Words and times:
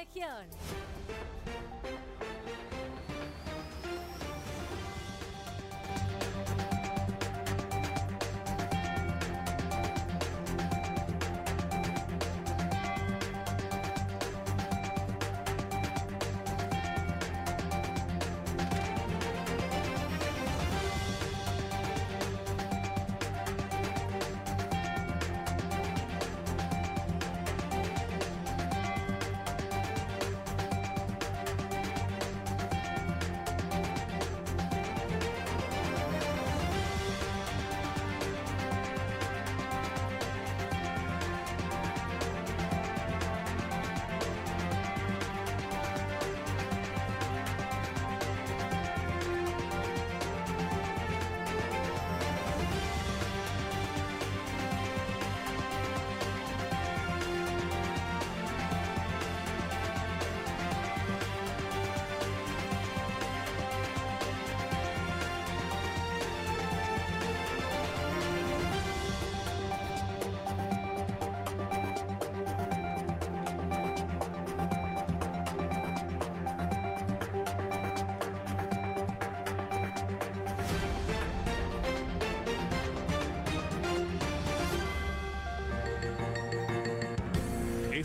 región. 0.00 0.46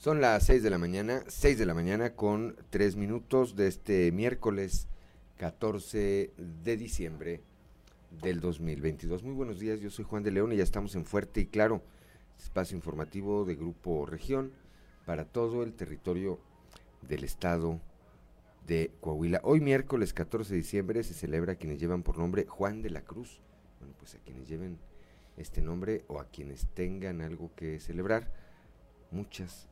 Son 0.00 0.22
las 0.22 0.44
6 0.44 0.62
de 0.62 0.70
la 0.70 0.78
mañana, 0.78 1.22
6 1.26 1.58
de 1.58 1.66
la 1.66 1.74
mañana 1.74 2.14
con 2.14 2.56
3 2.70 2.96
minutos 2.96 3.54
de 3.54 3.66
este 3.66 4.10
miércoles 4.12 4.88
14 5.36 6.32
de 6.38 6.76
diciembre 6.78 7.42
del 8.22 8.40
2022. 8.40 9.22
Muy 9.22 9.34
buenos 9.34 9.58
días, 9.58 9.78
yo 9.80 9.90
soy 9.90 10.06
Juan 10.06 10.22
de 10.22 10.30
León 10.30 10.52
y 10.52 10.56
ya 10.56 10.62
estamos 10.62 10.94
en 10.94 11.04
Fuerte 11.04 11.42
y 11.42 11.46
Claro, 11.48 11.82
espacio 12.38 12.78
informativo 12.78 13.44
de 13.44 13.56
Grupo 13.56 14.06
Región 14.06 14.52
para 15.04 15.26
todo 15.26 15.62
el 15.64 15.74
territorio 15.74 16.40
del 17.06 17.22
estado 17.22 17.78
de 18.66 18.92
Coahuila. 19.02 19.42
Hoy 19.44 19.60
miércoles 19.60 20.14
14 20.14 20.54
de 20.54 20.60
diciembre 20.60 21.02
se 21.02 21.12
celebra 21.12 21.56
quienes 21.56 21.78
llevan 21.78 22.04
por 22.04 22.16
nombre 22.16 22.46
Juan 22.46 22.80
de 22.80 22.88
la 22.88 23.02
Cruz. 23.02 23.42
Bueno, 23.80 23.94
pues 23.98 24.14
a 24.14 24.18
quienes 24.20 24.48
lleven 24.48 24.78
este 25.36 25.60
nombre 25.60 26.06
o 26.08 26.20
a 26.20 26.24
quienes 26.24 26.68
tengan 26.72 27.20
algo 27.20 27.50
que 27.54 27.80
celebrar, 27.80 28.32
muchas 29.10 29.68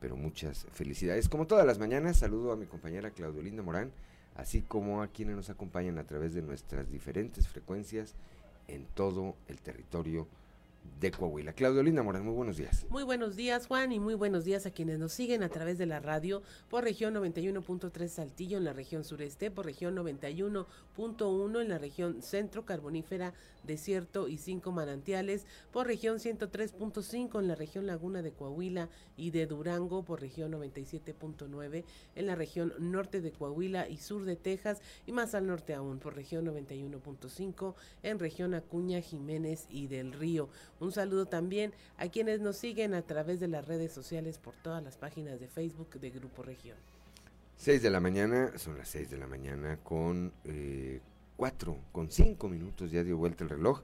pero 0.00 0.16
muchas 0.16 0.66
felicidades. 0.72 1.28
Como 1.28 1.46
todas 1.46 1.66
las 1.66 1.78
mañanas, 1.78 2.18
saludo 2.18 2.52
a 2.52 2.56
mi 2.56 2.66
compañera 2.66 3.10
Claudio 3.10 3.62
Morán, 3.62 3.92
así 4.36 4.62
como 4.62 5.02
a 5.02 5.08
quienes 5.08 5.36
nos 5.36 5.50
acompañan 5.50 5.98
a 5.98 6.04
través 6.04 6.34
de 6.34 6.42
nuestras 6.42 6.90
diferentes 6.90 7.48
frecuencias 7.48 8.14
en 8.68 8.86
todo 8.94 9.34
el 9.48 9.60
territorio 9.60 10.26
de 11.00 11.10
Coahuila. 11.10 11.52
Claudio 11.52 11.82
Linda 11.82 12.02
Morán, 12.02 12.24
muy 12.24 12.34
buenos 12.34 12.56
días. 12.56 12.86
Muy 12.90 13.04
buenos 13.04 13.36
días, 13.36 13.66
Juan, 13.66 13.92
y 13.92 14.00
muy 14.00 14.14
buenos 14.14 14.44
días 14.44 14.66
a 14.66 14.70
quienes 14.70 14.98
nos 14.98 15.12
siguen 15.12 15.42
a 15.42 15.48
través 15.48 15.78
de 15.78 15.86
la 15.86 16.00
radio 16.00 16.42
por 16.68 16.84
región 16.84 17.14
91.3 17.14 18.08
Saltillo 18.08 18.58
en 18.58 18.64
la 18.64 18.72
región 18.72 19.04
sureste, 19.04 19.50
por 19.50 19.66
región 19.66 19.96
91.1 19.96 21.60
en 21.62 21.68
la 21.68 21.78
región 21.78 22.22
centro 22.22 22.64
carbonífera, 22.64 23.32
desierto 23.62 24.28
y 24.28 24.38
cinco 24.38 24.72
manantiales, 24.72 25.46
por 25.72 25.86
región 25.86 26.18
103.5 26.18 27.38
en 27.38 27.48
la 27.48 27.54
región 27.54 27.86
Laguna 27.86 28.22
de 28.22 28.32
Coahuila 28.32 28.88
y 29.16 29.30
de 29.30 29.46
Durango, 29.46 30.04
por 30.04 30.20
región 30.20 30.52
97.9 30.52 31.84
en 32.16 32.26
la 32.26 32.34
región 32.34 32.72
norte 32.78 33.20
de 33.20 33.30
Coahuila 33.30 33.88
y 33.88 33.98
sur 33.98 34.24
de 34.24 34.36
Texas, 34.36 34.80
y 35.06 35.12
más 35.12 35.34
al 35.34 35.46
norte 35.46 35.74
aún, 35.74 35.98
por 35.98 36.14
región 36.14 36.46
91.5 36.46 37.74
en 38.02 38.18
región 38.18 38.54
Acuña, 38.54 39.00
Jiménez 39.00 39.66
y 39.68 39.86
del 39.86 40.12
Río. 40.12 40.48
Un 40.80 40.92
saludo 40.92 41.26
también 41.26 41.74
a 41.96 42.08
quienes 42.08 42.40
nos 42.40 42.56
siguen 42.56 42.94
a 42.94 43.02
través 43.02 43.40
de 43.40 43.48
las 43.48 43.66
redes 43.66 43.92
sociales 43.92 44.38
por 44.38 44.54
todas 44.54 44.82
las 44.82 44.96
páginas 44.96 45.40
de 45.40 45.48
Facebook 45.48 45.98
de 45.98 46.10
Grupo 46.10 46.42
Región. 46.42 46.76
6 47.56 47.82
de 47.82 47.90
la 47.90 47.98
mañana, 47.98 48.56
son 48.56 48.78
las 48.78 48.88
6 48.90 49.10
de 49.10 49.18
la 49.18 49.26
mañana 49.26 49.78
con 49.82 50.32
eh, 50.44 51.00
4, 51.36 51.76
con 51.90 52.10
5 52.10 52.48
minutos 52.48 52.92
ya 52.92 53.02
dio 53.02 53.16
vuelta 53.16 53.42
el 53.42 53.50
reloj. 53.50 53.82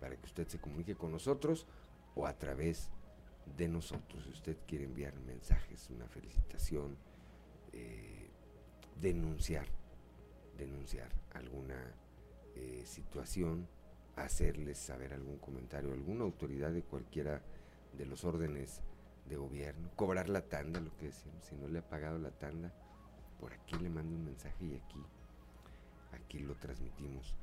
para 0.00 0.16
que 0.16 0.24
usted 0.24 0.48
se 0.48 0.58
comunique 0.58 0.94
con 0.94 1.12
nosotros 1.12 1.66
o 2.14 2.26
a 2.26 2.32
través 2.32 2.88
de 3.56 3.68
nosotros. 3.68 4.24
Si 4.24 4.30
usted 4.30 4.56
quiere 4.66 4.84
enviar 4.84 5.14
mensajes, 5.20 5.88
una 5.90 6.06
felicitación, 6.08 6.96
eh, 7.72 8.30
denunciar, 9.00 9.66
denunciar 10.56 11.10
alguna 11.32 11.94
eh, 12.54 12.82
situación, 12.86 13.68
hacerles 14.16 14.78
saber 14.78 15.12
algún 15.12 15.38
comentario, 15.38 15.92
alguna 15.92 16.24
autoridad 16.24 16.72
de 16.72 16.82
cualquiera 16.82 17.42
de 17.96 18.06
los 18.06 18.24
órdenes 18.24 18.80
de 19.28 19.36
gobierno, 19.36 19.90
cobrar 19.96 20.28
la 20.28 20.42
tanda, 20.42 20.80
lo 20.80 20.96
que 20.96 21.06
decimos, 21.06 21.44
si 21.44 21.54
no 21.56 21.68
le 21.68 21.78
ha 21.78 21.88
pagado 21.88 22.18
la 22.18 22.30
tanda, 22.30 22.72
por 23.40 23.52
aquí 23.52 23.76
le 23.76 23.88
mando 23.88 24.14
un 24.14 24.24
mensaje 24.24 24.64
y 24.64 24.74
aquí, 24.74 25.02
aquí 26.12 26.38
lo 26.40 26.54
transmitimos 26.54 27.34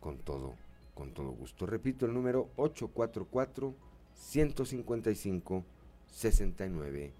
con 0.00 0.18
todo, 0.18 0.54
con 0.94 1.14
todo 1.14 1.30
gusto. 1.30 1.66
Repito 1.66 2.06
el 2.06 2.14
número 2.14 2.50
844 2.56 3.87
155 4.18 5.64
69 6.10 7.12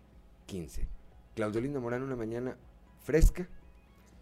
15. 0.47 0.89
Claudio 1.35 1.61
Linda 1.61 1.81
Morán, 1.81 2.03
una 2.03 2.17
mañana 2.17 2.57
fresca, 3.03 3.49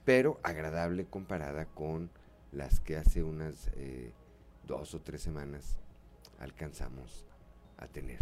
pero 0.04 0.38
agradable 0.42 1.06
comparada 1.06 1.66
con 1.66 2.10
las 2.52 2.80
que 2.80 2.96
hace 2.96 3.22
unas 3.22 3.68
eh, 3.74 4.12
dos 4.66 4.94
o 4.94 5.00
tres 5.00 5.22
semanas 5.22 5.78
alcanzamos 6.38 7.26
a 7.78 7.86
tener. 7.86 8.20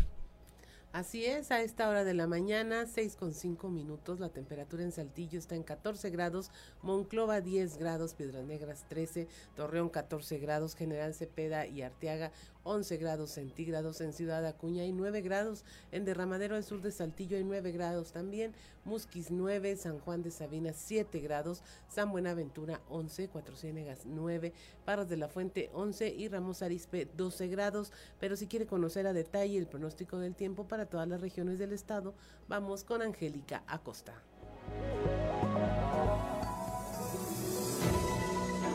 Así 0.94 1.24
es, 1.24 1.50
a 1.50 1.60
esta 1.60 1.88
hora 1.88 2.04
de 2.04 2.14
la 2.14 2.28
mañana, 2.28 2.86
6 2.86 3.16
con 3.16 3.34
5 3.34 3.68
minutos, 3.68 4.20
la 4.20 4.28
temperatura 4.28 4.84
en 4.84 4.92
Saltillo 4.92 5.40
está 5.40 5.56
en 5.56 5.64
14 5.64 6.08
grados, 6.10 6.52
Monclova 6.82 7.40
10 7.40 7.78
grados, 7.78 8.14
Piedras 8.14 8.44
Negras 8.44 8.84
13, 8.88 9.26
Torreón 9.56 9.88
14 9.88 10.38
grados, 10.38 10.76
General 10.76 11.12
Cepeda 11.12 11.66
y 11.66 11.82
Arteaga 11.82 12.30
11 12.64 12.96
grados 12.96 13.30
centígrados 13.30 14.00
en 14.00 14.12
Ciudad 14.12 14.44
Acuña 14.46 14.84
y 14.84 14.92
9 14.92 15.20
grados 15.20 15.64
en 15.92 16.04
Derramadero 16.04 16.54
del 16.54 16.64
Sur 16.64 16.80
de 16.80 16.90
Saltillo 16.90 17.36
hay 17.36 17.44
9 17.44 17.72
grados 17.72 18.12
también, 18.12 18.52
Musquis 18.84 19.30
9, 19.30 19.76
San 19.76 19.98
Juan 20.00 20.22
de 20.22 20.30
Sabina 20.30 20.72
7 20.72 21.20
grados, 21.20 21.62
San 21.88 22.10
Buenaventura 22.10 22.80
11, 22.88 23.28
Cuatro 23.28 23.56
Ciénegas 23.56 24.06
9, 24.06 24.52
Parras 24.84 25.08
de 25.08 25.16
la 25.16 25.28
Fuente 25.28 25.70
11 25.72 26.08
y 26.08 26.28
Ramos 26.28 26.62
Arispe 26.62 27.06
12 27.16 27.48
grados, 27.48 27.92
pero 28.18 28.36
si 28.36 28.46
quiere 28.46 28.66
conocer 28.66 29.06
a 29.06 29.12
detalle 29.12 29.58
el 29.58 29.66
pronóstico 29.66 30.18
del 30.18 30.34
tiempo 30.34 30.66
para 30.66 30.86
todas 30.86 31.08
las 31.08 31.20
regiones 31.20 31.58
del 31.58 31.72
estado, 31.72 32.14
vamos 32.48 32.84
con 32.84 33.02
Angélica 33.02 33.62
Acosta. 33.66 34.14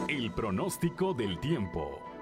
El 0.08 0.34
pronóstico 0.34 1.14
del 1.14 1.40
tiempo 1.40 2.09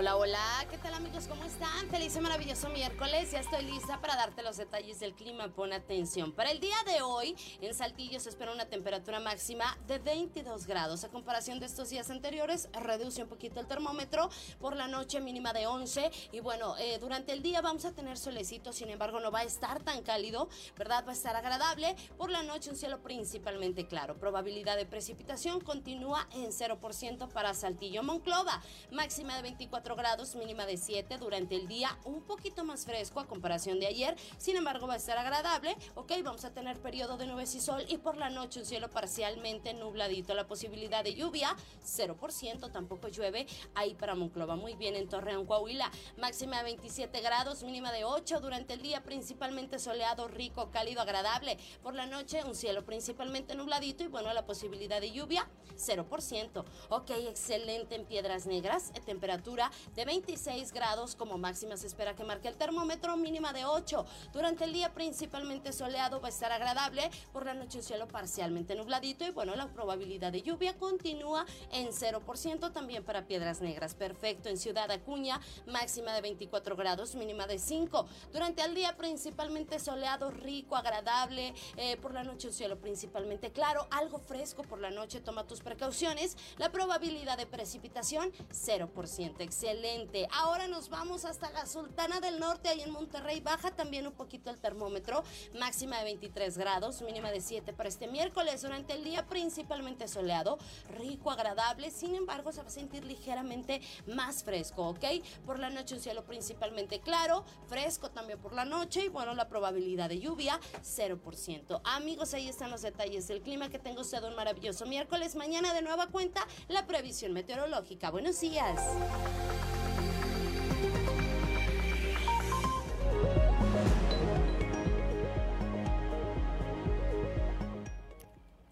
Hola, 0.00 0.16
hola, 0.16 0.64
¿qué 0.70 0.78
tal 0.78 0.94
amigos? 0.94 1.26
¿Cómo 1.26 1.42
están? 1.42 1.88
Feliz 1.90 2.14
y 2.14 2.20
maravilloso 2.20 2.68
miércoles. 2.68 3.32
Ya 3.32 3.40
estoy 3.40 3.64
lista 3.64 4.00
para 4.00 4.14
darte 4.14 4.44
los 4.44 4.56
detalles 4.56 5.00
del 5.00 5.12
clima. 5.12 5.48
Pon 5.48 5.72
atención. 5.72 6.30
Para 6.30 6.52
el 6.52 6.60
día 6.60 6.76
de 6.86 7.02
hoy, 7.02 7.34
en 7.60 7.74
Saltillo 7.74 8.20
se 8.20 8.28
espera 8.28 8.52
una 8.52 8.66
temperatura 8.66 9.18
máxima 9.18 9.76
de 9.88 9.98
22 9.98 10.68
grados. 10.68 11.02
A 11.02 11.08
comparación 11.08 11.58
de 11.58 11.66
estos 11.66 11.90
días 11.90 12.10
anteriores, 12.10 12.68
reduce 12.80 13.24
un 13.24 13.28
poquito 13.28 13.58
el 13.58 13.66
termómetro. 13.66 14.30
Por 14.60 14.76
la 14.76 14.86
noche, 14.86 15.18
mínima 15.18 15.52
de 15.52 15.66
11. 15.66 16.12
Y 16.30 16.38
bueno, 16.38 16.76
eh, 16.78 16.98
durante 17.00 17.32
el 17.32 17.42
día 17.42 17.60
vamos 17.60 17.84
a 17.84 17.90
tener 17.90 18.18
solecito, 18.18 18.72
sin 18.72 18.90
embargo, 18.90 19.18
no 19.18 19.32
va 19.32 19.40
a 19.40 19.44
estar 19.44 19.82
tan 19.82 20.04
cálido, 20.04 20.48
¿verdad? 20.76 21.04
Va 21.04 21.10
a 21.10 21.14
estar 21.14 21.34
agradable. 21.34 21.96
Por 22.16 22.30
la 22.30 22.44
noche, 22.44 22.70
un 22.70 22.76
cielo 22.76 23.02
principalmente 23.02 23.88
claro. 23.88 24.16
Probabilidad 24.16 24.76
de 24.76 24.86
precipitación 24.86 25.58
continúa 25.58 26.28
en 26.34 26.52
0% 26.52 27.28
para 27.32 27.52
Saltillo 27.52 28.04
Monclova. 28.04 28.62
Máxima 28.92 29.34
de 29.34 29.42
24 29.42 29.87
grados, 29.96 30.34
mínima 30.34 30.66
de 30.66 30.76
7 30.76 31.18
durante 31.18 31.54
el 31.54 31.68
día, 31.68 31.98
un 32.04 32.22
poquito 32.22 32.64
más 32.64 32.84
fresco 32.84 33.20
a 33.20 33.26
comparación 33.26 33.80
de 33.80 33.86
ayer, 33.86 34.16
sin 34.36 34.56
embargo 34.56 34.86
va 34.86 34.94
a 34.94 34.96
estar 34.96 35.18
agradable, 35.18 35.76
ok, 35.94 36.12
vamos 36.22 36.44
a 36.44 36.52
tener 36.52 36.78
periodo 36.80 37.16
de 37.16 37.26
nubes 37.26 37.54
y 37.54 37.60
sol 37.60 37.84
y 37.88 37.98
por 37.98 38.16
la 38.16 38.30
noche 38.30 38.60
un 38.60 38.66
cielo 38.66 38.90
parcialmente 38.90 39.74
nubladito, 39.74 40.34
la 40.34 40.46
posibilidad 40.46 41.02
de 41.02 41.14
lluvia 41.14 41.56
0%, 41.84 42.70
tampoco 42.72 43.08
llueve 43.08 43.46
ahí 43.74 43.94
para 43.94 44.14
Monclova, 44.14 44.56
muy 44.56 44.74
bien 44.74 44.94
en 44.94 45.08
Torreón, 45.08 45.46
Coahuila, 45.46 45.90
máxima 46.16 46.58
de 46.58 46.64
27 46.64 47.20
grados, 47.20 47.62
mínima 47.62 47.92
de 47.92 48.04
8 48.04 48.40
durante 48.40 48.74
el 48.74 48.82
día, 48.82 49.02
principalmente 49.02 49.78
soleado, 49.78 50.28
rico, 50.28 50.70
cálido, 50.70 51.00
agradable, 51.00 51.58
por 51.82 51.94
la 51.94 52.06
noche 52.06 52.44
un 52.44 52.54
cielo 52.54 52.84
principalmente 52.84 53.54
nubladito 53.54 54.04
y 54.04 54.08
bueno, 54.08 54.32
la 54.32 54.46
posibilidad 54.46 55.00
de 55.00 55.10
lluvia 55.10 55.48
0%, 55.76 56.64
ok, 56.88 57.10
excelente 57.28 57.94
en 57.94 58.04
Piedras 58.04 58.46
Negras, 58.46 58.92
temperatura 59.06 59.70
de 59.94 60.04
26 60.04 60.72
grados 60.72 61.16
como 61.16 61.38
máxima 61.38 61.76
se 61.76 61.86
espera 61.86 62.14
que 62.14 62.24
marque 62.24 62.48
el 62.48 62.56
termómetro, 62.56 63.16
mínima 63.16 63.52
de 63.52 63.64
8. 63.64 64.04
Durante 64.32 64.64
el 64.64 64.72
día 64.72 64.92
principalmente 64.92 65.72
soleado 65.72 66.20
va 66.20 66.28
a 66.28 66.30
estar 66.30 66.52
agradable, 66.52 67.10
por 67.32 67.44
la 67.44 67.54
noche 67.54 67.78
un 67.78 67.84
cielo 67.84 68.08
parcialmente 68.08 68.74
nubladito 68.74 69.24
y 69.24 69.30
bueno, 69.30 69.54
la 69.56 69.68
probabilidad 69.68 70.32
de 70.32 70.42
lluvia 70.42 70.76
continúa 70.76 71.46
en 71.72 71.88
0% 71.88 72.72
también 72.72 73.04
para 73.04 73.26
Piedras 73.26 73.60
Negras. 73.60 73.94
Perfecto, 73.94 74.48
en 74.48 74.58
Ciudad 74.58 74.90
Acuña 74.90 75.40
máxima 75.66 76.12
de 76.12 76.20
24 76.20 76.76
grados, 76.76 77.14
mínima 77.14 77.46
de 77.46 77.58
5. 77.58 78.06
Durante 78.32 78.62
el 78.62 78.74
día 78.74 78.96
principalmente 78.96 79.78
soleado, 79.78 80.30
rico, 80.30 80.76
agradable, 80.76 81.54
eh, 81.76 81.96
por 81.96 82.14
la 82.14 82.24
noche 82.24 82.48
un 82.48 82.54
cielo 82.54 82.78
principalmente 82.78 83.50
claro, 83.52 83.86
algo 83.90 84.18
fresco 84.18 84.62
por 84.62 84.80
la 84.80 84.90
noche, 84.90 85.20
toma 85.20 85.46
tus 85.46 85.60
precauciones. 85.60 86.36
La 86.58 86.70
probabilidad 86.70 87.36
de 87.36 87.46
precipitación 87.46 88.32
0% 88.50 89.40
excelente. 89.68 90.26
Ahora 90.32 90.66
nos 90.66 90.88
vamos 90.88 91.24
hasta 91.24 91.50
la 91.50 91.66
Sultana 91.66 92.20
del 92.20 92.38
Norte, 92.38 92.68
ahí 92.68 92.80
en 92.80 92.90
Monterrey. 92.90 93.40
Baja 93.40 93.70
también 93.70 94.06
un 94.06 94.12
poquito 94.12 94.50
el 94.50 94.58
termómetro, 94.58 95.22
máxima 95.58 95.98
de 95.98 96.04
23 96.04 96.56
grados, 96.56 97.02
mínima 97.02 97.30
de 97.30 97.40
7 97.40 97.72
para 97.72 97.88
este 97.88 98.08
miércoles. 98.08 98.62
Durante 98.62 98.94
el 98.94 99.04
día 99.04 99.26
principalmente 99.26 100.08
soleado, 100.08 100.58
rico, 100.96 101.30
agradable. 101.30 101.90
Sin 101.90 102.14
embargo, 102.14 102.52
se 102.52 102.62
va 102.62 102.68
a 102.68 102.70
sentir 102.70 103.04
ligeramente 103.04 103.80
más 104.06 104.42
fresco, 104.42 104.88
¿ok? 104.88 105.04
Por 105.44 105.58
la 105.58 105.70
noche 105.70 105.94
un 105.94 106.00
cielo 106.00 106.24
principalmente 106.24 107.00
claro, 107.00 107.44
fresco 107.68 108.10
también 108.10 108.38
por 108.38 108.54
la 108.54 108.64
noche 108.64 109.04
y 109.04 109.08
bueno, 109.08 109.34
la 109.34 109.48
probabilidad 109.48 110.08
de 110.08 110.20
lluvia 110.20 110.58
0%. 110.82 111.80
Amigos, 111.84 112.32
ahí 112.34 112.48
están 112.48 112.70
los 112.70 112.82
detalles 112.82 113.28
del 113.28 113.42
clima. 113.42 113.68
Que 113.68 113.78
tengo 113.78 114.00
usted 114.00 114.22
un 114.22 114.34
maravilloso 114.34 114.86
miércoles. 114.86 115.34
Mañana 115.34 115.74
de 115.74 115.82
nueva 115.82 116.06
cuenta 116.06 116.46
la 116.68 116.86
previsión 116.86 117.32
meteorológica. 117.32 118.10
Buenos 118.10 118.40
días. 118.40 118.80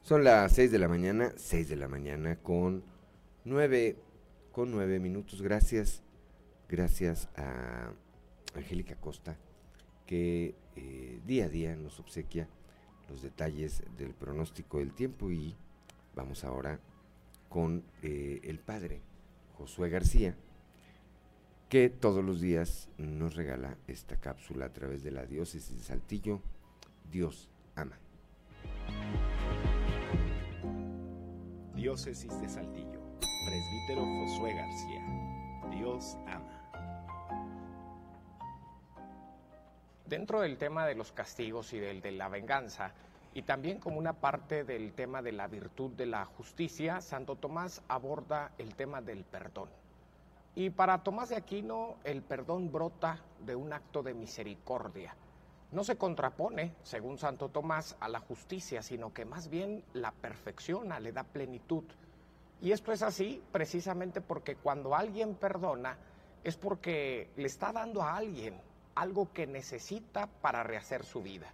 Son 0.06 0.22
las 0.22 0.52
6 0.52 0.70
de 0.70 0.78
la 0.78 0.86
mañana, 0.86 1.32
6 1.34 1.68
de 1.68 1.74
la 1.74 1.88
mañana 1.88 2.36
con 2.36 2.84
9, 3.44 3.96
con 4.52 4.70
9 4.70 5.00
minutos. 5.00 5.42
Gracias, 5.42 6.04
gracias 6.68 7.28
a 7.34 7.90
Angélica 8.54 8.94
Costa, 8.94 9.36
que 10.06 10.54
eh, 10.76 11.20
día 11.26 11.46
a 11.46 11.48
día 11.48 11.74
nos 11.74 11.98
obsequia 11.98 12.46
los 13.08 13.20
detalles 13.20 13.82
del 13.98 14.14
pronóstico 14.14 14.78
del 14.78 14.92
tiempo 14.92 15.32
y 15.32 15.56
vamos 16.14 16.44
ahora 16.44 16.78
con 17.48 17.82
eh, 18.04 18.38
el 18.44 18.60
padre 18.60 19.00
Josué 19.58 19.90
García, 19.90 20.36
que 21.68 21.88
todos 21.88 22.24
los 22.24 22.40
días 22.40 22.88
nos 22.96 23.34
regala 23.34 23.76
esta 23.88 24.16
cápsula 24.16 24.66
a 24.66 24.72
través 24.72 25.02
de 25.02 25.10
la 25.10 25.26
diócesis 25.26 25.76
de 25.76 25.82
Saltillo. 25.82 26.40
Dios 27.10 27.48
ama. 27.74 27.98
Diócesis 31.74 32.40
de 32.40 32.48
Saltillo, 32.48 33.00
presbítero 33.18 34.04
Josué 34.04 34.54
García. 34.54 35.70
Dios 35.70 36.16
ama. 36.26 36.52
Dentro 40.06 40.40
del 40.40 40.56
tema 40.58 40.86
de 40.86 40.94
los 40.94 41.10
castigos 41.10 41.72
y 41.72 41.80
del 41.80 42.00
de 42.00 42.12
la 42.12 42.28
venganza, 42.28 42.92
y 43.34 43.42
también 43.42 43.80
como 43.80 43.98
una 43.98 44.12
parte 44.12 44.62
del 44.62 44.92
tema 44.92 45.20
de 45.20 45.32
la 45.32 45.48
virtud 45.48 45.90
de 45.90 46.06
la 46.06 46.24
justicia, 46.24 47.00
Santo 47.00 47.34
Tomás 47.34 47.82
aborda 47.88 48.52
el 48.56 48.74
tema 48.76 49.02
del 49.02 49.24
perdón. 49.24 49.68
Y 50.56 50.70
para 50.70 51.04
Tomás 51.04 51.28
de 51.28 51.36
Aquino, 51.36 51.98
el 52.02 52.22
perdón 52.22 52.72
brota 52.72 53.20
de 53.44 53.54
un 53.54 53.72
acto 53.72 54.02
de 54.02 54.14
misericordia 54.14 55.14
no 55.72 55.84
se 55.84 55.96
contrapone, 55.96 56.74
según 56.82 57.18
Santo 57.18 57.48
Tomás, 57.48 57.96
a 58.00 58.08
la 58.08 58.20
justicia, 58.20 58.82
sino 58.82 59.12
que 59.12 59.24
más 59.24 59.48
bien 59.48 59.84
la 59.92 60.12
perfecciona, 60.12 61.00
le 61.00 61.12
da 61.12 61.24
plenitud. 61.24 61.84
Y 62.62 62.72
esto 62.72 62.92
es 62.92 63.02
así 63.02 63.42
precisamente 63.52 64.20
porque 64.20 64.56
cuando 64.56 64.94
alguien 64.94 65.34
perdona 65.34 65.98
es 66.44 66.56
porque 66.56 67.30
le 67.36 67.46
está 67.46 67.72
dando 67.72 68.02
a 68.02 68.16
alguien 68.16 68.58
algo 68.94 69.32
que 69.32 69.46
necesita 69.46 70.26
para 70.26 70.62
rehacer 70.62 71.04
su 71.04 71.20
vida. 71.20 71.48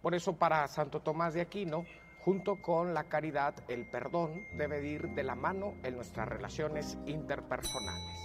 Por 0.00 0.14
eso 0.14 0.36
para 0.36 0.66
Santo 0.68 1.00
Tomás 1.00 1.34
de 1.34 1.42
Aquino, 1.42 1.84
junto 2.24 2.62
con 2.62 2.94
la 2.94 3.04
caridad, 3.04 3.54
el 3.68 3.90
perdón 3.90 4.42
debe 4.56 4.86
ir 4.86 5.08
de 5.10 5.24
la 5.24 5.34
mano 5.34 5.74
en 5.82 5.96
nuestras 5.96 6.28
relaciones 6.28 6.96
interpersonales. 7.04 8.19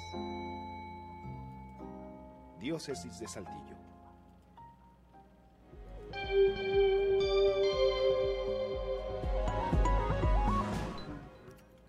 Diócesis 2.59 3.19
de 3.19 3.27
Saltillo. 3.27 3.75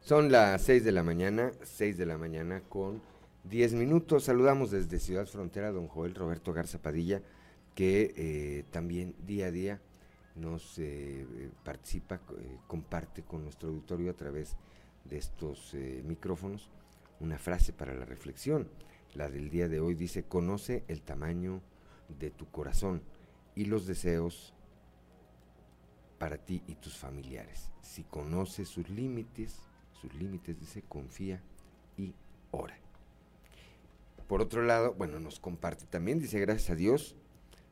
Son 0.06 0.30
las 0.30 0.62
6 0.62 0.84
de 0.84 0.92
la 0.92 1.02
mañana, 1.02 1.50
6 1.62 1.98
de 1.98 2.06
la 2.06 2.16
mañana 2.16 2.62
con 2.68 3.02
10 3.44 3.74
minutos. 3.74 4.24
Saludamos 4.24 4.70
desde 4.70 5.00
Ciudad 5.00 5.26
Frontera 5.26 5.68
a 5.68 5.72
don 5.72 5.88
Joel 5.88 6.14
Roberto 6.14 6.52
Garza 6.52 6.78
Padilla, 6.78 7.22
que 7.74 8.14
eh, 8.16 8.64
también 8.70 9.16
día 9.26 9.46
a 9.46 9.50
día 9.50 9.80
nos 10.36 10.78
eh, 10.78 11.26
participa, 11.64 12.16
eh, 12.16 12.58
comparte 12.68 13.22
con 13.22 13.42
nuestro 13.42 13.70
auditorio 13.70 14.12
a 14.12 14.14
través 14.14 14.56
de 15.04 15.18
estos 15.18 15.74
micrófonos 16.04 16.68
una 17.20 17.38
frase 17.38 17.72
para 17.72 17.94
la 17.94 18.04
reflexión. 18.04 18.68
La 19.14 19.28
del 19.28 19.50
día 19.50 19.68
de 19.68 19.80
hoy 19.80 19.94
dice, 19.94 20.24
conoce 20.24 20.84
el 20.88 21.02
tamaño 21.02 21.62
de 22.08 22.30
tu 22.30 22.50
corazón 22.50 23.02
y 23.54 23.64
los 23.64 23.86
deseos 23.86 24.54
para 26.18 26.38
ti 26.38 26.62
y 26.66 26.74
tus 26.76 26.96
familiares. 26.96 27.70
Si 27.82 28.04
conoces 28.04 28.68
sus 28.68 28.88
límites, 28.88 29.56
sus 30.00 30.14
límites, 30.14 30.58
dice, 30.60 30.82
confía 30.82 31.40
y 31.96 32.14
ora. 32.50 32.76
Por 34.26 34.40
otro 34.40 34.62
lado, 34.62 34.94
bueno, 34.94 35.20
nos 35.20 35.38
comparte 35.38 35.86
también, 35.86 36.18
dice, 36.18 36.40
gracias 36.40 36.70
a 36.70 36.74
Dios, 36.74 37.16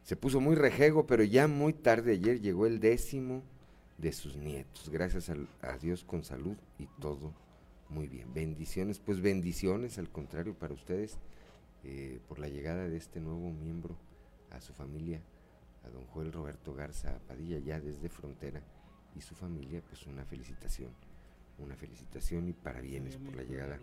se 0.03 0.17
puso 0.17 0.41
muy 0.41 0.55
rejego, 0.55 1.07
pero 1.07 1.25
ya 1.25 1.49
muy 1.49 1.73
tarde 1.73 2.13
ayer 2.13 2.41
llegó 2.41 2.67
el 2.67 2.79
décimo 2.79 3.43
de 3.99 4.13
sus 4.13 4.37
nietos. 4.37 4.91
Gracias 4.91 5.31
a, 5.31 5.79
Dios 5.79 6.05
con 6.05 6.23
salud 6.23 6.57
y 6.79 6.87
todo 7.01 7.33
muy 7.95 8.09
bien. 8.09 8.33
Bendiciones, 8.35 8.99
pues 8.99 9.21
bendiciones, 9.21 9.99
al 9.99 10.11
contrario, 10.11 10.55
para 10.55 10.75
ustedes, 10.75 11.19
eh, 11.85 12.21
por 12.29 12.39
la 12.39 12.49
llegada 12.49 12.89
de 12.89 12.97
este 12.97 13.21
nuevo 13.21 13.51
miembro 13.51 13.97
a 14.51 14.61
su 14.61 14.73
familia, 14.73 15.21
a 15.85 15.89
don 15.89 16.05
Joel 16.07 16.33
Roberto 16.33 16.75
Garza 16.75 17.19
Padilla, 17.27 17.59
ya 17.59 17.81
desde 17.81 18.09
frontera, 18.09 18.63
y 19.17 19.21
su 19.21 19.35
familia, 19.35 19.81
pues 19.89 20.07
una 20.07 20.25
felicitación 20.25 20.91
una 21.59 21.77
felicitación 21.77 22.49
y 22.49 22.53
parabienes 22.53 23.17
por 23.17 23.37
la 23.37 23.43
llegada 23.43 23.79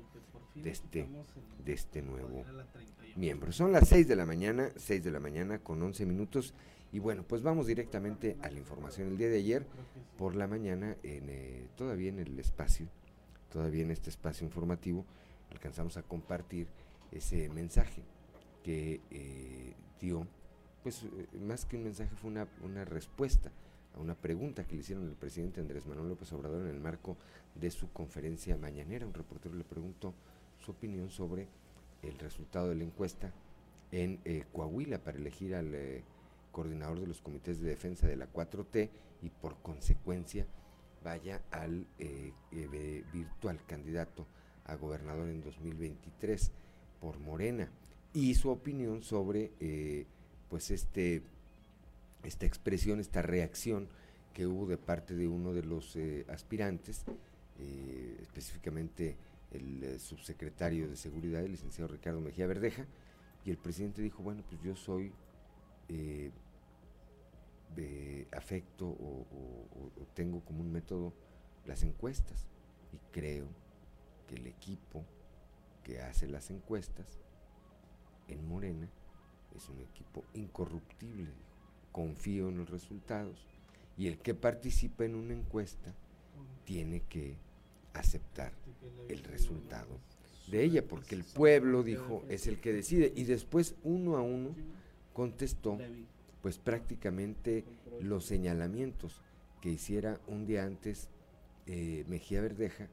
de 0.55 0.69
este, 0.69 1.07
de 1.63 1.73
este 1.73 2.01
nuevo 2.01 2.43
miembro. 3.15 3.51
Son 3.51 3.71
las 3.71 3.87
6 3.87 4.07
de 4.07 4.15
la 4.15 4.25
mañana, 4.25 4.69
6 4.75 5.03
de 5.03 5.11
la 5.11 5.19
mañana 5.19 5.59
con 5.59 5.81
11 5.81 6.05
minutos. 6.05 6.53
Y 6.91 6.99
bueno, 6.99 7.23
pues 7.23 7.41
vamos 7.41 7.67
directamente 7.67 8.37
a 8.41 8.49
la 8.49 8.57
información. 8.57 9.07
El 9.07 9.17
día 9.17 9.29
de 9.29 9.37
ayer, 9.37 9.65
por 10.17 10.35
la 10.35 10.47
mañana, 10.47 10.97
en, 11.03 11.29
eh, 11.29 11.67
todavía 11.77 12.09
en 12.09 12.19
el 12.19 12.37
espacio, 12.37 12.87
todavía 13.51 13.83
en 13.83 13.91
este 13.91 14.09
espacio 14.09 14.45
informativo, 14.45 15.05
alcanzamos 15.51 15.97
a 15.97 16.03
compartir 16.03 16.67
ese 17.11 17.49
mensaje 17.49 18.01
que 18.63 19.01
eh, 19.11 19.73
dio, 19.99 20.25
pues 20.83 21.03
eh, 21.03 21.27
más 21.39 21.65
que 21.65 21.77
un 21.77 21.83
mensaje 21.83 22.15
fue 22.15 22.31
una, 22.31 22.47
una 22.63 22.85
respuesta 22.85 23.51
a 23.95 23.99
una 23.99 24.15
pregunta 24.15 24.65
que 24.65 24.75
le 24.75 24.81
hicieron 24.81 25.05
el 25.07 25.15
presidente 25.15 25.59
Andrés 25.59 25.85
Manuel 25.85 26.09
López 26.09 26.31
Obrador 26.33 26.61
en 26.61 26.73
el 26.73 26.79
marco 26.79 27.17
de 27.55 27.69
su 27.69 27.91
conferencia 27.91 28.55
mañanera. 28.57 29.05
Un 29.05 29.13
reportero 29.13 29.53
le 29.55 29.65
preguntó 29.65 30.13
su 30.57 30.71
opinión 30.71 31.09
sobre 31.09 31.47
el 32.01 32.17
resultado 32.17 32.69
de 32.69 32.75
la 32.75 32.83
encuesta 32.83 33.33
en 33.91 34.19
eh, 34.23 34.45
Coahuila 34.53 34.99
para 34.99 35.17
elegir 35.17 35.55
al 35.55 35.75
coordinador 36.53 36.99
de 36.99 37.07
los 37.07 37.21
comités 37.21 37.59
de 37.59 37.69
defensa 37.69 38.07
de 38.07 38.15
la 38.15 38.31
4T 38.31 38.89
y 39.21 39.29
por 39.29 39.57
consecuencia 39.61 40.45
vaya 41.03 41.41
al 41.51 41.87
eh, 41.99 42.33
virtual 43.13 43.59
candidato 43.65 44.27
a 44.65 44.75
gobernador 44.75 45.29
en 45.29 45.41
2023 45.41 46.51
por 46.99 47.19
Morena. 47.19 47.69
Y 48.13 48.35
su 48.35 48.49
opinión 48.49 49.03
sobre 49.03 49.51
pues 50.49 50.69
este 50.69 51.23
esta 52.23 52.45
expresión, 52.45 52.99
esta 52.99 53.21
reacción 53.21 53.87
que 54.33 54.45
hubo 54.45 54.67
de 54.67 54.77
parte 54.77 55.15
de 55.15 55.27
uno 55.27 55.53
de 55.53 55.63
los 55.63 55.97
aspirantes, 56.27 57.03
específicamente 58.21 59.15
el 59.51 59.83
eh, 59.83 59.99
subsecretario 59.99 60.87
de 60.87 60.95
Seguridad, 60.95 61.43
el 61.43 61.51
licenciado 61.51 61.91
Ricardo 61.91 62.21
Mejía 62.21 62.47
Verdeja, 62.47 62.85
y 63.45 63.51
el 63.51 63.57
presidente 63.57 64.01
dijo, 64.01 64.23
bueno, 64.23 64.43
pues 64.49 64.61
yo 64.61 64.75
soy 64.75 65.11
eh, 67.77 68.27
afecto 68.31 68.85
o, 68.87 69.25
tengo 70.13 70.41
como 70.41 70.61
un 70.61 70.71
método 70.71 71.13
las 71.65 71.83
encuestas. 71.83 72.47
Y 72.93 72.97
creo 73.11 73.47
que 74.27 74.35
el 74.35 74.47
equipo 74.47 75.05
que 75.83 76.01
hace 76.01 76.27
las 76.27 76.49
encuestas 76.49 77.19
en 78.27 78.47
Morena 78.47 78.89
es 79.55 79.69
un 79.69 79.79
equipo 79.79 80.23
incorruptible, 80.33 81.29
confío 81.91 82.49
en 82.49 82.57
los 82.57 82.69
resultados. 82.69 83.45
Y 83.97 84.07
el 84.07 84.19
que 84.19 84.33
participa 84.33 85.05
en 85.05 85.15
una 85.15 85.33
encuesta 85.33 85.93
tiene 86.65 87.01
que 87.01 87.35
aceptar 87.93 88.53
el 89.09 89.23
resultado 89.23 89.99
de 90.47 90.63
ella, 90.63 90.87
porque 90.87 91.15
el 91.15 91.23
pueblo, 91.23 91.83
dijo, 91.83 92.23
es 92.29 92.47
el 92.47 92.59
que 92.59 92.73
decide. 92.73 93.11
Y 93.15 93.23
después, 93.23 93.75
uno 93.83 94.17
a 94.17 94.21
uno, 94.21 94.55
contestó, 95.13 95.77
pues 96.41 96.57
prácticamente 96.57 97.65
los 98.01 98.25
señalamientos 98.25 99.21
que 99.61 99.69
hiciera 99.69 100.19
un 100.27 100.45
día 100.45 100.65
antes 100.65 101.09
eh, 101.67 102.03
Mejía 102.07 102.41
Verdeja 102.41 102.87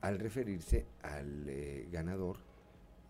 al 0.00 0.18
referirse 0.18 0.84
al 1.02 1.48
eh, 1.48 1.88
ganador, 1.92 2.38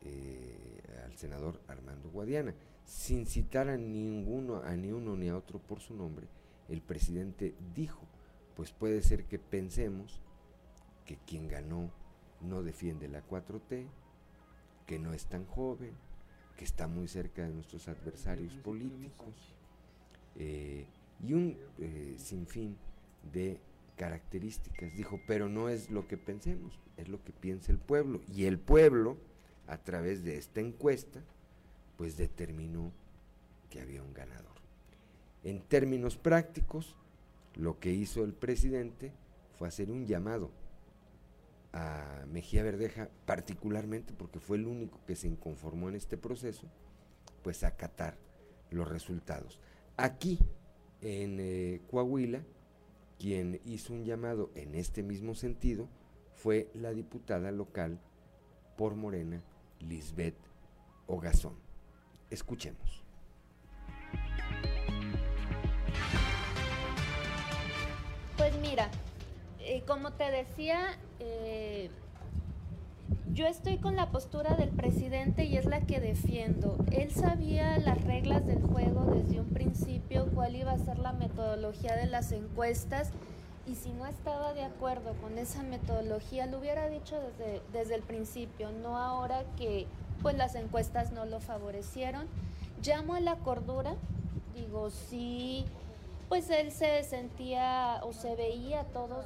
eh, 0.02 0.82
al 1.04 1.16
senador 1.16 1.60
Armando 1.68 2.10
Guadiana. 2.10 2.54
Sin 2.84 3.26
citar 3.26 3.68
a 3.68 3.78
ninguno, 3.78 4.62
a 4.62 4.76
ni 4.76 4.92
uno 4.92 5.16
ni 5.16 5.28
a 5.28 5.36
otro 5.36 5.58
por 5.58 5.80
su 5.80 5.94
nombre, 5.94 6.26
el 6.68 6.82
presidente 6.82 7.54
dijo, 7.74 8.06
pues 8.54 8.72
puede 8.72 9.00
ser 9.02 9.24
que 9.24 9.38
pensemos 9.38 10.20
que 11.06 11.16
quien 11.16 11.48
ganó 11.48 11.90
no 12.42 12.62
defiende 12.62 13.08
la 13.08 13.26
4T, 13.26 13.86
que 14.86 14.98
no 14.98 15.14
es 15.14 15.26
tan 15.26 15.46
joven, 15.46 15.94
que 16.56 16.64
está 16.64 16.88
muy 16.88 17.08
cerca 17.08 17.42
de 17.42 17.54
nuestros 17.54 17.88
adversarios 17.88 18.54
políticos, 18.56 19.54
eh, 20.36 20.86
y 21.26 21.32
un 21.32 21.56
eh, 21.78 22.16
sinfín 22.18 22.76
de 23.32 23.60
características. 23.96 24.94
Dijo, 24.96 25.20
pero 25.26 25.48
no 25.48 25.68
es 25.68 25.90
lo 25.90 26.08
que 26.08 26.16
pensemos, 26.16 26.80
es 26.96 27.08
lo 27.08 27.22
que 27.22 27.32
piensa 27.32 27.72
el 27.72 27.78
pueblo. 27.78 28.20
Y 28.34 28.44
el 28.44 28.58
pueblo, 28.58 29.16
a 29.66 29.78
través 29.78 30.24
de 30.24 30.36
esta 30.36 30.60
encuesta, 30.60 31.22
pues 31.96 32.16
determinó 32.16 32.92
que 33.70 33.80
había 33.80 34.02
un 34.02 34.12
ganador. 34.12 34.52
En 35.44 35.60
términos 35.60 36.16
prácticos, 36.16 36.94
lo 37.54 37.78
que 37.78 37.92
hizo 37.92 38.24
el 38.24 38.32
presidente 38.32 39.12
fue 39.58 39.68
hacer 39.68 39.90
un 39.90 40.06
llamado 40.06 40.50
a 41.72 42.24
Mejía 42.30 42.62
Verdeja, 42.62 43.08
particularmente 43.24 44.12
porque 44.12 44.40
fue 44.40 44.56
el 44.58 44.66
único 44.66 45.00
que 45.06 45.16
se 45.16 45.28
inconformó 45.28 45.88
en 45.88 45.94
este 45.94 46.16
proceso, 46.16 46.66
pues 47.42 47.64
acatar 47.64 48.16
los 48.70 48.88
resultados. 48.88 49.58
Aquí, 49.96 50.38
en 51.00 51.38
eh, 51.40 51.80
Coahuila, 51.90 52.42
quien 53.18 53.61
hizo 53.64 53.92
un 53.92 54.04
llamado 54.04 54.50
en 54.54 54.75
este 54.75 55.02
mismo 55.02 55.34
sentido 55.34 55.88
fue 56.34 56.70
la 56.75 56.92
diputada 56.92 57.52
local 57.52 58.00
por 58.76 58.96
Morena, 58.96 59.42
Lisbeth 59.80 60.37
Ogazón. 61.06 61.54
Escuchemos. 62.30 63.04
Pues 68.37 68.58
mira, 68.58 68.90
eh, 69.61 69.82
como 69.87 70.12
te 70.14 70.30
decía, 70.30 70.99
eh, 71.20 71.90
yo 73.33 73.47
estoy 73.47 73.78
con 73.78 73.97
la 73.97 74.11
postura 74.11 74.54
del 74.57 74.71
presidente 74.71 75.45
y 75.45 75.57
es 75.57 75.64
la 75.64 75.81
que 75.81 76.00
defiendo. 76.00 76.76
Él 76.90 77.11
sabía 77.11 77.78
las 77.78 78.02
reglas 78.04 78.47
del 78.47 78.62
juego 78.62 79.04
desde 79.14 79.40
un 79.40 79.49
principio, 79.49 80.28
cuál 80.35 80.57
iba 80.57 80.73
a 80.73 80.78
ser 80.78 80.99
la 80.99 81.12
metodología 81.12 81.97
de 81.97 82.07
las 82.07 82.33
encuestas 82.33 83.11
y 83.66 83.76
si 83.76 83.92
no 83.92 84.07
estaba 84.07 84.52
de 84.54 84.64
acuerdo 84.64 85.14
con 85.23 85.38
esa 85.38 85.62
metodología, 85.62 86.47
lo 86.47 86.59
hubiera 86.59 86.88
dicho 86.88 87.16
desde, 87.21 87.62
desde 87.73 87.95
el 87.95 88.02
principio, 88.02 88.71
no 88.73 88.99
ahora 88.99 89.45
que 89.57 89.87
pues 90.21 90.37
las 90.37 90.54
encuestas 90.54 91.12
no 91.12 91.25
lo 91.25 91.40
favorecieron. 91.40 92.26
Llamo 92.83 93.14
a 93.14 93.21
la 93.21 93.37
cordura, 93.37 93.95
digo, 94.54 94.90
sí, 94.90 95.64
pues 96.28 96.50
él 96.50 96.73
se 96.73 97.02
sentía 97.04 98.00
o 98.02 98.12
se 98.12 98.35
veía 98.35 98.85
todos 98.85 99.25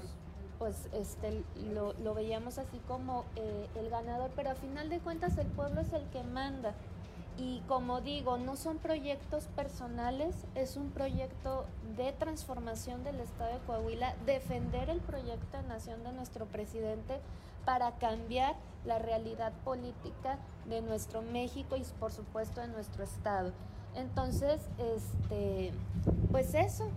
pues 0.59 0.89
este, 0.93 1.43
lo, 1.73 2.15
veíamos 2.15 2.59
así 2.59 2.79
como 2.89 3.25
eh, 3.37 3.69
el 3.77 3.91
ganador, 3.91 4.31
pero 4.35 4.51
a 4.51 4.55
final 4.55 4.89
de 4.89 4.99
cuentas 5.01 5.37
el 5.39 5.47
pueblo 5.49 5.81
es 5.81 5.93
el 5.93 6.05
que 6.11 6.23
manda. 6.23 6.75
Y 7.39 7.61
como 7.69 8.01
digo, 8.01 8.39
no 8.39 8.57
son 8.57 8.79
proyectos 8.79 9.45
personales, 9.49 10.35
es 10.55 10.77
un 10.77 10.91
proyecto 10.91 11.67
de 11.97 12.13
transformación 12.13 13.05
del 13.05 13.21
Estado 13.21 13.53
de 13.53 13.59
Coahuila, 13.67 14.15
defender 14.25 14.89
el 14.89 15.01
proyecto 15.01 15.59
de 15.59 15.63
nación 15.65 16.03
de 16.03 16.13
nuestro 16.13 16.47
presidente 16.47 17.21
para 17.67 17.93
cambiar 17.99 18.57
la 18.87 18.99
realidad 18.99 19.53
política 19.65 20.39
de 20.67 20.81
nuestro 20.81 21.21
México 21.21 21.77
y 21.77 21.83
por 22.01 22.13
supuesto 22.13 22.63
de 22.63 22.69
nuestro 22.69 23.05
Estado. 23.05 23.53
Entonces, 23.95 24.61
este, 24.79 25.73
pues 26.31 26.55
eso, 26.55 26.91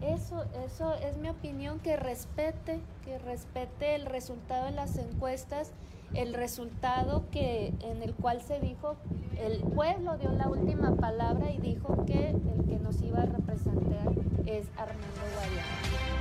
eso, 0.00 0.44
eso 0.64 0.94
es 0.94 1.16
mi 1.16 1.28
opinión, 1.28 1.78
que 1.78 1.96
respete, 1.96 2.80
que 3.04 3.18
respete 3.18 3.94
el 3.94 4.06
resultado 4.06 4.66
de 4.66 4.72
las 4.72 4.96
encuestas, 4.96 5.72
el 6.14 6.34
resultado 6.34 7.24
que, 7.30 7.72
en 7.80 8.02
el 8.02 8.14
cual 8.14 8.42
se 8.42 8.60
dijo, 8.60 8.96
el 9.38 9.60
pueblo 9.62 10.18
dio 10.18 10.30
la 10.32 10.48
última 10.48 10.96
palabra 10.96 11.50
y 11.50 11.58
dijo 11.58 12.04
que 12.04 12.30
el 12.30 12.64
que 12.68 12.78
nos 12.78 13.00
iba 13.02 13.22
a 13.22 13.26
representar 13.26 14.12
es 14.46 14.66
Armando 14.76 15.22
Guadiana. 15.36 16.12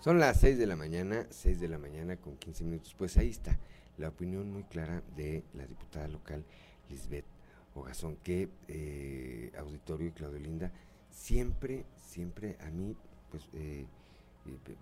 Son 0.00 0.18
las 0.18 0.38
6 0.40 0.58
de 0.58 0.66
la 0.66 0.76
mañana, 0.76 1.26
6 1.30 1.60
de 1.60 1.68
la 1.68 1.78
mañana 1.78 2.18
con 2.18 2.36
15 2.36 2.64
minutos. 2.64 2.94
Pues 2.94 3.16
ahí 3.16 3.30
está 3.30 3.58
la 3.98 4.08
opinión 4.08 4.50
muy 4.50 4.64
clara 4.64 5.02
de 5.16 5.44
la 5.54 5.66
diputada 5.66 6.08
local 6.08 6.44
Lisbeth 6.90 7.24
Ogazón, 7.74 8.16
que 8.16 8.48
eh, 8.68 9.52
Auditorio 9.58 10.08
y 10.08 10.12
Claudio 10.12 10.38
Linda, 10.38 10.72
siempre, 11.10 11.84
siempre 11.96 12.56
a 12.60 12.70
mí, 12.70 12.96
pues 13.30 13.48
eh, 13.52 13.86
eh, 14.46 14.76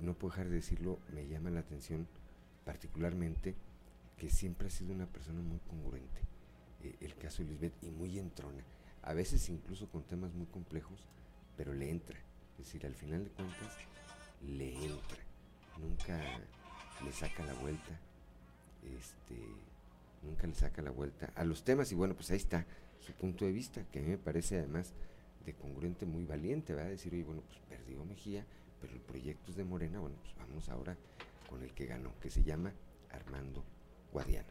no 0.00 0.14
puedo 0.14 0.32
dejar 0.32 0.48
de 0.48 0.56
decirlo, 0.56 0.98
me 1.12 1.26
llama 1.26 1.50
la 1.50 1.60
atención 1.60 2.06
particularmente 2.64 3.54
que 4.16 4.30
siempre 4.30 4.68
ha 4.68 4.70
sido 4.70 4.92
una 4.92 5.06
persona 5.06 5.40
muy 5.40 5.58
congruente, 5.60 6.20
el 7.00 7.14
caso 7.16 7.42
de 7.42 7.50
Lisbeth, 7.50 7.72
y 7.82 7.90
muy 7.90 8.18
entrona, 8.18 8.62
a 9.02 9.14
veces 9.14 9.48
incluso 9.48 9.88
con 9.88 10.02
temas 10.02 10.34
muy 10.34 10.46
complejos, 10.46 11.08
pero 11.56 11.72
le 11.72 11.90
entra, 11.90 12.18
es 12.58 12.66
decir, 12.66 12.86
al 12.86 12.94
final 12.94 13.24
de 13.24 13.30
cuentas, 13.30 13.76
le 14.46 14.74
entra, 14.74 15.18
nunca 15.78 16.20
le 17.02 17.12
saca 17.12 17.44
la 17.44 17.54
vuelta, 17.54 17.98
este, 18.82 19.36
nunca 20.22 20.46
le 20.46 20.54
saca 20.54 20.82
la 20.82 20.90
vuelta 20.90 21.32
a 21.34 21.44
los 21.44 21.64
temas 21.64 21.90
y 21.92 21.94
bueno, 21.94 22.14
pues 22.14 22.30
ahí 22.30 22.36
está 22.36 22.66
su 23.00 23.12
punto 23.12 23.44
de 23.44 23.52
vista, 23.52 23.82
que 23.90 23.98
a 23.98 24.02
mí 24.02 24.08
me 24.08 24.18
parece 24.18 24.58
además 24.58 24.92
de 25.44 25.54
congruente 25.54 26.06
muy 26.06 26.24
valiente, 26.24 26.74
va 26.74 26.82
a 26.82 26.86
decir, 26.86 27.12
oye, 27.14 27.24
bueno, 27.24 27.42
pues 27.46 27.58
perdió 27.68 28.04
Mejía, 28.04 28.44
pero 28.80 28.92
el 28.92 29.00
proyecto 29.00 29.50
es 29.50 29.56
de 29.56 29.64
Morena, 29.64 30.00
bueno, 30.00 30.16
pues 30.22 30.34
vamos 30.36 30.68
ahora 30.68 30.96
con 31.48 31.62
el 31.62 31.72
que 31.72 31.86
ganó, 31.86 32.12
que 32.20 32.30
se 32.30 32.42
llama 32.42 32.72
Armando 33.10 33.64
Guadiana. 34.12 34.48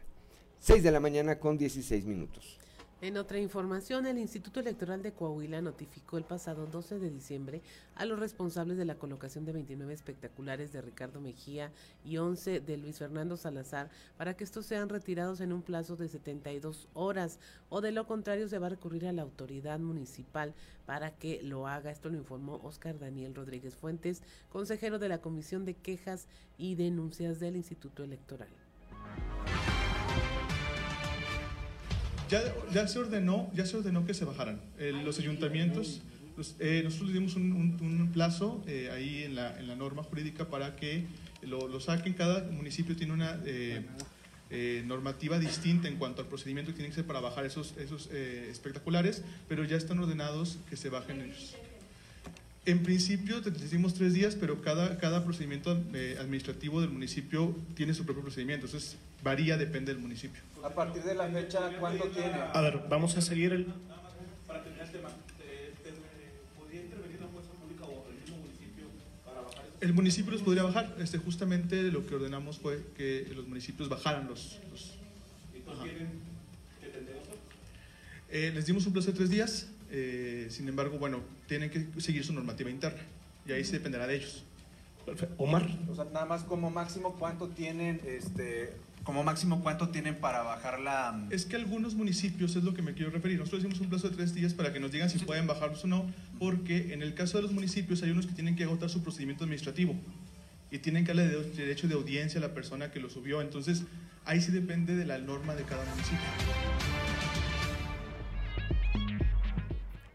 6 0.58 0.82
de 0.82 0.90
la 0.90 1.00
mañana 1.00 1.38
con 1.38 1.56
16 1.56 2.04
minutos. 2.04 2.58
En 3.02 3.16
otra 3.16 3.38
información, 3.38 4.04
el 4.04 4.18
Instituto 4.18 4.60
Electoral 4.60 5.02
de 5.02 5.12
Coahuila 5.12 5.62
notificó 5.62 6.18
el 6.18 6.24
pasado 6.24 6.66
12 6.66 6.98
de 6.98 7.08
diciembre 7.08 7.62
a 7.94 8.04
los 8.04 8.18
responsables 8.18 8.76
de 8.76 8.84
la 8.84 8.96
colocación 8.96 9.46
de 9.46 9.54
29 9.54 9.94
espectaculares 9.94 10.70
de 10.70 10.82
Ricardo 10.82 11.18
Mejía 11.18 11.72
y 12.04 12.18
11 12.18 12.60
de 12.60 12.76
Luis 12.76 12.98
Fernando 12.98 13.38
Salazar 13.38 13.88
para 14.18 14.34
que 14.34 14.44
estos 14.44 14.66
sean 14.66 14.90
retirados 14.90 15.40
en 15.40 15.54
un 15.54 15.62
plazo 15.62 15.96
de 15.96 16.08
72 16.08 16.88
horas 16.92 17.38
o 17.70 17.80
de 17.80 17.92
lo 17.92 18.06
contrario 18.06 18.48
se 18.48 18.58
va 18.58 18.66
a 18.66 18.70
recurrir 18.70 19.06
a 19.06 19.12
la 19.12 19.22
autoridad 19.22 19.78
municipal 19.78 20.52
para 20.84 21.10
que 21.10 21.42
lo 21.42 21.68
haga. 21.68 21.90
Esto 21.90 22.10
lo 22.10 22.18
informó 22.18 22.60
Oscar 22.64 22.98
Daniel 22.98 23.34
Rodríguez 23.34 23.76
Fuentes, 23.76 24.22
consejero 24.50 24.98
de 24.98 25.08
la 25.08 25.22
Comisión 25.22 25.64
de 25.64 25.72
Quejas 25.72 26.26
y 26.58 26.74
Denuncias 26.74 27.40
del 27.40 27.56
Instituto 27.56 28.04
Electoral. 28.04 28.50
Ya, 32.30 32.86
se 32.86 32.98
ordenó, 32.98 33.50
ya 33.54 33.66
se 33.66 33.76
ordenó 33.76 34.06
que 34.06 34.14
se 34.14 34.24
bajaran. 34.24 34.60
los 35.04 35.18
ayuntamientos, 35.18 36.00
eh, 36.58 36.80
nosotros 36.84 37.12
dimos 37.12 37.34
un, 37.34 38.10
plazo 38.12 38.62
eh, 38.66 38.88
ahí 38.92 39.24
en 39.24 39.34
la, 39.34 39.60
norma 39.76 40.02
jurídica 40.02 40.48
para 40.48 40.76
que 40.76 41.06
lo, 41.42 41.80
saquen. 41.80 42.14
Cada 42.14 42.44
municipio 42.50 42.94
tiene 42.94 43.12
una 43.12 43.40
eh, 43.44 44.82
normativa 44.86 45.38
distinta 45.38 45.88
en 45.88 45.96
cuanto 45.96 46.22
al 46.22 46.28
procedimiento 46.28 46.70
que 46.70 46.76
tiene 46.76 46.90
que 46.90 46.94
ser 46.94 47.06
para 47.06 47.20
bajar 47.20 47.46
esos, 47.46 47.74
espectaculares, 47.76 49.22
pero 49.48 49.64
ya 49.64 49.76
están 49.76 49.98
ordenados 49.98 50.58
que 50.68 50.76
se 50.76 50.88
bajen 50.88 51.22
ellos. 51.22 51.56
En 52.66 52.82
principio 52.82 53.40
decimos 53.40 53.94
tres 53.94 54.12
días, 54.12 54.36
pero 54.36 54.60
cada, 54.60 54.98
cada 54.98 55.24
procedimiento 55.24 55.70
administrativo 55.72 56.80
del 56.80 56.90
municipio 56.90 57.56
tiene 57.74 57.92
su 57.92 58.04
propio 58.04 58.22
procedimiento. 58.22 58.66
Entonces, 58.66 58.98
varía, 59.24 59.56
depende 59.56 59.92
del 59.92 60.00
municipio. 60.00 60.42
A 60.62 60.68
partir 60.70 61.02
de 61.02 61.14
la 61.14 61.28
fecha, 61.28 61.70
¿cuánto 61.78 62.08
tiene? 62.08 62.34
A 62.52 62.60
ver, 62.60 62.82
vamos 62.88 63.16
a 63.16 63.20
seguir 63.20 63.52
el... 63.52 63.66
Para 64.46 64.62
terminar 64.62 64.86
el 64.86 64.92
tema, 64.92 65.08
¿podría 66.58 66.82
intervenir 66.82 67.20
la 67.20 67.28
fuerza 67.28 67.50
pública 67.52 67.84
o 67.84 68.06
el 68.10 68.20
mismo 68.20 68.36
municipio 68.38 68.86
para 69.24 69.40
bajar 69.42 69.64
El 69.80 69.92
municipio 69.94 70.32
los 70.32 70.42
podría 70.42 70.62
bajar. 70.64 70.94
Este, 70.98 71.18
justamente 71.18 71.82
lo 71.90 72.06
que 72.06 72.14
ordenamos 72.14 72.58
fue 72.58 72.84
que 72.96 73.26
los 73.34 73.46
municipios 73.46 73.88
bajaran 73.88 74.28
los... 74.28 74.58
los 74.70 74.80
eso? 74.80 75.84
Eh, 78.28 78.52
les 78.54 78.66
dimos 78.66 78.86
un 78.86 78.92
plazo 78.92 79.08
de 79.08 79.16
tres 79.16 79.30
días. 79.30 79.68
Eh, 79.90 80.46
sin 80.50 80.68
embargo, 80.68 80.98
bueno, 80.98 81.20
tienen 81.46 81.70
que 81.70 81.88
seguir 82.00 82.24
su 82.24 82.32
normativa 82.32 82.70
interna. 82.70 83.00
Y 83.46 83.52
ahí 83.52 83.64
se 83.64 83.72
dependerá 83.72 84.06
de 84.06 84.16
ellos. 84.16 84.44
Omar. 85.38 85.66
O 85.90 85.94
sea, 85.94 86.04
nada 86.04 86.26
más 86.26 86.44
como 86.44 86.70
máximo, 86.70 87.16
¿cuánto 87.18 87.48
tienen 87.48 88.00
este, 88.04 88.74
como 89.04 89.24
máximo, 89.24 89.62
¿cuánto 89.62 89.88
tienen 89.88 90.16
para 90.16 90.42
bajar 90.42 90.80
la...? 90.80 91.12
Mm? 91.12 91.32
Es 91.32 91.46
que 91.46 91.56
algunos 91.56 91.94
municipios, 91.94 92.56
es 92.56 92.64
lo 92.64 92.74
que 92.74 92.82
me 92.82 92.94
quiero 92.94 93.10
referir, 93.10 93.38
nosotros 93.38 93.60
hicimos 93.60 93.80
un 93.80 93.88
plazo 93.88 94.08
de 94.10 94.16
tres 94.16 94.34
días 94.34 94.54
para 94.54 94.72
que 94.72 94.80
nos 94.80 94.92
digan 94.92 95.10
si 95.10 95.18
pueden 95.18 95.46
bajarlos 95.46 95.84
o 95.84 95.86
no, 95.86 96.06
porque 96.38 96.92
en 96.92 97.02
el 97.02 97.14
caso 97.14 97.38
de 97.38 97.42
los 97.42 97.52
municipios 97.52 98.02
hay 98.02 98.10
unos 98.10 98.26
que 98.26 98.34
tienen 98.34 98.56
que 98.56 98.64
agotar 98.64 98.90
su 98.90 99.02
procedimiento 99.02 99.44
administrativo 99.44 99.94
y 100.70 100.78
tienen 100.78 101.04
que 101.04 101.14
darle 101.14 101.28
derecho 101.28 101.88
de 101.88 101.94
audiencia 101.94 102.38
a 102.38 102.42
la 102.42 102.54
persona 102.54 102.90
que 102.90 103.00
lo 103.00 103.10
subió, 103.10 103.40
entonces 103.40 103.84
ahí 104.24 104.40
sí 104.40 104.52
depende 104.52 104.94
de 104.94 105.04
la 105.04 105.18
norma 105.18 105.54
de 105.54 105.64
cada 105.64 105.84
municipio. 105.84 106.18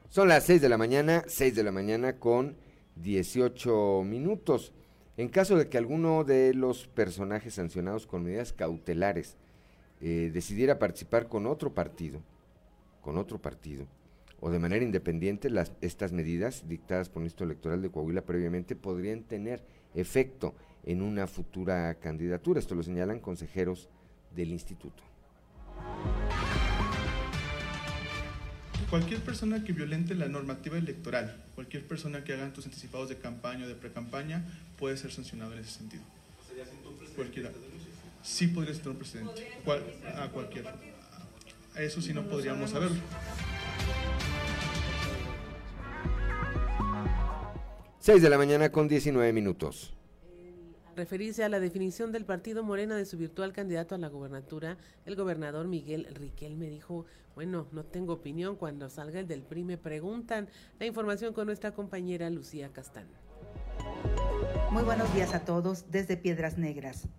Son 0.10 0.30
las 0.30 0.46
6 0.46 0.62
de 0.62 0.70
la 0.70 0.78
mañana, 0.78 1.26
6 1.28 1.56
de 1.56 1.64
la 1.64 1.74
mañana 1.74 2.14
con 2.14 2.56
18 2.96 4.04
minutos. 4.06 4.72
En 5.18 5.30
caso 5.30 5.56
de 5.56 5.70
que 5.70 5.78
alguno 5.78 6.26
de 6.26 6.54
los 6.54 6.88
personajes 6.88 7.54
sancionados 7.54 8.06
con 8.06 8.24
medidas 8.24 8.52
cautelares 8.52 9.38
eh, 10.02 10.30
decidiera 10.34 10.78
participar 10.78 11.30
con 11.30 11.48
otro 11.48 11.74
partido, 11.74 12.22
con 13.02 13.18
otro 13.18 13.42
partido, 13.42 13.86
o 14.42 14.50
de 14.50 14.60
manera 14.60 14.84
independiente, 14.84 15.50
estas 15.80 16.12
medidas 16.12 16.68
dictadas 16.68 17.10
por 17.10 17.22
el 17.22 17.28
Instituto 17.28 17.46
Electoral 17.46 17.82
de 17.82 17.90
Coahuila 17.90 18.26
previamente 18.26 18.76
podrían 18.76 19.24
tener 19.24 19.64
efecto 19.94 20.54
en 20.84 21.02
una 21.02 21.28
futura 21.28 21.96
candidatura. 21.96 22.60
Esto 22.60 22.76
lo 22.76 22.84
señalan 22.84 23.20
consejeros 23.20 23.90
del 24.36 24.52
instituto. 24.52 25.02
Cualquier 28.90 29.20
persona 29.22 29.64
que 29.64 29.74
violente 29.74 30.16
la 30.16 30.28
normativa 30.28 30.78
electoral, 30.78 31.36
cualquier 31.56 31.86
persona 31.88 32.24
que 32.24 32.34
haga 32.34 32.46
actos 32.46 32.66
anticipados 32.66 33.10
de 33.10 33.18
campaña 33.18 33.66
o 33.66 33.68
de 33.68 33.76
pre-campaña, 33.76 34.44
puede 34.78 34.96
ser 34.98 35.12
sancionado 35.12 35.54
en 35.54 35.60
ese 35.60 35.72
sentido. 35.72 36.04
¿Sería 36.48 36.66
Cualquiera. 37.16 37.52
Sí 38.22 38.48
podría 38.48 38.74
ser 38.74 38.90
un 38.90 38.98
presidente. 38.98 39.48
a 40.18 40.28
cualquiera. 40.30 40.76
Eso 41.76 42.02
sí 42.02 42.14
no 42.14 42.24
podríamos 42.28 42.70
saberlo. 42.70 42.98
Seis 48.00 48.22
de 48.22 48.30
la 48.30 48.38
mañana 48.38 48.72
con 48.72 48.88
19 48.88 49.34
minutos 49.34 49.96
referirse 50.96 51.44
a 51.44 51.50
la 51.50 51.60
definición 51.60 52.12
del 52.12 52.26
partido 52.26 52.64
Morena 52.64 52.96
de 52.96 53.06
su 53.06 53.18
virtual 53.18 53.52
candidato 53.52 53.96
a 53.96 53.98
la 53.98 54.08
gobernatura, 54.08 54.78
el 55.06 55.16
gobernador 55.16 55.68
Miguel 55.68 56.08
Riquel 56.16 56.56
me 56.56 56.70
dijo, 56.70 57.06
bueno, 57.36 57.68
no 57.74 57.84
tengo 57.84 58.14
opinión, 58.14 58.56
cuando 58.56 58.90
salga 58.90 59.20
el 59.20 59.28
del 59.28 59.42
PRI 59.42 59.66
me 59.66 59.78
preguntan. 59.78 60.48
La 60.80 60.86
información 60.86 61.34
con 61.34 61.48
nuestra 61.48 61.74
compañera 61.74 62.30
Lucía 62.30 62.70
Castán. 62.72 63.08
Muy 64.72 64.84
buenos 64.84 65.14
días 65.14 65.34
a 65.34 65.44
todos 65.44 65.92
desde 65.92 66.16
Piedras 66.16 66.58
Negras. 66.58 67.10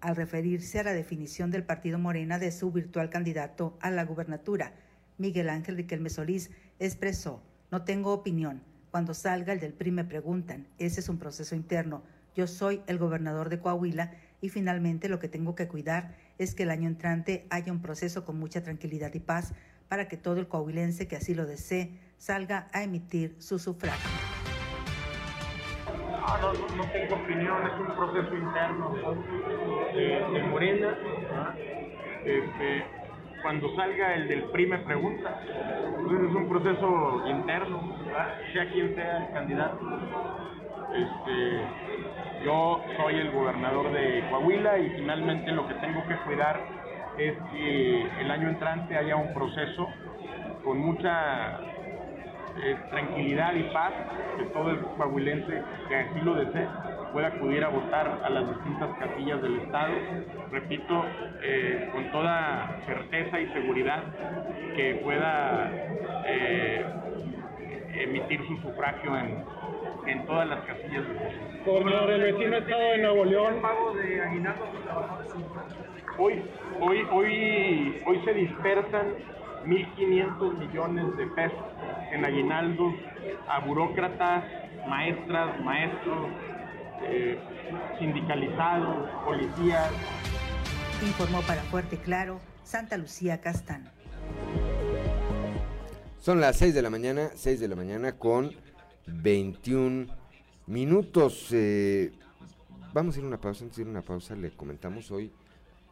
Al 0.00 0.16
referirse 0.16 0.80
a 0.80 0.84
la 0.84 0.92
definición 0.92 1.52
del 1.52 1.62
partido 1.62 1.98
Morena 1.98 2.40
de 2.40 2.50
su 2.50 2.72
virtual 2.72 3.08
candidato 3.08 3.78
a 3.80 3.92
la 3.92 4.04
gubernatura, 4.04 4.72
Miguel 5.16 5.48
Ángel 5.48 5.76
Riquelme 5.76 6.10
Solís 6.10 6.50
expresó, 6.80 7.40
no 7.70 7.84
tengo 7.84 8.12
opinión. 8.12 8.62
Cuando 8.90 9.14
salga 9.14 9.52
el 9.52 9.60
del 9.60 9.72
PRI 9.74 9.92
me 9.92 10.04
preguntan, 10.04 10.66
ese 10.78 10.98
es 11.00 11.08
un 11.08 11.18
proceso 11.18 11.54
interno 11.54 12.02
yo 12.34 12.46
soy 12.46 12.82
el 12.86 12.98
gobernador 12.98 13.48
de 13.48 13.60
Coahuila 13.60 14.12
y 14.40 14.48
finalmente 14.48 15.08
lo 15.08 15.18
que 15.18 15.28
tengo 15.28 15.54
que 15.54 15.68
cuidar 15.68 16.14
es 16.38 16.54
que 16.54 16.64
el 16.64 16.70
año 16.70 16.88
entrante 16.88 17.46
haya 17.50 17.72
un 17.72 17.80
proceso 17.80 18.24
con 18.24 18.38
mucha 18.38 18.62
tranquilidad 18.62 19.14
y 19.14 19.20
paz 19.20 19.54
para 19.88 20.08
que 20.08 20.16
todo 20.16 20.38
el 20.38 20.48
coahuilense 20.48 21.06
que 21.06 21.16
así 21.16 21.34
lo 21.34 21.46
desee 21.46 21.98
salga 22.16 22.68
a 22.72 22.82
emitir 22.82 23.36
su 23.38 23.58
sufragio. 23.58 24.10
Ah, 26.24 26.38
no, 26.76 26.84
tengo 26.92 27.14
opinión, 27.16 27.66
es 27.66 27.80
un 27.80 27.96
proceso 27.96 28.34
interno 28.34 28.94
de, 29.92 30.42
Morena. 30.44 30.96
Este, 32.24 32.84
cuando 33.42 33.74
salga 33.74 34.14
el 34.14 34.28
del 34.28 34.44
PRI 34.44 34.66
me 34.66 34.78
pregunta. 34.78 35.42
Es 35.42 36.34
un 36.34 36.48
proceso 36.48 37.26
interno, 37.26 37.96
sea 38.52 38.70
quien 38.70 38.94
sea 38.94 39.26
el 39.26 39.32
candidato. 39.32 39.78
Este, 40.94 41.60
yo 42.44 42.82
soy 42.96 43.16
el 43.16 43.30
gobernador 43.30 43.92
de 43.92 44.24
Coahuila 44.30 44.78
y 44.78 44.90
finalmente 44.90 45.52
lo 45.52 45.66
que 45.66 45.74
tengo 45.74 46.06
que 46.06 46.16
cuidar 46.18 46.60
es 47.18 47.34
que 47.52 48.02
el 48.20 48.30
año 48.30 48.48
entrante 48.48 48.96
haya 48.96 49.16
un 49.16 49.32
proceso 49.34 49.88
con 50.64 50.78
mucha 50.78 51.58
eh, 52.62 52.76
tranquilidad 52.90 53.54
y 53.54 53.62
paz, 53.72 53.92
que 54.36 54.44
todo 54.46 54.70
el 54.70 54.78
coahuilense 54.80 55.62
que 55.88 55.96
así 55.96 56.20
lo 56.22 56.34
desee 56.34 56.66
pueda 57.12 57.28
acudir 57.28 57.62
a 57.62 57.68
votar 57.68 58.20
a 58.24 58.30
las 58.30 58.48
distintas 58.48 58.90
casillas 58.98 59.42
del 59.42 59.60
Estado. 59.60 59.92
Repito, 60.50 61.04
eh, 61.42 61.88
con 61.92 62.10
toda 62.10 62.78
certeza 62.86 63.40
y 63.40 63.46
seguridad 63.48 64.02
que 64.74 65.00
pueda 65.02 65.70
eh, 66.26 66.84
emitir 67.94 68.40
su 68.46 68.56
sufragio 68.58 69.16
en, 69.16 69.44
en 70.06 70.26
todas 70.26 70.48
las 70.48 70.64
casillas 70.64 71.06
del 71.06 71.16
Estado. 71.16 71.64
Gobernador, 71.64 72.10
el 72.10 72.32
vecino 72.32 72.56
estado 72.56 72.82
de 72.82 72.98
Nuevo 72.98 73.24
León. 73.24 73.62
pago 73.62 73.94
de 73.94 74.22
Hoy, 76.18 76.42
hoy, 76.80 77.02
hoy, 77.10 78.02
hoy 78.06 78.20
se 78.24 78.34
dispersan 78.34 79.14
1.500 79.64 80.58
millones 80.58 81.16
de 81.16 81.26
pesos 81.28 81.58
en 82.10 82.24
aguinaldos 82.24 82.94
a 83.48 83.60
burócratas, 83.60 84.44
maestras, 84.88 85.60
maestros, 85.60 86.28
eh, 87.04 87.38
sindicalizados, 87.98 89.08
policías. 89.24 89.90
Informó 91.02 91.40
para 91.42 91.62
Fuerte 91.62 91.96
Claro 91.96 92.40
Santa 92.62 92.96
Lucía 92.96 93.40
Castán. 93.40 93.90
Son 96.22 96.40
las 96.40 96.56
6 96.58 96.72
de 96.72 96.82
la 96.82 96.88
mañana, 96.88 97.32
6 97.34 97.58
de 97.58 97.66
la 97.66 97.74
mañana 97.74 98.12
con 98.12 98.52
21 99.08 100.06
minutos. 100.68 101.48
Eh, 101.50 102.12
vamos 102.92 103.16
a 103.16 103.18
ir 103.18 103.24
a 103.24 103.26
una 103.26 103.40
pausa. 103.40 103.64
Antes 103.64 103.78
de 103.78 103.82
ir 103.82 103.88
a 103.88 103.90
una 103.90 104.02
pausa, 104.02 104.36
le 104.36 104.52
comentamos 104.52 105.10
hoy. 105.10 105.32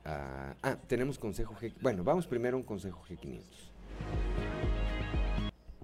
ah, 0.05 0.55
tenemos 0.87 1.19
consejo 1.19 1.57
G. 1.61 1.73
Bueno, 1.81 2.05
vamos 2.05 2.29
primero 2.29 2.57
a 2.57 2.61
un 2.61 2.63
consejo 2.65 3.03
G500. 3.09 3.43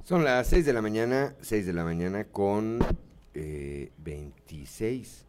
Son 0.04 0.22
las 0.22 0.46
6 0.46 0.64
de 0.64 0.72
la 0.72 0.80
mañana, 0.80 1.34
6 1.40 1.66
de 1.66 1.72
la 1.72 1.82
mañana 1.82 2.22
con 2.22 2.78
26, 3.34 5.22
eh, 5.22 5.25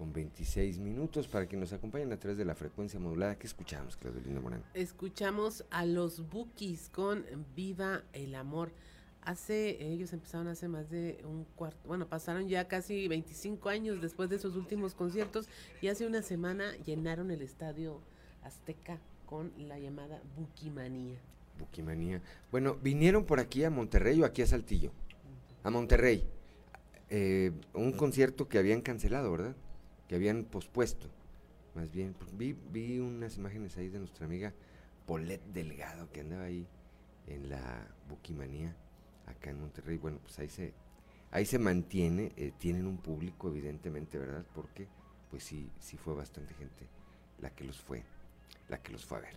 con 0.00 0.14
26 0.14 0.78
minutos 0.78 1.28
para 1.28 1.46
que 1.46 1.58
nos 1.58 1.74
acompañen 1.74 2.10
a 2.10 2.16
través 2.16 2.38
de 2.38 2.46
la 2.46 2.54
frecuencia 2.54 2.98
modulada. 2.98 3.36
¿Qué 3.36 3.46
escuchamos, 3.46 3.98
Claudelina 3.98 4.40
Morán? 4.40 4.64
Escuchamos 4.72 5.66
a 5.70 5.84
los 5.84 6.26
Bookies 6.30 6.88
con 6.88 7.26
Viva 7.54 8.00
el 8.14 8.34
Amor. 8.34 8.72
Hace, 9.20 9.92
ellos 9.92 10.14
empezaron 10.14 10.48
hace 10.48 10.68
más 10.68 10.88
de 10.88 11.22
un 11.28 11.44
cuarto, 11.54 11.86
bueno, 11.86 12.08
pasaron 12.08 12.48
ya 12.48 12.66
casi 12.66 13.08
25 13.08 13.68
años 13.68 14.00
después 14.00 14.30
de 14.30 14.38
sus 14.38 14.56
últimos 14.56 14.94
conciertos 14.94 15.50
y 15.82 15.88
hace 15.88 16.06
una 16.06 16.22
semana 16.22 16.74
llenaron 16.86 17.30
el 17.30 17.42
estadio 17.42 18.00
Azteca 18.42 18.98
con 19.26 19.52
la 19.58 19.78
llamada 19.78 20.22
Bukimanía. 20.34 21.18
Bukimanía. 21.58 22.22
Bueno, 22.50 22.78
vinieron 22.82 23.26
por 23.26 23.38
aquí 23.38 23.64
a 23.64 23.70
Monterrey 23.70 24.22
o 24.22 24.24
aquí 24.24 24.40
a 24.40 24.46
Saltillo. 24.46 24.92
A 25.62 25.68
Monterrey. 25.68 26.26
Eh, 27.10 27.52
un 27.74 27.92
concierto 27.92 28.48
que 28.48 28.56
habían 28.56 28.80
cancelado, 28.80 29.30
¿verdad? 29.30 29.54
Que 30.10 30.16
habían 30.16 30.42
pospuesto. 30.42 31.06
Más 31.76 31.92
bien, 31.92 32.16
vi, 32.32 32.56
vi 32.72 32.98
unas 32.98 33.36
imágenes 33.36 33.76
ahí 33.76 33.88
de 33.88 34.00
nuestra 34.00 34.26
amiga 34.26 34.52
Polet 35.06 35.40
Delgado 35.54 36.10
que 36.10 36.22
andaba 36.22 36.46
ahí 36.46 36.66
en 37.28 37.48
la 37.48 37.86
Bukimanía 38.08 38.74
acá 39.26 39.50
en 39.50 39.60
Monterrey. 39.60 39.98
Bueno, 39.98 40.18
pues 40.20 40.36
ahí 40.40 40.48
se, 40.48 40.74
ahí 41.30 41.46
se 41.46 41.60
mantiene, 41.60 42.32
eh, 42.36 42.50
tienen 42.58 42.88
un 42.88 42.98
público 42.98 43.50
evidentemente, 43.50 44.18
¿verdad? 44.18 44.44
Porque 44.52 44.88
pues 45.30 45.44
sí, 45.44 45.70
sí 45.78 45.96
fue 45.96 46.12
bastante 46.16 46.54
gente 46.54 46.88
la 47.38 47.50
que 47.50 47.62
los 47.62 47.78
fue, 47.80 48.02
la 48.68 48.82
que 48.82 48.90
los 48.90 49.06
fue 49.06 49.18
a 49.18 49.20
ver. 49.20 49.36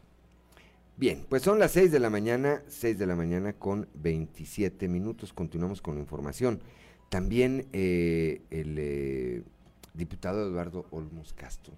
Bien, 0.98 1.24
pues 1.30 1.44
son 1.44 1.60
las 1.60 1.74
6 1.74 1.92
de 1.92 2.00
la 2.00 2.10
mañana, 2.10 2.64
6 2.68 2.98
de 2.98 3.06
la 3.06 3.16
mañana 3.16 3.54
con 3.54 3.88
27 3.94 4.88
minutos. 4.88 5.34
Continuamos 5.34 5.84
con 5.84 5.94
la 5.94 6.02
información. 6.02 6.64
También 7.10 7.68
eh, 7.74 8.42
el 8.50 8.76
eh, 8.80 9.44
diputado 9.94 10.48
Eduardo 10.48 10.86
Olmos 10.92 11.34
Castro, 11.34 11.74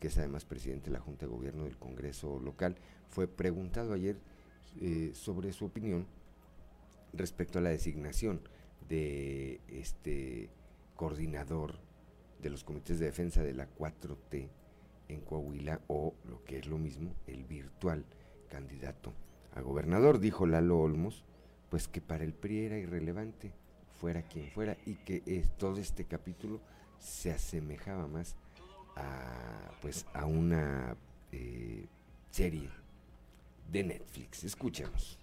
que 0.00 0.08
es 0.08 0.18
además 0.18 0.44
presidente 0.44 0.86
de 0.86 0.92
la 0.92 1.00
Junta 1.00 1.26
de 1.26 1.32
Gobierno 1.32 1.64
del 1.64 1.78
Congreso 1.78 2.38
local, 2.38 2.76
fue 3.08 3.26
preguntado 3.26 3.92
ayer 3.92 4.16
sobre 5.14 5.52
su 5.52 5.64
opinión 5.64 6.06
respecto 7.14 7.58
a 7.58 7.62
la 7.62 7.70
designación 7.70 8.40
de 8.88 9.60
este 9.68 10.50
coordinador 10.96 11.78
de 12.42 12.50
los 12.50 12.62
comités 12.62 12.98
de 12.98 13.06
defensa 13.06 13.42
de 13.42 13.54
la 13.54 13.68
4T 13.74 14.48
en 15.08 15.20
Coahuila 15.22 15.80
o 15.88 16.14
lo 16.28 16.44
que 16.44 16.58
es 16.58 16.66
lo 16.66 16.76
mismo, 16.76 17.14
el 17.26 17.44
virtual 17.44 18.04
candidato 18.50 19.14
a 19.54 19.62
gobernador, 19.62 20.18
dijo 20.20 20.46
Lalo 20.46 20.78
Olmos, 20.78 21.24
pues 21.70 21.88
que 21.88 22.02
para 22.02 22.24
el 22.24 22.34
PRI 22.34 22.66
era 22.66 22.78
irrelevante, 22.78 23.52
fuera 23.98 24.22
quien 24.22 24.50
fuera, 24.50 24.76
y 24.84 24.96
que 24.96 25.22
todo 25.56 25.78
este 25.78 26.04
capítulo 26.04 26.60
se 26.98 27.32
asemejaba 27.32 28.06
más 28.06 28.34
a, 28.96 29.70
pues, 29.82 30.06
a 30.14 30.26
una 30.26 30.96
eh, 31.32 31.86
serie 32.30 32.70
de 33.70 33.84
Netflix. 33.84 34.44
Escuchemos. 34.44 35.18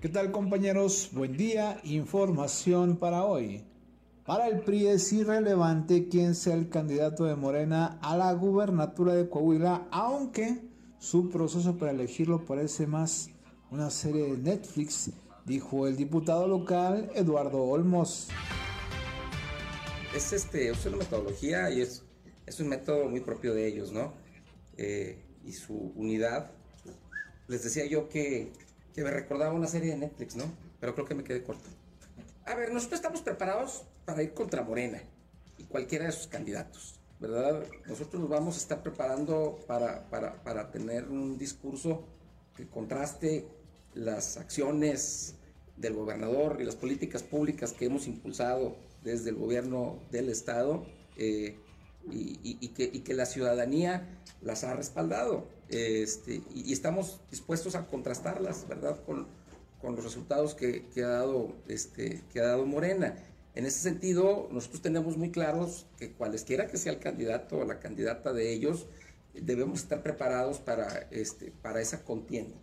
¿Qué 0.00 0.08
tal 0.08 0.30
compañeros? 0.30 1.10
Buen 1.12 1.36
día. 1.36 1.80
Información 1.84 2.96
para 2.96 3.24
hoy. 3.24 3.64
Para 4.24 4.48
el 4.48 4.60
PRI 4.60 4.88
es 4.88 5.12
irrelevante 5.12 6.08
quién 6.08 6.34
sea 6.34 6.54
el 6.54 6.68
candidato 6.68 7.24
de 7.24 7.36
Morena 7.36 7.98
a 8.02 8.16
la 8.16 8.32
gubernatura 8.32 9.14
de 9.14 9.28
Coahuila, 9.28 9.86
aunque 9.92 10.62
su 10.98 11.30
proceso 11.30 11.76
para 11.76 11.92
elegirlo 11.92 12.44
parece 12.44 12.88
más 12.88 13.30
una 13.70 13.88
serie 13.90 14.32
de 14.32 14.38
Netflix, 14.38 15.10
dijo 15.46 15.86
el 15.86 15.96
diputado 15.96 16.46
local 16.46 17.10
Eduardo 17.14 17.62
Olmos. 17.62 18.28
Es, 20.14 20.32
este, 20.32 20.68
es 20.68 20.84
una 20.84 20.98
metodología 20.98 21.70
y 21.70 21.80
es, 21.80 22.02
es 22.44 22.60
un 22.60 22.68
método 22.68 23.08
muy 23.08 23.20
propio 23.20 23.54
de 23.54 23.66
ellos, 23.66 23.92
¿no? 23.92 24.12
Eh, 24.76 25.24
y 25.44 25.52
su 25.52 25.92
unidad. 25.96 26.50
Les 27.48 27.62
decía 27.62 27.86
yo 27.86 28.08
que 28.08 28.52
que 28.96 29.04
me 29.04 29.10
recordaba 29.10 29.52
una 29.52 29.66
serie 29.66 29.90
de 29.90 29.98
Netflix, 29.98 30.36
¿no? 30.36 30.44
Pero 30.80 30.94
creo 30.94 31.06
que 31.06 31.14
me 31.14 31.22
quedé 31.22 31.44
corto. 31.44 31.68
A 32.46 32.54
ver, 32.54 32.72
nosotros 32.72 32.98
estamos 32.98 33.20
preparados 33.20 33.84
para 34.06 34.22
ir 34.22 34.32
contra 34.32 34.62
Morena 34.62 35.02
y 35.58 35.64
cualquiera 35.64 36.06
de 36.06 36.12
sus 36.12 36.28
candidatos, 36.28 36.98
¿verdad? 37.20 37.62
Nosotros 37.86 38.22
nos 38.22 38.30
vamos 38.30 38.54
a 38.54 38.58
estar 38.58 38.82
preparando 38.82 39.60
para, 39.66 40.08
para, 40.08 40.42
para 40.42 40.70
tener 40.70 41.08
un 41.08 41.36
discurso 41.36 42.04
que 42.56 42.66
contraste 42.66 43.46
las 43.96 44.36
acciones 44.36 45.34
del 45.76 45.94
gobernador 45.94 46.58
y 46.60 46.64
las 46.64 46.76
políticas 46.76 47.22
públicas 47.22 47.72
que 47.72 47.86
hemos 47.86 48.06
impulsado 48.06 48.76
desde 49.02 49.30
el 49.30 49.36
gobierno 49.36 49.98
del 50.10 50.28
Estado 50.28 50.84
eh, 51.16 51.56
y, 52.10 52.68
que, 52.68 53.14
la 53.14 53.26
ciudadanía 53.26 54.06
las 54.40 54.62
ha 54.62 54.74
respaldado. 54.74 55.48
Este, 55.68 56.40
y, 56.54 56.72
estamos 56.72 57.20
dispuestos 57.30 57.74
a 57.74 57.86
contrastarlas, 57.86 58.68
¿verdad?, 58.68 58.98
con, 59.04 59.26
los 59.82 60.02
resultados 60.02 60.56
que, 60.56 60.84
que, 60.92 61.04
ha 61.04 61.08
dado, 61.08 61.52
este, 61.68 62.20
que 62.32 62.40
ha 62.40 62.46
dado 62.46 62.66
Morena. 62.66 63.14
En 63.54 63.66
ese 63.66 63.78
sentido, 63.78 64.48
nosotros 64.50 64.82
tenemos 64.82 65.16
muy 65.16 65.30
claros 65.30 65.86
que 65.96 66.10
cualesquiera 66.10 66.66
que 66.66 66.76
sea 66.76 66.92
el 66.92 66.98
candidato 66.98 67.58
o 67.58 67.64
la 67.64 67.78
candidata 67.78 68.32
de 68.32 68.52
ellos, 68.52 68.86
debemos 69.32 69.80
estar 69.80 70.02
preparados 70.02 70.58
para, 70.58 71.06
este, 71.12 71.52
para 71.62 71.80
esa 71.80 72.02
contienda, 72.02 72.56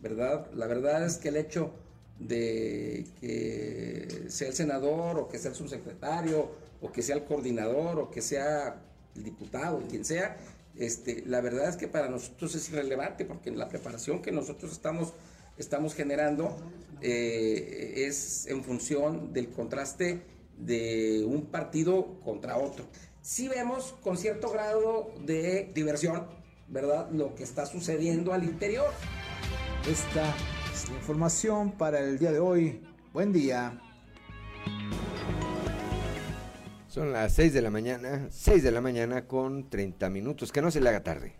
¿verdad? 0.00 0.50
La 0.54 0.66
verdad 0.66 1.04
es 1.04 1.16
que 1.18 1.28
el 1.28 1.36
hecho 1.36 1.72
de 2.18 3.06
que 3.20 4.26
sea 4.28 4.48
el 4.48 4.54
senador 4.54 5.18
o 5.18 5.28
que 5.28 5.38
sea 5.38 5.50
el 5.50 5.56
subsecretario 5.56 6.50
o 6.80 6.92
que 6.92 7.02
sea 7.02 7.16
el 7.16 7.24
coordinador 7.24 7.98
o 7.98 8.10
que 8.10 8.20
sea 8.20 8.82
el 9.16 9.24
diputado, 9.24 9.82
quien 9.88 10.04
sea, 10.04 10.36
este, 10.76 11.24
la 11.26 11.40
verdad 11.40 11.68
es 11.68 11.76
que 11.76 11.88
para 11.88 12.08
nosotros 12.08 12.54
es 12.54 12.68
irrelevante 12.70 13.24
porque 13.24 13.50
la 13.50 13.68
preparación 13.68 14.22
que 14.22 14.32
nosotros 14.32 14.72
estamos, 14.72 15.12
estamos 15.58 15.94
generando 15.94 16.56
eh, 17.00 18.06
es 18.06 18.46
en 18.46 18.62
función 18.62 19.32
del 19.32 19.50
contraste 19.50 20.22
de 20.56 21.24
un 21.26 21.46
partido 21.46 22.20
contra 22.20 22.58
otro. 22.58 22.84
Sí 23.22 23.48
vemos 23.48 23.94
con 24.02 24.16
cierto 24.16 24.50
grado 24.50 25.12
de 25.24 25.70
diversión, 25.74 26.26
¿verdad? 26.68 27.10
Lo 27.10 27.34
que 27.34 27.42
está 27.42 27.66
sucediendo 27.66 28.32
al 28.32 28.44
interior. 28.44 28.90
Esta 29.88 30.34
es 30.72 30.90
la 30.90 30.96
información 30.96 31.72
para 31.72 32.00
el 32.00 32.18
día 32.18 32.30
de 32.30 32.38
hoy. 32.38 32.82
Buen 33.14 33.32
día. 33.32 33.80
Son 36.86 37.12
las 37.12 37.32
6 37.34 37.54
de 37.54 37.62
la 37.62 37.70
mañana, 37.70 38.28
6 38.30 38.62
de 38.62 38.72
la 38.72 38.82
mañana 38.82 39.26
con 39.26 39.70
30 39.70 40.10
minutos, 40.10 40.52
que 40.52 40.60
no 40.60 40.70
se 40.70 40.82
le 40.82 40.90
haga 40.90 41.02
tarde. 41.02 41.34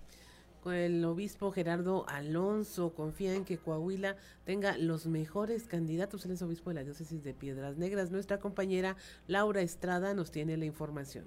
El 0.64 1.04
obispo 1.04 1.52
Gerardo 1.52 2.08
Alonso 2.08 2.94
confía 2.94 3.34
en 3.34 3.44
que 3.44 3.58
Coahuila 3.58 4.16
tenga 4.44 4.76
los 4.78 5.06
mejores 5.06 5.64
candidatos. 5.64 6.24
Él 6.24 6.32
es 6.32 6.42
obispo 6.42 6.70
de 6.70 6.74
la 6.74 6.84
diócesis 6.84 7.22
de 7.22 7.34
Piedras 7.34 7.76
Negras. 7.76 8.10
Nuestra 8.10 8.38
compañera 8.38 8.96
Laura 9.26 9.60
Estrada 9.60 10.14
nos 10.14 10.30
tiene 10.30 10.56
la 10.56 10.64
información. 10.64 11.24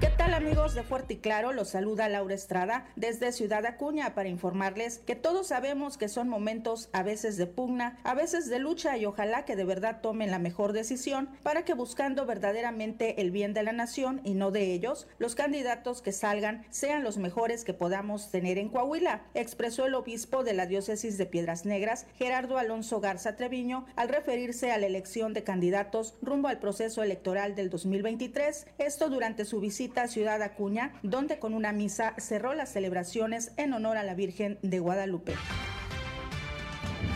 ¿Qué 0.00 0.08
tal 0.08 0.34
amigos 0.34 0.74
de 0.74 0.82
Fuerte 0.82 1.14
y 1.14 1.16
Claro? 1.16 1.54
Los 1.54 1.68
saluda 1.70 2.08
Laura 2.10 2.34
Estrada 2.34 2.86
desde 2.96 3.32
Ciudad 3.32 3.64
Acuña 3.64 4.14
para 4.14 4.28
informarles 4.28 4.98
que 4.98 5.16
todos 5.16 5.46
sabemos 5.46 5.96
que 5.96 6.08
son 6.08 6.28
momentos 6.28 6.90
a 6.92 7.02
veces 7.02 7.38
de 7.38 7.46
pugna, 7.46 7.98
a 8.04 8.14
veces 8.14 8.50
de 8.50 8.58
lucha 8.58 8.98
y 8.98 9.06
ojalá 9.06 9.46
que 9.46 9.56
de 9.56 9.64
verdad 9.64 10.00
tomen 10.02 10.30
la 10.30 10.38
mejor 10.38 10.74
decisión 10.74 11.30
para 11.42 11.64
que 11.64 11.72
buscando 11.72 12.26
verdaderamente 12.26 13.22
el 13.22 13.30
bien 13.30 13.54
de 13.54 13.62
la 13.62 13.72
nación 13.72 14.20
y 14.22 14.34
no 14.34 14.50
de 14.50 14.74
ellos, 14.74 15.08
los 15.18 15.34
candidatos 15.34 16.02
que 16.02 16.12
salgan 16.12 16.66
sean 16.68 17.02
los 17.02 17.16
mejores 17.16 17.64
que 17.64 17.72
podamos 17.72 18.30
tener 18.30 18.58
en 18.58 18.68
Coahuila, 18.68 19.22
expresó 19.32 19.86
el 19.86 19.94
obispo 19.94 20.44
de 20.44 20.52
la 20.52 20.66
diócesis 20.66 21.16
de 21.16 21.24
Piedras 21.24 21.64
Negras, 21.64 22.06
Gerardo 22.18 22.58
Alonso 22.58 23.00
Garza 23.00 23.36
Treviño, 23.36 23.86
al 23.96 24.10
referirse 24.10 24.72
a 24.72 24.78
la 24.78 24.86
elección 24.86 25.32
de 25.32 25.44
candidatos 25.44 26.14
rumbo 26.20 26.48
al 26.48 26.58
proceso 26.58 27.02
electoral 27.02 27.54
del 27.54 27.70
2023, 27.70 28.66
esto 28.78 29.08
durante 29.08 29.46
su 29.46 29.60
visita 29.76 30.08
Ciudad 30.08 30.40
Acuña, 30.40 30.94
donde 31.02 31.38
con 31.38 31.52
una 31.52 31.70
misa 31.70 32.14
cerró 32.16 32.54
las 32.54 32.72
celebraciones 32.72 33.52
en 33.58 33.74
honor 33.74 33.98
a 33.98 34.04
la 34.04 34.14
Virgen 34.14 34.58
de 34.62 34.78
Guadalupe. 34.78 35.34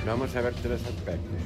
Vamos 0.05 0.37
a 0.37 0.43
ver 0.43 0.53
tres 0.61 0.83
aspectos. 0.85 1.41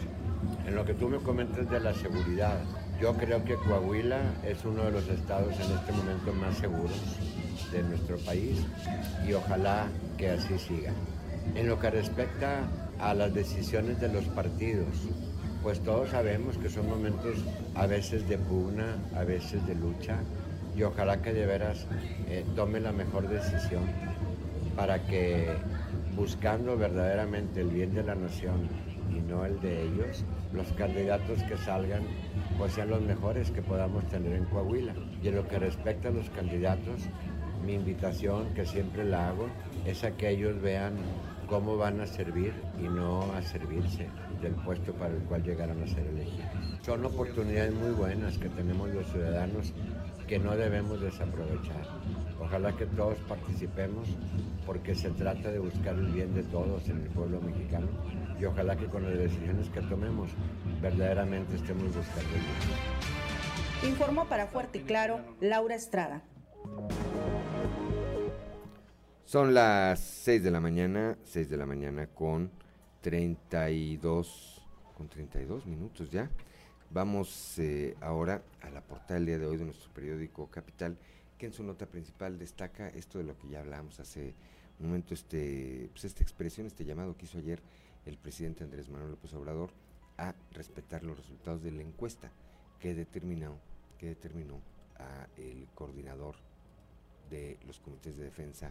En 0.66 0.74
lo 0.74 0.84
que 0.84 0.92
tú 0.92 1.08
me 1.08 1.18
comentas 1.18 1.70
de 1.70 1.78
la 1.78 1.94
seguridad, 1.94 2.58
yo 3.00 3.14
creo 3.14 3.44
que 3.44 3.54
Coahuila 3.54 4.22
es 4.44 4.64
uno 4.64 4.82
de 4.82 4.90
los 4.90 5.06
estados 5.06 5.54
en 5.54 5.78
este 5.78 5.92
momento 5.92 6.32
más 6.32 6.58
seguros 6.58 7.00
de 7.70 7.84
nuestro 7.84 8.16
país 8.18 8.58
y 9.24 9.34
ojalá 9.34 9.86
que 10.18 10.30
así 10.30 10.58
siga. 10.58 10.92
En 11.54 11.68
lo 11.68 11.78
que 11.78 11.90
respecta 11.90 12.68
a 12.98 13.14
las 13.14 13.32
decisiones 13.32 14.00
de 14.00 14.08
los 14.08 14.24
partidos, 14.24 14.88
pues 15.62 15.78
todos 15.78 16.10
sabemos 16.10 16.58
que 16.58 16.68
son 16.68 16.88
momentos 16.88 17.36
a 17.76 17.86
veces 17.86 18.28
de 18.28 18.36
pugna, 18.36 18.98
a 19.14 19.22
veces 19.22 19.64
de 19.64 19.76
lucha, 19.76 20.18
y 20.76 20.82
ojalá 20.82 21.22
que 21.22 21.32
de 21.32 21.46
veras 21.46 21.86
eh, 22.28 22.44
tome 22.56 22.80
la 22.80 22.92
mejor 22.92 23.28
decisión 23.28 23.84
para 24.76 25.04
que 25.06 25.48
buscando 26.16 26.76
verdaderamente 26.76 27.60
el 27.60 27.68
bien 27.68 27.94
de 27.94 28.02
la 28.02 28.14
nación 28.14 28.68
y 29.10 29.20
no 29.20 29.44
el 29.44 29.60
de 29.60 29.82
ellos, 29.82 30.24
los 30.52 30.66
candidatos 30.72 31.42
que 31.44 31.56
salgan 31.56 32.02
pues 32.58 32.72
sean 32.72 32.90
los 32.90 33.02
mejores 33.02 33.50
que 33.50 33.62
podamos 33.62 34.04
tener 34.08 34.32
en 34.32 34.44
Coahuila. 34.46 34.94
Y 35.22 35.28
en 35.28 35.36
lo 35.36 35.46
que 35.48 35.58
respecta 35.58 36.08
a 36.08 36.12
los 36.12 36.28
candidatos, 36.30 37.02
mi 37.64 37.74
invitación, 37.74 38.52
que 38.54 38.64
siempre 38.64 39.04
la 39.04 39.28
hago, 39.28 39.48
es 39.86 40.04
a 40.04 40.12
que 40.12 40.30
ellos 40.30 40.60
vean 40.60 40.94
cómo 41.48 41.76
van 41.76 42.00
a 42.00 42.06
servir 42.06 42.52
y 42.80 42.84
no 42.84 43.22
a 43.32 43.42
servirse 43.42 44.08
del 44.40 44.52
puesto 44.52 44.92
para 44.94 45.14
el 45.14 45.22
cual 45.22 45.42
llegaron 45.42 45.82
a 45.82 45.86
ser 45.86 46.06
elegidos. 46.06 46.46
Son 46.82 47.04
oportunidades 47.04 47.74
muy 47.74 47.90
buenas 47.90 48.38
que 48.38 48.48
tenemos 48.48 48.90
los 48.90 49.06
ciudadanos 49.06 49.72
que 50.34 50.40
no 50.40 50.56
debemos 50.56 51.00
desaprovechar. 51.00 51.86
Ojalá 52.40 52.76
que 52.76 52.86
todos 52.86 53.16
participemos 53.28 54.08
porque 54.66 54.92
se 54.92 55.10
trata 55.10 55.52
de 55.52 55.60
buscar 55.60 55.94
el 55.94 56.06
bien 56.06 56.34
de 56.34 56.42
todos 56.42 56.88
en 56.88 57.02
el 57.02 57.08
pueblo 57.10 57.40
mexicano 57.40 57.86
y 58.40 58.44
ojalá 58.44 58.74
que 58.74 58.86
con 58.86 59.04
las 59.04 59.16
decisiones 59.16 59.68
que 59.68 59.80
tomemos 59.82 60.30
verdaderamente 60.82 61.54
estemos 61.54 61.84
buscando 61.84 62.34
el 62.34 62.40
bien. 62.40 63.92
Informó 63.92 64.24
para 64.24 64.48
Fuerte 64.48 64.78
y 64.78 64.80
Claro 64.80 65.20
Laura 65.40 65.76
Estrada. 65.76 66.24
Son 69.24 69.54
las 69.54 70.00
6 70.00 70.42
de 70.42 70.50
la 70.50 70.58
mañana, 70.58 71.16
6 71.22 71.48
de 71.48 71.56
la 71.56 71.64
mañana 71.64 72.08
con 72.08 72.50
32, 73.02 74.66
con 74.96 75.08
32 75.08 75.64
minutos 75.66 76.10
ya. 76.10 76.28
Vamos 76.94 77.58
eh, 77.58 77.96
ahora 78.00 78.40
a 78.62 78.70
la 78.70 78.80
portada 78.80 79.14
del 79.14 79.26
día 79.26 79.38
de 79.40 79.46
hoy 79.46 79.56
de 79.56 79.64
nuestro 79.64 79.92
periódico 79.92 80.48
Capital, 80.48 80.96
que 81.36 81.46
en 81.46 81.52
su 81.52 81.64
nota 81.64 81.86
principal 81.86 82.38
destaca 82.38 82.88
esto 82.88 83.18
de 83.18 83.24
lo 83.24 83.36
que 83.36 83.48
ya 83.48 83.58
hablábamos 83.58 83.98
hace 83.98 84.32
un 84.78 84.86
momento, 84.86 85.12
este, 85.12 85.88
pues 85.90 86.04
esta 86.04 86.22
expresión, 86.22 86.68
este 86.68 86.84
llamado 86.84 87.16
que 87.16 87.24
hizo 87.24 87.38
ayer 87.38 87.60
el 88.06 88.16
presidente 88.16 88.62
Andrés 88.62 88.88
Manuel 88.88 89.10
López 89.10 89.34
Obrador 89.34 89.70
a 90.18 90.36
respetar 90.52 91.02
los 91.02 91.18
resultados 91.18 91.64
de 91.64 91.72
la 91.72 91.82
encuesta 91.82 92.30
que 92.78 92.94
determinó, 92.94 93.58
que 93.98 94.06
determinó 94.06 94.60
a 94.96 95.26
el 95.36 95.66
coordinador 95.74 96.36
de 97.28 97.58
los 97.66 97.80
comités 97.80 98.16
de 98.18 98.22
defensa 98.22 98.70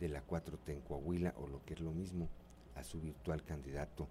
de 0.00 0.08
la 0.08 0.26
4T 0.26 0.72
en 0.72 0.80
Coahuila, 0.80 1.34
o 1.38 1.46
lo 1.46 1.64
que 1.64 1.74
es 1.74 1.80
lo 1.80 1.92
mismo, 1.92 2.28
a 2.74 2.82
su 2.82 3.00
virtual 3.00 3.44
candidato 3.44 4.08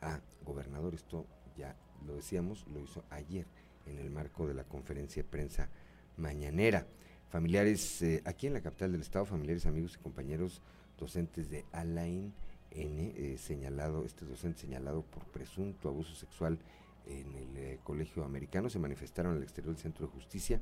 a 0.00 0.20
gobernador. 0.44 0.94
Esto 0.94 1.26
ya 1.60 1.76
lo 2.06 2.16
decíamos, 2.16 2.66
lo 2.72 2.80
hizo 2.80 3.04
ayer 3.10 3.46
en 3.86 3.98
el 3.98 4.10
marco 4.10 4.46
de 4.46 4.54
la 4.54 4.64
conferencia 4.64 5.22
de 5.22 5.28
prensa 5.28 5.68
mañanera. 6.16 6.86
Familiares, 7.28 8.02
eh, 8.02 8.22
aquí 8.24 8.46
en 8.46 8.54
la 8.54 8.60
capital 8.60 8.92
del 8.92 9.02
estado, 9.02 9.24
familiares, 9.24 9.66
amigos 9.66 9.96
y 9.96 10.02
compañeros 10.02 10.62
docentes 10.98 11.50
de 11.50 11.64
Alain 11.72 12.32
N, 12.70 13.14
eh, 13.16 13.36
señalado, 13.38 14.04
este 14.04 14.24
docente 14.24 14.60
señalado 14.60 15.02
por 15.02 15.24
presunto 15.26 15.88
abuso 15.88 16.14
sexual 16.14 16.58
en 17.06 17.34
el 17.34 17.56
eh, 17.56 17.78
colegio 17.82 18.24
americano, 18.24 18.70
se 18.70 18.78
manifestaron 18.78 19.36
al 19.36 19.42
exterior 19.42 19.74
del 19.74 19.82
Centro 19.82 20.06
de 20.06 20.12
Justicia 20.12 20.60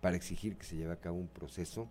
para 0.00 0.16
exigir 0.16 0.56
que 0.56 0.64
se 0.64 0.76
lleve 0.76 0.92
a 0.92 1.00
cabo 1.00 1.16
un 1.16 1.28
proceso 1.28 1.88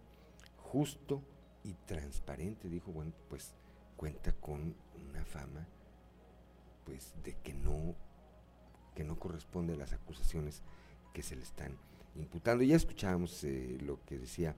justo 0.58 1.22
y 1.64 1.74
transparente. 1.86 2.70
Dijo, 2.70 2.92
bueno, 2.92 3.12
pues 3.30 3.54
cuenta 3.96 4.32
con 4.34 4.76
una 5.10 5.26
fama 5.26 5.68
pues 6.86 7.14
de 7.24 7.36
que 7.44 7.54
no 7.54 7.96
que 8.98 9.04
no 9.04 9.20
corresponde 9.20 9.74
a 9.74 9.76
las 9.78 9.94
acusaciones 9.94 10.64
que 11.14 11.22
se 11.22 11.36
le 11.36 11.44
están 11.44 11.78
imputando. 12.16 12.64
Ya 12.64 12.76
escuchábamos 12.76 13.44
eh, 13.44 13.78
lo 13.80 14.04
que 14.06 14.18
decía 14.18 14.56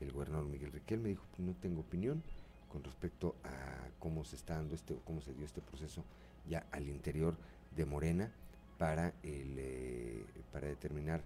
el 0.00 0.12
gobernador 0.12 0.46
Miguel 0.46 0.72
Riquel, 0.72 0.98
me 0.98 1.10
dijo, 1.10 1.26
no 1.36 1.52
tengo 1.60 1.82
opinión 1.82 2.22
con 2.70 2.82
respecto 2.82 3.36
a 3.44 3.90
cómo 3.98 4.24
se 4.24 4.36
está 4.36 4.54
dando 4.54 4.74
este, 4.74 4.96
cómo 5.04 5.20
se 5.20 5.34
dio 5.34 5.44
este 5.44 5.60
proceso 5.60 6.04
ya 6.48 6.64
al 6.72 6.88
interior 6.88 7.36
de 7.76 7.84
Morena 7.84 8.32
para 8.78 9.12
el, 9.22 9.56
eh, 9.58 10.24
para 10.52 10.68
determinar 10.68 11.20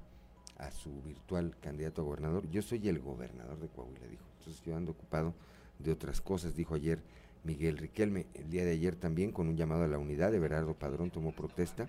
a 0.59 0.73
su 0.73 0.91
virtual 1.03 1.55
candidato 1.61 2.03
a 2.03 2.05
gobernador. 2.05 2.51
Yo 2.51 2.63
soy 2.63 2.89
el 2.89 2.99
gobernador 2.99 3.61
de 3.61 3.69
Coahuila, 3.69 4.09
dijo. 4.09 4.25
Entonces 4.41 4.61
yo 4.65 4.77
ando 4.77 4.91
ocupado 4.91 5.35
de 5.79 5.93
otras 5.93 6.21
cosas, 6.21 6.57
dijo 6.57 6.75
ayer 6.75 6.99
Miguel 7.45 7.79
Riquelme. 7.79 8.27
El 8.35 8.51
día 8.51 8.65
de 8.65 8.73
ayer 8.73 8.97
también, 8.97 9.31
con 9.31 9.47
un 9.47 9.57
llamado 9.57 9.85
a 9.85 9.89
la 9.89 9.99
unidad, 9.99 10.33
de 10.33 10.41
Berardo 10.41 10.75
Padrón 10.75 11.13
tomó 11.13 11.31
protesta 11.31 11.89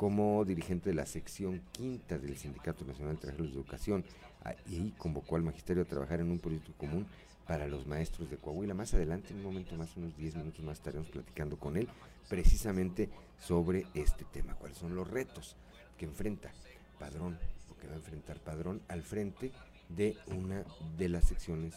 como 0.00 0.46
dirigente 0.46 0.88
de 0.88 0.94
la 0.96 1.04
sección 1.04 1.60
quinta 1.72 2.16
del 2.16 2.34
Sindicato 2.38 2.86
Nacional 2.86 3.16
de 3.16 3.20
Trabajadores 3.20 3.52
de 3.52 3.60
Educación. 3.60 4.04
Ah, 4.42 4.54
y 4.66 4.92
convocó 4.92 5.36
al 5.36 5.42
magisterio 5.42 5.82
a 5.82 5.86
trabajar 5.86 6.20
en 6.20 6.30
un 6.30 6.38
proyecto 6.38 6.72
común 6.78 7.06
para 7.46 7.68
los 7.68 7.86
maestros 7.86 8.30
de 8.30 8.38
Coahuila. 8.38 8.72
Más 8.72 8.94
adelante, 8.94 9.34
en 9.34 9.40
un 9.40 9.44
momento 9.44 9.76
más, 9.76 9.94
unos 9.98 10.16
10 10.16 10.36
minutos 10.36 10.64
más, 10.64 10.78
estaremos 10.78 11.08
platicando 11.08 11.58
con 11.58 11.76
él 11.76 11.86
precisamente 12.30 13.10
sobre 13.38 13.84
este 13.92 14.24
tema, 14.24 14.54
cuáles 14.54 14.78
son 14.78 14.94
los 14.94 15.06
retos 15.06 15.54
que 15.98 16.06
enfrenta 16.06 16.50
Padrón, 16.98 17.38
o 17.70 17.76
que 17.76 17.86
va 17.86 17.92
a 17.92 17.96
enfrentar 17.96 18.40
Padrón 18.40 18.80
al 18.88 19.02
frente 19.02 19.52
de 19.90 20.16
una 20.28 20.64
de 20.96 21.10
las 21.10 21.24
secciones 21.28 21.74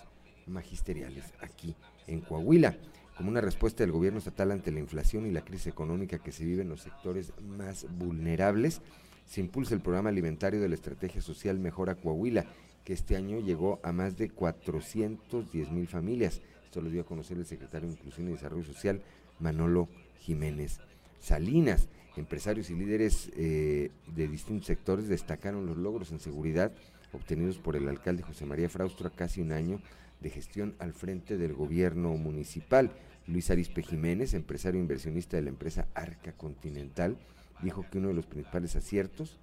magisteriales 0.48 1.26
aquí 1.42 1.76
en 2.08 2.22
Coahuila 2.22 2.74
como 3.15 3.30
una 3.30 3.41
respuesta 3.41 3.84
del 3.84 3.91
gobierno 3.91 4.19
estatal 4.19 4.52
ante 4.52 4.71
la 4.71 4.80
inflación 4.80 5.26
y 5.26 5.32
la 5.32 5.45
crisis 5.45 5.67
económica 5.67 6.19
que 6.19 6.32
se 6.32 6.45
vive 6.45 6.63
en 6.63 6.69
los 6.69 6.82
sectores 6.82 7.34
más 7.41 7.86
vulnerables, 7.97 8.82
se 9.26 9.41
impulsa 9.41 9.76
el 9.76 9.82
programa 9.82 10.10
alimentario 10.10 10.60
de 10.60 10.69
la 10.69 10.76
Estrategia 10.76 11.21
Social 11.21 11.60
Mejora 11.60 11.95
Coahuila, 11.95 12.45
que 12.84 12.93
este 12.93 13.15
año 13.15 13.39
llegó 13.39 13.80
a 13.84 13.91
más 13.91 14.17
de 14.17 14.30
410 14.30 15.71
mil 15.71 15.88
familias. 15.88 16.41
Esto 16.65 16.82
lo 16.82 16.89
dio 16.89 17.02
a 17.02 17.06
conocer 17.06 17.38
el 17.38 17.45
secretario 17.45 17.88
de 17.88 17.93
Inclusión 17.93 18.28
y 18.28 18.32
Desarrollo 18.32 18.63
Social, 18.63 19.02
Manolo 19.39 19.88
Jiménez 20.19 20.80
Salinas. 21.19 21.88
Empresarios 22.15 22.69
y 22.69 22.76
líderes 22.76 23.32
eh, 23.36 23.89
de 24.15 24.28
distintos 24.28 24.67
sectores 24.67 25.08
destacaron 25.08 25.65
los 25.65 25.78
logros 25.78 26.12
en 26.12 26.19
seguridad 26.19 26.71
obtenidos 27.12 27.58
por 27.58 27.76
el 27.76 27.88
alcalde 27.88 28.23
José 28.23 28.45
María 28.45 28.69
Fraustro 28.69 29.08
a 29.08 29.12
casi 29.12 29.41
un 29.41 29.52
año 29.52 29.80
de 30.24 30.30
gestión 30.30 30.76
al 30.80 30.94
frente 30.94 31.38
del 31.38 31.54
gobierno 31.54 32.16
municipal. 32.16 32.92
Luis 33.28 33.52
Arispe 33.52 33.84
Jiménez, 33.84 34.34
empresario 34.34 34.80
inversionista 34.80 35.38
de 35.38 35.44
la 35.44 35.50
empresa 35.50 35.88
Arca 35.94 36.32
Continental, 36.32 37.18
dijo 37.62 37.86
que 37.92 38.00
uno 38.00 38.08
de 38.08 38.16
los 38.16 38.26
principales 38.26 38.76
aciertos 38.76 39.38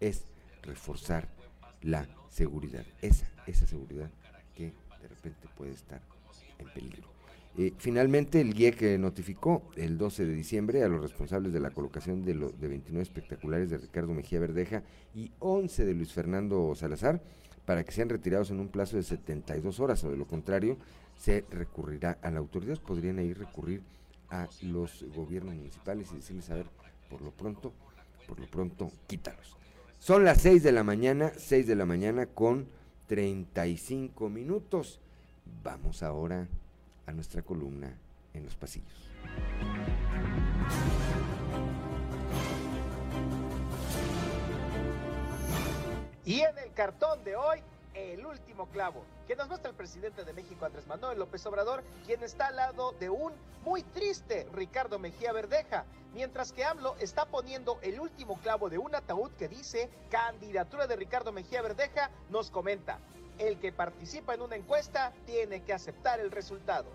es 0.00 0.24
reforzar 0.62 1.28
la 1.80 2.06
seguridad, 2.28 2.84
esa, 3.00 3.26
esa 3.46 3.66
seguridad 3.66 4.10
que 4.54 4.72
de 5.00 5.08
repente 5.08 5.48
puede 5.56 5.72
estar 5.72 6.02
en 6.58 6.68
peligro. 6.68 7.08
Eh, 7.58 7.72
finalmente, 7.78 8.40
el 8.40 8.52
GIEC 8.52 8.98
notificó 8.98 9.62
el 9.76 9.96
12 9.96 10.26
de 10.26 10.34
diciembre 10.34 10.82
a 10.82 10.88
los 10.88 11.00
responsables 11.00 11.54
de 11.54 11.60
la 11.60 11.70
colocación 11.70 12.22
de, 12.22 12.34
lo, 12.34 12.50
de 12.50 12.68
29 12.68 13.02
espectaculares 13.02 13.70
de 13.70 13.78
Ricardo 13.78 14.12
Mejía 14.12 14.40
Verdeja 14.40 14.82
y 15.14 15.32
11 15.38 15.86
de 15.86 15.94
Luis 15.94 16.12
Fernando 16.12 16.74
Salazar 16.74 17.22
para 17.66 17.84
que 17.84 17.92
sean 17.92 18.08
retirados 18.08 18.50
en 18.50 18.60
un 18.60 18.68
plazo 18.68 18.96
de 18.96 19.02
72 19.02 19.80
horas, 19.80 20.02
o 20.04 20.10
de 20.10 20.16
lo 20.16 20.26
contrario, 20.26 20.78
se 21.18 21.44
recurrirá 21.50 22.18
a 22.22 22.30
la 22.30 22.38
autoridad. 22.38 22.78
Podrían 22.78 23.18
ahí 23.18 23.34
recurrir 23.34 23.82
a 24.30 24.48
los 24.62 25.04
gobiernos 25.14 25.54
municipales 25.54 26.08
y 26.12 26.16
decirles, 26.16 26.48
a 26.50 26.54
ver, 26.54 26.66
por 27.10 27.20
lo 27.20 27.32
pronto, 27.32 27.72
por 28.26 28.38
lo 28.40 28.46
pronto, 28.46 28.90
quítalos. 29.06 29.56
Son 29.98 30.24
las 30.24 30.40
6 30.42 30.62
de 30.62 30.72
la 30.72 30.84
mañana, 30.84 31.32
6 31.36 31.66
de 31.66 31.74
la 31.74 31.86
mañana 31.86 32.26
con 32.26 32.68
35 33.08 34.28
minutos. 34.28 35.00
Vamos 35.64 36.02
ahora 36.02 36.46
a 37.06 37.12
nuestra 37.12 37.42
columna 37.42 37.92
en 38.34 38.44
los 38.44 38.54
pasillos. 38.54 39.10
Y 46.26 46.40
en 46.40 46.58
el 46.58 46.72
cartón 46.72 47.22
de 47.22 47.36
hoy, 47.36 47.62
el 47.94 48.26
último 48.26 48.66
clavo, 48.70 49.04
que 49.28 49.36
nos 49.36 49.46
muestra 49.46 49.70
el 49.70 49.76
presidente 49.76 50.24
de 50.24 50.32
México, 50.32 50.64
Andrés 50.64 50.84
Manuel 50.88 51.20
López 51.20 51.46
Obrador, 51.46 51.84
quien 52.04 52.20
está 52.24 52.48
al 52.48 52.56
lado 52.56 52.90
de 52.98 53.08
un 53.08 53.32
muy 53.64 53.84
triste 53.84 54.48
Ricardo 54.52 54.98
Mejía 54.98 55.32
Verdeja, 55.32 55.84
mientras 56.14 56.52
que 56.52 56.64
AMLO 56.64 56.96
está 56.98 57.26
poniendo 57.26 57.78
el 57.82 58.00
último 58.00 58.40
clavo 58.40 58.68
de 58.68 58.78
un 58.78 58.92
ataúd 58.96 59.30
que 59.38 59.46
dice 59.46 59.88
candidatura 60.10 60.88
de 60.88 60.96
Ricardo 60.96 61.30
Mejía 61.30 61.62
Verdeja, 61.62 62.10
nos 62.28 62.50
comenta, 62.50 62.98
el 63.38 63.60
que 63.60 63.70
participa 63.70 64.34
en 64.34 64.42
una 64.42 64.56
encuesta 64.56 65.12
tiene 65.26 65.62
que 65.62 65.74
aceptar 65.74 66.18
el 66.18 66.32
resultado. 66.32 66.86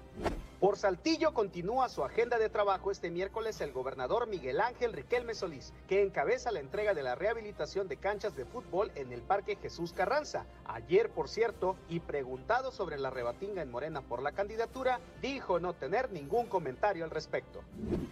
Por 0.62 0.78
Saltillo 0.78 1.34
continúa 1.34 1.90
su 1.90 2.04
agenda 2.04 2.38
de 2.38 2.48
trabajo 2.48 2.92
este 2.92 3.10
miércoles 3.10 3.60
el 3.62 3.72
gobernador 3.72 4.28
Miguel 4.28 4.62
Ángel 4.62 4.94
Riquelme 4.94 5.34
Solís, 5.34 5.74
que 5.88 6.04
encabeza 6.04 6.52
la 6.52 6.60
entrega 6.60 6.94
de 6.94 7.02
la 7.02 7.16
rehabilitación 7.16 7.88
de 7.88 7.98
canchas 7.98 8.36
de 8.36 8.46
fútbol 8.46 8.92
en 8.94 9.12
el 9.12 9.24
Parque 9.24 9.56
Jesús 9.56 9.92
Carranza. 9.92 10.46
Ayer, 10.66 11.10
por 11.10 11.30
cierto, 11.30 11.78
y 11.90 12.00
preguntado 12.00 12.72
sobre 12.72 13.00
la 13.00 13.10
rebatinga 13.10 13.64
en 13.64 13.72
Morena 13.72 14.04
por 14.04 14.22
la 14.22 14.34
candidatura, 14.34 15.00
dijo 15.20 15.60
no 15.60 15.74
tener 15.74 16.12
ningún 16.12 16.46
comentario 16.46 17.06
al 17.06 17.10
respecto. 17.10 17.64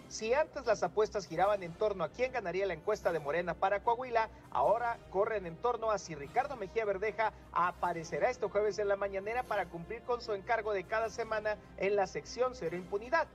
Si 0.07 0.33
antes 0.33 0.65
las 0.65 0.81
apuestas 0.81 1.27
giraban 1.27 1.62
en 1.62 1.73
torno 1.73 2.03
a 2.03 2.09
quién 2.09 2.31
ganaría 2.31 2.65
la 2.65 2.73
encuesta 2.73 3.12
de 3.12 3.19
Morena 3.19 3.53
para 3.53 3.83
Coahuila, 3.83 4.27
ahora 4.49 4.97
corren 5.12 5.45
en 5.45 5.55
torno 5.57 5.91
a 5.91 5.99
si 5.99 6.15
Ricardo 6.15 6.55
Mejía 6.55 6.83
Verdeja 6.83 7.31
aparecerá 7.51 8.31
este 8.31 8.49
jueves 8.49 8.79
en 8.79 8.88
la 8.88 8.95
mañanera 8.95 9.43
para 9.43 9.67
cumplir 9.67 10.01
con 10.01 10.19
su 10.19 10.33
encargo 10.33 10.73
de 10.73 10.85
cada 10.85 11.12
semana 11.12 11.55
en 11.77 11.95
la 11.95 12.07
sección 12.07 12.38
Cero 12.54 12.78
Impunidad. 12.78 13.28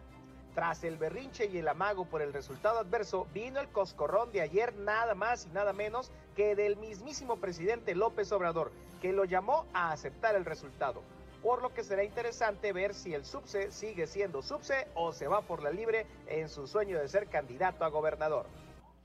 Tras 0.54 0.82
el 0.84 0.96
berrinche 0.96 1.46
y 1.46 1.58
el 1.58 1.68
amago 1.68 2.06
por 2.06 2.22
el 2.22 2.32
resultado 2.32 2.78
adverso, 2.78 3.26
vino 3.34 3.60
el 3.60 3.68
coscorrón 3.68 4.32
de 4.32 4.40
ayer 4.40 4.74
nada 4.76 5.14
más 5.14 5.46
y 5.46 5.48
nada 5.50 5.72
menos 5.72 6.10
que 6.34 6.54
del 6.54 6.76
mismísimo 6.76 7.36
presidente 7.36 7.94
López 7.94 8.32
Obrador, 8.32 8.70
que 9.02 9.12
lo 9.12 9.24
llamó 9.24 9.66
a 9.74 9.92
aceptar 9.92 10.36
el 10.36 10.44
resultado. 10.44 11.02
Por 11.42 11.60
lo 11.60 11.74
que 11.74 11.84
será 11.84 12.04
interesante 12.04 12.72
ver 12.72 12.94
si 12.94 13.12
el 13.12 13.26
subse 13.26 13.70
sigue 13.72 14.06
siendo 14.06 14.40
subse 14.40 14.88
o 14.94 15.12
se 15.12 15.28
va 15.28 15.42
por 15.42 15.62
la 15.62 15.70
libre 15.70 16.06
en 16.26 16.48
su 16.48 16.66
sueño 16.66 16.98
de 16.98 17.08
ser 17.08 17.26
candidato 17.26 17.84
a 17.84 17.88
gobernador. 17.88 18.46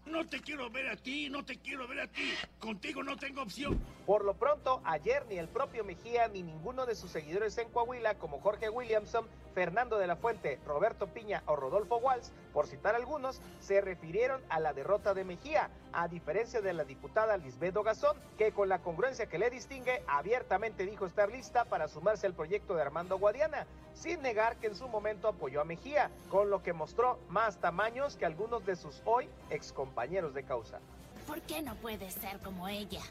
No 0.09 0.27
te 0.27 0.41
quiero 0.41 0.71
ver 0.71 0.87
a 0.87 0.95
ti, 0.95 1.29
no 1.29 1.45
te 1.45 1.59
quiero 1.59 1.87
ver 1.87 1.99
a 1.99 2.07
ti. 2.07 2.33
Contigo 2.57 3.03
no 3.03 3.15
tengo 3.15 3.43
opción. 3.43 3.79
Por 4.07 4.25
lo 4.25 4.33
pronto, 4.33 4.81
ayer 4.83 5.23
ni 5.29 5.37
el 5.37 5.47
propio 5.47 5.83
Mejía 5.83 6.27
ni 6.27 6.41
ninguno 6.41 6.87
de 6.87 6.95
sus 6.95 7.11
seguidores 7.11 7.57
en 7.59 7.69
Coahuila, 7.69 8.17
como 8.17 8.39
Jorge 8.39 8.69
Williamson, 8.69 9.27
Fernando 9.53 9.99
de 9.99 10.07
la 10.07 10.15
Fuente, 10.15 10.59
Roberto 10.65 11.13
Piña 11.13 11.43
o 11.45 11.55
Rodolfo 11.55 11.97
Walsh, 11.97 12.29
por 12.53 12.67
citar 12.67 12.95
algunos, 12.95 13.41
se 13.59 13.81
refirieron 13.81 14.41
a 14.49 14.59
la 14.59 14.73
derrota 14.73 15.13
de 15.13 15.23
Mejía, 15.23 15.69
a 15.93 16.07
diferencia 16.07 16.61
de 16.61 16.73
la 16.73 16.83
diputada 16.83 17.37
Lisbedo 17.37 17.83
Gazón, 17.83 18.17
que 18.37 18.51
con 18.51 18.69
la 18.69 18.79
congruencia 18.79 19.27
que 19.27 19.39
le 19.39 19.49
distingue, 19.49 20.03
abiertamente 20.07 20.85
dijo 20.85 21.05
estar 21.05 21.29
lista 21.29 21.65
para 21.65 21.87
sumarse 21.87 22.27
al 22.27 22.33
proyecto 22.33 22.75
de 22.75 22.81
Armando 22.81 23.17
Guadiana, 23.17 23.65
sin 23.93 24.21
negar 24.21 24.57
que 24.57 24.67
en 24.67 24.75
su 24.75 24.87
momento 24.87 25.27
apoyó 25.27 25.61
a 25.61 25.65
Mejía, 25.65 26.09
con 26.29 26.49
lo 26.49 26.63
que 26.63 26.73
mostró 26.73 27.19
más 27.29 27.57
tamaños 27.57 28.15
que 28.15 28.25
algunos 28.25 28.65
de 28.65 28.75
sus 28.75 29.01
hoy 29.05 29.29
excompañeros 29.49 30.33
de 30.33 30.43
causa. 30.43 30.79
¿Por 31.27 31.41
qué 31.41 31.61
no 31.61 31.75
puedes 31.75 32.13
ser 32.13 32.39
como 32.39 32.67
ella? 32.67 33.01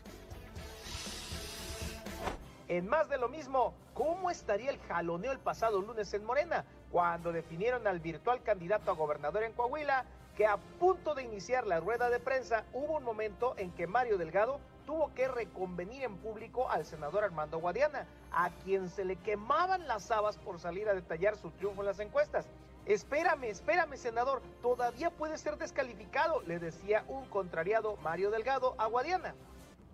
En 2.69 2.87
más 2.87 3.09
de 3.09 3.17
lo 3.17 3.29
mismo, 3.29 3.73
¿cómo 3.95 4.31
estaría 4.31 4.71
el 4.71 4.79
jaloneo 4.81 5.33
el 5.33 5.39
pasado 5.39 5.81
lunes 5.81 6.13
en 6.13 6.25
Morena, 6.25 6.67
cuando 6.91 7.33
definieron 7.33 7.87
al 7.87 8.01
virtual 8.01 8.43
candidato 8.43 8.91
a 8.91 8.95
gobernador 8.95 9.43
en 9.43 9.53
Coahuila, 9.53 10.05
que 10.37 10.47
a 10.47 10.57
punto 10.57 11.15
de 11.15 11.25
iniciar 11.25 11.67
la 11.67 11.81
rueda 11.81 12.11
de 12.11 12.21
prensa 12.21 12.65
hubo 12.73 12.97
un 12.97 13.05
momento 13.05 13.55
en 13.57 13.73
que 13.73 13.87
Mario 13.87 14.19
Delgado 14.19 14.61
tuvo 14.87 15.13
que 15.13 15.29
reconvenir 15.29 16.05
en 16.05 16.17
público 16.17 16.71
al 16.71 16.87
senador 16.87 17.25
Armando 17.25 17.59
Guadiana, 17.59 18.07
a 18.33 18.49
quien 18.65 18.89
se 18.89 19.05
le 19.05 19.17
quemaban 19.17 19.87
las 19.87 20.11
habas 20.11 20.39
por 20.39 20.61
salir 20.61 20.89
a 20.89 20.95
detallar 20.95 21.37
su 21.37 21.51
triunfo 21.51 21.83
en 21.83 21.87
las 21.87 21.99
encuestas. 21.99 22.49
Espérame, 22.87 23.45
espérame, 23.45 23.97
senador, 23.97 24.41
todavía 24.63 25.11
puede 25.11 25.37
ser 25.37 25.59
descalificado, 25.59 26.41
le 26.43 26.59
decía 26.59 27.05
un 27.07 27.27
contrariado 27.27 27.99
Mario 27.99 28.31
Delgado 28.31 28.75
a 28.79 28.87
Guadiana. 28.87 29.35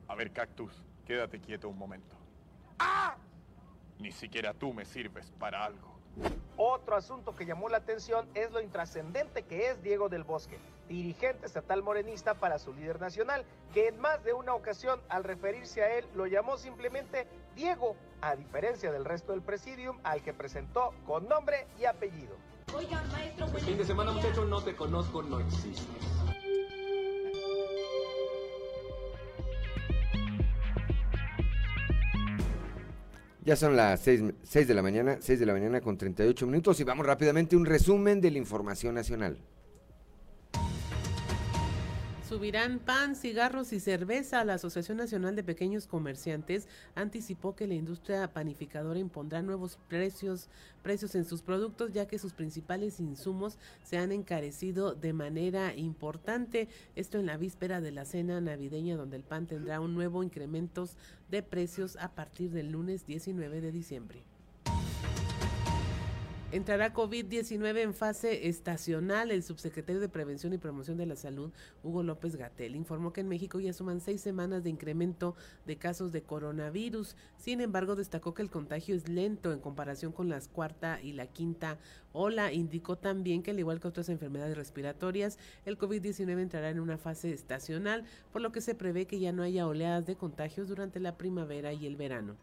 A 0.07 0.15
ver, 0.15 0.31
Cactus, 0.31 0.85
quédate 1.05 1.41
quieto 1.41 1.69
un 1.69 1.77
momento. 1.77 2.15
¡Ah! 2.79 3.17
Ni 3.99 4.13
siquiera 4.13 4.55
tú 4.55 4.73
me 4.73 4.85
sirves 4.85 5.33
para 5.41 5.65
algo. 5.65 5.94
Otro 6.57 6.96
asunto 6.96 7.35
que 7.35 7.46
llamó 7.46 7.68
la 7.68 7.79
atención 7.79 8.29
es 8.35 8.50
lo 8.53 8.61
intrascendente 8.61 9.42
que 9.42 9.68
es 9.68 9.83
Diego 9.83 10.09
del 10.09 10.22
Bosque, 10.22 10.59
dirigente 10.88 11.46
estatal 11.46 11.83
morenista 11.83 12.35
para 12.35 12.59
su 12.59 12.72
líder 12.72 13.00
nacional, 13.00 13.44
que 13.72 13.88
en 13.88 13.98
más 13.98 14.22
de 14.22 14.33
una 14.33 14.55
ocasión 14.55 15.00
al 15.09 15.24
referirse 15.24 15.83
a 15.83 15.98
él 15.98 16.07
lo 16.14 16.27
llamó 16.27 16.57
simplemente 16.57 17.27
Diego, 17.57 17.96
a 18.20 18.37
diferencia 18.37 18.92
del 18.92 19.05
resto 19.05 19.33
del 19.33 19.42
presidium 19.42 19.98
al 20.05 20.22
que 20.22 20.33
presentó 20.33 20.94
con 21.07 21.29
nombre 21.29 21.66
y 21.79 21.87
apellido. 21.87 22.37
Oigan, 22.74 23.07
maestro, 23.12 23.46
fin 23.48 23.77
de 23.77 23.85
semana, 23.85 24.12
muchacho, 24.12 24.44
no 24.44 24.62
te 24.62 24.74
conozco, 24.74 25.22
no 25.22 25.40
existes. 25.40 26.13
Ya 33.45 33.57
son 33.57 33.77
las 33.77 34.01
6, 34.01 34.67
de 34.67 34.75
la 34.75 34.81
mañana, 34.81 35.19
6 35.21 35.39
de 35.39 35.45
la 35.45 35.53
mañana 35.53 35.83
con 35.83 35.99
38 35.99 36.47
minutos 36.47 36.81
y 36.81 36.85
vamos 36.85 37.05
rápidamente 37.05 37.55
a 37.55 37.59
un 37.59 37.67
resumen 37.67 38.23
de 38.23 38.31
la 38.31 38.39
información 38.39 38.95
nacional. 38.95 39.37
Subirán 42.29 42.79
pan, 42.79 43.17
cigarros 43.17 43.75
y 43.75 43.81
cerveza. 43.81 44.47
La 44.47 44.55
Asociación 44.55 44.97
Nacional 44.97 45.37
de 45.37 45.45
Pequeños 45.45 45.87
Comerciantes 45.87 46.69
anticipó 46.95 47.55
que 47.55 47.67
la 47.67 47.75
industria 47.75 48.33
panificadora 48.33 48.99
impondrá 48.99 49.43
nuevos 49.43 49.79
precios, 49.89 50.49
precios 50.83 51.15
en 51.17 51.27
sus 51.27 51.43
productos, 51.43 51.93
ya 51.93 52.07
que 52.07 52.19
sus 52.19 52.33
principales 52.33 52.99
insumos 52.99 53.59
se 53.83 53.99
han 53.99 54.11
encarecido 54.11 54.95
de 54.95 55.13
manera 55.13 55.75
importante. 55.75 56.69
Esto 56.97 57.19
en 57.19 57.27
la 57.27 57.37
víspera 57.37 57.83
de 57.83 57.93
la 57.93 58.07
cena 58.07 58.41
navideña, 58.41 58.97
donde 58.97 59.19
el 59.19 59.23
pan 59.23 59.47
tendrá 59.47 59.81
un 59.81 59.93
nuevo 59.93 60.23
incremento 60.23 60.89
de 61.31 61.43
precios 61.43 61.97
a 61.97 62.15
partir 62.15 62.53
del 62.53 62.73
lunes 62.73 63.05
19 63.05 63.61
de 63.61 63.71
diciembre. 63.71 64.25
Entrará 66.55 66.95
COVID-19 66.95 67.79
en 67.79 67.95
fase 67.95 68.47
estacional. 68.47 69.33
El 69.33 69.43
subsecretario 69.43 70.01
de 70.01 70.09
Prevención 70.09 70.53
y 70.53 70.59
Promoción 70.59 70.97
de 70.97 71.05
la 71.05 71.17
Salud, 71.17 71.51
Hugo 71.83 72.05
López 72.05 72.37
Gatel, 72.37 72.77
informó 72.77 73.12
que 73.12 73.23
en 73.23 73.29
México 73.29 73.59
ya 73.59 73.73
suman 73.73 74.01
seis 74.01 74.21
semanas 74.21 74.62
de 74.62 74.71
incremento 74.71 75.35
de 75.67 75.79
casos 75.79 76.12
de 76.12 76.23
coronavirus. 76.23 77.17
Sin 77.38 77.61
embargo, 77.61 77.97
destacó 77.97 78.35
que 78.35 78.43
el 78.43 78.53
contagio 78.53 78.95
es 78.95 79.09
lento 79.09 79.53
en 79.53 79.59
comparación 79.59 80.12
con 80.12 80.29
las 80.29 80.47
cuarta 80.47 81.01
y 81.03 81.14
la 81.14 81.27
quinta 81.27 81.77
ola. 82.12 82.53
Indicó 82.53 82.97
también 82.99 83.43
que, 83.43 83.51
al 83.51 83.59
igual 83.59 83.81
que 83.81 83.88
otras 83.88 84.09
enfermedades 84.09 84.57
respiratorias, 84.57 85.40
el 85.64 85.77
COVID-19 85.77 86.40
entrará 86.40 86.71
en 86.71 86.79
una 86.79 86.99
fase 86.99 87.33
estacional, 87.33 88.05
por 88.33 88.43
lo 88.43 88.53
que 88.53 88.61
se 88.61 88.77
prevé 88.77 89.09
que 89.09 89.19
ya 89.19 89.33
no 89.33 89.43
haya 89.43 89.67
oleadas 89.67 90.07
de 90.07 90.14
contagios 90.14 90.69
durante 90.69 91.01
la 91.01 91.19
primavera 91.19 91.73
y 91.73 91.85
el 91.85 91.97
verano. 91.97 92.37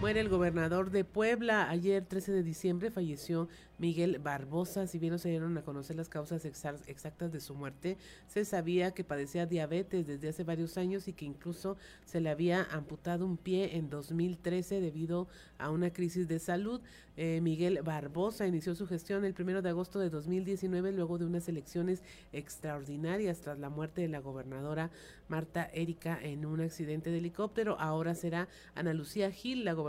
Muere 0.00 0.20
el 0.20 0.28
gobernador 0.28 0.90
de 0.90 1.04
Puebla. 1.04 1.70
Ayer, 1.70 2.04
13 2.04 2.32
de 2.32 2.42
diciembre, 2.42 2.90
falleció 2.90 3.48
Miguel 3.78 4.18
Barbosa. 4.18 4.86
Si 4.86 4.98
bien 4.98 5.12
no 5.12 5.18
se 5.18 5.30
dieron 5.30 5.56
a 5.56 5.62
conocer 5.62 5.96
las 5.96 6.08
causas 6.08 6.44
exactas 6.44 7.32
de 7.32 7.40
su 7.40 7.54
muerte, 7.54 7.96
se 8.26 8.44
sabía 8.44 8.92
que 8.92 9.04
padecía 9.04 9.46
diabetes 9.46 10.06
desde 10.06 10.28
hace 10.28 10.44
varios 10.44 10.76
años 10.76 11.08
y 11.08 11.12
que 11.12 11.24
incluso 11.24 11.76
se 12.04 12.20
le 12.20 12.30
había 12.30 12.64
amputado 12.64 13.24
un 13.24 13.36
pie 13.36 13.76
en 13.76 13.88
2013 13.88 14.80
debido 14.80 15.26
a 15.58 15.70
una 15.70 15.90
crisis 15.92 16.28
de 16.28 16.38
salud. 16.38 16.80
Eh, 17.16 17.40
Miguel 17.40 17.80
Barbosa 17.82 18.46
inició 18.46 18.74
su 18.74 18.88
gestión 18.88 19.24
el 19.24 19.34
primero 19.34 19.62
de 19.62 19.68
agosto 19.68 20.00
de 20.00 20.10
2019 20.10 20.90
luego 20.90 21.16
de 21.16 21.24
unas 21.24 21.48
elecciones 21.48 22.02
extraordinarias 22.32 23.40
tras 23.40 23.60
la 23.60 23.70
muerte 23.70 24.00
de 24.00 24.08
la 24.08 24.18
gobernadora 24.18 24.90
Marta 25.28 25.70
Erika 25.72 26.18
en 26.20 26.44
un 26.44 26.60
accidente 26.60 27.10
de 27.10 27.18
helicóptero. 27.18 27.76
Ahora 27.78 28.14
será 28.14 28.48
Ana 28.74 28.92
Lucía 28.92 29.30
Gil, 29.30 29.64
la 29.64 29.72
gobernadora 29.72 29.83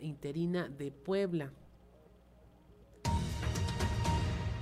interina 0.00 0.68
de 0.68 0.90
Puebla. 0.90 1.52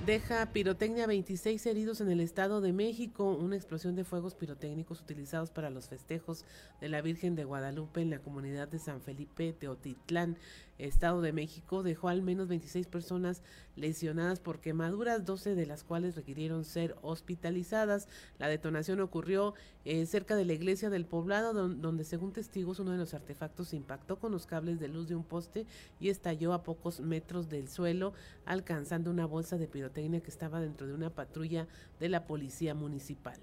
Deja 0.06 0.46
pirotecnia 0.46 1.06
26 1.06 1.64
heridos 1.66 2.00
en 2.00 2.10
el 2.10 2.18
Estado 2.18 2.60
de 2.60 2.72
México. 2.72 3.36
Una 3.36 3.54
explosión 3.54 3.94
de 3.94 4.02
fuegos 4.02 4.34
pirotécnicos 4.34 5.00
utilizados 5.00 5.52
para 5.52 5.70
los 5.70 5.88
festejos 5.88 6.44
de 6.80 6.88
la 6.88 7.02
Virgen 7.02 7.36
de 7.36 7.44
Guadalupe 7.44 8.00
en 8.00 8.10
la 8.10 8.18
comunidad 8.18 8.66
de 8.66 8.80
San 8.80 9.00
Felipe 9.00 9.52
Teotitlán 9.52 10.36
Estado 10.78 11.20
de 11.20 11.32
México 11.32 11.82
dejó 11.82 12.08
al 12.08 12.22
menos 12.22 12.48
26 12.48 12.86
personas 12.86 13.42
lesionadas 13.76 14.40
por 14.40 14.60
quemaduras, 14.60 15.24
12 15.24 15.54
de 15.54 15.66
las 15.66 15.84
cuales 15.84 16.16
requirieron 16.16 16.64
ser 16.64 16.96
hospitalizadas. 17.02 18.08
La 18.38 18.48
detonación 18.48 19.00
ocurrió 19.00 19.54
eh, 19.84 20.06
cerca 20.06 20.34
de 20.36 20.44
la 20.44 20.54
iglesia 20.54 20.90
del 20.90 21.06
poblado, 21.06 21.52
donde 21.52 22.04
según 22.04 22.32
testigos 22.32 22.78
uno 22.78 22.92
de 22.92 22.98
los 22.98 23.14
artefactos 23.14 23.74
impactó 23.74 24.18
con 24.18 24.32
los 24.32 24.46
cables 24.46 24.80
de 24.80 24.88
luz 24.88 25.08
de 25.08 25.16
un 25.16 25.24
poste 25.24 25.66
y 26.00 26.08
estalló 26.08 26.52
a 26.52 26.62
pocos 26.62 27.00
metros 27.00 27.48
del 27.48 27.68
suelo, 27.68 28.12
alcanzando 28.44 29.10
una 29.10 29.26
bolsa 29.26 29.58
de 29.58 29.68
pirotecnia 29.68 30.20
que 30.20 30.30
estaba 30.30 30.60
dentro 30.60 30.86
de 30.86 30.94
una 30.94 31.10
patrulla 31.10 31.68
de 32.00 32.08
la 32.08 32.26
policía 32.26 32.74
municipal. 32.74 33.38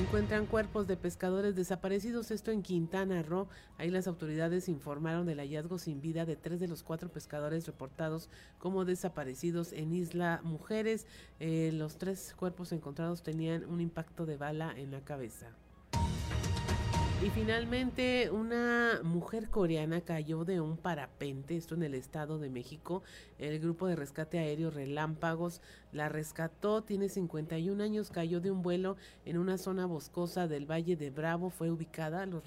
Encuentran 0.00 0.46
cuerpos 0.46 0.86
de 0.86 0.96
pescadores 0.96 1.54
desaparecidos, 1.54 2.30
esto 2.30 2.50
en 2.50 2.62
Quintana 2.62 3.22
Roo. 3.22 3.48
Ahí 3.76 3.90
las 3.90 4.06
autoridades 4.06 4.66
informaron 4.70 5.26
del 5.26 5.40
hallazgo 5.40 5.76
sin 5.76 6.00
vida 6.00 6.24
de 6.24 6.36
tres 6.36 6.58
de 6.58 6.68
los 6.68 6.82
cuatro 6.82 7.12
pescadores 7.12 7.66
reportados 7.66 8.30
como 8.58 8.86
desaparecidos 8.86 9.74
en 9.74 9.92
Isla 9.92 10.40
Mujeres. 10.42 11.06
Eh, 11.38 11.70
los 11.74 11.98
tres 11.98 12.34
cuerpos 12.34 12.72
encontrados 12.72 13.22
tenían 13.22 13.66
un 13.66 13.82
impacto 13.82 14.24
de 14.24 14.38
bala 14.38 14.72
en 14.74 14.90
la 14.90 15.02
cabeza. 15.02 15.54
Y 17.22 17.28
finalmente, 17.28 18.30
una 18.30 19.00
mujer 19.02 19.50
coreana 19.50 20.00
cayó 20.00 20.46
de 20.46 20.62
un 20.62 20.78
parapente, 20.78 21.54
esto 21.54 21.74
en 21.74 21.82
el 21.82 21.94
Estado 21.94 22.38
de 22.38 22.48
México. 22.48 23.02
El 23.38 23.60
grupo 23.60 23.86
de 23.86 23.94
rescate 23.94 24.38
aéreo 24.38 24.70
Relámpagos 24.70 25.60
la 25.92 26.08
rescató, 26.08 26.82
tiene 26.82 27.10
51 27.10 27.84
años, 27.84 28.10
cayó 28.10 28.40
de 28.40 28.50
un 28.50 28.62
vuelo 28.62 28.96
en 29.26 29.36
una 29.36 29.58
zona 29.58 29.84
boscosa 29.84 30.48
del 30.48 30.64
Valle 30.64 30.96
de 30.96 31.10
Bravo, 31.10 31.50
fue 31.50 31.70
ubicada, 31.70 32.24
los, 32.24 32.42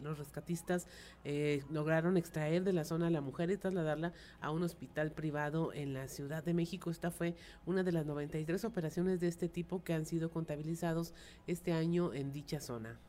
los 0.00 0.18
rescatistas 0.18 0.86
eh, 1.24 1.64
lograron 1.68 2.16
extraer 2.16 2.62
de 2.62 2.72
la 2.72 2.84
zona 2.84 3.08
a 3.08 3.10
la 3.10 3.20
mujer 3.20 3.50
y 3.50 3.56
trasladarla 3.56 4.12
a 4.40 4.52
un 4.52 4.62
hospital 4.62 5.10
privado 5.10 5.72
en 5.72 5.92
la 5.92 6.06
Ciudad 6.06 6.44
de 6.44 6.54
México. 6.54 6.92
Esta 6.92 7.10
fue 7.10 7.34
una 7.66 7.82
de 7.82 7.90
las 7.90 8.06
93 8.06 8.64
operaciones 8.64 9.18
de 9.18 9.26
este 9.26 9.48
tipo 9.48 9.82
que 9.82 9.92
han 9.92 10.06
sido 10.06 10.30
contabilizados 10.30 11.14
este 11.48 11.72
año 11.72 12.14
en 12.14 12.30
dicha 12.30 12.60
zona. 12.60 13.00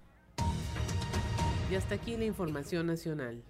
Y 1.69 1.75
hasta 1.75 1.95
aquí 1.95 2.15
la 2.15 2.25
información 2.25 2.85
nacional. 2.85 3.41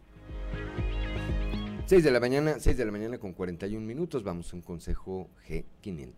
6 1.85 2.03
de 2.03 2.11
la 2.11 2.19
mañana, 2.19 2.59
6 2.59 2.77
de 2.77 2.85
la 2.85 2.91
mañana 2.91 3.17
con 3.17 3.33
41 3.33 3.85
minutos, 3.85 4.23
vamos 4.23 4.51
a 4.51 4.55
un 4.55 4.61
consejo 4.61 5.29
G500. 5.47 6.13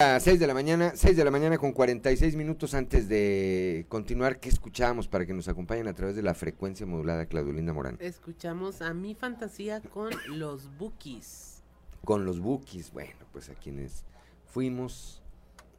A 0.00 0.18
6 0.18 0.40
de 0.40 0.46
la 0.46 0.54
mañana, 0.54 0.92
6 0.96 1.16
de 1.16 1.24
la 1.24 1.30
mañana 1.30 1.58
con 1.58 1.72
46 1.72 2.34
minutos 2.36 2.74
antes 2.74 3.08
de 3.08 3.86
continuar, 3.88 4.40
¿qué 4.40 4.48
escuchamos 4.48 5.08
para 5.08 5.26
que 5.26 5.34
nos 5.34 5.46
acompañen 5.46 5.86
a 5.86 5.94
través 5.94 6.16
de 6.16 6.22
la 6.22 6.34
frecuencia 6.34 6.86
modulada 6.86 7.26
Claudio 7.26 7.52
Linda 7.52 7.72
Morán? 7.72 7.98
Escuchamos 8.00 8.82
a 8.82 8.94
mi 8.94 9.14
fantasía 9.14 9.80
con 9.80 10.10
los 10.26 10.76
bookies. 10.78 11.62
Con 12.04 12.24
los 12.24 12.40
bookies, 12.40 12.92
bueno, 12.92 13.26
pues 13.30 13.50
a 13.50 13.54
quienes 13.54 14.04
fuimos 14.46 15.22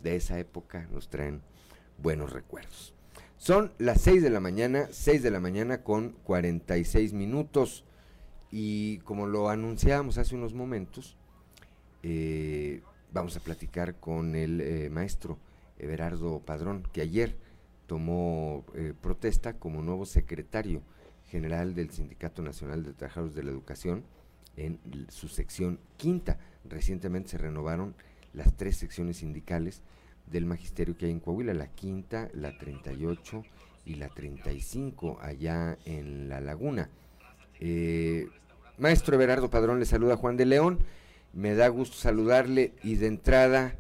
de 0.02 0.16
esa 0.16 0.40
época 0.40 0.88
nos 0.92 1.10
traen 1.10 1.42
buenos 1.98 2.32
recuerdos. 2.32 2.94
Son 3.38 3.72
las 3.78 4.02
6 4.02 4.24
de 4.24 4.30
la 4.30 4.40
mañana, 4.40 4.88
6 4.92 5.22
de 5.22 5.32
la 5.32 5.40
mañana 5.40 5.84
con 5.84 6.16
46 6.24 7.14
minutos. 7.14 7.84
Y 8.52 9.00
como 9.00 9.28
lo 9.28 9.50
anunciábamos 9.50 10.18
hace 10.18 10.36
unos 10.36 10.54
momentos, 10.54 11.18
eh, 12.04 12.82
vamos 13.12 13.36
a 13.36 13.40
platicar 13.42 13.96
con 13.96 14.36
el 14.36 14.62
eh, 14.62 14.90
maestro 14.90 15.38
Everardo 15.78 16.40
Padrón, 16.40 16.88
que 16.94 17.02
ayer 17.02 17.36
tomó 17.88 18.66
eh, 18.74 18.94
protesta 19.00 19.54
como 19.54 19.82
nuevo 19.82 20.06
secretario 20.06 20.82
general 21.28 21.76
del 21.76 21.92
Sindicato 21.92 22.42
Nacional 22.42 22.84
de 22.84 22.94
Trabajadores 22.94 23.36
de 23.36 23.44
la 23.44 23.52
Educación 23.52 24.04
en 24.58 24.80
su 25.10 25.28
sección 25.28 25.80
quinta. 25.98 26.40
Recientemente 26.68 27.30
se 27.32 27.38
renovaron 27.38 27.96
las 28.34 28.56
tres 28.56 28.78
secciones 28.78 29.18
sindicales 29.18 29.82
del 30.28 30.46
magisterio 30.46 30.98
que 30.98 31.06
hay 31.06 31.12
en 31.12 31.20
Coahuila, 31.20 31.54
la 31.54 31.68
quinta, 31.68 32.30
la 32.34 32.58
38 32.58 33.44
y 33.86 33.96
la 33.96 34.10
35 34.10 35.20
allá 35.22 35.78
en 35.86 36.30
La 36.30 36.42
Laguna. 36.42 36.90
Eh, 37.60 38.28
maestro 38.78 39.16
Everardo 39.16 39.50
Padrón 39.50 39.80
le 39.80 39.86
saluda 39.86 40.18
Juan 40.18 40.38
de 40.38 40.46
León, 40.46 40.80
me 41.34 41.54
da 41.54 41.68
gusto 41.68 41.98
saludarle 41.98 42.74
y 42.84 42.96
de 42.96 43.08
entrada 43.08 43.76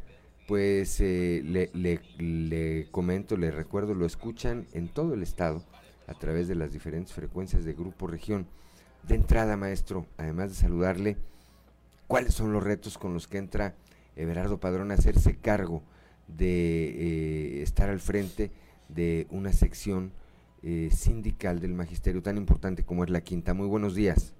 pues 0.47 0.99
eh, 1.01 1.41
le, 1.43 1.71
le, 1.73 2.87
comento, 2.91 3.35
le 3.35 3.49
recuerdo, 3.49 3.95
lo 3.95 4.05
escuchan 4.05 4.67
en 4.73 4.89
todo 4.89 5.15
el 5.15 5.23
estado 5.23 5.63
a 6.07 6.13
través 6.13 6.47
de 6.47 6.55
las 6.55 6.71
diferentes 6.71 7.13
frecuencias 7.13 7.65
de 7.65 7.73
Grupo 7.73 8.05
Región. 8.05 8.45
De 9.03 9.15
entrada, 9.15 9.57
maestro, 9.57 10.05
además 10.17 10.49
de 10.49 10.55
saludarle, 10.55 11.17
¿cuáles 12.07 12.35
son 12.35 12.53
los 12.53 12.63
retos 12.63 12.99
con 12.99 13.13
los 13.13 13.27
que 13.27 13.39
entra 13.39 13.73
Everardo 14.15 14.59
Padrón 14.59 14.91
a 14.91 14.95
hacerse 14.95 15.35
cargo 15.35 15.81
de 16.27 17.59
eh, 17.59 17.61
estar 17.61 17.89
al 17.89 17.99
frente 17.99 18.51
de 18.89 19.27
una 19.29 19.51
sección 19.51 20.11
eh, 20.63 20.89
sindical 20.91 21.59
del 21.59 21.73
magisterio 21.73 22.21
tan 22.21 22.37
importante 22.37 22.83
como 22.83 23.03
es 23.03 23.09
la 23.09 23.21
quinta. 23.21 23.53
Muy 23.53 23.67
buenos 23.67 23.95
días. 23.95 24.35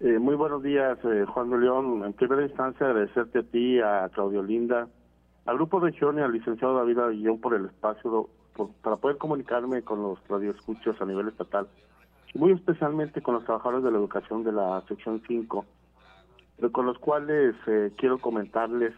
Eh, 0.00 0.18
muy 0.18 0.34
buenos 0.34 0.62
días, 0.62 0.98
Juan 1.28 1.50
de 1.50 1.58
León. 1.58 2.04
En 2.04 2.12
primera 2.14 2.42
instancia, 2.42 2.86
agradecerte 2.86 3.40
a 3.40 3.42
ti, 3.42 3.80
a 3.80 4.08
Claudio 4.14 4.42
Linda, 4.42 4.88
al 5.44 5.56
Grupo 5.56 5.78
Región 5.78 6.18
y 6.18 6.22
al 6.22 6.32
licenciado 6.32 6.74
David 6.74 6.98
Avillón 6.98 7.38
por 7.38 7.54
el 7.54 7.66
espacio 7.66 8.30
para 8.82 8.96
poder 8.96 9.18
comunicarme 9.18 9.82
con 9.82 10.02
los 10.02 10.18
radioescuchos 10.28 11.00
a 11.00 11.04
nivel 11.04 11.28
estatal, 11.28 11.68
muy 12.34 12.52
especialmente 12.52 13.22
con 13.22 13.34
los 13.34 13.44
trabajadores 13.44 13.84
de 13.84 13.90
la 13.90 13.98
educación 13.98 14.42
de 14.44 14.52
la 14.52 14.82
sección 14.88 15.22
5, 15.26 15.64
con 16.72 16.86
los 16.86 16.98
cuales 16.98 17.54
quiero 17.96 18.18
comentarles 18.18 18.92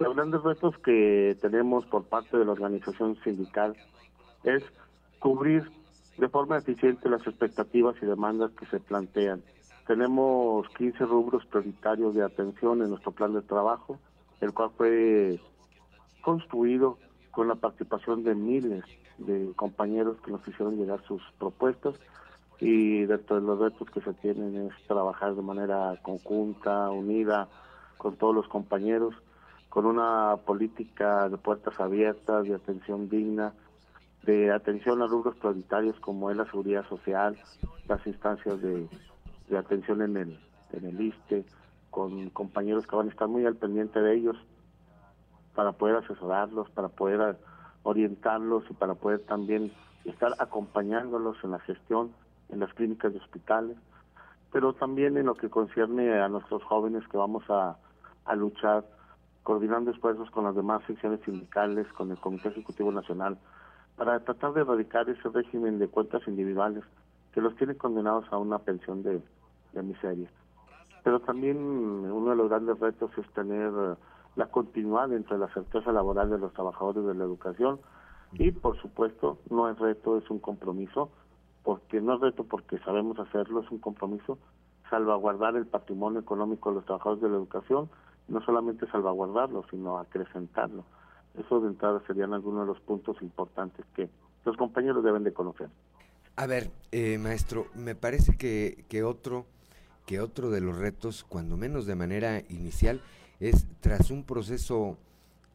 los 0.00 0.16
grandes 0.16 0.42
retos 0.42 0.76
que 0.78 1.36
tenemos 1.42 1.84
por 1.86 2.04
parte 2.04 2.38
de 2.38 2.44
la 2.46 2.52
organización 2.52 3.16
sindical 3.22 3.76
es 4.44 4.64
cubrir 5.18 5.70
de 6.16 6.28
forma 6.28 6.56
eficiente 6.56 7.08
las 7.10 7.26
expectativas 7.26 7.94
y 8.00 8.06
demandas 8.06 8.50
que 8.52 8.64
se 8.66 8.80
plantean. 8.80 9.42
Tenemos 9.86 10.66
15 10.70 11.04
rubros 11.04 11.44
prioritarios 11.46 12.14
de 12.14 12.22
atención 12.22 12.80
en 12.80 12.90
nuestro 12.90 13.12
plan 13.12 13.34
de 13.34 13.42
trabajo, 13.42 13.98
el 14.40 14.54
cual 14.54 14.70
fue 14.76 15.38
construido 16.22 16.98
con 17.30 17.48
la 17.48 17.56
participación 17.56 18.24
de 18.24 18.34
miles 18.34 18.84
de 19.18 19.52
compañeros 19.54 20.16
que 20.24 20.30
nos 20.30 20.46
hicieron 20.48 20.76
llegar 20.76 21.02
sus 21.06 21.22
propuestas 21.38 21.94
y 22.58 23.04
dentro 23.04 23.36
de 23.36 23.46
los 23.46 23.58
retos 23.58 23.90
que 23.90 24.00
se 24.00 24.14
tienen 24.14 24.68
es 24.68 24.86
trabajar 24.86 25.34
de 25.34 25.42
manera 25.42 25.98
conjunta, 26.02 26.90
unida 26.90 27.48
con 27.98 28.16
todos 28.16 28.34
los 28.34 28.48
compañeros 28.48 29.14
con 29.70 29.86
una 29.86 30.36
política 30.44 31.28
de 31.28 31.38
puertas 31.38 31.78
abiertas, 31.80 32.44
de 32.44 32.54
atención 32.54 33.08
digna, 33.08 33.54
de 34.24 34.52
atención 34.52 35.00
a 35.00 35.06
rubros 35.06 35.36
prioritarios 35.36 35.98
como 36.00 36.30
es 36.30 36.36
la 36.36 36.44
seguridad 36.46 36.86
social, 36.88 37.38
las 37.88 38.04
instancias 38.06 38.60
de, 38.60 38.88
atención 39.56 40.02
en 40.02 40.16
el, 40.16 40.40
en 40.72 40.84
el 40.84 41.00
ISTE, 41.00 41.44
con 41.90 42.30
compañeros 42.30 42.86
que 42.86 42.96
van 42.96 43.06
a 43.06 43.10
estar 43.10 43.28
muy 43.28 43.46
al 43.46 43.56
pendiente 43.56 44.00
de 44.00 44.16
ellos 44.16 44.36
para 45.54 45.72
poder 45.72 45.96
asesorarlos, 45.96 46.68
para 46.70 46.88
poder 46.88 47.38
orientarlos 47.84 48.64
y 48.70 48.74
para 48.74 48.94
poder 48.94 49.20
también 49.20 49.72
estar 50.04 50.32
acompañándolos 50.38 51.36
en 51.44 51.52
la 51.52 51.60
gestión 51.60 52.12
en 52.48 52.58
las 52.58 52.72
clínicas 52.74 53.12
de 53.12 53.20
hospitales, 53.20 53.76
pero 54.52 54.72
también 54.72 55.16
en 55.16 55.26
lo 55.26 55.34
que 55.34 55.48
concierne 55.48 56.20
a 56.20 56.28
nuestros 56.28 56.62
jóvenes 56.64 57.06
que 57.08 57.16
vamos 57.16 57.44
a, 57.48 57.76
a 58.24 58.34
luchar 58.34 58.84
coordinando 59.42 59.90
esfuerzos 59.90 60.30
con 60.30 60.44
las 60.44 60.54
demás 60.54 60.82
secciones 60.86 61.20
sindicales, 61.24 61.86
con 61.94 62.10
el 62.10 62.18
Comité 62.18 62.48
Ejecutivo 62.48 62.92
Nacional, 62.92 63.38
para 63.96 64.20
tratar 64.20 64.52
de 64.52 64.62
erradicar 64.62 65.08
ese 65.08 65.28
régimen 65.28 65.78
de 65.78 65.88
cuentas 65.88 66.22
individuales 66.26 66.84
que 67.32 67.40
los 67.40 67.54
tiene 67.56 67.76
condenados 67.76 68.24
a 68.32 68.38
una 68.38 68.58
pensión 68.58 69.02
de, 69.02 69.20
miseria. 69.82 70.28
Pero 71.04 71.20
también 71.20 71.56
uno 71.58 72.30
de 72.30 72.36
los 72.36 72.48
grandes 72.48 72.78
retos 72.80 73.10
es 73.16 73.28
tener 73.32 73.72
la 74.36 74.46
continuidad 74.46 75.12
entre 75.12 75.38
la 75.38 75.48
certeza 75.52 75.92
laboral 75.92 76.30
de 76.30 76.38
los 76.38 76.52
trabajadores 76.52 77.04
de 77.04 77.14
la 77.14 77.24
educación 77.24 77.78
y, 78.32 78.50
por 78.50 78.80
supuesto, 78.80 79.38
no 79.48 79.68
es 79.68 79.78
reto, 79.78 80.18
es 80.18 80.28
un 80.30 80.38
compromiso, 80.38 81.10
porque 81.62 82.00
no 82.00 82.14
es 82.14 82.20
reto 82.20 82.44
porque 82.44 82.78
sabemos 82.78 83.18
hacerlo, 83.18 83.60
es 83.60 83.70
un 83.70 83.78
compromiso, 83.78 84.38
salvaguardar 84.88 85.56
el 85.56 85.66
patrimonio 85.66 86.20
económico 86.20 86.70
de 86.70 86.76
los 86.76 86.84
trabajadores 86.84 87.22
de 87.22 87.28
la 87.28 87.36
educación, 87.36 87.88
no 88.30 88.40
solamente 88.44 88.86
salvaguardarlo, 88.90 89.64
sino 89.70 89.98
acrecentarlo. 89.98 90.84
Eso 91.38 91.60
de 91.60 91.68
entrada 91.68 92.02
serían 92.06 92.32
algunos 92.32 92.62
de 92.62 92.66
los 92.72 92.80
puntos 92.80 93.20
importantes 93.20 93.84
que 93.94 94.08
los 94.44 94.56
compañeros 94.56 95.04
deben 95.04 95.24
de 95.24 95.32
conocer. 95.32 95.68
A 96.36 96.46
ver, 96.46 96.70
eh, 96.92 97.18
maestro, 97.18 97.66
me 97.74 97.94
parece 97.94 98.36
que, 98.36 98.84
que, 98.88 99.02
otro, 99.02 99.46
que 100.06 100.20
otro 100.20 100.50
de 100.50 100.60
los 100.60 100.78
retos, 100.78 101.24
cuando 101.28 101.56
menos 101.56 101.86
de 101.86 101.94
manera 101.94 102.40
inicial, 102.48 103.02
es 103.40 103.66
tras 103.80 104.10
un 104.10 104.24
proceso 104.24 104.96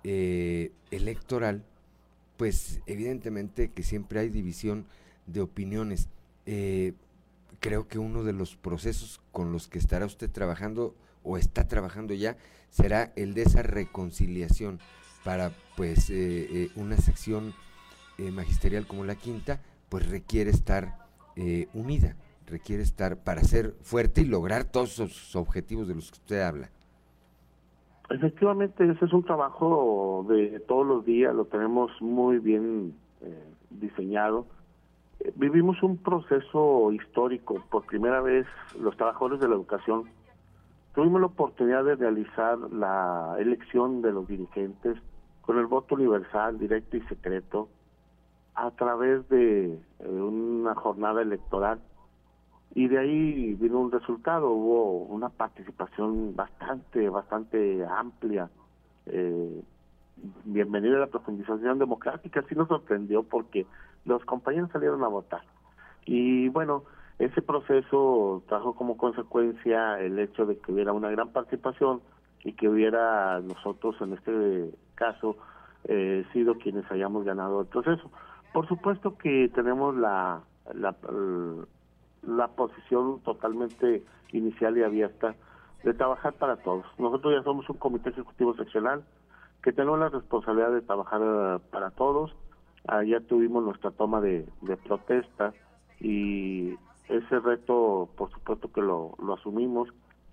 eh, 0.04 0.72
electoral, 0.92 1.64
pues 2.38 2.82
evidentemente 2.86 3.72
que 3.72 3.84
siempre 3.84 4.20
hay 4.20 4.30
división 4.30 4.86
de 5.26 5.42
opiniones. 5.42 6.10
Eh, 6.46 6.94
creo 7.60 7.88
que 7.88 7.98
uno 7.98 8.24
de 8.24 8.34
los 8.34 8.56
procesos 8.56 9.22
con 9.32 9.52
los 9.52 9.68
que 9.68 9.80
estará 9.80 10.06
usted 10.06 10.30
trabajando 10.30 10.94
o 11.26 11.38
está 11.38 11.68
trabajando 11.68 12.14
ya 12.14 12.38
será 12.70 13.12
el 13.16 13.34
de 13.34 13.42
esa 13.44 13.64
reconciliación 13.64 14.80
para 15.24 15.52
pues 15.76 16.10
eh, 16.10 16.48
eh, 16.52 16.70
una 16.76 16.98
sección 16.98 17.54
eh, 18.18 18.32
magisterial 18.32 18.86
como 18.88 19.04
la 19.04 19.16
quinta 19.16 19.60
pues 19.90 20.10
requiere 20.10 20.52
estar 20.52 21.04
unida 21.74 22.16
requiere 22.48 22.82
estar 22.82 23.18
para 23.18 23.44
ser 23.44 23.74
fuerte 23.82 24.22
y 24.22 24.26
lograr 24.26 24.64
todos 24.64 25.00
esos 25.00 25.36
objetivos 25.36 25.86
de 25.90 25.96
los 25.96 26.10
que 26.10 26.20
usted 26.20 26.42
habla. 26.42 26.70
Efectivamente 28.10 28.90
ese 28.90 29.04
es 29.04 29.12
un 29.12 29.24
trabajo 29.24 30.26
de 30.30 30.62
todos 30.62 30.88
los 30.88 31.06
días 31.06 31.36
lo 31.36 31.44
tenemos 31.44 31.92
muy 32.00 32.40
bien 32.40 32.96
diseñado. 33.70 34.46
Vivimos 35.36 35.82
un 35.84 35.98
proceso 35.98 36.92
histórico. 36.94 37.62
Por 37.70 37.86
primera 37.86 38.22
vez 38.22 38.46
los 38.80 38.96
trabajadores 38.96 39.42
de 39.42 39.50
la 39.50 39.56
educación 39.56 40.06
Tuvimos 40.96 41.20
la 41.20 41.28
oportunidad 41.28 41.84
de 41.84 41.96
realizar 41.96 42.58
la 42.72 43.36
elección 43.38 44.02
de 44.02 44.14
los 44.14 44.26
dirigentes 44.28 44.98
con 45.42 45.60
el 45.60 45.66
voto 45.66 45.96
universal, 45.96 46.58
directo 46.58 46.96
y 46.96 47.02
secreto, 47.02 47.68
a 48.56 48.72
través 48.72 49.28
de 49.28 49.74
eh, 49.74 50.08
una 50.08 50.74
jornada 50.74 51.22
electoral. 51.22 51.82
Y 52.74 52.88
de 52.88 52.98
ahí 52.98 53.54
vino 53.56 53.82
un 53.82 53.92
resultado, 53.92 54.50
hubo 54.52 55.00
una 55.04 55.28
participación 55.28 56.34
bastante, 56.34 57.10
bastante 57.10 57.86
amplia. 57.86 58.50
Eh, 59.08 59.62
bienvenida 60.46 60.96
a 60.96 61.00
la 61.02 61.08
profundización 61.08 61.78
democrática, 61.78 62.42
sí 62.48 62.56
nos 62.56 62.70
sorprendió 62.70 63.24
porque 63.24 63.66
los 64.06 64.24
compañeros 64.24 64.72
salieron 64.72 65.04
a 65.04 65.10
votar. 65.10 65.42
Y 66.06 66.48
bueno, 66.48 66.84
ese 67.20 67.42
proceso 67.42 68.44
trajo 68.48 68.76
como 68.76 68.98
consecuencia 68.98 70.00
el 70.02 70.20
hecho 70.20 70.46
de 70.46 70.58
que 70.58 70.72
hubiera 70.72 70.92
una 70.94 71.10
gran 71.10 71.30
participación 71.30 72.02
y 72.44 72.54
que 72.54 72.68
hubiera 72.68 73.40
nosotros 73.40 73.96
en 74.02 74.14
este 74.14 74.70
caso 74.96 75.38
eh, 75.86 76.26
sido 76.34 76.56
quienes 76.56 76.90
hayamos 76.92 77.24
ganado 77.24 77.62
el 77.62 77.68
proceso. 77.68 78.12
Por 78.54 78.68
supuesto 78.68 79.18
que 79.18 79.50
tenemos 79.54 79.96
la, 79.96 80.42
la, 80.74 80.96
la 82.24 82.48
posición 82.50 83.20
totalmente 83.22 84.04
inicial 84.32 84.78
y 84.78 84.84
abierta 84.84 85.36
de 85.84 85.94
trabajar 85.94 86.34
para 86.34 86.58
todos. 86.58 86.86
Nosotros 86.98 87.34
ya 87.34 87.44
somos 87.44 87.70
un 87.70 87.78
comité 87.78 88.10
ejecutivo 88.10 88.56
seccional 88.56 89.04
que 89.62 89.72
tenemos 89.72 90.00
la 90.00 90.10
responsabilidad 90.10 90.72
de 90.72 90.82
trabajar 90.82 91.22
eh, 91.24 91.60
para 91.72 91.92
todos. 91.92 92.36
Ayer 92.88 93.26
tuvimos 93.26 93.64
nuestra 93.64 93.92
toma 93.92 94.22
de, 94.22 94.46
de 94.62 94.78
protesta 94.78 95.54
y 96.00 96.76
ese 97.10 97.40
reto, 97.40 98.10
por 98.18 98.32
supuesto 98.32 98.72
que 98.72 98.82
lo, 98.82 99.16
lo 99.22 99.34
asumimos 99.34 99.90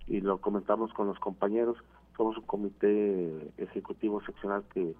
y 0.07 0.21
lo 0.21 0.39
comentamos 0.39 0.93
con 0.93 1.07
los 1.07 1.19
compañeros. 1.19 1.77
Somos 2.17 2.37
un 2.37 2.45
comité 2.45 3.51
ejecutivo 3.57 4.21
seccional 4.21 4.63
que 4.73 4.95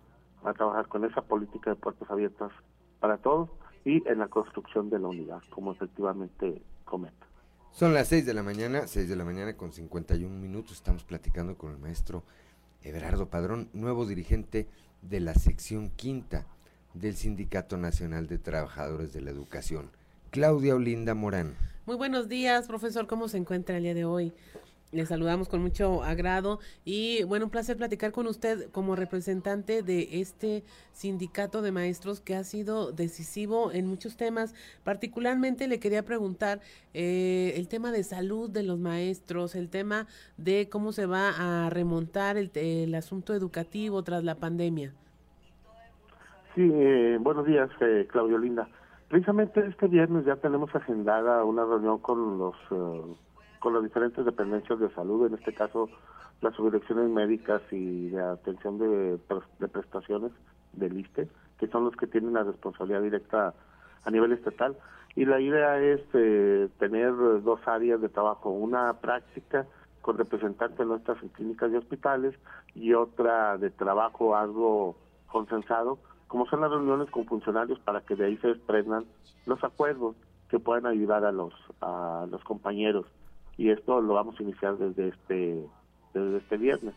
va 0.46 0.52
a 0.52 0.54
trabajar 0.54 0.88
con 0.88 1.06
esa 1.06 1.22
política 1.22 1.72
de 1.72 1.76
puertas 1.76 2.10
abiertas 2.10 2.52
para 3.00 3.18
todos 3.18 3.50
y 3.86 4.08
en 4.08 4.20
la 4.20 4.28
construcción 4.28 4.90
de 4.90 5.00
la 5.00 5.08
unidad, 5.08 5.42
como 5.50 5.72
efectivamente 5.72 6.62
comenta. 6.86 7.28
Son 7.72 7.94
las 7.94 8.08
6 8.10 8.26
de 8.26 8.34
la 8.34 8.44
mañana, 8.44 8.88
6 8.88 9.10
de 9.10 9.16
la 9.16 9.26
mañana 9.26 9.58
con 9.58 9.72
51 9.72 10.30
minutos. 10.40 10.74
Estamos 10.74 11.04
platicando 11.04 11.58
con 11.58 11.72
el 11.72 11.80
maestro 11.80 12.24
Everardo 12.84 13.30
Padrón, 13.30 13.70
nuevo 13.74 14.06
dirigente 14.06 14.68
de 15.02 15.20
la 15.20 15.34
sección 15.34 15.90
quinta 15.90 16.46
del 16.94 17.16
Sindicato 17.16 17.78
Nacional 17.78 18.28
de 18.28 18.38
Trabajadores 18.38 19.12
de 19.12 19.22
la 19.22 19.32
Educación. 19.32 19.90
Claudia 20.34 20.74
Olinda 20.74 21.14
Morán. 21.14 21.54
Muy 21.86 21.96
buenos 21.96 22.28
días, 22.28 22.68
profesor. 22.68 23.06
¿Cómo 23.06 23.28
se 23.28 23.38
encuentra 23.38 23.78
el 23.78 23.84
día 23.84 23.94
de 23.94 24.04
hoy? 24.04 24.34
Le 24.92 25.06
saludamos 25.06 25.48
con 25.48 25.62
mucho 25.62 26.02
agrado 26.02 26.60
y 26.84 27.22
bueno, 27.26 27.46
un 27.46 27.52
placer 27.52 27.78
platicar 27.78 28.12
con 28.12 28.26
usted 28.26 28.72
como 28.72 28.96
representante 28.96 29.84
de 29.84 30.22
este 30.22 30.64
sindicato 30.92 31.62
de 31.62 31.72
maestros 31.72 32.20
que 32.20 32.36
ha 32.36 32.44
sido 32.44 32.92
decisivo 32.92 33.72
en 33.72 33.86
muchos 33.86 34.18
temas. 34.18 34.56
Particularmente 34.84 35.68
le 35.68 35.80
quería 35.80 36.02
preguntar 36.02 36.62
eh, 36.96 37.54
el 37.56 37.68
tema 37.68 37.92
de 37.92 38.04
salud 38.04 38.50
de 38.50 38.64
los 38.64 38.80
maestros, 38.80 39.54
el 39.54 39.70
tema 39.70 40.08
de 40.38 40.68
cómo 40.68 40.94
se 40.94 41.06
va 41.06 41.66
a 41.66 41.70
remontar 41.70 42.38
el, 42.38 42.50
el 42.56 42.96
asunto 42.96 43.36
educativo 43.36 44.02
tras 44.02 44.24
la 44.24 44.34
pandemia. 44.34 44.96
Sí, 46.56 46.68
eh, 46.74 47.20
buenos 47.22 47.46
días, 47.46 47.70
eh, 47.82 48.08
Claudio 48.12 48.40
Linda. 48.40 48.68
Precisamente 49.14 49.64
este 49.68 49.88
viernes 49.88 50.26
ya 50.26 50.38
tenemos 50.38 50.74
agendada 50.74 51.44
una 51.44 51.64
reunión 51.64 52.00
con 52.00 52.40
los 52.40 52.56
eh, 52.72 53.16
con 53.60 53.76
las 53.76 53.84
diferentes 53.84 54.26
dependencias 54.26 54.80
de 54.80 54.90
salud, 54.96 55.28
en 55.28 55.36
este 55.36 55.54
caso 55.54 55.88
las 56.42 56.56
subdirecciones 56.56 57.12
médicas 57.12 57.62
y 57.70 58.10
de 58.10 58.20
atención 58.20 58.80
de, 58.80 59.20
de 59.60 59.68
prestaciones 59.68 60.32
del 60.72 60.98
ISTE, 60.98 61.28
que 61.60 61.68
son 61.68 61.84
los 61.84 61.96
que 61.96 62.08
tienen 62.08 62.34
la 62.34 62.42
responsabilidad 62.42 63.04
directa 63.04 63.54
a 64.04 64.10
nivel 64.10 64.32
estatal. 64.32 64.76
Y 65.16 65.26
la 65.26 65.40
idea 65.40 65.80
es 65.80 66.02
eh, 66.14 66.68
tener 66.80 67.14
dos 67.44 67.60
áreas 67.68 68.02
de 68.02 68.10
trabajo, 68.10 68.50
una 68.50 68.94
práctica 68.94 69.68
con 70.02 70.18
representantes 70.18 70.80
de 70.80 70.86
nuestras 70.86 71.20
clínicas 71.34 71.72
y 71.72 71.76
hospitales 71.76 72.34
y 72.74 72.96
otra 72.96 73.60
de 73.60 73.70
trabajo 73.70 74.36
algo 74.36 74.96
consensado, 75.28 76.00
como 76.34 76.48
son 76.48 76.62
las 76.62 76.72
reuniones 76.72 77.12
con 77.12 77.28
funcionarios 77.28 77.78
para 77.82 78.02
que 78.02 78.16
de 78.16 78.26
ahí 78.26 78.38
se 78.38 78.48
desprendan 78.48 79.06
los 79.46 79.64
acuerdos 79.64 80.16
que 80.50 80.58
puedan 80.58 80.88
ayudar 80.88 81.24
a 81.26 81.32
los 81.32 81.54
a 81.80 82.26
los 82.28 82.44
compañeros 82.44 83.06
y 83.56 83.70
esto 83.70 84.02
lo 84.02 84.16
vamos 84.16 84.40
a 84.40 84.42
iniciar 84.42 84.80
desde 84.80 85.10
este 85.10 85.64
desde 86.12 86.38
este 86.38 86.58
viernes. 86.58 86.96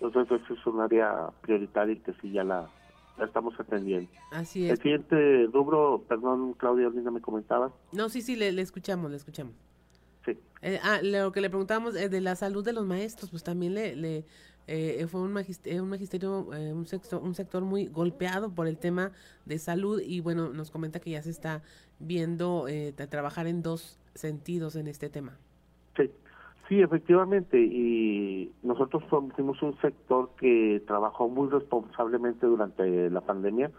Entonces 0.00 0.40
eso 0.40 0.54
es 0.54 0.66
un 0.66 0.80
área 0.80 1.28
prioritaria 1.42 1.92
y 1.92 1.98
que 1.98 2.14
sí 2.22 2.32
ya 2.32 2.44
la, 2.44 2.66
estamos 3.22 3.52
atendiendo. 3.60 4.10
Así 4.30 4.64
es. 4.64 4.70
El 4.70 4.78
siguiente 4.78 5.50
rubro, 5.52 6.02
perdón 6.08 6.54
Claudia, 6.54 6.88
Linda 6.88 7.10
me 7.10 7.20
comentaba. 7.20 7.70
No, 7.92 8.08
sí, 8.08 8.22
sí, 8.22 8.36
le, 8.36 8.58
escuchamos, 8.58 9.10
le 9.10 9.18
escuchamos. 9.18 9.52
Sí. 10.24 10.38
Eh, 10.62 10.80
ah, 10.82 11.00
lo 11.02 11.30
que 11.30 11.42
le 11.42 11.50
preguntamos 11.50 11.94
eh, 11.94 12.08
de 12.08 12.22
la 12.22 12.36
salud 12.36 12.64
de 12.64 12.72
los 12.72 12.86
maestros, 12.86 13.28
pues 13.28 13.44
también 13.44 13.74
le, 13.74 13.96
le 13.96 14.24
eh, 14.66 15.06
fue 15.08 15.20
un, 15.20 15.32
magisterio, 15.32 15.82
un 15.82 15.90
magisterio, 15.90 16.46
un, 16.46 16.86
sector, 16.86 17.22
un 17.22 17.34
sector 17.34 17.62
muy 17.62 17.86
golpeado 17.86 18.50
por 18.50 18.66
el 18.66 18.78
tema 18.78 19.12
de 19.44 19.58
salud 19.58 20.00
y 20.00 20.20
bueno, 20.20 20.50
nos 20.50 20.70
comenta 20.70 21.00
que 21.00 21.10
ya 21.10 21.22
se 21.22 21.30
está 21.30 21.62
viendo 21.98 22.66
trabajar 23.10 23.46
en 23.46 23.62
dos 23.62 23.98
sentidos 24.14 24.76
en 24.76 24.88
este 24.88 25.08
tema. 25.08 25.38
Sí, 25.96 26.10
sí, 26.68 26.80
efectivamente. 26.80 27.58
Y 27.60 28.52
nosotros 28.62 29.02
fuimos 29.34 29.62
un 29.62 29.78
sector 29.80 30.30
que 30.38 30.82
trabajó 30.86 31.28
muy 31.28 31.48
responsablemente 31.48 32.46
durante 32.46 33.10
la 33.10 33.20
pandemia. 33.20 33.70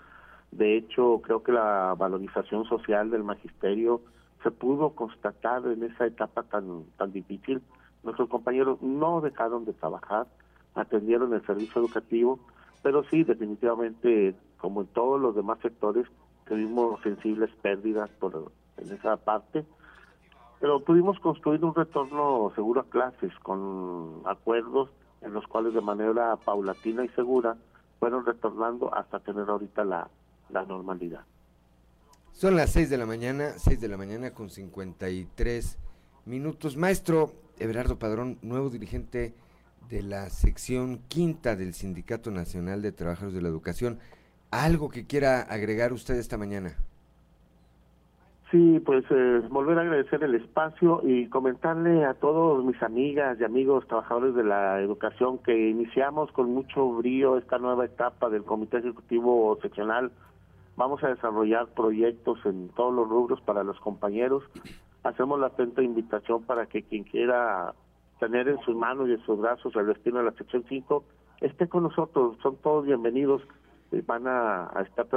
De 0.52 0.78
hecho, 0.78 1.22
creo 1.24 1.42
que 1.44 1.52
la 1.52 1.96
valorización 1.98 2.66
social 2.66 3.10
del 3.10 3.24
magisterio 3.24 4.02
se 4.44 4.52
pudo 4.52 4.92
constatar 4.92 5.66
en 5.66 5.84
esa 5.84 6.06
etapa 6.06 6.44
tan 6.44 6.84
tan 6.98 7.12
difícil. 7.12 7.62
Nuestros 8.04 8.30
compañeros 8.30 8.82
no 8.82 9.22
dejaron 9.22 9.66
de 9.66 9.74
trabajar, 9.74 10.28
atendieron 10.76 11.34
el 11.34 11.46
servicio 11.46 11.82
educativo, 11.82 12.40
pero 12.82 13.04
sí, 13.06 13.24
definitivamente, 13.24 14.36
como 14.58 14.82
en 14.82 14.88
todos 14.88 15.20
los 15.22 15.36
demás 15.36 15.60
sectores, 15.62 16.06
tuvimos 16.48 17.02
sensibles 17.02 17.50
pérdidas 17.62 18.10
por 18.20 18.52
en 18.78 18.92
esa 18.92 19.18
parte 19.18 19.66
pero 20.64 20.80
pudimos 20.80 21.20
construir 21.20 21.62
un 21.66 21.76
retorno 21.76 22.50
seguro 22.56 22.80
a 22.80 22.84
clases 22.86 23.38
con 23.40 24.22
acuerdos 24.24 24.90
en 25.22 25.34
los 25.34 25.46
cuales 25.46 25.74
de 25.74 25.82
manera 25.82 26.38
paulatina 26.38 27.04
y 27.04 27.10
segura 27.10 27.58
fueron 28.00 28.26
retornando 28.26 28.96
hasta 28.96 29.20
tener 29.20 29.50
ahorita 29.50 29.84
la, 29.84 30.10
la 30.52 30.64
normalidad. 30.64 31.26
Son 32.32 32.56
las 32.56 32.70
6 32.70 32.90
de 32.90 32.98
la 32.98 33.06
mañana, 33.06 33.50
6 33.58 33.82
de 33.82 33.88
la 33.90 33.98
mañana 33.98 34.32
con 34.32 34.50
53 34.50 35.78
minutos. 36.28 36.78
Maestro 36.78 37.34
Everardo 37.60 38.00
Padrón, 38.00 38.40
nuevo 38.42 38.70
dirigente 38.70 39.34
de 39.90 40.04
la 40.04 40.30
sección 40.30 41.00
quinta 41.08 41.56
del 41.56 41.74
Sindicato 41.74 42.32
Nacional 42.32 42.82
de 42.82 42.92
Trabajadores 42.92 43.36
de 43.36 43.42
la 43.42 43.50
Educación. 43.50 44.00
¿Algo 44.52 44.90
que 44.90 45.06
quiera 45.06 45.42
agregar 45.42 45.94
usted 45.94 46.16
esta 46.16 46.38
mañana? 46.38 46.76
Sí, 48.54 48.80
pues 48.86 49.04
eh, 49.10 49.42
volver 49.50 49.80
a 49.80 49.82
agradecer 49.82 50.24
el 50.24 50.36
espacio 50.36 51.02
y 51.04 51.28
comentarle 51.28 52.06
a 52.06 52.14
todos 52.14 52.64
mis 52.64 52.80
amigas 52.84 53.36
y 53.40 53.44
amigos 53.44 53.88
trabajadores 53.88 54.36
de 54.36 54.44
la 54.44 54.80
educación 54.80 55.40
que 55.40 55.72
iniciamos 55.72 56.32
con 56.32 56.54
mucho 56.54 56.88
brío 56.90 57.40
esta 57.40 57.58
nueva 57.58 57.86
etapa 57.86 58.30
del 58.30 58.44
Comité 58.44 58.78
Ejecutivo 58.78 59.58
Seccional. 59.60 60.12
Vamos 60.78 61.04
a 61.04 61.08
desarrollar 61.08 61.66
proyectos 61.70 62.38
en 62.46 62.70
todos 62.70 62.94
los 62.94 63.10
rubros 63.10 63.42
para 63.42 63.64
los 63.64 63.80
compañeros. 63.80 64.44
Hacemos 65.04 65.40
la 65.40 65.48
atenta 65.48 65.82
invitación 65.82 66.44
para 66.44 66.68
que 66.68 66.84
quien 66.84 67.06
quiera 67.06 67.74
tener 68.24 68.48
en 68.48 68.58
sus 68.62 68.74
manos 68.74 69.10
y 69.10 69.12
en 69.12 69.26
sus 69.26 69.38
brazos 69.38 69.76
el 69.76 69.88
destino 69.88 70.20
de 70.20 70.24
la 70.24 70.32
sección 70.32 70.64
5 70.70 71.04
esté 71.42 71.68
con 71.68 71.84
nosotros. 71.84 72.38
Son 72.42 72.56
todos 72.56 72.86
bienvenidos. 72.86 73.42
y 73.92 74.00
Van 74.00 74.28
a, 74.28 74.72
estar 74.88 75.08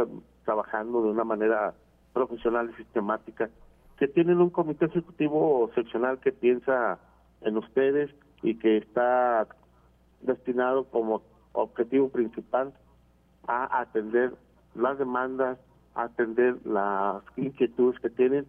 trabajando 0.45 1.03
de 1.03 1.11
una 1.11 1.23
manera 1.23 1.73
profesional 2.13 2.69
y 2.73 2.77
sistemática, 2.83 3.49
que 3.97 4.09
tienen 4.09 4.41
un 4.41 4.51
comité 4.51 4.87
ejecutivo 4.87 5.71
seccional 5.77 6.19
que 6.19 6.33
piensa 6.33 6.99
en 7.43 7.57
ustedes 7.57 8.11
y 8.43 8.57
que 8.57 8.79
está 8.79 9.47
destinado 10.23 10.85
como 10.85 11.23
objetivo 11.53 12.09
principal 12.09 12.73
a 13.47 13.83
atender 13.83 14.35
las 14.75 14.99
demandas, 14.99 15.59
atender 15.95 16.57
las 16.67 17.23
inquietudes 17.37 18.01
que 18.01 18.11
tienen 18.11 18.47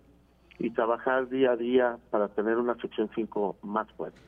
y 0.58 0.72
trabajar 0.72 1.30
día 1.30 1.52
a 1.52 1.56
día 1.56 2.00
para 2.10 2.30
tener 2.30 2.58
una 2.58 2.74
sección 2.78 3.08
5 3.14 3.58
más 3.62 3.88
fuerte. 3.92 4.20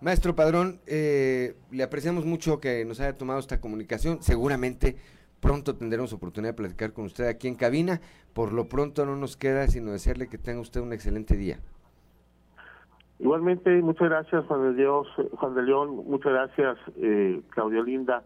Maestro 0.00 0.34
Padrón, 0.34 0.80
eh, 0.86 1.56
le 1.70 1.82
apreciamos 1.82 2.24
mucho 2.24 2.60
que 2.60 2.84
nos 2.84 3.00
haya 3.00 3.16
tomado 3.16 3.40
esta 3.40 3.60
comunicación. 3.60 4.22
Seguramente 4.22 4.96
Pronto 5.40 5.76
tendremos 5.76 6.12
oportunidad 6.12 6.52
de 6.52 6.56
platicar 6.56 6.92
con 6.92 7.04
usted 7.04 7.26
aquí 7.26 7.46
en 7.46 7.54
cabina. 7.54 8.00
Por 8.34 8.52
lo 8.52 8.68
pronto 8.68 9.06
no 9.06 9.16
nos 9.16 9.36
queda 9.36 9.68
sino 9.68 9.92
desearle 9.92 10.28
que 10.28 10.38
tenga 10.38 10.60
usted 10.60 10.80
un 10.80 10.92
excelente 10.92 11.36
día. 11.36 11.60
Igualmente, 13.20 13.70
muchas 13.82 14.08
gracias 14.08 14.44
Juan 14.46 14.62
de 14.62 14.74
Dios, 14.74 15.08
Juan 15.32 15.54
de 15.54 15.62
León, 15.62 16.04
muchas 16.06 16.32
gracias 16.32 16.78
eh, 16.98 17.42
Claudio 17.50 17.82
Linda, 17.82 18.22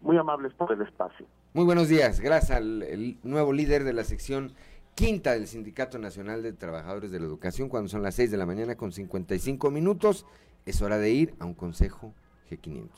muy 0.00 0.16
amables 0.16 0.54
por 0.54 0.72
el 0.72 0.80
espacio. 0.80 1.26
Muy 1.52 1.66
buenos 1.66 1.88
días, 1.88 2.20
gracias 2.20 2.56
al 2.56 3.18
nuevo 3.22 3.52
líder 3.52 3.84
de 3.84 3.92
la 3.92 4.04
sección 4.04 4.52
quinta 4.96 5.32
del 5.32 5.46
Sindicato 5.46 5.98
Nacional 5.98 6.42
de 6.42 6.54
Trabajadores 6.54 7.10
de 7.10 7.20
la 7.20 7.26
Educación, 7.26 7.68
cuando 7.68 7.88
son 7.90 8.02
las 8.02 8.14
6 8.14 8.30
de 8.30 8.38
la 8.38 8.46
mañana 8.46 8.76
con 8.76 8.92
55 8.92 9.70
minutos, 9.70 10.24
es 10.64 10.80
hora 10.80 10.96
de 10.96 11.10
ir 11.10 11.34
a 11.38 11.44
un 11.44 11.52
consejo 11.52 12.14
G500. 12.50 12.88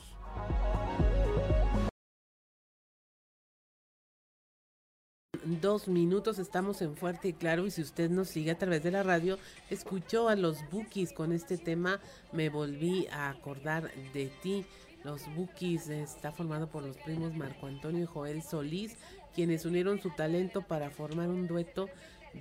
dos 5.61 5.87
minutos 5.87 6.37
estamos 6.37 6.81
en 6.81 6.95
Fuerte 6.95 7.29
y 7.29 7.33
Claro 7.33 7.65
y 7.65 7.71
si 7.71 7.81
usted 7.81 8.09
nos 8.09 8.29
sigue 8.29 8.51
a 8.51 8.57
través 8.57 8.83
de 8.83 8.91
la 8.91 9.03
radio, 9.03 9.37
escuchó 9.69 10.29
a 10.29 10.35
los 10.35 10.57
Bookies 10.69 11.11
con 11.11 11.31
este 11.33 11.57
tema, 11.57 11.99
me 12.31 12.49
volví 12.49 13.07
a 13.07 13.29
acordar 13.29 13.91
de 14.13 14.27
ti. 14.43 14.65
Los 15.03 15.23
Bookies 15.35 15.89
está 15.89 16.31
formado 16.31 16.69
por 16.69 16.83
los 16.83 16.97
primos 16.97 17.33
Marco 17.33 17.67
Antonio 17.67 18.03
y 18.03 18.05
Joel 18.05 18.43
Solís, 18.43 18.95
quienes 19.33 19.65
unieron 19.65 20.01
su 20.01 20.09
talento 20.11 20.61
para 20.61 20.89
formar 20.89 21.29
un 21.29 21.47
dueto 21.47 21.87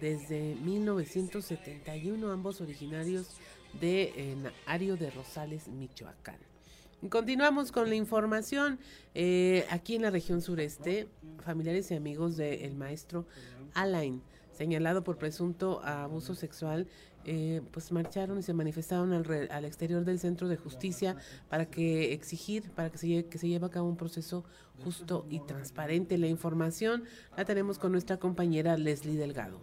desde 0.01 0.55
1971, 0.57 2.31
ambos 2.31 2.61
originarios 2.61 3.37
de 3.81 4.37
Ario 4.67 4.97
de 4.97 5.11
Rosales, 5.11 5.69
Michoacán. 5.69 6.39
Continuamos 7.09 7.71
con 7.71 7.89
la 7.89 7.95
información. 7.95 8.81
Eh, 9.15 9.65
aquí 9.71 9.95
en 9.95 10.03
la 10.03 10.11
región 10.11 10.43
sureste, 10.43 11.09
familiares 11.45 11.91
y 11.93 11.95
amigos 11.95 12.37
del 12.37 12.75
maestro 12.75 13.25
Alain, 13.75 14.21
señalado 14.53 15.05
por 15.05 15.17
presunto 15.17 15.81
abuso 15.85 16.35
sexual, 16.35 16.89
eh, 17.31 17.61
pues 17.73 17.93
marcharon 17.93 18.39
y 18.39 18.43
se 18.43 18.55
manifestaron 18.55 19.13
al, 19.13 19.49
al, 19.51 19.65
exterior 19.67 20.03
del 20.07 20.19
centro 20.19 20.49
de 20.49 20.57
justicia 20.57 21.15
para 21.51 21.67
que 21.67 22.15
exigir, 22.15 22.71
para 22.71 22.89
que 22.89 22.97
se, 22.97 23.27
que 23.27 23.37
se 23.37 23.49
lleve 23.49 23.67
a 23.67 23.69
cabo 23.69 23.87
un 23.87 23.99
proceso 23.99 24.45
justo 24.83 25.27
y 25.29 25.41
transparente. 25.41 26.17
La 26.17 26.27
información 26.27 27.05
la 27.37 27.45
tenemos 27.45 27.79
con 27.79 27.93
nuestra 27.93 28.17
compañera 28.17 28.79
Leslie 28.79 29.19
Delgado. 29.19 29.61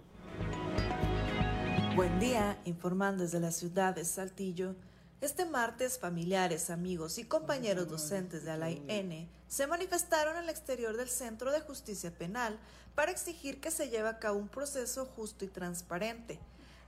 Buen 1.96 2.20
día, 2.20 2.60
informando 2.66 3.24
desde 3.24 3.40
la 3.40 3.52
ciudad 3.52 3.96
de 3.96 4.06
Saltillo. 4.06 4.76
Este 5.22 5.46
martes, 5.46 5.98
familiares, 5.98 6.70
amigos 6.70 7.18
y 7.18 7.24
compañeros 7.24 7.88
docentes 7.88 8.46
de 8.46 8.58
la 8.58 8.70
N 8.70 9.28
se 9.48 9.66
manifestaron 9.66 10.36
al 10.38 10.50
exterior 10.50 10.98
del 10.98 11.10
Centro 11.10 11.52
de 11.52 11.62
Justicia 11.62 12.12
Penal 12.12 12.60
para 12.94 13.12
exigir 13.12 13.60
que 13.60 13.72
se 13.72 13.90
lleve 13.90 14.10
a 14.10 14.20
cabo 14.20 14.38
un 14.38 14.50
proceso 14.50 15.06
justo 15.06 15.46
y 15.46 15.48
transparente. 15.48 16.40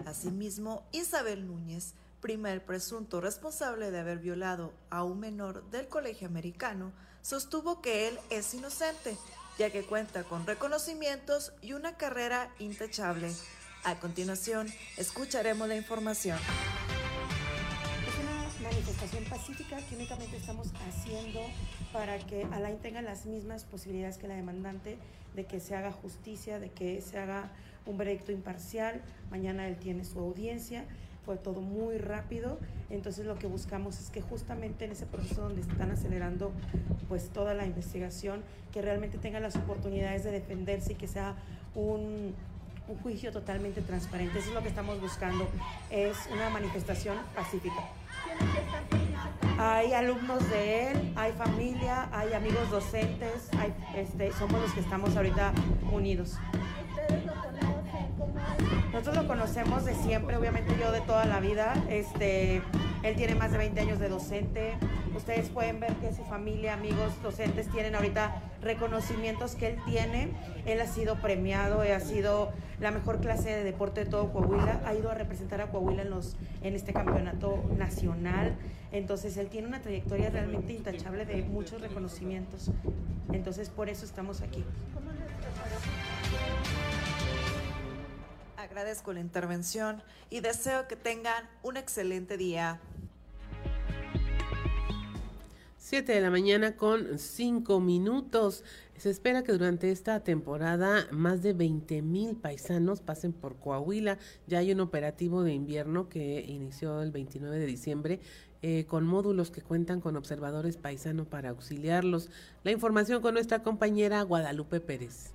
Asimismo, 0.05 0.83
Isabel 0.91 1.47
Núñez, 1.47 1.93
primer 2.21 2.63
presunto 2.65 3.21
responsable 3.21 3.91
de 3.91 3.99
haber 3.99 4.19
violado 4.19 4.73
a 4.89 5.03
un 5.03 5.19
menor 5.19 5.69
del 5.71 5.87
colegio 5.87 6.27
americano, 6.27 6.91
sostuvo 7.21 7.81
que 7.81 8.07
él 8.07 8.19
es 8.29 8.53
inocente, 8.53 9.17
ya 9.57 9.69
que 9.71 9.83
cuenta 9.83 10.23
con 10.23 10.45
reconocimientos 10.45 11.51
y 11.61 11.73
una 11.73 11.97
carrera 11.97 12.53
intachable. 12.59 13.33
A 13.83 13.99
continuación, 13.99 14.67
escucharemos 14.97 15.67
la 15.67 15.75
información 15.75 16.37
manifestación 18.67 19.23
pacífica 19.25 19.77
que 19.77 19.95
únicamente 19.95 20.37
estamos 20.37 20.67
haciendo 20.87 21.41
para 21.93 22.19
que 22.19 22.43
Alain 22.51 22.77
tenga 22.79 23.01
las 23.01 23.25
mismas 23.25 23.63
posibilidades 23.63 24.17
que 24.17 24.27
la 24.27 24.35
demandante 24.35 24.97
de 25.35 25.45
que 25.45 25.59
se 25.59 25.75
haga 25.75 25.91
justicia, 25.91 26.59
de 26.59 26.69
que 26.69 27.01
se 27.01 27.17
haga 27.17 27.51
un 27.87 27.97
veredicto 27.97 28.31
imparcial. 28.31 29.01
Mañana 29.31 29.67
él 29.67 29.77
tiene 29.77 30.05
su 30.05 30.19
audiencia. 30.19 30.85
Fue 31.25 31.37
todo 31.37 31.61
muy 31.61 31.97
rápido. 31.97 32.59
Entonces 32.89 33.25
lo 33.25 33.35
que 33.35 33.47
buscamos 33.47 33.99
es 33.99 34.09
que 34.09 34.21
justamente 34.21 34.85
en 34.85 34.91
ese 34.91 35.05
proceso 35.05 35.41
donde 35.41 35.61
están 35.61 35.91
acelerando 35.91 36.51
pues 37.09 37.29
toda 37.29 37.53
la 37.53 37.65
investigación, 37.65 38.43
que 38.71 38.81
realmente 38.81 39.17
tenga 39.17 39.39
las 39.39 39.55
oportunidades 39.55 40.23
de 40.23 40.31
defenderse 40.31 40.93
y 40.93 40.95
que 40.95 41.07
sea 41.07 41.35
un, 41.75 42.33
un 42.87 42.97
juicio 43.03 43.31
totalmente 43.31 43.81
transparente. 43.81 44.39
Eso 44.39 44.49
es 44.49 44.53
lo 44.55 44.61
que 44.61 44.69
estamos 44.69 45.01
buscando. 45.01 45.47
Es 45.89 46.17
una 46.31 46.49
manifestación 46.49 47.17
pacífica. 47.35 47.83
Hay 49.59 49.93
alumnos 49.93 50.47
de 50.49 50.91
él, 50.91 51.13
hay 51.15 51.31
familia, 51.31 52.09
hay 52.11 52.33
amigos 52.33 52.69
docentes, 52.69 53.49
hay, 53.57 53.73
este, 53.95 54.31
somos 54.33 54.61
los 54.61 54.71
que 54.71 54.81
estamos 54.81 55.15
ahorita 55.15 55.51
unidos. 55.91 56.35
Nosotros 58.91 59.17
lo 59.17 59.27
conocemos 59.27 59.85
de 59.85 59.93
siempre, 59.93 60.37
obviamente 60.37 60.73
yo 60.79 60.91
de 60.91 61.01
toda 61.01 61.25
la 61.25 61.39
vida. 61.39 61.73
Este, 61.89 62.61
él 63.03 63.15
tiene 63.15 63.35
más 63.35 63.51
de 63.51 63.57
20 63.57 63.79
años 63.81 63.99
de 63.99 64.09
docente. 64.09 64.73
Ustedes 65.15 65.49
pueden 65.49 65.79
ver 65.79 65.93
que 65.95 66.13
su 66.13 66.23
familia, 66.23 66.73
amigos, 66.73 67.11
docentes 67.21 67.69
tienen 67.69 67.95
ahorita 67.95 68.41
reconocimientos 68.61 69.55
que 69.55 69.67
él 69.67 69.77
tiene. 69.85 70.29
Él 70.65 70.79
ha 70.79 70.87
sido 70.87 71.15
premiado, 71.15 71.81
ha 71.81 71.99
sido 71.99 72.51
la 72.79 72.91
mejor 72.91 73.19
clase 73.19 73.49
de 73.49 73.63
deporte 73.63 74.05
de 74.05 74.09
todo 74.09 74.31
Coahuila. 74.31 74.81
Ha 74.85 74.93
ido 74.95 75.11
a 75.11 75.15
representar 75.15 75.61
a 75.61 75.67
Coahuila 75.67 76.03
en, 76.03 76.09
los, 76.09 76.37
en 76.63 76.75
este 76.75 76.93
campeonato 76.93 77.63
nacional. 77.77 78.55
Entonces 78.91 79.35
él 79.37 79.47
tiene 79.47 79.67
una 79.67 79.81
trayectoria 79.81 80.29
realmente 80.29 80.73
intachable 80.73 81.25
de 81.25 81.43
muchos 81.43 81.81
reconocimientos. 81.81 82.71
Entonces 83.33 83.69
por 83.69 83.89
eso 83.89 84.05
estamos 84.05 84.41
aquí. 84.41 84.63
Agradezco 88.77 89.11
la 89.11 89.21
intervención 89.21 90.03
y 90.29 90.41
deseo 90.41 90.87
que 90.87 90.95
tengan 90.95 91.49
un 91.63 91.77
excelente 91.77 92.37
día. 92.37 92.79
7 95.79 96.11
de 96.11 96.21
la 96.21 96.29
mañana 96.29 96.75
con 96.75 97.17
5 97.17 97.79
minutos. 97.79 98.63
Se 98.95 99.09
espera 99.09 99.41
que 99.41 99.51
durante 99.51 99.89
esta 99.89 100.23
temporada 100.23 101.07
más 101.09 101.41
de 101.41 101.53
20 101.53 102.03
mil 102.03 102.35
paisanos 102.35 103.01
pasen 103.01 103.33
por 103.33 103.55
Coahuila. 103.55 104.19
Ya 104.45 104.59
hay 104.59 104.71
un 104.73 104.81
operativo 104.81 105.41
de 105.41 105.53
invierno 105.53 106.07
que 106.07 106.45
inició 106.47 107.01
el 107.01 107.11
29 107.11 107.57
de 107.57 107.65
diciembre 107.65 108.19
eh, 108.61 108.85
con 108.85 109.07
módulos 109.07 109.49
que 109.49 109.63
cuentan 109.63 110.01
con 110.01 110.15
observadores 110.15 110.77
paisanos 110.77 111.25
para 111.25 111.49
auxiliarlos. 111.49 112.29
La 112.63 112.69
información 112.69 113.23
con 113.23 113.33
nuestra 113.33 113.63
compañera 113.63 114.21
Guadalupe 114.21 114.81
Pérez 114.81 115.31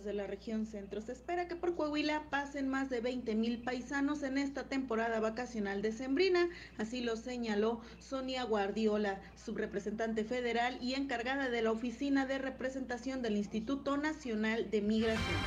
desde 0.00 0.14
la 0.14 0.26
región 0.26 0.64
centro. 0.64 1.02
Se 1.02 1.12
espera 1.12 1.46
que 1.46 1.56
por 1.56 1.76
Coahuila 1.76 2.24
pasen 2.30 2.68
más 2.68 2.88
de 2.88 3.00
20 3.00 3.34
mil 3.34 3.62
paisanos 3.62 4.22
en 4.22 4.38
esta 4.38 4.64
temporada 4.64 5.20
vacacional 5.20 5.82
de 5.82 5.92
Sembrina. 5.92 6.48
Así 6.78 7.02
lo 7.02 7.16
señaló 7.16 7.80
Sonia 7.98 8.44
Guardiola, 8.44 9.20
subrepresentante 9.36 10.24
federal 10.24 10.78
y 10.80 10.94
encargada 10.94 11.50
de 11.50 11.60
la 11.60 11.70
Oficina 11.70 12.24
de 12.24 12.38
Representación 12.38 13.20
del 13.20 13.36
Instituto 13.36 13.98
Nacional 13.98 14.70
de 14.70 14.80
Migración. 14.80 15.38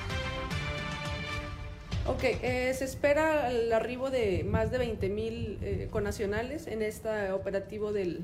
Ok, 2.06 2.24
eh, 2.24 2.74
se 2.76 2.86
espera 2.86 3.50
el 3.50 3.74
arribo 3.74 4.12
de 4.12 4.44
más 4.44 4.70
de 4.70 4.78
20 4.78 5.10
mil 5.10 5.58
eh, 5.62 5.88
conacionales 5.90 6.68
en 6.68 6.84
este 6.84 7.32
operativo 7.32 7.92
del, 7.92 8.20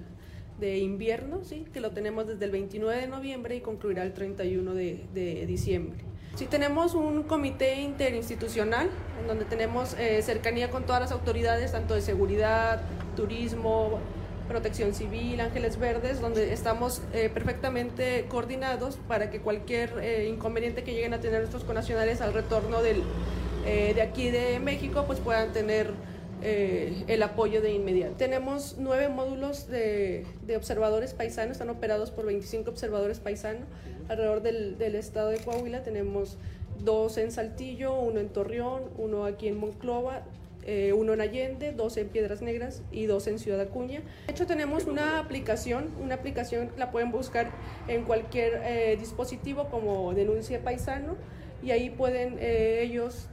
de 0.60 0.78
invierno, 0.78 1.44
¿sí? 1.44 1.66
que 1.74 1.80
lo 1.80 1.90
tenemos 1.90 2.28
desde 2.28 2.46
el 2.46 2.52
29 2.52 3.02
de 3.02 3.08
noviembre 3.08 3.56
y 3.56 3.62
concluirá 3.62 4.04
el 4.04 4.14
31 4.14 4.76
de, 4.76 5.06
de 5.14 5.46
diciembre. 5.48 6.09
Sí 6.36 6.46
tenemos 6.46 6.94
un 6.94 7.24
comité 7.24 7.82
interinstitucional 7.82 8.90
en 9.20 9.28
donde 9.28 9.46
tenemos 9.46 9.94
eh, 10.00 10.22
cercanía 10.22 10.70
con 10.70 10.86
todas 10.86 11.02
las 11.02 11.12
autoridades, 11.12 11.72
tanto 11.72 11.96
de 11.96 12.02
seguridad, 12.02 12.82
turismo, 13.16 14.00
protección 14.48 14.94
civil, 14.94 15.42
ángeles 15.42 15.78
verdes, 15.78 16.22
donde 16.22 16.54
estamos 16.54 17.02
eh, 17.14 17.30
perfectamente 17.32 18.26
coordinados 18.30 18.98
para 19.08 19.30
que 19.30 19.42
cualquier 19.42 19.94
eh, 20.02 20.30
inconveniente 20.30 20.84
que 20.84 20.94
lleguen 20.94 21.14
a 21.14 21.20
tener 21.20 21.40
nuestros 21.40 21.64
conacionales 21.64 22.22
al 22.22 22.34
retorno 22.34 22.82
de 22.82 24.02
aquí 24.02 24.32
de 24.32 24.60
México, 24.60 25.04
pues 25.06 25.20
puedan 25.20 25.52
tener 25.52 25.94
el 26.42 27.22
apoyo 27.22 27.62
de 27.62 27.72
inmediato. 27.74 28.16
Tenemos 28.16 28.78
nueve 28.80 29.10
módulos 29.10 29.68
de, 29.68 30.26
observadores 30.56 31.14
paisanos, 31.14 31.52
están 31.52 31.70
operados 31.70 32.10
por 32.10 32.26
25 32.26 32.72
observadores 32.72 33.20
paisanos 33.20 33.66
alrededor 34.10 34.42
del, 34.42 34.96
estado 34.96 35.30
de 35.30 35.38
Coahuila. 35.38 35.84
Tenemos 35.84 36.38
dos 36.84 37.18
en 37.18 37.32
Saltillo, 37.32 37.94
uno 37.94 38.20
en 38.20 38.30
Torreón, 38.30 38.84
uno 38.98 39.26
aquí 39.26 39.48
en 39.48 39.58
Monclova, 39.58 40.24
eh, 40.66 40.94
uno 40.94 41.14
en 41.14 41.22
Allende, 41.22 41.72
dos 41.72 41.96
en 41.98 42.10
Piedras 42.10 42.42
Negras 42.42 42.82
y 42.92 43.06
dos 43.06 43.28
en 43.28 43.40
Ciudad 43.40 43.62
Acuña. 43.62 44.02
De 44.28 44.34
hecho, 44.34 44.46
tenemos 44.46 44.86
una 44.86 45.20
aplicación, 45.20 45.90
una 46.02 46.16
aplicación 46.16 46.72
la 46.78 46.92
pueden 46.92 47.12
buscar 47.12 47.52
en 47.88 48.04
cualquier 48.04 48.62
eh, 48.66 48.98
dispositivo 49.00 49.70
como 49.70 50.14
Denuncia 50.14 50.62
Paisano 50.62 51.16
y 51.64 51.72
ahí 51.72 51.90
pueden 51.90 52.38
ellos 52.40 53.28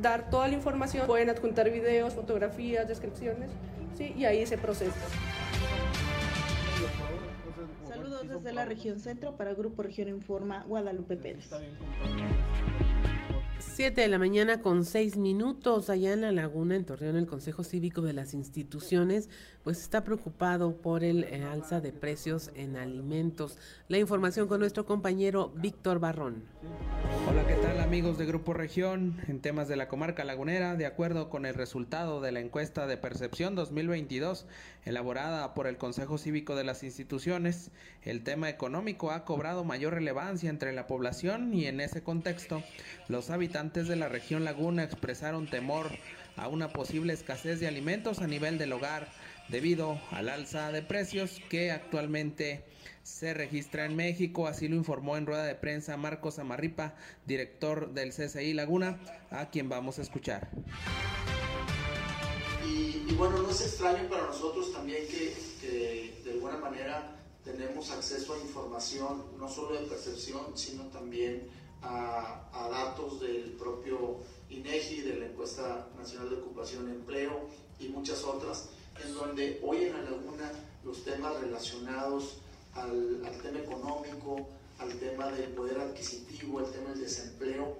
dar 0.00 0.30
toda 0.30 0.48
la 0.48 0.54
información, 0.54 1.06
pueden 1.06 1.30
adjuntar 1.30 1.70
videos, 1.70 2.14
fotografías, 2.14 2.86
descripciones, 2.86 3.50
¿sí? 3.96 4.14
y 4.16 4.24
ahí 4.24 4.44
se 4.46 4.58
procesa. 4.58 4.94
Desde 8.36 8.52
la 8.52 8.64
región 8.64 9.00
centro 9.00 9.36
para 9.36 9.54
Grupo 9.54 9.82
Región 9.82 10.08
Informa, 10.08 10.64
Guadalupe 10.64 11.16
Pérez. 11.16 11.48
7 13.58 14.00
de 14.00 14.08
la 14.08 14.18
mañana 14.18 14.60
con 14.60 14.84
6 14.84 15.16
minutos 15.16 15.90
allá 15.90 16.12
en 16.12 16.20
la 16.20 16.32
laguna, 16.32 16.76
en 16.76 16.84
Torreón, 16.84 17.16
el 17.16 17.26
Consejo 17.26 17.64
Cívico 17.64 18.02
de 18.02 18.12
las 18.12 18.34
Instituciones, 18.34 19.28
pues 19.64 19.80
está 19.80 20.04
preocupado 20.04 20.76
por 20.76 21.04
el 21.04 21.24
eh, 21.24 21.42
alza 21.42 21.80
de 21.80 21.92
precios 21.92 22.50
en 22.54 22.76
alimentos. 22.76 23.58
La 23.88 23.98
información 23.98 24.48
con 24.48 24.60
nuestro 24.60 24.86
compañero 24.86 25.52
Víctor 25.56 25.98
Barrón. 25.98 26.44
Hola, 27.28 27.46
¿qué 27.46 27.54
tal 27.54 27.80
amigos 27.80 28.18
de 28.18 28.26
Grupo 28.26 28.52
Región? 28.52 29.20
En 29.26 29.40
temas 29.40 29.68
de 29.68 29.76
la 29.76 29.88
comarca 29.88 30.24
lagunera, 30.24 30.76
de 30.76 30.86
acuerdo 30.86 31.28
con 31.28 31.44
el 31.44 31.54
resultado 31.54 32.20
de 32.20 32.32
la 32.32 32.40
encuesta 32.40 32.86
de 32.86 32.96
percepción 32.96 33.54
2022 33.54 34.46
elaborada 34.86 35.52
por 35.52 35.66
el 35.66 35.76
Consejo 35.76 36.16
Cívico 36.16 36.54
de 36.54 36.64
las 36.64 36.82
Instituciones, 36.82 37.70
el 38.02 38.22
tema 38.22 38.48
económico 38.48 39.10
ha 39.10 39.24
cobrado 39.24 39.64
mayor 39.64 39.94
relevancia 39.94 40.48
entre 40.48 40.72
la 40.72 40.86
población 40.86 41.52
y 41.52 41.66
en 41.66 41.80
ese 41.80 42.02
contexto 42.02 42.62
los 43.08 43.30
habitantes 43.30 43.88
de 43.88 43.96
la 43.96 44.08
región 44.08 44.44
Laguna 44.44 44.84
expresaron 44.84 45.50
temor 45.50 45.90
a 46.36 46.48
una 46.48 46.68
posible 46.68 47.12
escasez 47.12 47.60
de 47.60 47.66
alimentos 47.66 48.20
a 48.20 48.28
nivel 48.28 48.58
del 48.58 48.72
hogar 48.72 49.08
debido 49.48 50.00
al 50.12 50.28
alza 50.28 50.70
de 50.70 50.82
precios 50.82 51.40
que 51.50 51.72
actualmente 51.72 52.64
se 53.02 53.34
registra 53.34 53.84
en 53.84 53.96
México, 53.96 54.46
así 54.46 54.68
lo 54.68 54.76
informó 54.76 55.16
en 55.16 55.26
rueda 55.26 55.44
de 55.44 55.54
prensa 55.54 55.96
Marcos 55.96 56.38
Amarripa, 56.38 56.94
director 57.24 57.92
del 57.92 58.10
CCI 58.10 58.52
Laguna, 58.54 58.98
a 59.30 59.50
quien 59.50 59.68
vamos 59.68 59.98
a 59.98 60.02
escuchar. 60.02 60.48
Bueno, 63.18 63.38
no 63.38 63.50
es 63.50 63.62
extraño 63.62 64.06
para 64.10 64.26
nosotros 64.26 64.70
también 64.72 65.06
que, 65.08 66.20
de 66.22 66.32
alguna 66.32 66.58
manera 66.58 67.16
tenemos 67.42 67.90
acceso 67.90 68.34
a 68.34 68.38
información, 68.38 69.24
no 69.38 69.48
solo 69.48 69.80
de 69.80 69.86
percepción, 69.86 70.42
sino 70.54 70.82
también 70.88 71.48
a, 71.80 72.42
datos 72.70 73.20
del 73.20 73.52
propio 73.52 74.18
INEGI, 74.50 75.00
de 75.00 75.16
la 75.16 75.26
Encuesta 75.26 75.88
Nacional 75.96 76.28
de 76.28 76.36
Ocupación 76.36 76.88
y 76.88 76.90
Empleo 76.90 77.48
y 77.80 77.88
muchas 77.88 78.22
otras, 78.22 78.68
en 79.02 79.14
donde 79.14 79.60
hoy 79.64 79.84
en 79.84 79.94
la 79.94 80.10
laguna 80.10 80.52
los 80.84 81.02
temas 81.02 81.40
relacionados 81.40 82.36
al, 82.74 83.22
tema 83.42 83.60
económico, 83.60 84.46
al 84.78 84.92
tema 84.98 85.30
del 85.30 85.52
poder 85.52 85.80
adquisitivo, 85.80 86.58
al 86.58 86.70
tema 86.70 86.90
del 86.90 87.00
desempleo, 87.00 87.78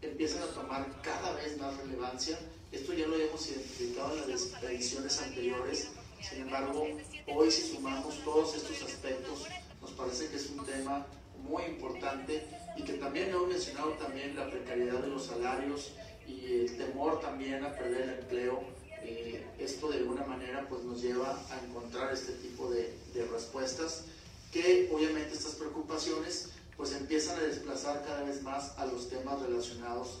empiezan 0.00 0.42
a 0.44 0.46
tomar 0.46 1.02
cada 1.02 1.34
vez 1.34 1.58
más 1.60 1.76
relevancia. 1.76 2.38
Esto 2.74 2.92
ya 2.92 3.06
lo 3.06 3.16
hemos 3.16 3.48
identificado 3.48 4.16
en 4.24 4.30
las 4.32 4.62
ediciones 4.64 5.22
anteriores, 5.22 5.88
sin 6.20 6.40
embargo, 6.40 6.88
hoy 7.32 7.50
si 7.50 7.72
sumamos 7.72 8.16
todos 8.24 8.56
estos 8.56 8.82
aspectos, 8.82 9.46
nos 9.80 9.92
parece 9.92 10.28
que 10.28 10.36
es 10.36 10.50
un 10.50 10.66
tema 10.66 11.06
muy 11.48 11.62
importante 11.64 12.44
y 12.76 12.82
que 12.82 12.94
también 12.94 13.30
hemos 13.30 13.46
mencionado 13.46 13.90
también 13.92 14.34
la 14.34 14.50
precariedad 14.50 14.98
de 14.98 15.06
los 15.06 15.26
salarios 15.26 15.92
y 16.26 16.46
el 16.46 16.76
temor 16.76 17.20
también 17.20 17.64
a 17.64 17.72
perder 17.76 18.02
el 18.02 18.10
empleo. 18.18 18.64
Eh, 19.04 19.46
esto 19.58 19.88
de 19.90 19.98
alguna 19.98 20.24
manera 20.24 20.66
pues 20.68 20.82
nos 20.82 21.00
lleva 21.00 21.40
a 21.50 21.64
encontrar 21.64 22.12
este 22.12 22.32
tipo 22.32 22.70
de, 22.70 22.98
de 23.12 23.24
respuestas 23.26 24.06
que 24.50 24.90
obviamente 24.92 25.34
estas 25.34 25.54
preocupaciones 25.54 26.48
pues 26.76 26.92
empiezan 26.92 27.38
a 27.38 27.42
desplazar 27.42 28.02
cada 28.04 28.24
vez 28.24 28.42
más 28.42 28.76
a 28.78 28.86
los 28.86 29.08
temas 29.08 29.40
relacionados 29.42 30.18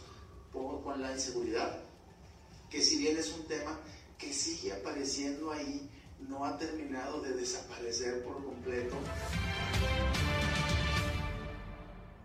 con 0.52 1.02
la 1.02 1.12
inseguridad, 1.12 1.83
que 2.74 2.82
si 2.82 2.98
bien 2.98 3.16
es 3.16 3.32
un 3.32 3.44
tema 3.44 3.78
que 4.18 4.32
sigue 4.32 4.72
apareciendo 4.72 5.52
ahí, 5.52 5.88
no 6.28 6.44
ha 6.44 6.58
terminado 6.58 7.22
de 7.22 7.32
desaparecer 7.34 8.24
por 8.24 8.44
completo. 8.44 8.96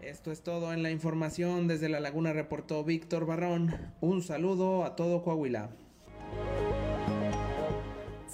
Esto 0.02 0.32
es 0.32 0.42
todo 0.42 0.74
en 0.74 0.82
la 0.82 0.90
información. 0.90 1.68
Desde 1.68 1.88
La 1.88 2.00
Laguna 2.00 2.34
reportó 2.34 2.84
Víctor 2.84 3.28
Barrón. 3.28 3.94
Un 4.02 4.24
saludo 4.24 4.86
a 4.86 4.96
todo 4.96 5.22
Coahuila. 5.22 5.70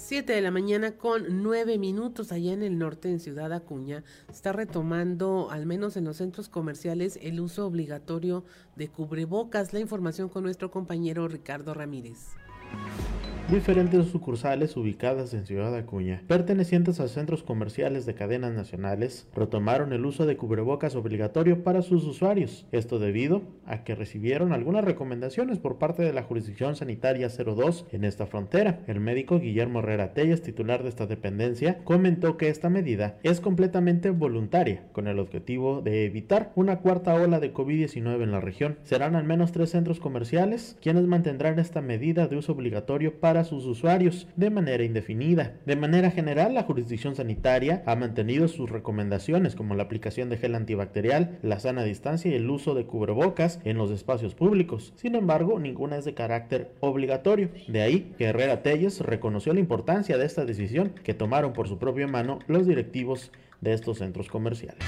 7 0.08 0.34
de 0.34 0.42
la 0.42 0.52
mañana 0.52 0.92
con 0.92 1.42
9 1.42 1.80
minutos 1.80 2.32
allá 2.32 2.54
en 2.54 2.62
el 2.62 2.78
norte, 2.78 3.10
en 3.10 3.20
Ciudad 3.20 3.52
Acuña, 3.52 4.04
está 4.30 4.54
retomando, 4.54 5.50
al 5.50 5.66
menos 5.66 5.98
en 5.98 6.04
los 6.04 6.18
centros 6.18 6.48
comerciales, 6.48 7.18
el 7.24 7.40
uso 7.40 7.66
obligatorio 7.66 8.46
de 8.76 8.88
cubrebocas. 8.88 9.74
La 9.74 9.80
información 9.80 10.30
con 10.30 10.44
nuestro 10.44 10.70
compañero 10.70 11.28
Ricardo 11.28 11.74
Ramírez. 11.74 12.36
Diferentes 13.50 14.08
sucursales 14.08 14.76
ubicadas 14.76 15.36
en 15.36 15.46
Ciudad 15.46 15.76
Acuña, 15.76 16.24
pertenecientes 16.28 17.00
a 17.00 17.08
centros 17.08 17.44
comerciales 17.44 18.08
de 18.08 18.16
cadenas 18.16 18.54
nacionales, 18.54 19.28
retomaron 19.36 19.94
el 19.94 20.04
uso 20.04 20.26
de 20.26 20.36
cubrebocas 20.36 20.96
obligatorio 20.96 21.64
para 21.64 21.84
sus 21.84 22.06
usuarios. 22.06 22.66
Esto 22.72 22.98
debido 22.98 23.44
a 23.68 23.84
que 23.84 23.94
recibieron 23.94 24.52
algunas 24.52 24.84
recomendaciones 24.84 25.60
por 25.60 25.78
parte 25.78 26.02
de 26.02 26.12
la 26.12 26.24
Jurisdicción 26.24 26.76
Sanitaria 26.76 27.30
02 27.30 27.86
en 27.92 28.04
esta 28.04 28.26
frontera. 28.26 28.80
El 28.88 29.00
médico 29.00 29.40
Guillermo 29.40 29.78
Herrera 29.78 30.16
Telles, 30.16 30.42
titular 30.42 30.82
de 30.82 30.90
esta 30.90 31.06
dependencia, 31.06 31.84
comentó 31.84 32.38
que 32.38 32.50
esta 32.50 32.72
medida 32.72 33.20
es 33.22 33.42
completamente 33.42 34.10
voluntaria, 34.10 34.88
con 34.92 35.08
el 35.08 35.20
objetivo 35.20 35.84
de 35.84 36.06
evitar 36.06 36.52
una 36.56 36.80
cuarta 36.80 37.14
ola 37.14 37.40
de 37.40 37.54
COVID-19 37.54 38.24
en 38.24 38.32
la 38.32 38.42
región. 38.42 38.80
Serán 38.82 39.16
al 39.16 39.24
menos 39.24 39.52
tres 39.52 39.70
centros 39.70 40.00
comerciales 40.00 40.78
quienes 40.82 41.06
mantendrán 41.06 41.60
esta 41.60 41.82
medida 41.82 42.28
de 42.28 42.38
uso 42.38 42.54
obligatorio 42.54 43.20
para 43.20 43.35
a 43.38 43.44
sus 43.44 43.66
usuarios 43.66 44.28
de 44.36 44.50
manera 44.50 44.84
indefinida. 44.84 45.56
De 45.66 45.76
manera 45.76 46.12
general, 46.12 46.54
la 46.54 46.64
jurisdicción 46.64 47.16
sanitaria 47.16 47.84
ha 47.86 47.96
mantenido 47.96 48.48
sus 48.48 48.70
recomendaciones 48.70 49.56
como 49.56 49.76
la 49.76 49.84
aplicación 49.84 50.30
de 50.30 50.38
gel 50.38 50.56
antibacterial, 50.56 51.40
la 51.42 51.60
sana 51.60 51.84
distancia 51.84 52.32
y 52.32 52.36
el 52.36 52.50
uso 52.50 52.76
de 52.76 52.86
cubrebocas 52.86 53.60
en 53.64 53.78
los 53.78 53.92
espacios 53.92 54.36
públicos. 54.36 54.94
Sin 54.96 55.16
embargo, 55.16 55.60
ninguna 55.60 55.98
es 55.98 56.06
de 56.06 56.14
carácter 56.14 56.72
obligatorio. 56.80 57.50
De 57.68 57.82
ahí 57.82 58.14
que 58.18 58.26
Herrera 58.26 58.64
Telles 58.64 59.02
reconoció 59.02 59.54
la 59.54 59.60
importancia 59.60 60.18
de 60.18 60.26
esta 60.26 60.46
decisión 60.46 60.94
que 61.04 61.14
tomaron 61.14 61.54
por 61.54 61.68
su 61.68 61.78
propia 61.78 62.08
mano 62.08 62.40
los 62.48 62.68
directivos 62.68 63.32
de 63.62 63.74
estos 63.74 64.00
centros 64.00 64.28
comerciales. 64.28 64.84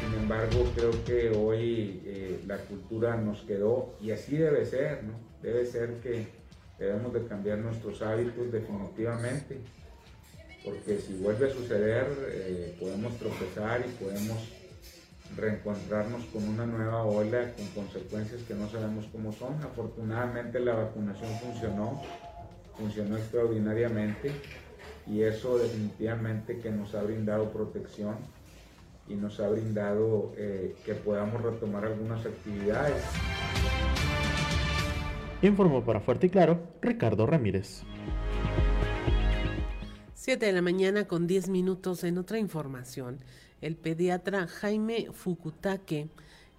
Sin 0.00 0.20
embargo, 0.20 0.64
creo 0.74 0.90
que 1.04 1.30
hoy 1.36 2.00
eh, 2.04 2.40
la 2.46 2.58
cultura 2.58 3.16
nos 3.16 3.42
quedó 3.42 3.94
y 4.00 4.10
así 4.10 4.36
debe 4.36 4.64
ser, 4.64 5.04
¿no? 5.04 5.14
Debe 5.42 5.64
ser 5.64 5.94
que 6.02 6.26
debemos 6.82 7.12
de 7.12 7.26
cambiar 7.26 7.58
nuestros 7.58 8.02
hábitos 8.02 8.50
definitivamente, 8.50 9.58
porque 10.64 10.98
si 10.98 11.14
vuelve 11.14 11.50
a 11.50 11.54
suceder 11.54 12.06
eh, 12.28 12.76
podemos 12.80 13.16
tropezar 13.18 13.84
y 13.86 14.04
podemos 14.04 14.38
reencontrarnos 15.36 16.24
con 16.26 16.48
una 16.48 16.66
nueva 16.66 17.04
ola 17.04 17.52
con 17.54 17.66
consecuencias 17.68 18.42
que 18.42 18.54
no 18.54 18.68
sabemos 18.68 19.06
cómo 19.12 19.32
son. 19.32 19.62
Afortunadamente 19.62 20.60
la 20.60 20.74
vacunación 20.74 21.30
funcionó, 21.38 22.02
funcionó 22.76 23.16
extraordinariamente 23.16 24.32
y 25.06 25.22
eso 25.22 25.58
definitivamente 25.58 26.58
que 26.58 26.70
nos 26.70 26.94
ha 26.94 27.02
brindado 27.02 27.50
protección 27.50 28.16
y 29.08 29.14
nos 29.14 29.40
ha 29.40 29.48
brindado 29.48 30.32
eh, 30.36 30.76
que 30.84 30.94
podamos 30.94 31.42
retomar 31.42 31.84
algunas 31.84 32.24
actividades. 32.24 33.02
Informó 35.42 35.84
para 35.84 35.98
Fuerte 35.98 36.28
y 36.28 36.30
Claro 36.30 36.60
Ricardo 36.80 37.26
Ramírez. 37.26 37.82
7 40.14 40.46
de 40.46 40.52
la 40.52 40.62
mañana 40.62 41.08
con 41.08 41.26
10 41.26 41.48
minutos 41.48 42.04
en 42.04 42.16
otra 42.16 42.38
información. 42.38 43.18
El 43.60 43.74
pediatra 43.74 44.46
Jaime 44.46 45.08
Fukutake 45.12 46.08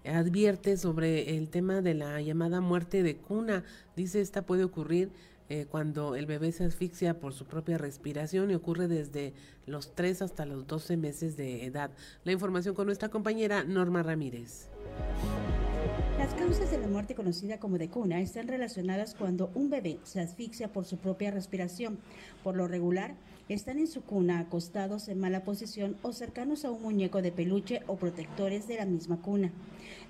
advierte 0.06 0.76
sobre 0.76 1.38
el 1.38 1.50
tema 1.50 1.82
de 1.82 1.94
la 1.94 2.20
llamada 2.22 2.60
muerte 2.60 3.04
de 3.04 3.16
cuna. 3.16 3.64
Dice 3.96 4.20
esta 4.20 4.42
puede 4.42 4.66
ocurrir 4.66 5.12
eh, 5.48 5.66
cuando 5.70 6.16
el 6.18 6.26
bebé 6.26 6.52
se 6.52 6.66
asfixia 6.66 7.22
por 7.22 7.34
su 7.34 7.46
propia 7.46 7.78
respiración 7.78 8.52
y 8.52 8.56
ocurre 8.56 8.90
desde 8.90 9.34
los 9.66 9.96
3 9.96 10.24
hasta 10.24 10.46
los 10.46 10.68
12 10.68 10.98
meses 10.98 11.38
de 11.38 11.64
edad. 11.64 11.92
La 12.26 12.34
información 12.34 12.76
con 12.76 12.88
nuestra 12.88 13.08
compañera 13.08 13.64
Norma 13.64 14.04
Ramírez. 14.04 14.68
Las 16.18 16.34
causas 16.36 16.72
de 16.72 16.78
la 16.78 16.88
muerte 16.88 17.16
conocida 17.16 17.60
como 17.60 17.78
de 17.78 17.90
cuna 17.90 18.22
están 18.22 18.48
relacionadas 18.48 19.16
cuando 19.16 19.52
un 19.56 19.70
bebé 19.70 20.00
se 20.04 20.22
asfixia 20.22 20.72
por 20.72 20.86
su 20.86 20.98
propia 20.98 21.32
respiración. 21.32 22.00
Por 22.44 22.56
lo 22.56 22.68
regular, 22.68 23.16
están 23.50 23.80
en 23.80 23.88
su 23.88 24.04
cuna 24.04 24.40
acostados 24.40 25.10
en 25.10 25.20
mala 25.20 25.44
posición 25.44 25.98
o 26.02 26.14
cercanos 26.14 26.64
a 26.64 26.72
un 26.72 26.82
muñeco 26.82 27.22
de 27.22 27.32
peluche 27.32 27.82
o 27.88 27.98
protectores 27.98 28.68
de 28.68 28.78
la 28.78 28.86
misma 28.86 29.22
cuna. 29.22 29.52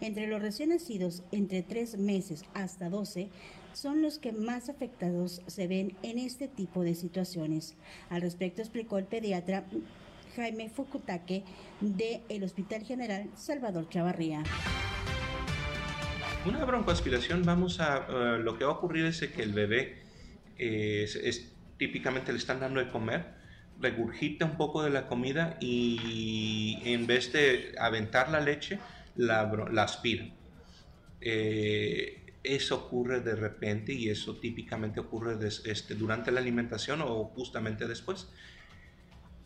Entre 0.02 0.28
los 0.28 0.42
recién 0.42 0.70
nacidos, 0.70 1.24
entre 1.32 1.64
3 1.64 1.98
meses 1.98 2.44
hasta 2.54 2.90
12, 2.90 3.30
son 3.74 4.04
los 4.04 4.20
que 4.20 4.34
más 4.34 4.70
afectados 4.70 5.42
se 5.48 5.68
ven 5.68 5.96
en 6.04 6.20
este 6.20 6.48
tipo 6.48 6.84
de 6.84 6.94
situaciones. 6.94 7.76
Al 8.10 8.22
respecto 8.22 8.62
explicó 8.62 9.00
el 9.00 9.06
pediatra 9.06 9.66
Jaime 10.36 10.70
Fukutake 10.70 11.44
del 11.82 12.44
Hospital 12.44 12.84
General 12.84 13.30
Salvador 13.36 13.90
Chavarría. 13.90 14.44
Una 16.46 16.66
broncoaspiración, 16.66 17.44
vamos 17.44 17.80
a, 17.80 18.06
eh, 18.10 18.39
lo 18.44 18.58
que 18.58 18.66
va 18.66 18.72
a 18.72 18.74
ocurrir 18.74 19.06
es 19.06 19.22
que 19.22 19.44
el 19.44 19.54
bebé 19.54 20.00
eh, 20.58 21.04
es, 21.24 21.54
típicamente 21.78 22.34
le 22.34 22.38
están 22.38 22.60
dando 22.60 22.82
de 22.82 22.89
comer, 22.89 23.28
regurgita 23.80 24.44
un 24.44 24.58
poco 24.58 24.84
de 24.84 24.89
la 24.89 25.08
comida 25.08 25.56
y 25.62 26.80
en 26.84 27.08
vez 27.08 27.32
de 27.32 27.74
aventar 27.80 28.30
la 28.30 28.41
leche, 28.41 28.78
la, 29.16 29.50
aspira. 29.78 30.26
Eh, 31.22 32.22
eso 32.44 32.76
ocurre 32.76 33.22
de 33.22 33.36
repente 33.36 33.94
y 33.94 34.10
eso 34.10 34.36
típicamente 34.36 35.00
ocurre 35.00 35.38
este, 35.48 35.96
durante 35.96 36.30
la 36.30 36.41
alimentación 36.41 37.02
o 37.04 37.24
justamente 37.36 37.88
después. 37.88 38.28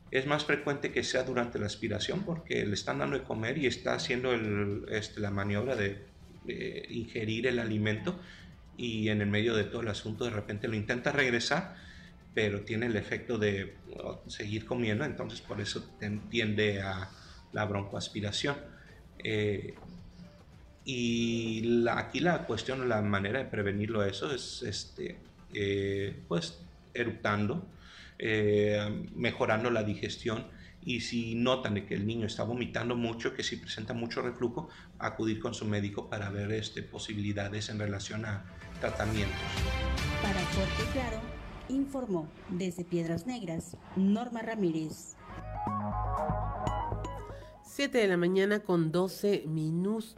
Es 0.09 0.25
más 0.25 0.45
frecuente 0.45 0.91
que 0.91 1.03
sea 1.03 1.21
durante 1.21 1.59
la 1.59 1.67
aspiración 1.67 2.23
porque 2.23 2.65
le 2.65 2.73
están 2.73 2.97
dando 2.97 3.19
de 3.19 3.23
comer 3.23 3.59
y 3.59 3.67
está 3.67 3.93
haciendo 3.93 4.33
este, 4.89 5.19
la 5.19 5.29
maniobra 5.29 5.75
de 5.75 6.16
ingerir 6.89 7.47
el 7.47 7.59
alimento 7.59 8.19
y 8.77 9.09
en 9.09 9.21
el 9.21 9.27
medio 9.27 9.55
de 9.55 9.63
todo 9.63 9.81
el 9.81 9.87
asunto 9.87 10.25
de 10.25 10.31
repente 10.31 10.67
lo 10.67 10.75
intenta 10.75 11.11
regresar, 11.11 11.75
pero 12.33 12.61
tiene 12.61 12.85
el 12.85 12.95
efecto 12.95 13.37
de 13.37 13.75
seguir 14.27 14.65
comiendo, 14.65 15.03
entonces 15.03 15.41
por 15.41 15.59
eso 15.59 15.83
tiende 16.29 16.81
a 16.81 17.09
la 17.53 17.65
broncoaspiración. 17.65 18.55
Eh, 19.23 19.73
y 20.85 21.85
aquí 21.89 22.19
la 22.19 22.45
cuestión, 22.45 22.87
la 22.87 23.01
manera 23.01 23.39
de 23.39 23.45
prevenirlo 23.45 24.03
eso 24.03 24.33
es, 24.33 24.63
este, 24.63 25.17
eh, 25.53 26.15
pues 26.27 26.59
eructando, 26.93 27.65
eh, 28.19 29.05
mejorando 29.15 29.69
la 29.69 29.83
digestión 29.83 30.45
y 30.83 31.01
si 31.01 31.35
notan 31.35 31.73
de 31.73 31.85
que 31.85 31.95
el 31.95 32.07
niño 32.07 32.25
está 32.27 32.43
vomitando 32.43 32.95
mucho, 32.95 33.33
que 33.33 33.43
si 33.43 33.57
presenta 33.57 33.93
mucho 33.93 34.21
reflujo, 34.21 34.69
acudir 34.99 35.39
con 35.39 35.53
su 35.53 35.65
médico 35.65 36.09
para 36.09 36.29
ver 36.29 36.51
este, 36.51 36.83
posibilidades 36.83 37.69
en 37.69 37.79
relación 37.79 38.25
a 38.25 38.45
tratamientos. 38.79 39.37
Para 40.21 40.39
Fuerte 40.39 40.91
Claro, 40.93 41.21
informó 41.69 42.29
desde 42.49 42.85
Piedras 42.85 43.27
Negras 43.27 43.77
Norma 43.95 44.41
Ramírez. 44.41 45.15
7 47.77 47.95
de 47.95 48.07
la 48.07 48.17
mañana 48.17 48.61
con 48.61 48.91
12 48.91 49.45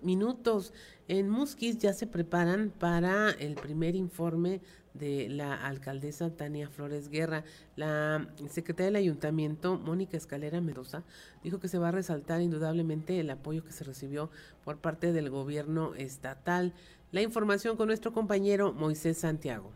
minutos. 0.02 0.74
En 1.10 1.30
Musquis 1.30 1.78
ya 1.78 1.92
se 1.92 2.08
preparan 2.08 2.70
para 2.70 3.32
el 3.32 3.56
primer 3.56 3.96
informe 3.96 4.62
de 4.94 5.30
la 5.30 5.54
alcaldesa 5.54 6.30
Tania 6.36 6.70
Flores 6.70 7.10
Guerra. 7.10 7.44
La 7.76 8.28
secretaria 8.50 8.88
del 8.88 8.96
ayuntamiento, 8.96 9.78
Mónica 9.78 10.18
Escalera 10.18 10.62
Mendoza, 10.62 11.04
dijo 11.44 11.60
que 11.60 11.68
se 11.68 11.78
va 11.78 11.90
a 11.90 11.92
resaltar 11.92 12.42
indudablemente 12.42 13.20
el 13.20 13.30
apoyo 13.30 13.64
que 13.64 13.72
se 13.72 13.84
recibió 13.84 14.30
por 14.64 14.78
parte 14.78 15.14
del 15.14 15.30
gobierno 15.30 15.96
estatal. 15.96 16.74
La 17.12 17.22
información 17.22 17.78
con 17.78 17.88
nuestro 17.88 18.14
compañero 18.14 18.74
Moisés 18.74 19.18
Santiago. 19.18 19.72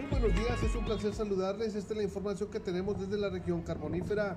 Muy 0.00 0.20
buenos 0.20 0.34
días, 0.34 0.62
es 0.62 0.74
un 0.74 0.84
placer 0.84 1.14
saludarles. 1.14 1.74
Esta 1.74 1.92
es 1.92 1.96
la 1.96 2.02
información 2.02 2.50
que 2.50 2.60
tenemos 2.60 2.98
desde 2.98 3.16
la 3.16 3.30
región 3.30 3.62
carbonífera. 3.62 4.36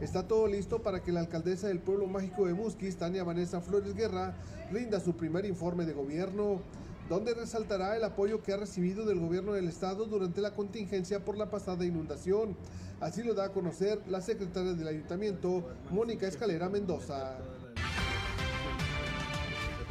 Está 0.00 0.28
todo 0.28 0.46
listo 0.46 0.82
para 0.82 1.02
que 1.02 1.12
la 1.12 1.20
alcaldesa 1.20 1.68
del 1.68 1.80
pueblo 1.80 2.06
mágico 2.06 2.46
de 2.46 2.54
Musquis, 2.54 2.96
Tania 2.96 3.24
Vanessa 3.24 3.60
Flores 3.60 3.94
Guerra, 3.94 4.36
rinda 4.70 5.00
su 5.00 5.16
primer 5.16 5.44
informe 5.44 5.86
de 5.86 5.94
gobierno, 5.94 6.60
donde 7.08 7.34
resaltará 7.34 7.96
el 7.96 8.04
apoyo 8.04 8.42
que 8.42 8.52
ha 8.52 8.56
recibido 8.56 9.04
del 9.06 9.18
gobierno 9.18 9.52
del 9.52 9.68
estado 9.68 10.06
durante 10.06 10.40
la 10.40 10.52
contingencia 10.52 11.24
por 11.24 11.36
la 11.36 11.50
pasada 11.50 11.84
inundación. 11.84 12.56
Así 13.00 13.22
lo 13.22 13.34
da 13.34 13.44
a 13.44 13.52
conocer 13.52 14.00
la 14.08 14.20
secretaria 14.20 14.74
del 14.74 14.88
ayuntamiento, 14.88 15.64
Mónica 15.90 16.26
Escalera 16.26 16.68
Mendoza 16.68 17.38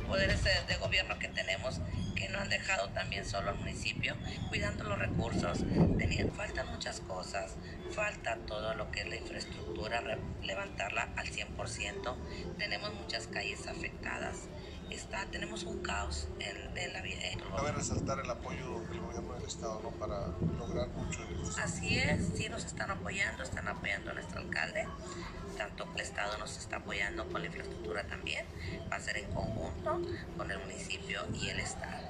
poderes 0.08 0.42
de 0.44 0.76
gobierno 0.78 1.20
que 1.20 1.28
tenemos 1.28 1.82
que 2.16 2.30
no 2.30 2.40
han 2.40 2.50
dejado 2.50 2.90
también 2.90 3.26
solo 3.26 3.50
al 3.50 3.58
municipio 3.58 4.16
cuidando 4.50 4.86
los 4.86 4.98
recursos. 4.98 5.60
Tenían, 5.98 6.32
faltan 6.32 6.68
muchas 6.70 7.02
cosas, 7.02 7.56
falta 7.92 8.38
todo 8.48 8.74
lo 8.74 8.90
que 8.92 9.02
es 9.02 9.10
la 9.10 9.18
infraestructura, 9.18 10.02
levantarla 10.42 11.10
al 11.16 11.28
100%. 11.28 12.16
Tenemos 12.58 12.94
muchas 12.96 13.28
calles 13.28 13.68
afectadas. 13.68 14.48
Está, 14.90 15.26
tenemos 15.32 15.64
un 15.64 15.82
caos 15.82 16.28
en, 16.40 16.78
en 16.78 16.94
la 16.94 17.02
vida. 17.02 17.22
Cabe 17.56 17.72
resaltar 17.72 18.20
el 18.20 18.30
apoyo 18.30 18.80
del 18.90 19.00
gobierno 19.00 19.34
del 19.34 19.44
estado 19.44 19.82
¿no? 19.84 19.92
para 19.92 20.28
lograr 20.58 20.88
mucho. 20.90 21.20
Así 21.62 21.98
es, 21.98 22.30
sí 22.36 22.50
nos 22.50 22.66
están 22.66 22.92
apoyando, 22.92 23.44
están 23.44 23.68
apoyando 23.68 24.12
a 24.12 24.14
nuestro 24.14 24.40
alcalde 24.40 24.88
tanto 25.58 25.88
el 25.96 26.02
Estado 26.02 26.38
nos 26.38 26.58
está 26.58 26.78
apoyando 26.78 27.28
con 27.28 27.42
la 27.42 27.48
infraestructura 27.48 28.04
también, 28.08 28.46
va 28.92 28.98
a 28.98 29.00
ser 29.00 29.18
en 29.18 29.32
conjunto 29.32 30.02
con 30.38 30.52
el 30.52 30.60
municipio 30.60 31.22
y 31.34 31.50
el 31.50 31.60
Estado. 31.60 32.08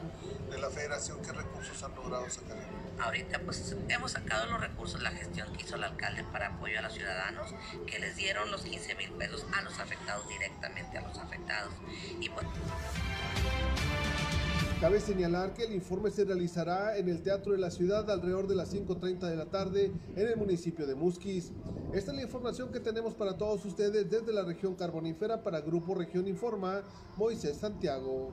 ¿De 0.49 0.57
la 0.57 0.69
federación 0.69 1.21
qué 1.21 1.31
recursos 1.31 1.81
han 1.83 1.95
logrado 1.95 2.29
sacar? 2.29 2.57
Ahorita 2.99 3.39
pues 3.39 3.75
hemos 3.89 4.11
sacado 4.11 4.47
los 4.47 4.59
recursos, 4.59 5.01
la 5.01 5.11
gestión 5.11 5.51
que 5.53 5.63
hizo 5.63 5.75
el 5.75 5.83
alcalde 5.83 6.23
para 6.31 6.47
apoyo 6.47 6.79
a 6.79 6.81
los 6.81 6.93
ciudadanos, 6.93 7.53
que 7.85 7.99
les 7.99 8.15
dieron 8.15 8.51
los 8.51 8.61
15 8.61 8.95
mil 8.95 9.11
pesos 9.11 9.45
a 9.55 9.61
los 9.61 9.79
afectados, 9.79 10.27
directamente 10.27 10.97
a 10.97 11.01
los 11.01 11.17
afectados. 11.17 11.73
Y 12.19 12.29
pues... 12.29 12.45
Cabe 14.79 14.99
señalar 14.99 15.55
que 15.55 15.63
el 15.63 15.73
informe 15.73 16.11
se 16.11 16.23
realizará 16.23 16.97
en 16.97 17.09
el 17.09 17.23
Teatro 17.23 17.53
de 17.53 17.57
la 17.57 17.71
Ciudad 17.71 18.11
alrededor 18.11 18.47
de 18.47 18.53
las 18.53 18.71
5.30 18.71 19.21
de 19.21 19.35
la 19.35 19.45
tarde 19.45 19.91
en 20.15 20.27
el 20.27 20.37
municipio 20.37 20.85
de 20.85 20.93
Musquis. 20.93 21.51
Esta 21.93 22.11
es 22.11 22.17
la 22.17 22.21
información 22.21 22.71
que 22.71 22.79
tenemos 22.79 23.15
para 23.15 23.35
todos 23.39 23.65
ustedes 23.65 24.07
desde 24.07 24.31
la 24.31 24.43
región 24.43 24.75
carbonífera 24.75 25.41
para 25.41 25.61
Grupo 25.61 25.95
Región 25.95 26.27
Informa, 26.27 26.83
Moisés 27.17 27.57
Santiago. 27.57 28.31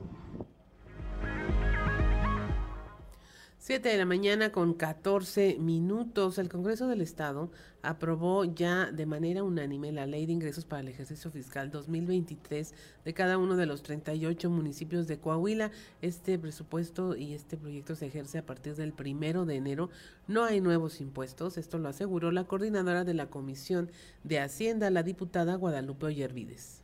7 3.65 3.89
de 3.89 3.97
la 3.97 4.05
mañana 4.05 4.51
con 4.51 4.75
14 4.75 5.57
minutos. 5.57 6.37
El 6.37 6.49
Congreso 6.49 6.87
del 6.87 7.01
Estado 7.01 7.49
aprobó 7.81 8.45
ya 8.45 8.91
de 8.91 9.07
manera 9.07 9.41
unánime 9.41 9.91
la 9.91 10.05
Ley 10.05 10.27
de 10.27 10.33
Ingresos 10.33 10.65
para 10.65 10.81
el 10.81 10.87
Ejercicio 10.87 11.31
Fiscal 11.31 11.71
2023 11.71 12.75
de 13.03 13.13
cada 13.15 13.39
uno 13.39 13.57
de 13.57 13.65
los 13.65 13.81
38 13.81 14.51
municipios 14.51 15.07
de 15.07 15.17
Coahuila. 15.17 15.71
Este 16.03 16.37
presupuesto 16.37 17.15
y 17.15 17.33
este 17.33 17.57
proyecto 17.57 17.95
se 17.95 18.05
ejerce 18.05 18.37
a 18.37 18.45
partir 18.45 18.75
del 18.75 18.93
primero 18.93 19.45
de 19.47 19.55
enero. 19.55 19.89
No 20.27 20.43
hay 20.43 20.61
nuevos 20.61 21.01
impuestos. 21.01 21.57
Esto 21.57 21.79
lo 21.79 21.89
aseguró 21.89 22.31
la 22.31 22.43
coordinadora 22.43 23.03
de 23.03 23.15
la 23.15 23.31
Comisión 23.31 23.89
de 24.23 24.41
Hacienda, 24.41 24.91
la 24.91 25.01
diputada 25.01 25.55
Guadalupe 25.55 26.05
Ollervides 26.05 26.83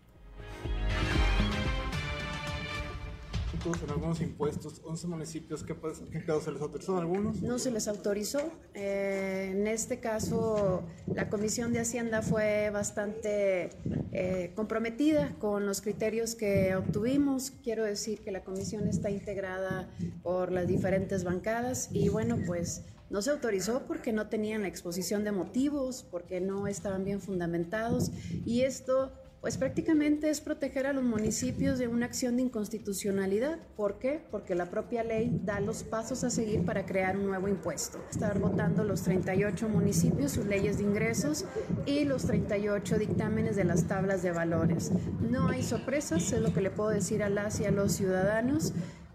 en 3.65 3.89
algunos 3.89 4.21
impuestos, 4.21 4.81
11 4.83 5.07
municipios, 5.07 5.63
¿qué, 5.63 5.75
qué 6.11 6.19
se 6.41 6.51
les 6.51 6.61
autorizó 6.61 6.97
algunos? 6.97 7.41
No 7.41 7.59
se 7.59 7.69
les 7.69 7.87
autorizó. 7.87 8.39
Eh, 8.73 9.49
en 9.51 9.67
este 9.67 9.99
caso, 9.99 10.83
la 11.07 11.29
Comisión 11.29 11.71
de 11.71 11.79
Hacienda 11.79 12.21
fue 12.21 12.71
bastante 12.71 13.69
eh, 14.11 14.51
comprometida 14.55 15.35
con 15.39 15.65
los 15.65 15.81
criterios 15.81 16.35
que 16.35 16.75
obtuvimos. 16.75 17.51
Quiero 17.63 17.83
decir 17.83 18.21
que 18.21 18.31
la 18.31 18.43
comisión 18.43 18.87
está 18.87 19.11
integrada 19.11 19.89
por 20.23 20.51
las 20.51 20.67
diferentes 20.67 21.23
bancadas 21.23 21.89
y 21.91 22.09
bueno, 22.09 22.39
pues 22.45 22.83
no 23.11 23.21
se 23.21 23.29
autorizó 23.29 23.83
porque 23.87 24.13
no 24.13 24.27
tenían 24.27 24.63
la 24.63 24.69
exposición 24.69 25.23
de 25.23 25.31
motivos, 25.31 26.03
porque 26.09 26.41
no 26.41 26.65
estaban 26.67 27.03
bien 27.03 27.21
fundamentados 27.21 28.11
y 28.45 28.61
esto 28.61 29.11
pues 29.41 29.57
prácticamente 29.57 30.29
es 30.29 30.39
proteger 30.39 30.85
a 30.85 30.93
los 30.93 31.03
municipios 31.03 31.79
de 31.79 31.87
una 31.87 32.05
acción 32.05 32.35
de 32.35 32.43
inconstitucionalidad. 32.43 33.57
¿Por 33.75 33.97
qué? 33.97 34.23
Porque 34.29 34.53
la 34.53 34.67
propia 34.67 35.03
ley 35.03 35.41
da 35.43 35.59
los 35.59 35.83
pasos 35.83 36.23
a 36.23 36.29
seguir 36.29 36.63
para 36.63 36.85
crear 36.85 37.17
un 37.17 37.25
nuevo 37.25 37.47
impuesto. 37.47 37.99
Estar 38.11 38.37
votando 38.37 38.83
los 38.83 39.01
38 39.01 39.67
municipios 39.67 40.33
sus 40.33 40.45
leyes 40.45 40.77
de 40.77 40.83
ingresos 40.83 41.45
y 41.87 42.05
los 42.05 42.25
38 42.25 42.99
dictámenes 42.99 43.55
de 43.55 43.63
las 43.63 43.87
tablas 43.87 44.21
de 44.21 44.31
valores. 44.31 44.91
No 45.27 45.49
hay 45.49 45.63
sorpresas, 45.63 46.31
es 46.31 46.39
lo 46.39 46.53
que 46.53 46.61
le 46.61 46.69
puedo 46.69 46.89
decir 46.89 47.23
a 47.23 47.29
las 47.29 47.59
y 47.59 47.65
a 47.65 47.71
los 47.71 47.93
ciudadanos. 47.93 48.73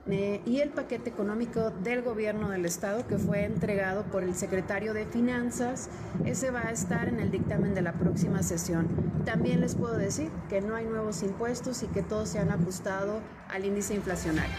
Eh, 0.09 0.41
y 0.47 0.61
el 0.61 0.71
paquete 0.71 1.11
económico 1.11 1.71
del 1.83 2.03
gobierno 2.03 2.49
del 2.49 2.65
estado 2.65 3.07
que 3.09 3.19
fue 3.19 3.45
entregado 3.45 4.05
por 4.05 4.23
el 4.23 4.37
secretario 4.37 4.95
de 4.95 5.05
Finanzas, 5.05 5.91
ese 6.25 6.53
va 6.53 6.69
a 6.69 6.71
estar 6.71 7.09
en 7.09 7.19
el 7.19 7.33
dictamen 7.33 7.75
de 7.75 7.83
la 7.83 7.93
próxima 7.93 8.45
sesión. 8.45 8.87
También 9.25 9.61
les 9.61 9.75
puedo 9.75 9.97
decir 9.97 10.31
que 10.49 10.61
no 10.61 10.77
hay 10.77 10.85
nuevos 10.85 11.25
impuestos 11.25 11.83
y 11.83 11.89
que 11.89 12.03
todos 12.03 12.29
se 12.29 12.39
han 12.39 12.51
ajustado 12.51 13.21
al 13.49 13.65
índice 13.65 13.95
inflacionario. 13.95 14.55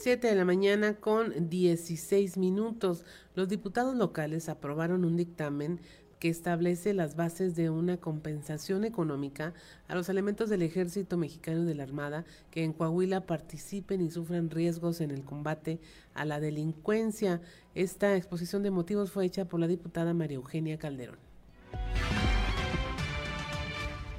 7 0.00 0.28
de 0.28 0.34
la 0.34 0.46
mañana 0.46 0.94
con 0.94 1.50
16 1.50 2.38
minutos. 2.38 3.04
Los 3.34 3.48
diputados 3.48 3.94
locales 3.94 4.48
aprobaron 4.48 5.04
un 5.04 5.16
dictamen 5.16 5.80
que 6.20 6.28
establece 6.28 6.92
las 6.92 7.16
bases 7.16 7.56
de 7.56 7.70
una 7.70 7.96
compensación 7.96 8.84
económica 8.84 9.54
a 9.88 9.94
los 9.94 10.10
elementos 10.10 10.50
del 10.50 10.60
ejército 10.60 11.16
mexicano 11.16 11.64
de 11.64 11.74
la 11.74 11.82
Armada 11.82 12.26
que 12.50 12.62
en 12.62 12.74
Coahuila 12.74 13.26
participen 13.26 14.02
y 14.02 14.10
sufran 14.10 14.50
riesgos 14.50 15.00
en 15.00 15.10
el 15.10 15.24
combate 15.24 15.80
a 16.12 16.26
la 16.26 16.38
delincuencia. 16.38 17.40
Esta 17.74 18.14
exposición 18.16 18.62
de 18.62 18.70
motivos 18.70 19.10
fue 19.10 19.24
hecha 19.24 19.46
por 19.46 19.60
la 19.60 19.66
diputada 19.66 20.12
María 20.12 20.36
Eugenia 20.36 20.78
Calderón. 20.78 21.18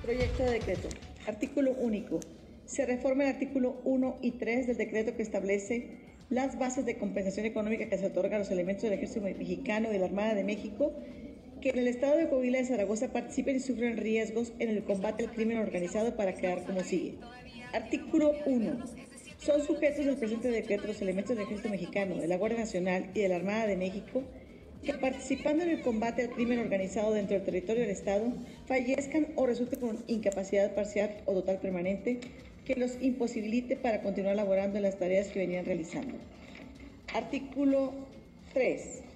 Proyecto 0.01 0.43
de 0.43 0.51
decreto. 0.51 0.89
Artículo 1.27 1.71
único. 1.73 2.19
Se 2.65 2.85
reforma 2.87 3.25
el 3.25 3.35
artículo 3.35 3.79
1 3.83 4.17
y 4.21 4.31
3 4.31 4.67
del 4.67 4.77
decreto 4.77 5.15
que 5.15 5.21
establece 5.21 5.99
las 6.31 6.57
bases 6.57 6.85
de 6.85 6.97
compensación 6.97 7.45
económica 7.45 7.87
que 7.87 7.97
se 7.97 8.07
otorgan 8.07 8.35
a 8.35 8.39
los 8.39 8.49
elementos 8.49 8.83
del 8.83 8.93
ejército 8.93 9.21
mexicano 9.21 9.89
y 9.89 9.91
de 9.91 9.99
la 9.99 10.05
Armada 10.05 10.33
de 10.33 10.43
México 10.43 10.93
que 11.61 11.69
en 11.69 11.79
el 11.79 11.87
estado 11.87 12.17
de 12.17 12.27
Coahuila 12.27 12.59
y 12.59 12.65
Zaragoza 12.65 13.13
participen 13.13 13.55
y 13.55 13.59
sufren 13.59 13.97
riesgos 13.97 14.51
en 14.59 14.69
el 14.69 14.83
combate 14.83 15.23
al 15.23 15.31
crimen 15.31 15.59
organizado 15.59 16.15
para 16.15 16.33
quedar 16.33 16.63
como 16.65 16.83
sigue. 16.83 17.15
Artículo 17.71 18.33
1. 18.45 18.83
Son 19.37 19.65
sujetos 19.65 20.05
del 20.05 20.17
presente 20.17 20.49
decreto 20.49 20.87
los 20.87 21.01
elementos 21.01 21.35
del 21.35 21.45
Ejército 21.45 21.69
Mexicano, 21.69 22.15
de 22.15 22.27
la 22.27 22.37
Guardia 22.37 22.59
Nacional 22.59 23.09
y 23.13 23.21
de 23.21 23.29
la 23.29 23.37
Armada 23.37 23.67
de 23.67 23.77
México 23.77 24.23
que 24.83 24.93
participando 24.95 25.63
en 25.63 25.69
el 25.69 25.81
combate 25.81 26.23
al 26.23 26.31
crimen 26.31 26.59
organizado 26.59 27.13
dentro 27.13 27.35
del 27.35 27.45
territorio 27.45 27.83
del 27.83 27.91
Estado 27.91 28.33
fallezcan 28.65 29.27
o 29.35 29.45
resulten 29.45 29.79
con 29.79 30.03
incapacidad 30.07 30.73
parcial 30.73 31.21
o 31.25 31.33
total 31.33 31.59
permanente 31.59 32.19
que 32.65 32.75
los 32.75 32.99
imposibilite 32.99 33.75
para 33.75 34.01
continuar 34.01 34.35
laborando 34.35 34.77
en 34.77 34.83
las 34.83 34.97
tareas 34.97 35.27
que 35.27 35.39
venían 35.39 35.65
realizando. 35.65 36.15
Artículo 37.13 37.93
3 38.53 39.10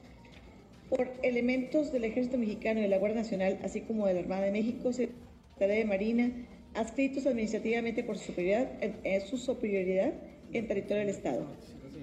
por 0.89 1.11
elementos 1.23 1.91
del 1.91 2.05
Ejército 2.05 2.37
Mexicano 2.37 2.79
y 2.79 2.83
de 2.83 2.89
la 2.89 2.97
Guardia 2.97 3.21
Nacional, 3.21 3.59
así 3.63 3.81
como 3.81 4.07
de 4.07 4.13
la 4.13 4.19
Armada 4.21 4.43
de 4.43 4.51
México, 4.51 4.93
Secretaría 4.93 5.75
de 5.75 5.85
Marina, 5.85 6.31
adscritos 6.73 7.25
administrativamente 7.25 8.03
por 8.03 8.17
su 8.17 8.25
superioridad, 8.25 8.71
en, 8.81 9.21
su 9.21 9.37
superioridad 9.37 10.13
en 10.53 10.67
territorio 10.67 10.99
del 10.99 11.09
Estado. 11.09 11.47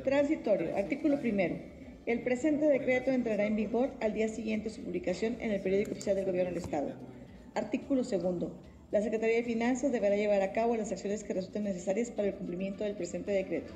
Transitorio. 0.04 0.76
Artículo 0.76 1.20
primero. 1.20 1.56
El 2.06 2.20
presente 2.22 2.66
decreto 2.66 3.12
entrará 3.12 3.46
en 3.46 3.54
vigor 3.54 3.92
al 4.00 4.14
día 4.14 4.28
siguiente 4.28 4.68
de 4.68 4.74
su 4.74 4.82
publicación 4.82 5.36
en 5.40 5.52
el 5.52 5.60
periódico 5.60 5.92
oficial 5.92 6.16
del 6.16 6.24
Gobierno 6.24 6.50
del 6.50 6.62
Estado. 6.62 6.94
Artículo 7.54 8.02
segundo. 8.02 8.58
La 8.90 9.00
Secretaría 9.00 9.36
de 9.36 9.44
Finanzas 9.44 9.92
deberá 9.92 10.16
llevar 10.16 10.42
a 10.42 10.52
cabo 10.52 10.76
las 10.76 10.90
acciones 10.90 11.22
que 11.22 11.32
resulten 11.32 11.64
necesarias 11.64 12.10
para 12.10 12.28
el 12.28 12.34
cumplimiento 12.34 12.84
del 12.84 12.94
presente 12.94 13.30
decreto. 13.30 13.72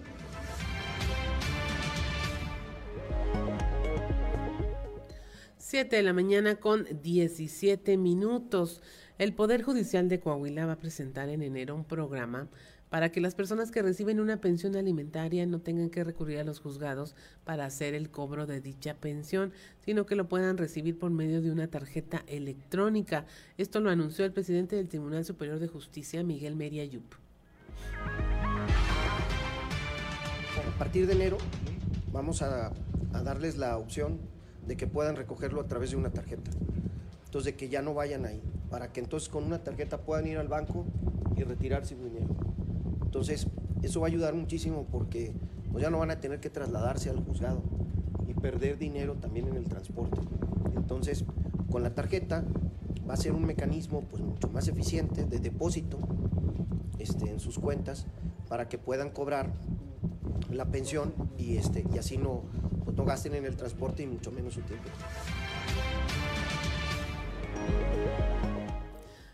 Siete 5.68 5.96
de 5.96 6.04
la 6.04 6.12
mañana 6.12 6.54
con 6.54 6.86
17 7.02 7.96
minutos. 7.96 8.80
El 9.18 9.34
Poder 9.34 9.64
Judicial 9.64 10.08
de 10.08 10.20
Coahuila 10.20 10.64
va 10.64 10.74
a 10.74 10.78
presentar 10.78 11.28
en 11.28 11.42
enero 11.42 11.74
un 11.74 11.82
programa 11.82 12.46
para 12.88 13.10
que 13.10 13.20
las 13.20 13.34
personas 13.34 13.72
que 13.72 13.82
reciben 13.82 14.20
una 14.20 14.40
pensión 14.40 14.76
alimentaria 14.76 15.44
no 15.44 15.60
tengan 15.60 15.90
que 15.90 16.04
recurrir 16.04 16.38
a 16.38 16.44
los 16.44 16.60
juzgados 16.60 17.16
para 17.42 17.64
hacer 17.64 17.94
el 17.94 18.12
cobro 18.12 18.46
de 18.46 18.60
dicha 18.60 18.94
pensión, 18.94 19.52
sino 19.84 20.06
que 20.06 20.14
lo 20.14 20.28
puedan 20.28 20.56
recibir 20.56 21.00
por 21.00 21.10
medio 21.10 21.42
de 21.42 21.50
una 21.50 21.66
tarjeta 21.66 22.22
electrónica. 22.28 23.26
Esto 23.58 23.80
lo 23.80 23.90
anunció 23.90 24.24
el 24.24 24.30
presidente 24.30 24.76
del 24.76 24.86
Tribunal 24.86 25.24
Superior 25.24 25.58
de 25.58 25.66
Justicia, 25.66 26.22
Miguel 26.22 26.54
Meria 26.54 26.84
Yup. 26.84 27.16
A 30.64 30.78
partir 30.78 31.08
de 31.08 31.14
enero 31.14 31.38
vamos 32.12 32.40
a 32.42 32.72
darles 33.24 33.56
la 33.56 33.76
opción 33.78 34.35
de 34.66 34.76
que 34.76 34.86
puedan 34.86 35.16
recogerlo 35.16 35.60
a 35.60 35.66
través 35.66 35.90
de 35.90 35.96
una 35.96 36.10
tarjeta. 36.10 36.50
Entonces, 37.24 37.52
de 37.52 37.56
que 37.56 37.68
ya 37.68 37.82
no 37.82 37.94
vayan 37.94 38.24
ahí, 38.24 38.42
para 38.70 38.92
que 38.92 39.00
entonces 39.00 39.28
con 39.28 39.44
una 39.44 39.58
tarjeta 39.62 39.98
puedan 39.98 40.26
ir 40.26 40.38
al 40.38 40.48
banco 40.48 40.84
y 41.36 41.42
retirarse 41.42 41.96
su 41.96 42.04
dinero. 42.04 42.34
Entonces, 43.02 43.46
eso 43.82 44.00
va 44.00 44.06
a 44.06 44.10
ayudar 44.10 44.34
muchísimo 44.34 44.86
porque 44.90 45.32
pues, 45.70 45.82
ya 45.82 45.90
no 45.90 45.98
van 45.98 46.10
a 46.10 46.20
tener 46.20 46.40
que 46.40 46.50
trasladarse 46.50 47.10
al 47.10 47.22
juzgado 47.24 47.62
y 48.26 48.34
perder 48.34 48.78
dinero 48.78 49.14
también 49.14 49.48
en 49.48 49.56
el 49.56 49.64
transporte. 49.64 50.20
Entonces, 50.74 51.24
con 51.70 51.82
la 51.82 51.94
tarjeta 51.94 52.44
va 53.08 53.14
a 53.14 53.16
ser 53.16 53.32
un 53.32 53.44
mecanismo 53.44 54.02
pues, 54.02 54.22
mucho 54.22 54.48
más 54.48 54.68
eficiente 54.68 55.24
de 55.24 55.38
depósito 55.38 55.98
este, 56.98 57.30
en 57.30 57.40
sus 57.40 57.58
cuentas 57.58 58.06
para 58.48 58.68
que 58.68 58.78
puedan 58.78 59.10
cobrar 59.10 59.52
la 60.50 60.66
pensión 60.66 61.14
y, 61.38 61.56
este, 61.56 61.84
y 61.92 61.98
así 61.98 62.18
no, 62.18 62.44
pues, 62.84 62.96
no 62.96 63.04
gasten 63.04 63.34
en 63.34 63.44
el 63.44 63.56
transporte 63.56 64.02
y 64.02 64.06
mucho 64.06 64.30
menos 64.30 64.54
su 64.54 64.60
tiempo. 64.62 64.88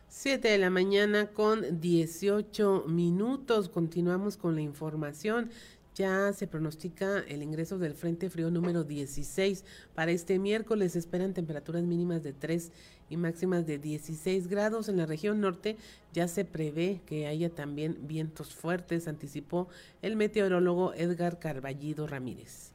7 0.09 0.47
de 0.47 0.59
la 0.59 0.71
mañana 0.71 1.33
con 1.33 1.81
18 1.81 2.85
minutos. 2.87 3.69
Continuamos 3.69 4.37
con 4.37 4.55
la 4.55 4.61
información. 4.61 5.51
Ya 5.95 6.33
se 6.33 6.47
pronostica 6.47 7.19
el 7.29 7.43
ingreso 7.43 7.79
del 7.79 7.95
Frente 7.95 8.31
Frío 8.31 8.51
número 8.51 8.85
16. 8.85 9.65
Para 9.95 10.11
este 10.11 10.39
miércoles 10.39 10.97
esperan 10.97 11.35
temperaturas 11.35 11.83
mínimas 11.83 12.23
de 12.23 12.33
3 12.33 12.73
y 13.11 13.17
máximas 13.17 13.67
de 13.67 13.79
16 13.79 14.49
grados. 14.49 14.89
En 14.89 14.97
la 14.97 15.07
región 15.07 15.41
norte 15.41 15.77
ya 16.13 16.29
se 16.29 16.45
prevé 16.45 17.03
que 17.07 17.27
haya 17.27 17.51
también 17.51 17.99
vientos 18.07 18.55
fuertes, 18.55 19.07
anticipó 19.07 19.69
el 20.01 20.17
meteorólogo 20.17 20.95
Edgar 20.95 21.39
Carballido 21.39 22.07
Ramírez 22.07 22.73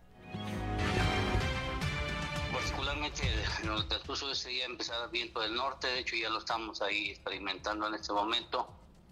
en 3.63 3.70
el 3.70 3.88
transcurso 3.88 4.28
de 4.28 4.34
ese 4.34 4.49
día 4.49 4.65
empezaba 4.65 5.07
viento 5.07 5.39
del 5.39 5.55
norte, 5.55 5.88
de 5.88 5.99
hecho 5.99 6.15
ya 6.15 6.30
lo 6.30 6.39
estamos 6.39 6.82
ahí 6.82 7.09
experimentando 7.09 7.88
en 7.88 7.95
este 7.95 8.13
momento. 8.13 8.68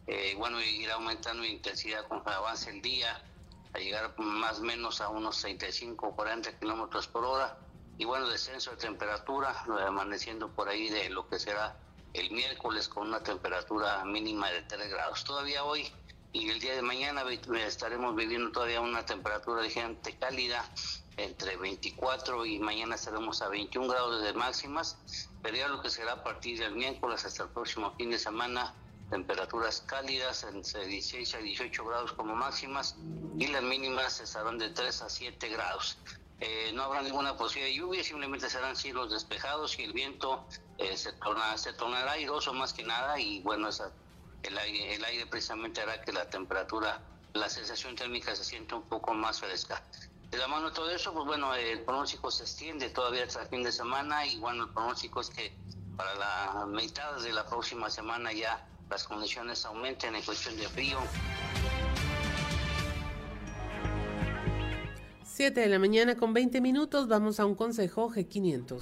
Eh, 0.08 0.36
bueno, 0.38 0.62
irá 0.62 0.96
aumentando 0.96 1.44
en 1.44 1.52
intensidad 1.52 2.08
conforme 2.08 2.36
avance 2.36 2.70
el 2.70 2.82
día, 2.82 3.22
a 3.76 3.78
llegar 3.78 4.18
más 4.18 4.60
o 4.60 4.64
menos 4.64 5.02
a 5.02 5.10
unos 5.10 5.42
35 5.42 6.08
o 6.08 6.16
40 6.16 6.58
kilómetros 6.60 7.08
por 7.08 7.26
hora. 7.26 7.58
Y 7.98 8.06
bueno, 8.06 8.28
descenso 8.30 8.72
de 8.72 8.78
temperatura, 8.78 9.64
amaneciendo 9.86 10.50
por 10.50 10.70
ahí 10.70 10.90
de 10.90 11.10
lo 11.10 11.28
que 11.28 11.40
será 11.40 11.78
el 12.14 12.32
miércoles 12.32 12.88
con 12.88 13.08
una 13.08 13.22
temperatura 13.22 14.04
mínima 14.06 14.50
de 14.50 14.62
3 14.62 14.90
grados. 14.90 15.24
Todavía 15.26 15.64
hoy 15.66 15.92
y 16.32 16.50
el 16.50 16.60
día 16.60 16.76
de 16.76 16.82
mañana 16.82 17.24
estaremos 17.66 18.16
viviendo 18.16 18.52
todavía 18.52 18.80
una 18.82 19.06
temperatura 19.06 19.70
gente 19.70 20.18
cálida 20.18 20.70
entre 21.18 21.58
24 21.58 22.46
y 22.46 22.60
mañana 22.60 22.96
estaremos 22.96 23.42
a 23.42 23.50
21 23.50 23.88
grados 23.88 24.22
de 24.22 24.34
máximas, 24.34 24.98
pero 25.42 25.58
ya 25.58 25.68
lo 25.68 25.82
que 25.82 25.90
será 25.90 26.14
a 26.14 26.24
partir 26.24 26.60
del 26.60 26.76
miércoles 26.76 27.26
hasta 27.26 27.44
el 27.44 27.50
próximo 27.50 27.94
fin 27.98 28.10
de 28.10 28.20
semana, 28.20 28.74
temperaturas 29.10 29.84
cálidas 29.86 30.44
entre 30.44 30.86
16 30.88 31.36
a 31.36 31.38
18 31.38 31.86
grados 31.86 32.14
como 32.14 32.36
máximas 32.36 32.96
y 33.38 33.48
las 33.48 33.64
mínimas 33.64 34.20
estarán 34.20 34.58
de 34.58 34.70
3 34.70 35.02
a 35.02 35.10
7 35.10 35.50
grados. 35.50 35.98
Eh, 36.42 36.72
no 36.74 36.84
habrá 36.84 37.02
ninguna 37.02 37.38
posibilidad 37.38 37.70
de 37.74 37.78
lluvia, 37.78 38.04
simplemente 38.04 38.50
serán 38.50 38.76
cielos 38.76 39.12
despejados 39.12 39.80
y 39.80 39.84
el 39.84 39.94
viento 39.94 40.46
eh, 40.78 40.98
se, 40.98 41.14
torna, 41.14 41.58
se 41.58 41.72
tornará 41.74 42.12
airoso 42.12 42.54
más 42.54 42.74
que 42.74 42.84
nada 42.84 43.18
y 43.20 43.42
bueno, 43.42 43.70
el, 44.44 44.58
aire, 44.58 44.96
el 44.96 45.06
aire 45.06 45.26
precisamente 45.28 45.82
hará 45.82 46.02
que 46.02 46.12
la 46.12 46.30
temperatura, 46.30 47.02
la 47.34 47.50
sensación 47.50 47.96
térmica 47.96 48.36
se 48.36 48.44
sienta 48.44 48.76
un 48.76 48.84
poco 48.84 49.14
más 49.14 49.40
fresca. 49.40 49.82
De 50.30 50.38
la 50.38 50.48
mano 50.48 50.70
de 50.70 50.76
todo 50.76 50.90
eso, 50.90 51.14
pues 51.14 51.26
bueno, 51.26 51.56
el 51.56 51.82
pronóstico 51.84 52.30
se 52.32 52.44
extiende 52.44 52.90
todavía 52.90 53.24
hasta 53.24 53.44
el 53.44 53.48
fin 53.48 53.64
de 53.64 53.72
semana 53.72 54.26
y 54.26 54.38
bueno, 54.40 54.66
el 54.66 54.70
pronóstico 54.72 55.22
es 55.22 55.30
que 55.30 55.56
para 55.96 56.14
la 56.16 56.66
mitad 56.66 57.22
de 57.22 57.32
la 57.32 57.46
próxima 57.46 57.90
semana 57.90 58.34
ya 58.34 58.68
las 58.90 59.04
condiciones 59.06 59.66
aumenten 59.66 60.16
en 60.16 60.22
cuestión 60.22 60.56
de 60.58 60.68
frío. 60.68 60.98
7 65.24 65.60
de 65.60 65.68
la 65.68 65.80
mañana 65.80 66.16
con 66.16 66.34
20 66.34 66.62
minutos, 66.62 67.08
vamos 67.08 67.40
a 67.40 67.46
un 67.46 67.56
consejo 67.56 68.10
G500. 68.10 68.82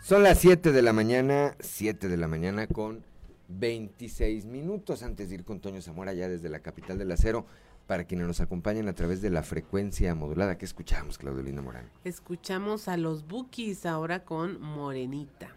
Son 0.00 0.22
las 0.22 0.38
7 0.38 0.72
de 0.72 0.82
la 0.82 0.92
mañana, 0.92 1.56
7 1.60 2.08
de 2.08 2.16
la 2.16 2.28
mañana 2.28 2.66
con 2.66 3.04
26 3.48 4.44
minutos 4.46 5.02
antes 5.02 5.28
de 5.28 5.36
ir 5.36 5.44
con 5.44 5.60
Toño 5.60 5.82
Zamora 5.82 6.12
ya 6.12 6.28
desde 6.28 6.48
la 6.48 6.60
capital 6.60 6.98
del 6.98 7.10
acero 7.12 7.46
para 7.90 8.04
quienes 8.04 8.28
nos 8.28 8.40
acompañen 8.40 8.86
a 8.86 8.92
través 8.92 9.20
de 9.20 9.30
la 9.30 9.42
frecuencia 9.42 10.14
modulada. 10.14 10.56
¿Qué 10.56 10.64
escuchamos, 10.64 11.18
Claudelina 11.18 11.60
Morán? 11.60 11.90
Escuchamos 12.04 12.86
a 12.86 12.96
los 12.96 13.26
Bookies 13.26 13.84
ahora 13.84 14.24
con 14.24 14.62
Morenita. 14.62 15.48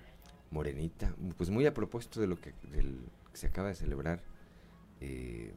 Morenita, 0.49 1.13
pues 1.37 1.51
muy 1.51 1.67
a 1.67 1.75
propósito 1.75 2.19
de 2.19 2.25
lo 2.25 2.37
que, 2.37 2.55
se 3.33 3.45
acaba 3.45 3.67
de 3.67 3.75
celebrar 3.75 4.23
eh, 4.99 5.53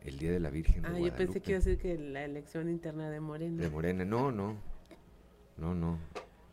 el 0.00 0.16
Día 0.16 0.32
de 0.32 0.40
la 0.40 0.48
Virgen. 0.48 0.86
ah, 0.86 0.98
yo 0.98 1.14
pensé 1.14 1.42
que 1.42 1.50
iba 1.50 1.58
a 1.58 1.62
decir 1.62 1.78
que 1.78 1.98
la 1.98 2.24
elección 2.24 2.70
interna 2.70 3.10
de 3.10 3.20
Morena. 3.20 3.62
De 3.62 3.68
Morena, 3.68 4.06
no, 4.06 4.32
no, 4.32 4.56
no, 5.58 5.74
no. 5.74 5.98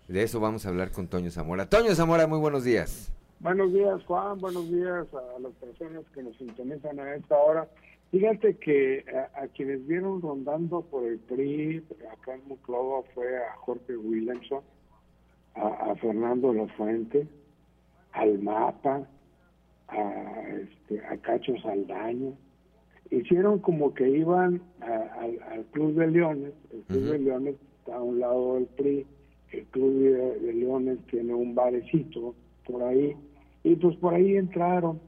De 0.09 0.21
eso 0.21 0.41
vamos 0.41 0.65
a 0.65 0.69
hablar 0.69 0.91
con 0.91 1.07
Toño 1.07 1.31
Zamora. 1.31 1.69
Toño 1.69 1.95
Zamora, 1.95 2.27
muy 2.27 2.39
buenos 2.39 2.65
días. 2.65 3.09
Buenos 3.39 3.71
días, 3.71 4.03
Juan. 4.03 4.37
Buenos 4.37 4.69
días 4.69 5.07
a 5.13 5.39
las 5.39 5.53
personas 5.53 6.03
que 6.13 6.23
nos 6.23 6.35
sintonizan 6.35 6.99
a 6.99 7.15
esta 7.15 7.37
hora. 7.37 7.69
Fíjate 8.11 8.57
que 8.57 9.05
a, 9.35 9.47
quienes 9.47 9.87
vieron 9.87 10.21
rondando 10.21 10.81
por 10.81 11.05
el 11.05 11.17
PRI, 11.19 11.81
acá 12.11 12.35
en 12.35 12.45
Muclova 12.47 13.03
fue 13.13 13.37
a 13.37 13.55
Jorge 13.55 13.95
Williamson, 13.95 14.61
a, 15.55 15.95
Fernando 15.95 16.53
La 16.53 16.67
Fuente, 16.75 17.25
al 18.11 18.39
Mapa, 18.39 19.07
a, 19.87 20.43
este, 20.61 21.05
a 21.05 21.15
Cacho 21.17 21.55
Saldaño. 21.61 22.33
Hicieron 23.09 23.59
como 23.59 23.93
que 23.93 24.09
iban 24.09 24.61
al 24.81 25.65
Club 25.71 25.95
de 25.95 26.07
Leones. 26.07 26.53
El 26.71 26.81
Club 26.83 27.03
de 27.11 27.19
Leones 27.19 27.55
está 27.79 27.95
a 27.95 28.01
un 28.01 28.19
lado 28.19 28.55
del 28.55 28.65
PRI. 28.65 29.07
El 29.51 29.65
Club 29.67 30.03
de 30.41 30.53
Leones 30.53 30.99
tiene 31.09 31.33
un 31.33 31.55
barecito 31.55 32.35
por 32.65 32.83
ahí 32.83 33.15
y 33.63 33.75
pues 33.75 33.95
por 33.97 34.13
ahí 34.13 34.37
entraron, 34.37 34.99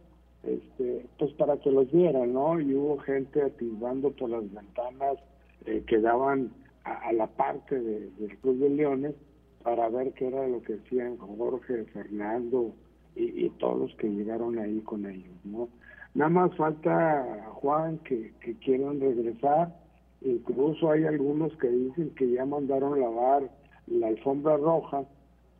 este, 0.43 1.05
pues 1.17 1.31
para 1.33 1.57
que 1.57 1.71
los 1.71 1.91
vieran, 1.91 2.33
¿no? 2.33 2.59
Y 2.59 2.73
hubo 2.75 2.97
gente 2.99 3.41
atisbando 3.41 4.11
por 4.11 4.29
las 4.29 4.43
ventanas 4.51 5.17
eh, 5.65 5.83
que 5.87 5.99
daban 5.99 6.51
a, 6.83 7.13
la 7.13 7.27
parte 7.27 7.79
del 7.79 8.37
Club 8.41 8.59
de 8.59 8.69
Leones 8.69 9.15
para 9.63 9.87
ver 9.89 10.11
qué 10.13 10.27
era 10.27 10.47
lo 10.47 10.61
que 10.61 10.75
hacían 10.75 11.17
Jorge, 11.17 11.85
Fernando 11.85 12.73
y, 13.15 13.49
todos 13.59 13.79
los 13.79 13.95
que 13.97 14.09
llegaron 14.09 14.57
ahí 14.57 14.81
con 14.81 15.05
ellos, 15.05 15.35
¿no? 15.45 15.69
Nada 16.15 16.29
más 16.29 16.55
falta 16.57 17.47
Juan 17.53 17.99
que, 17.99 18.33
que 18.41 18.55
quieran 18.55 18.99
regresar, 18.99 19.73
incluso 20.21 20.91
hay 20.91 21.05
algunos 21.05 21.55
que 21.57 21.69
dicen 21.69 22.09
que 22.15 22.29
ya 22.31 22.45
mandaron 22.45 22.99
lavar 22.99 23.49
la 23.87 24.07
alfombra 24.07 24.57
roja 24.57 25.05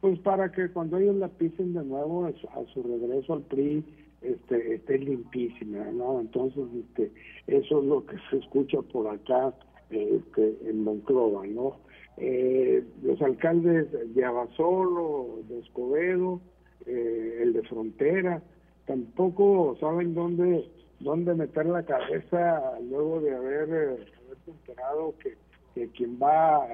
pues 0.03 0.19
para 0.19 0.51
que 0.51 0.69
cuando 0.69 0.97
ellos 0.97 1.15
la 1.15 1.29
pisen 1.29 1.73
de 1.73 1.81
nuevo 1.81 2.25
a 2.25 2.34
su, 2.73 2.84
regreso 2.84 3.36
al 3.36 3.41
PRI 3.43 3.86
este, 4.24 4.76
esté 4.76 4.97
limpísima, 4.99 5.86
¿no? 5.91 6.19
Entonces, 6.19 6.63
este, 6.80 7.11
eso 7.47 7.80
es 7.82 7.86
lo 7.86 8.05
que 8.05 8.15
se 8.30 8.38
escucha 8.38 8.82
por 8.82 9.07
acá 9.07 9.53
este, 9.89 10.57
en 10.69 10.84
Monclova, 10.84 11.45
¿no? 11.47 11.78
Eh, 12.17 12.84
los 13.01 13.21
alcaldes 13.21 13.88
de 14.13 14.26
Abasolo, 14.26 15.39
de 15.49 15.59
Escobedo, 15.59 16.41
eh, 16.86 17.39
el 17.41 17.53
de 17.53 17.63
Frontera, 17.63 18.41
tampoco 18.86 19.76
saben 19.80 20.13
dónde 20.13 20.69
dónde 20.99 21.34
meter 21.34 21.65
la 21.65 21.84
cabeza 21.84 22.80
luego 22.89 23.19
de 23.19 23.36
haber 23.36 23.69
eh, 23.99 24.05
enterado 24.47 25.13
que, 25.21 25.34
que 25.76 25.89
quien 25.89 26.17
va 26.21 26.65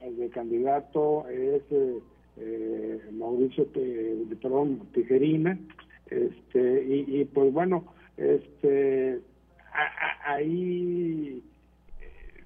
eh, 0.00 0.10
de 0.10 0.28
candidato 0.30 1.28
es 1.28 1.62
eh, 1.70 1.98
eh, 2.38 3.00
Mauricio 3.12 3.66
Te- 3.66 4.16
perdón, 4.40 4.80
Tijerina 4.94 5.58
este 6.10 6.84
y, 6.84 7.20
y, 7.20 7.24
pues 7.26 7.52
bueno 7.52 7.84
este 8.16 9.20
a- 9.72 10.30
a- 10.30 10.34
ahí 10.34 11.42
eh, 12.00 12.44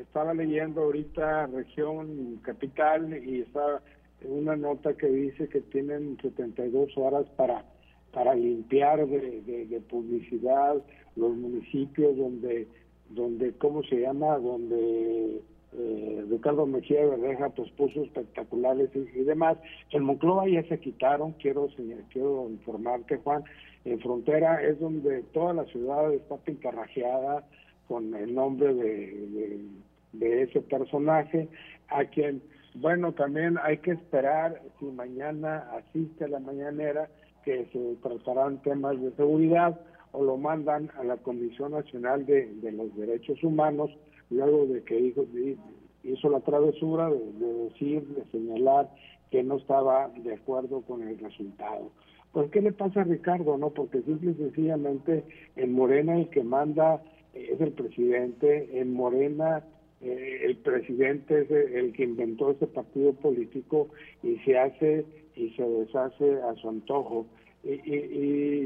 estaba 0.00 0.34
leyendo 0.34 0.82
ahorita 0.82 1.46
región 1.48 2.36
capital 2.42 3.22
y 3.24 3.40
está 3.42 3.82
una 4.22 4.54
nota 4.56 4.94
que 4.94 5.06
dice 5.08 5.48
que 5.48 5.60
tienen 5.62 6.18
72 6.22 6.96
horas 6.96 7.26
para 7.36 7.64
para 8.12 8.34
limpiar 8.34 9.06
de, 9.06 9.40
de- 9.42 9.66
de 9.66 9.80
publicidad 9.80 10.74
los 11.16 11.36
municipios 11.36 12.16
donde 12.16 12.68
donde 13.10 13.52
cómo 13.54 13.82
se 13.84 14.00
llama 14.00 14.38
donde 14.38 15.40
eh, 15.72 16.24
Ricardo 16.28 16.66
Mejía 16.66 17.06
Verdeja 17.06 17.48
pues 17.50 17.70
puso 17.72 18.02
espectaculares 18.02 18.90
y, 18.94 19.22
demás. 19.22 19.56
En 19.90 20.02
Monclova 20.02 20.48
ya 20.48 20.64
se 20.64 20.80
quitaron 20.80 21.32
quiero 21.34 21.68
quiero 22.12 22.48
informarte 22.50 23.18
Juan 23.18 23.44
en 23.84 24.00
frontera 24.00 24.62
es 24.62 24.80
donde 24.80 25.22
toda 25.32 25.54
la 25.54 25.64
ciudad 25.66 26.12
está 26.12 26.36
pintarrajeada 26.38 27.46
con 27.86 28.14
el 28.14 28.34
nombre 28.34 28.74
de, 28.74 30.42
ese 30.42 30.60
personaje 30.62 31.48
a 31.88 32.04
quien 32.04 32.42
bueno 32.74 33.12
también 33.12 33.56
hay 33.62 33.78
que 33.78 33.92
esperar 33.92 34.60
si 34.78 34.86
mañana 34.86 35.70
asiste 35.72 36.24
a 36.24 36.28
la 36.28 36.40
mañanera 36.40 37.08
que 37.44 37.66
se 37.72 37.96
tratarán 38.02 38.60
temas 38.62 39.00
de 39.00 39.12
seguridad 39.12 39.80
o 40.12 40.24
lo 40.24 40.36
mandan 40.36 40.90
a 40.98 41.04
la 41.04 41.16
Comisión 41.18 41.72
Nacional 41.72 42.26
de 42.26 42.72
los 42.72 42.94
Derechos 42.96 43.42
Humanos 43.44 43.90
luego 44.30 44.66
de 44.66 44.82
que 44.82 44.98
hizo, 46.02 46.30
la 46.30 46.40
travesura 46.40 47.10
de, 47.10 47.18
de 47.32 47.52
decir, 47.64 48.02
de 48.08 48.24
señalar 48.30 48.88
que 49.30 49.42
no 49.42 49.56
estaba 49.56 50.08
de 50.16 50.34
acuerdo 50.34 50.80
con 50.82 51.06
el 51.06 51.18
resultado. 51.18 51.90
Pues, 52.32 52.50
¿qué 52.50 52.60
le 52.60 52.72
pasa 52.72 53.00
a 53.00 53.04
Ricardo? 53.04 53.58
no 53.58 53.70
Porque 53.70 54.02
simple 54.02 54.32
y 54.32 54.34
sencillamente 54.34 55.24
en 55.56 55.72
Morena 55.72 56.16
el 56.18 56.28
que 56.30 56.42
manda 56.44 57.02
es 57.34 57.60
el 57.60 57.72
presidente, 57.72 58.80
en 58.80 58.92
Morena 58.92 59.64
eh, 60.00 60.40
el 60.44 60.56
presidente 60.56 61.42
es 61.42 61.50
el 61.50 61.92
que 61.92 62.04
inventó 62.04 62.50
ese 62.52 62.66
partido 62.66 63.12
político 63.12 63.88
y 64.22 64.36
se 64.38 64.58
hace 64.58 65.04
y 65.36 65.50
se 65.50 65.62
deshace 65.68 66.40
a 66.42 66.54
su 66.54 66.68
antojo. 66.68 67.26
Y, 67.62 67.72
y- 67.72 68.08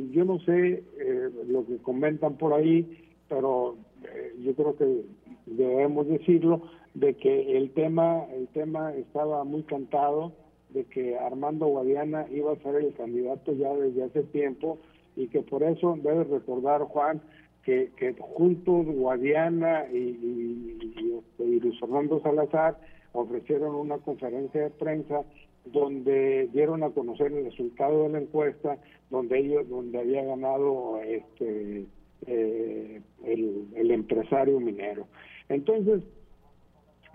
y 0.08 0.10
yo 0.12 0.24
no 0.24 0.38
sé 0.40 0.84
eh, 0.98 1.30
lo 1.48 1.66
que 1.66 1.78
comentan 1.78 2.36
por 2.36 2.52
ahí, 2.54 2.86
pero 3.28 3.76
eh, 4.04 4.32
yo 4.44 4.54
creo 4.54 4.76
que 4.76 5.02
debemos 5.46 6.08
decirlo 6.08 6.62
de 6.94 7.14
que 7.14 7.56
el 7.56 7.70
tema 7.70 8.24
el 8.32 8.48
tema 8.48 8.94
estaba 8.94 9.44
muy 9.44 9.62
cantado 9.64 10.32
de 10.70 10.84
que 10.84 11.16
Armando 11.16 11.66
Guadiana 11.66 12.26
iba 12.30 12.52
a 12.52 12.56
ser 12.56 12.76
el 12.76 12.94
candidato 12.94 13.52
ya 13.52 13.72
desde 13.74 14.04
hace 14.04 14.22
tiempo 14.24 14.78
y 15.16 15.28
que 15.28 15.42
por 15.42 15.62
eso 15.62 15.98
debe 16.02 16.24
recordar 16.24 16.82
Juan 16.82 17.20
que, 17.62 17.90
que 17.96 18.14
juntos 18.18 18.86
Guadiana 18.86 19.86
y, 19.92 20.78
este, 21.18 21.44
y 21.44 21.60
Luis 21.60 21.78
Fernando 21.80 22.20
Salazar 22.20 22.78
ofrecieron 23.12 23.74
una 23.74 23.98
conferencia 23.98 24.62
de 24.62 24.70
prensa 24.70 25.22
donde 25.66 26.48
dieron 26.52 26.82
a 26.82 26.90
conocer 26.90 27.32
el 27.32 27.44
resultado 27.44 28.04
de 28.04 28.08
la 28.10 28.18
encuesta 28.18 28.78
donde 29.10 29.38
ellos 29.38 29.68
donde 29.68 29.98
había 29.98 30.24
ganado 30.24 31.00
este 31.00 31.86
eh, 32.26 33.00
el, 33.24 33.68
el 33.74 33.90
empresario 33.90 34.60
minero 34.60 35.06
entonces 35.54 36.02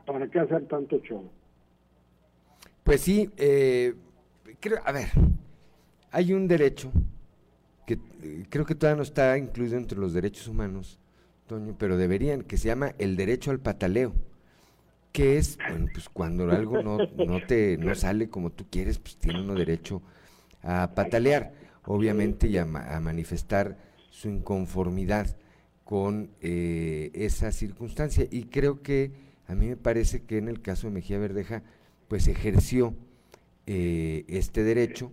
para 0.06 0.28
qué 0.30 0.40
hacer 0.40 0.68
tanto 0.68 1.00
show 1.00 1.30
Pues 2.84 3.02
sí, 3.02 3.30
eh, 3.38 3.94
creo, 4.60 4.80
a 4.84 4.92
ver, 4.92 5.10
hay 6.12 6.34
un 6.34 6.48
derecho 6.48 6.92
que 7.86 8.00
eh, 8.24 8.46
creo 8.50 8.66
que 8.66 8.76
todavía 8.76 8.98
no 8.98 9.04
está 9.04 9.38
incluido 9.38 9.78
entre 9.78 9.98
los 9.98 10.14
derechos 10.14 10.48
humanos, 10.48 11.00
Toño, 11.48 11.76
pero 11.78 11.98
deberían, 11.98 12.44
que 12.44 12.58
se 12.58 12.68
llama 12.68 12.94
el 12.98 13.16
derecho 13.16 13.52
al 13.52 13.60
pataleo, 13.60 14.14
que 15.12 15.38
es, 15.38 15.58
bueno, 15.70 15.88
pues 15.92 16.08
cuando 16.10 16.50
algo 16.52 16.84
no, 16.84 17.00
te 17.48 17.78
no 17.78 17.96
sale 17.96 18.30
como 18.30 18.52
tú 18.52 18.66
quieres, 18.70 19.00
pues 19.00 19.18
tiene 19.18 19.42
uno 19.42 19.56
derecho 19.56 20.02
a 20.62 20.92
patalear, 20.94 21.54
obviamente, 21.86 22.48
y 22.48 22.58
a 22.58 22.66
manifestar 22.66 23.78
su 24.12 24.30
inconformidad 24.30 25.36
con 25.90 26.30
eh, 26.40 27.10
esa 27.16 27.52
circunstancia. 27.52 28.28
Y 28.30 28.44
creo 28.44 28.84
que 28.84 29.12
a 29.48 29.56
mí 29.56 29.66
me 29.66 29.76
parece 29.76 30.22
que 30.22 30.38
en 30.38 30.48
el 30.48 30.62
caso 30.62 30.86
de 30.86 30.94
Mejía 30.94 31.18
Verdeja, 31.18 31.64
pues 32.08 32.28
ejerció 32.28 32.94
eh, 33.66 34.24
este 34.28 34.64
derecho, 34.64 35.12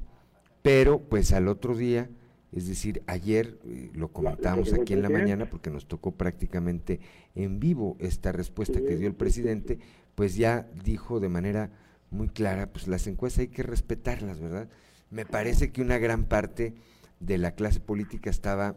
pero 0.61 1.01
pues 1.01 1.33
al 1.33 1.49
otro 1.49 1.75
día, 1.75 2.11
es 2.53 2.69
decir, 2.69 3.03
ayer 3.07 3.59
eh, 3.65 3.89
lo 3.95 4.09
comentábamos 4.09 4.75
aquí 4.75 4.93
en 4.93 5.01
la 5.01 5.09
mañana 5.09 5.49
porque 5.49 5.71
nos 5.71 5.89
tocó 5.89 6.13
prácticamente 6.13 7.01
en 7.35 7.59
vivo 7.59 7.97
esta 7.99 8.31
respuesta 8.31 8.79
que 8.83 8.97
dio 8.97 9.09
el 9.09 9.15
presidente, 9.15 9.79
pues 10.15 10.37
ya 10.37 10.69
dijo 10.85 11.21
de 11.21 11.31
manera 11.31 11.71
muy 12.11 12.29
clara, 12.29 12.71
pues 12.71 12.87
las 12.87 13.07
encuestas 13.07 13.41
hay 13.41 13.49
que 13.49 13.63
respetarlas, 13.63 14.41
¿verdad? 14.41 14.69
Me 15.09 15.25
parece 15.25 15.73
que 15.73 15.81
una 15.81 15.97
gran 15.97 16.25
parte 16.25 16.75
de 17.19 17.39
la 17.39 17.53
clase 17.53 17.81
política 17.81 18.29
estaba 18.29 18.77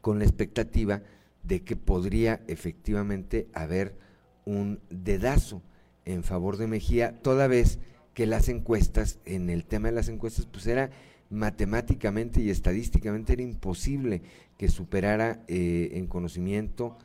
con 0.00 0.18
la 0.18 0.24
expectativa 0.24 1.02
de 1.42 1.62
que 1.62 1.76
podría 1.76 2.40
efectivamente 2.48 3.48
haber 3.54 3.96
un 4.44 4.80
dedazo 4.90 5.62
en 6.04 6.22
favor 6.22 6.56
de 6.56 6.66
Mejía, 6.66 7.20
toda 7.22 7.46
vez 7.46 7.78
que 8.14 8.26
las 8.26 8.48
encuestas, 8.48 9.18
en 9.24 9.50
el 9.50 9.64
tema 9.64 9.88
de 9.88 9.94
las 9.94 10.08
encuestas, 10.08 10.46
pues 10.46 10.66
era 10.66 10.90
matemáticamente 11.30 12.40
y 12.40 12.50
estadísticamente 12.50 13.34
era 13.34 13.42
imposible 13.42 14.22
que 14.56 14.68
superara 14.68 15.44
eh, 15.46 15.90
en 15.94 16.06
conocimiento 16.06 16.98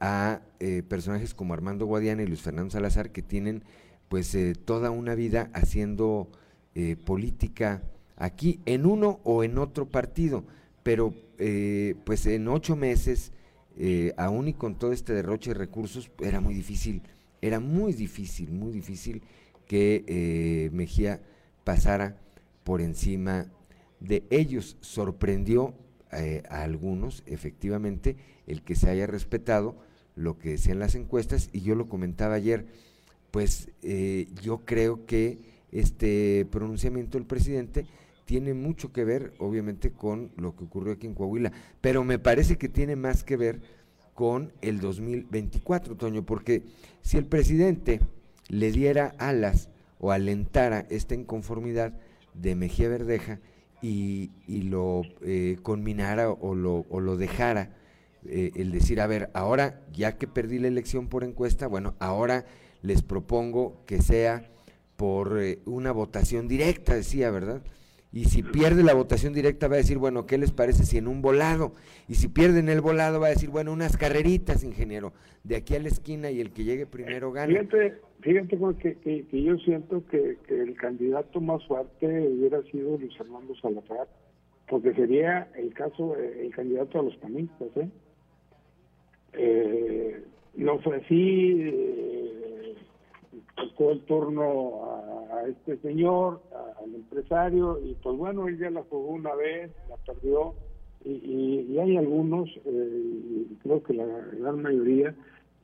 a 0.00 0.40
eh, 0.58 0.82
personajes 0.82 1.34
como 1.34 1.54
Armando 1.54 1.86
Guadiana 1.86 2.22
y 2.22 2.26
Luis 2.26 2.40
Fernando 2.40 2.70
Salazar 2.70 3.10
que 3.10 3.22
tienen 3.22 3.62
pues 4.08 4.34
eh, 4.34 4.54
toda 4.54 4.90
una 4.90 5.14
vida 5.14 5.50
haciendo 5.52 6.28
eh, 6.74 6.96
política 6.96 7.82
aquí 8.16 8.60
en 8.66 8.86
uno 8.86 9.20
o 9.24 9.44
en 9.44 9.56
otro 9.58 9.88
partido, 9.88 10.44
pero 10.82 11.14
eh, 11.40 11.96
pues 12.04 12.26
en 12.26 12.46
ocho 12.46 12.76
meses, 12.76 13.32
eh, 13.76 14.12
aún 14.16 14.48
y 14.48 14.52
con 14.52 14.78
todo 14.78 14.92
este 14.92 15.14
derroche 15.14 15.50
de 15.50 15.54
recursos, 15.54 16.10
era 16.20 16.40
muy 16.40 16.54
difícil, 16.54 17.02
era 17.40 17.60
muy 17.60 17.92
difícil, 17.92 18.50
muy 18.50 18.72
difícil 18.72 19.22
que 19.66 20.04
eh, 20.06 20.70
Mejía 20.72 21.22
pasara 21.64 22.20
por 22.62 22.80
encima 22.80 23.46
de 24.00 24.24
ellos. 24.30 24.76
Sorprendió 24.80 25.74
eh, 26.12 26.42
a 26.50 26.62
algunos, 26.62 27.22
efectivamente, 27.26 28.16
el 28.46 28.62
que 28.62 28.74
se 28.74 28.90
haya 28.90 29.06
respetado 29.06 29.76
lo 30.16 30.38
que 30.38 30.50
decían 30.50 30.78
las 30.78 30.94
encuestas, 30.94 31.48
y 31.52 31.62
yo 31.62 31.74
lo 31.74 31.88
comentaba 31.88 32.34
ayer, 32.34 32.66
pues 33.30 33.70
yo 34.42 34.58
creo 34.66 35.06
que 35.06 35.38
este 35.72 36.46
pronunciamiento 36.50 37.16
del 37.16 37.26
presidente 37.26 37.86
tiene 38.30 38.54
mucho 38.54 38.92
que 38.92 39.02
ver, 39.02 39.32
obviamente, 39.38 39.90
con 39.90 40.30
lo 40.36 40.54
que 40.54 40.62
ocurrió 40.62 40.92
aquí 40.92 41.08
en 41.08 41.14
Coahuila, 41.14 41.50
pero 41.80 42.04
me 42.04 42.20
parece 42.20 42.58
que 42.58 42.68
tiene 42.68 42.94
más 42.94 43.24
que 43.24 43.36
ver 43.36 43.60
con 44.14 44.52
el 44.60 44.78
2024, 44.78 45.96
Toño, 45.96 46.24
porque 46.24 46.62
si 47.02 47.16
el 47.16 47.26
presidente 47.26 47.98
le 48.46 48.70
diera 48.70 49.16
alas 49.18 49.68
o 49.98 50.12
alentara 50.12 50.86
esta 50.90 51.16
inconformidad 51.16 51.98
de 52.34 52.54
Mejía 52.54 52.88
Verdeja 52.88 53.40
y, 53.82 54.30
lo 54.46 55.02
eh, 55.22 55.58
conminara 55.64 56.30
o 56.30 56.54
lo, 56.54 56.86
o 56.88 57.00
lo 57.00 57.16
dejara, 57.16 57.74
eh, 58.26 58.52
el 58.54 58.70
decir, 58.70 59.00
a 59.00 59.08
ver, 59.08 59.28
ahora 59.34 59.80
ya 59.92 60.18
que 60.18 60.28
perdí 60.28 60.60
la 60.60 60.68
elección 60.68 61.08
por 61.08 61.24
encuesta, 61.24 61.66
bueno, 61.66 61.96
ahora 61.98 62.44
les 62.80 63.02
propongo 63.02 63.82
que 63.86 64.00
sea 64.00 64.52
por 64.94 65.42
eh, 65.42 65.58
una 65.64 65.90
votación 65.90 66.46
directa, 66.46 66.94
decía, 66.94 67.32
¿verdad? 67.32 67.60
Y 68.12 68.24
si 68.24 68.42
pierde 68.42 68.82
la 68.82 68.94
votación 68.94 69.32
directa 69.32 69.68
va 69.68 69.74
a 69.74 69.78
decir, 69.78 69.98
bueno, 69.98 70.26
¿qué 70.26 70.36
les 70.36 70.50
parece 70.50 70.84
si 70.84 70.98
en 70.98 71.06
un 71.06 71.22
volado? 71.22 71.72
Y 72.08 72.14
si 72.14 72.28
pierden 72.28 72.68
el 72.68 72.80
volado 72.80 73.20
va 73.20 73.28
a 73.28 73.30
decir, 73.30 73.50
bueno, 73.50 73.72
unas 73.72 73.96
carreritas, 73.96 74.64
ingeniero, 74.64 75.12
de 75.44 75.56
aquí 75.56 75.76
a 75.76 75.80
la 75.80 75.88
esquina 75.88 76.30
y 76.30 76.40
el 76.40 76.50
que 76.50 76.64
llegue 76.64 76.86
primero 76.86 77.30
gana. 77.30 77.52
Fíjate, 77.52 77.94
fíjate 78.20 78.56
Juan, 78.56 78.74
que, 78.74 78.96
que, 78.96 79.42
yo 79.42 79.56
siento 79.58 80.04
que, 80.06 80.38
que 80.46 80.60
el 80.60 80.74
candidato 80.74 81.40
más 81.40 81.64
fuerte 81.66 82.06
hubiera 82.06 82.62
sido 82.64 82.98
Luis 82.98 83.16
Fernando 83.16 83.54
Salazar, 83.62 84.08
porque 84.68 84.92
sería 84.94 85.48
el 85.56 85.72
caso, 85.72 86.16
eh, 86.16 86.46
el 86.46 86.54
candidato 86.54 86.98
a 86.98 87.02
los 87.04 87.16
panistas, 87.16 87.68
¿eh? 87.76 87.88
Eh, 89.32 90.24
le 90.56 90.70
ofrecí, 90.70 91.60
eh, 91.60 92.39
tocó 93.60 93.90
el 93.92 94.00
turno 94.04 95.26
a, 95.32 95.46
este 95.48 95.76
señor, 95.78 96.40
a- 96.54 96.82
al 96.82 96.94
empresario 96.94 97.78
y 97.84 97.94
pues 98.02 98.16
bueno, 98.16 98.48
él 98.48 98.58
ya 98.58 98.70
la 98.70 98.82
jugó 98.82 99.08
una 99.12 99.34
vez, 99.34 99.70
la 99.88 99.96
perdió 99.98 100.54
y, 101.04 101.66
y, 101.68 101.78
hay 101.78 101.96
algunos, 101.96 102.48
eh, 102.64 103.46
creo 103.62 103.82
que 103.82 103.94
la 103.94 104.04
gran 104.04 104.60
mayoría, 104.62 105.14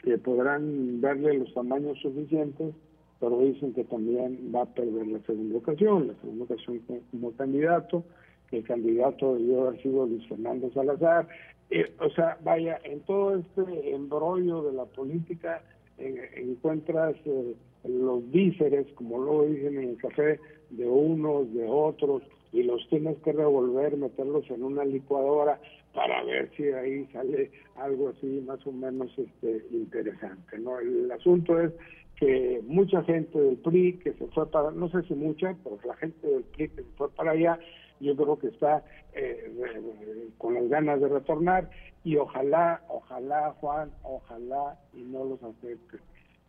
que 0.03 0.17
podrán 0.19 1.01
darle 1.01 1.39
los 1.39 1.53
tamaños 1.53 1.99
suficientes, 2.01 2.75
pero 3.21 3.39
dicen 3.41 3.75
que 3.75 3.85
también 3.85 4.53
va 4.55 4.63
a 4.63 4.75
perder 4.75 5.07
la 5.07 5.21
segunda 5.21 5.59
ocasión, 5.59 6.09
la 6.09 6.15
segunda 6.21 6.45
ocasión 6.45 6.81
como, 7.11 7.33
candidato, 7.33 8.05
el 8.53 8.63
candidato 8.65 9.35
debió 9.35 9.69
haber 9.69 9.83
sido 9.83 10.07
Luis 10.07 10.27
Fernando 10.29 10.71
Salazar. 10.73 11.29
Eh, 11.71 11.93
o 12.01 12.09
sea, 12.11 12.39
vaya, 12.45 12.79
en 12.85 13.01
todo 13.01 13.37
este 13.37 13.93
embrollo 13.93 14.63
de 14.63 14.73
la 14.73 14.85
política 14.85 15.63
encuentras 15.99 17.17
eh, 17.25 17.55
los 17.85 18.31
díceres, 18.31 18.87
como 18.95 19.19
lo 19.19 19.45
dicen 19.45 19.79
en 19.79 19.91
el 19.91 19.97
café, 19.97 20.41
de 20.71 20.87
unos, 20.87 21.53
de 21.55 21.67
otros, 21.69 22.23
y 22.53 22.63
los 22.63 22.87
tienes 22.89 23.17
que 23.19 23.33
revolver, 23.33 23.97
meterlos 23.97 24.49
en 24.51 24.63
una 24.63 24.85
licuadora 24.85 25.61
para 25.95 26.23
ver 26.25 26.51
si 26.57 26.65
ahí 26.65 27.07
sale 27.13 27.51
algo 27.77 28.11
así 28.11 28.43
más 28.47 28.65
o 28.67 28.73
menos 28.73 29.11
este 29.19 29.65
interesante, 29.71 30.59
¿no? 30.59 30.79
El 30.79 31.11
asunto 31.11 31.61
es 31.61 31.73
que 32.17 32.63
mucha 32.67 33.03
gente 33.05 33.39
del 33.39 33.57
PRI 33.57 33.99
que 33.99 34.13
se 34.15 34.27
fue 34.29 34.51
para, 34.51 34.71
no 34.71 34.89
sé 34.91 35.03
si 35.03 35.15
mucha, 35.15 35.57
pero 35.63 35.79
la 35.87 35.97
gente 35.97 36.27
del 36.27 36.45
PRI 36.45 36.69
que 36.69 36.83
se 36.83 36.89
fue 36.97 37.11
para 37.11 37.33
allá, 37.33 37.59
yo 38.01 38.17
creo 38.17 38.39
que 38.39 38.49
está 38.49 38.85
eh, 39.15 40.31
con 40.39 40.55
las 40.55 40.69
ganas 40.69 41.01
de 41.01 41.09
retornar 41.09 41.71
y 42.05 42.17
ojalá, 42.17 42.83
ojalá 42.89 43.55
Juan, 43.61 43.91
ojalá 44.03 44.79
y 44.95 45.03
no 45.03 45.25
los 45.25 45.43
acepte, 45.43 45.99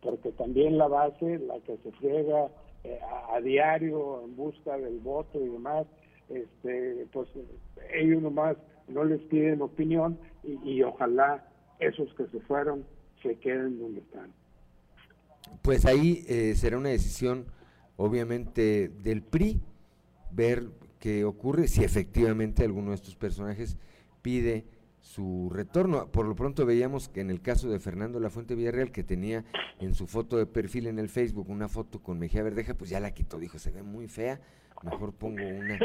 porque 0.02 0.30
también 0.32 0.78
la 0.78 0.88
base, 0.88 1.38
la 1.40 1.58
que 1.60 1.76
se 1.78 1.90
friega 1.92 2.48
eh, 2.84 3.00
a, 3.32 3.40
diario 3.40 4.22
en 4.24 4.36
busca 4.36 4.76
del 4.78 4.98
voto 4.98 5.40
y 5.44 5.48
demás, 5.48 5.86
este, 6.28 7.06
pues 7.12 7.28
ellos 7.92 8.22
nomás 8.22 8.56
no 8.86 9.04
les 9.04 9.20
piden 9.22 9.62
opinión 9.62 10.18
y, 10.44 10.82
ojalá 10.82 11.44
esos 11.78 12.12
que 12.14 12.26
se 12.26 12.40
fueron 12.40 12.84
se 13.22 13.34
queden 13.40 13.78
donde 13.78 14.00
están. 14.00 14.32
Pues 15.62 15.84
ahí 15.86 16.24
eh, 16.28 16.54
será 16.54 16.78
una 16.78 16.90
decisión 16.90 17.46
obviamente 17.96 18.88
del 18.88 19.22
PRI 19.22 19.60
ver 20.30 20.68
qué 20.98 21.24
ocurre 21.24 21.68
si 21.68 21.84
efectivamente 21.84 22.64
alguno 22.64 22.90
de 22.90 22.96
estos 22.96 23.16
personajes 23.16 23.76
pide 24.22 24.64
su 25.00 25.50
retorno. 25.52 26.08
Por 26.08 26.26
lo 26.26 26.34
pronto 26.34 26.66
veíamos 26.66 27.08
que 27.08 27.20
en 27.20 27.30
el 27.30 27.40
caso 27.40 27.68
de 27.68 27.78
Fernando 27.78 28.20
Lafuente 28.20 28.54
Villarreal, 28.54 28.90
que 28.90 29.04
tenía 29.04 29.44
en 29.80 29.94
su 29.94 30.06
foto 30.06 30.36
de 30.36 30.46
perfil 30.46 30.86
en 30.86 30.98
el 30.98 31.08
Facebook 31.08 31.48
una 31.48 31.68
foto 31.68 32.02
con 32.02 32.18
Mejía 32.18 32.42
Verdeja, 32.42 32.74
pues 32.74 32.90
ya 32.90 33.00
la 33.00 33.12
quitó, 33.12 33.38
dijo, 33.38 33.58
se 33.58 33.70
ve 33.70 33.82
muy 33.82 34.08
fea, 34.08 34.40
mejor 34.82 35.12
pongo 35.12 35.46
una 35.46 35.78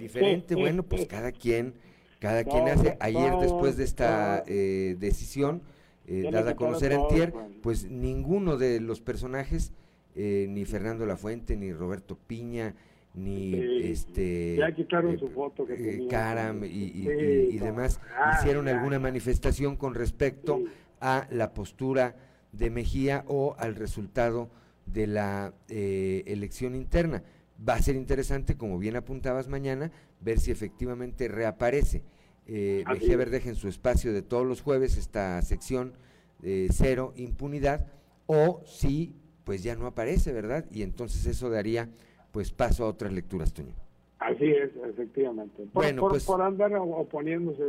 diferente. 0.00 0.54
Bueno, 0.54 0.82
pues 0.82 1.06
cada 1.06 1.32
quien, 1.32 1.74
cada 2.18 2.44
quien 2.44 2.68
hace. 2.68 2.96
Ayer 3.00 3.32
después 3.40 3.76
de 3.76 3.84
esta 3.84 4.42
eh, 4.46 4.96
decisión, 4.98 5.62
eh, 6.06 6.28
dada 6.30 6.52
a 6.52 6.56
conocer 6.56 6.92
en 6.92 7.06
Tier, 7.08 7.34
pues 7.62 7.90
ninguno 7.90 8.56
de 8.56 8.80
los 8.80 9.00
personajes, 9.00 9.72
eh, 10.14 10.46
ni 10.48 10.64
Fernando 10.64 11.04
Lafuente, 11.04 11.56
ni 11.56 11.72
Roberto 11.72 12.16
Piña, 12.26 12.74
ni 13.18 13.54
este 13.82 14.56
ya 14.56 14.72
quitaron 14.72 15.18
su 15.18 15.28
foto 15.28 15.66
que 15.66 16.06
Caram 16.08 16.64
y, 16.64 16.68
y, 16.68 17.58
demás. 17.58 18.00
ah, 18.16 18.38
hicieron 18.38 18.68
alguna 18.68 18.98
manifestación 18.98 19.76
con 19.76 19.94
respecto 19.94 20.62
a 21.00 21.26
la 21.30 21.52
postura 21.52 22.16
de 22.52 22.70
Mejía 22.70 23.24
o 23.26 23.54
al 23.58 23.74
resultado 23.74 24.50
de 24.86 25.06
la 25.06 25.52
elección 25.68 26.74
interna 26.74 27.22
va 27.66 27.74
a 27.74 27.82
ser 27.82 27.96
interesante, 27.96 28.56
como 28.56 28.78
bien 28.78 28.96
apuntabas 28.96 29.48
mañana, 29.48 29.90
ver 30.20 30.38
si 30.38 30.50
efectivamente 30.50 31.28
reaparece. 31.28 32.02
Eh, 32.46 32.84
Mejía 32.88 33.16
Verdeja 33.16 33.50
en 33.50 33.56
su 33.56 33.68
espacio 33.68 34.12
de 34.12 34.22
todos 34.22 34.46
los 34.46 34.62
jueves, 34.62 34.96
esta 34.96 35.40
sección 35.42 35.92
de 36.40 36.68
cero 36.72 37.12
impunidad, 37.16 37.86
o 38.26 38.62
si 38.64 39.14
pues 39.44 39.62
ya 39.62 39.74
no 39.76 39.86
aparece, 39.86 40.32
¿verdad? 40.32 40.66
Y 40.70 40.82
entonces 40.82 41.26
eso 41.26 41.50
daría 41.50 41.88
pues 42.32 42.52
paso 42.52 42.84
a 42.84 42.88
otras 42.88 43.12
lecturas, 43.12 43.52
Toño. 43.52 43.74
Así 44.18 44.46
es, 44.46 44.70
efectivamente. 44.84 45.64
Por, 45.72 45.84
bueno, 45.84 46.02
por, 46.02 46.10
pues, 46.12 46.24
por 46.24 46.42
andar 46.42 46.74
oponiéndose 46.74 47.62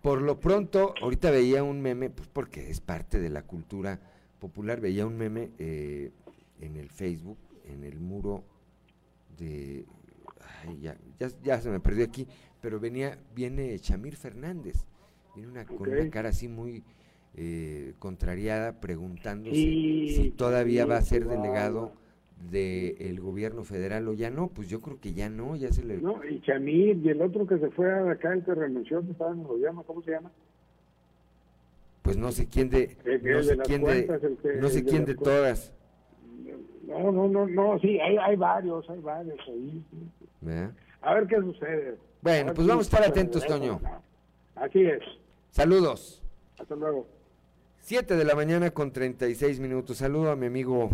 Por 0.00 0.22
lo 0.22 0.40
pronto, 0.40 0.94
ahorita 1.00 1.30
veía 1.30 1.62
un 1.62 1.80
meme, 1.80 2.10
pues 2.10 2.28
porque 2.28 2.70
es 2.70 2.80
parte 2.80 3.20
de 3.20 3.30
la 3.30 3.42
cultura 3.42 4.00
popular, 4.38 4.80
veía 4.80 5.06
un 5.06 5.16
meme 5.16 5.50
eh, 5.58 6.10
en 6.60 6.76
el 6.76 6.90
Facebook, 6.90 7.38
en 7.66 7.84
el 7.84 8.00
muro 8.00 8.44
de 9.38 9.84
ya, 10.80 10.96
ya, 11.42 11.60
se 11.60 11.70
me 11.70 11.80
perdió 11.80 12.04
aquí, 12.04 12.26
pero 12.60 12.80
venía, 12.80 13.18
viene 13.34 13.78
Chamir 13.78 14.16
Fernández, 14.16 14.86
viene 15.34 15.50
una, 15.50 15.64
con 15.64 15.88
una 15.88 16.10
cara 16.10 16.30
así 16.30 16.48
muy 16.48 16.82
eh, 17.34 17.94
contrariada, 17.98 18.80
preguntando 18.80 19.50
si 19.50 20.32
todavía 20.36 20.86
va 20.86 20.96
a 20.96 21.02
ser 21.02 21.26
delegado 21.26 21.92
del 22.36 23.20
gobierno 23.20 23.64
federal 23.64 24.06
o 24.08 24.12
ya 24.12 24.30
no, 24.30 24.48
pues 24.48 24.68
yo 24.68 24.80
creo 24.80 25.00
que 25.00 25.12
ya 25.12 25.28
no, 25.28 25.56
ya 25.56 25.72
se 25.72 25.84
le... 25.84 25.98
No, 25.98 26.22
y 26.24 26.40
Chamir, 26.42 26.98
y 27.02 27.08
el 27.08 27.22
otro 27.22 27.46
que 27.46 27.58
se 27.58 27.70
fue 27.70 27.90
acá, 28.10 28.32
el 28.32 28.44
que 28.44 28.54
renunció, 28.54 29.02
¿cómo 29.18 30.02
se 30.02 30.10
llama? 30.10 30.30
Pues 32.02 32.16
no 32.16 32.30
sé 32.30 32.46
quién 32.46 32.70
de... 32.70 32.96
no 33.04 33.42
sé 33.42 33.58
quién 33.58 33.82
de, 33.82 34.30
no 34.60 34.68
sé 34.68 34.84
quién 34.84 35.04
de 35.04 35.14
todas. 35.16 35.72
No, 36.86 37.10
no, 37.10 37.28
no, 37.28 37.48
no, 37.48 37.78
sí, 37.80 37.98
hay, 37.98 38.16
hay 38.16 38.36
varios, 38.36 38.88
hay 38.88 39.00
varios 39.00 39.40
ahí. 39.48 39.82
A 41.00 41.14
ver 41.14 41.26
qué 41.26 41.36
sucede. 41.40 41.96
Bueno, 42.22 42.54
pues 42.54 42.66
vamos 42.66 42.86
a 42.86 42.96
estar 42.96 43.10
atentos, 43.10 43.44
Toño. 43.44 43.80
Así 44.54 44.84
es. 44.84 45.02
Saludos. 45.50 46.22
Hasta 46.58 46.76
luego. 46.76 47.06
Siete 47.80 48.16
de 48.16 48.24
la 48.24 48.34
mañana 48.34 48.70
con 48.70 48.92
36 48.92 49.58
minutos. 49.60 49.98
Saludo 49.98 50.30
a 50.30 50.36
mi 50.36 50.46
amigo 50.46 50.90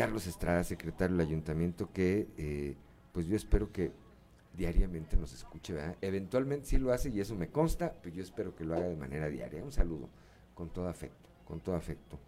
Carlos 0.00 0.26
Estrada, 0.26 0.64
secretario 0.64 1.14
del 1.14 1.26
ayuntamiento, 1.26 1.92
que 1.92 2.26
eh, 2.38 2.74
pues 3.12 3.26
yo 3.26 3.36
espero 3.36 3.70
que 3.70 3.92
diariamente 4.56 5.14
nos 5.18 5.34
escuche, 5.34 5.74
¿verdad? 5.74 5.94
Eventualmente 6.00 6.64
sí 6.64 6.78
lo 6.78 6.90
hace 6.90 7.10
y 7.10 7.20
eso 7.20 7.34
me 7.34 7.50
consta, 7.50 7.92
pero 8.02 8.16
yo 8.16 8.22
espero 8.22 8.56
que 8.56 8.64
lo 8.64 8.76
haga 8.76 8.88
de 8.88 8.96
manera 8.96 9.28
diaria. 9.28 9.62
Un 9.62 9.72
saludo 9.72 10.08
con 10.54 10.70
todo 10.70 10.88
afecto, 10.88 11.28
con 11.46 11.60
todo 11.60 11.74
afecto 11.74 12.18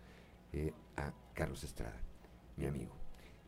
eh, 0.53 0.71
a 0.99 1.15
Carlos 1.33 1.65
Estrada 1.65 1.97
mi 2.59 2.67
amigo. 2.67 2.93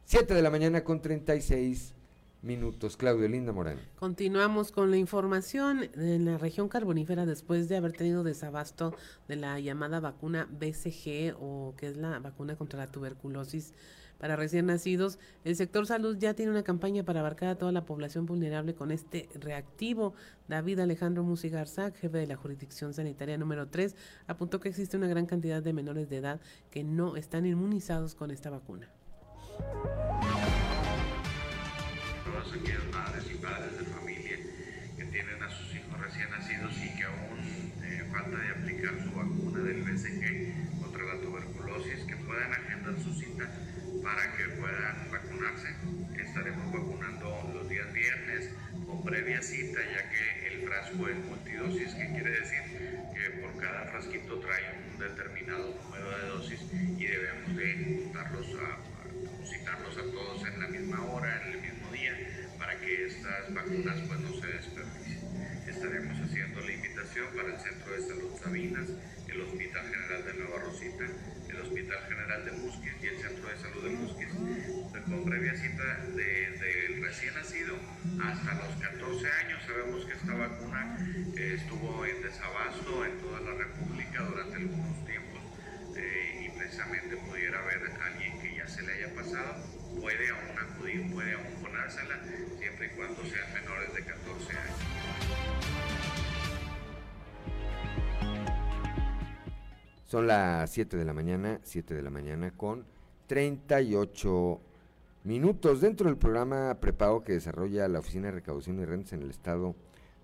7 0.06 0.32
de 0.32 0.40
la 0.40 0.48
mañana 0.48 0.84
con 0.84 1.02
36 1.02 1.92
minutos. 2.40 2.96
Claudio 2.96 3.28
Linda 3.28 3.52
Morán. 3.52 3.78
Continuamos 3.98 4.72
con 4.72 4.90
la 4.90 4.96
información. 4.96 5.90
En 5.96 6.24
la 6.24 6.38
región 6.38 6.70
carbonífera, 6.70 7.26
después 7.26 7.68
de 7.68 7.76
haber 7.76 7.92
tenido 7.92 8.24
desabasto 8.24 8.96
de 9.28 9.36
la 9.36 9.60
llamada 9.60 10.00
vacuna 10.00 10.48
BCG, 10.50 11.36
o 11.38 11.74
que 11.76 11.88
es 11.88 11.98
la 11.98 12.20
vacuna 12.20 12.56
contra 12.56 12.78
la 12.78 12.90
tuberculosis 12.90 13.74
para 14.18 14.36
recién 14.36 14.66
nacidos, 14.66 15.18
el 15.44 15.56
sector 15.56 15.86
salud 15.86 16.16
ya 16.18 16.34
tiene 16.34 16.52
una 16.52 16.62
campaña 16.62 17.02
para 17.04 17.20
abarcar 17.20 17.48
a 17.48 17.54
toda 17.56 17.72
la 17.72 17.84
población 17.84 18.26
vulnerable 18.26 18.74
con 18.74 18.90
este 18.90 19.28
reactivo. 19.34 20.14
David 20.48 20.80
Alejandro 20.80 21.22
Musigarzac, 21.24 21.96
jefe 21.96 22.18
de 22.18 22.26
la 22.26 22.36
jurisdicción 22.36 22.94
sanitaria 22.94 23.36
número 23.36 23.68
3, 23.68 23.94
apuntó 24.26 24.60
que 24.60 24.68
existe 24.68 24.96
una 24.96 25.08
gran 25.08 25.26
cantidad 25.26 25.62
de 25.62 25.72
menores 25.72 26.08
de 26.08 26.18
edad 26.18 26.40
que 26.70 26.84
no 26.84 27.16
están 27.16 27.46
inmunizados 27.46 28.14
con 28.14 28.30
esta 28.30 28.50
vacuna. 28.50 28.88
Todas 32.24 32.52
aquellas 32.52 32.84
madres 32.92 33.24
y 33.30 33.34
padres 33.36 33.78
de 33.78 33.84
familia 33.84 34.36
que 34.96 35.04
tienen 35.04 35.42
a 35.42 35.50
sus 35.50 35.74
hijos 35.74 36.00
recién 36.00 36.30
nacidos 36.30 36.72
y 36.78 36.96
que 36.96 37.04
aún 37.04 37.72
eh, 37.82 38.08
falta 38.10 38.38
de 38.38 38.48
aplicar 38.48 38.94
su 39.02 39.10
vacuna 39.10 39.60
del 39.60 39.82
BCG 39.82 40.80
contra 40.80 41.04
la 41.04 41.20
tuberculosis, 41.20 42.04
que 42.04 42.16
puedan 42.16 42.52
agendar 42.52 42.94
su 43.02 43.12
cita 43.12 43.63
para 44.04 44.36
que 44.36 44.44
puedan 44.60 45.10
vacunarse. 45.10 45.68
Estaremos 46.20 46.70
vacunando 46.70 47.50
los 47.54 47.68
días 47.68 47.90
viernes 47.92 48.50
con 48.86 49.02
previa 49.02 49.40
cita, 49.42 49.80
ya 49.80 50.10
que 50.10 50.48
el 50.48 50.68
frasco 50.68 51.08
es 51.08 51.16
multidosis, 51.16 51.94
que 51.94 52.08
quiere 52.10 52.30
decir 52.30 52.62
que 53.14 53.30
por 53.40 53.56
cada 53.56 53.86
frasquito 53.86 54.38
trae 54.40 54.62
un 54.92 54.98
determinado 54.98 55.74
número 55.82 56.10
de 56.18 56.28
dosis 56.28 56.60
y 56.98 57.06
debemos 57.06 57.56
de 57.56 58.10
darlos 58.12 58.46
a 58.60 59.46
citarlos 59.46 59.96
a 59.96 60.02
todos 60.12 60.46
en 60.46 60.60
la 60.60 60.68
misma 60.68 61.02
hora, 61.06 61.42
en 61.46 61.52
el 61.54 61.60
mismo 61.62 61.90
día, 61.90 62.12
para 62.58 62.78
que 62.78 63.06
estas 63.06 63.54
vacunas 63.54 64.00
pues 64.06 64.20
no 64.20 64.34
hasta 78.54 78.66
los 78.66 78.76
14 78.76 79.26
años. 79.44 79.62
Sabemos 79.66 80.04
que 80.04 80.12
esta 80.12 80.34
vacuna 80.34 80.98
eh, 81.36 81.54
estuvo 81.56 82.04
en 82.04 82.22
desabasto 82.22 83.04
en 83.04 83.18
toda 83.18 83.40
la 83.40 83.52
República 83.52 84.22
durante 84.22 84.56
algunos 84.56 85.04
tiempos 85.04 85.40
eh, 85.96 86.52
precisamente 86.56 87.16
pudiera 87.16 87.60
haber 87.60 87.90
alguien 88.02 88.40
que 88.40 88.56
ya 88.56 88.66
se 88.66 88.82
le 88.82 88.92
haya 88.94 89.14
pasado, 89.14 89.54
puede 90.00 90.28
aún 90.30 90.58
acudir, 90.58 91.12
puede 91.12 91.34
aún 91.34 91.44
dársela 91.72 92.20
siempre 92.58 92.86
y 92.86 92.96
cuando 92.96 93.22
sean 93.22 93.52
menores 93.52 93.94
de 93.94 94.04
14 94.04 94.52
años. 94.56 94.76
Son 100.06 100.26
las 100.26 100.70
7 100.70 100.96
de 100.96 101.04
la 101.04 101.12
mañana, 101.12 101.60
7 101.62 101.94
de 101.94 102.02
la 102.02 102.10
mañana 102.10 102.50
con 102.52 102.86
38 103.26 104.60
minutos. 105.24 105.80
Dentro 105.80 106.08
del 106.08 106.18
programa 106.18 106.78
prepago 106.80 107.24
que 107.24 107.32
desarrolla 107.32 107.88
la 107.88 107.98
Oficina 107.98 108.26
de 108.26 108.32
Recaudación 108.32 108.78
y 108.78 108.84
Rentas 108.84 109.14
en 109.14 109.22
el 109.22 109.30
estado 109.30 109.74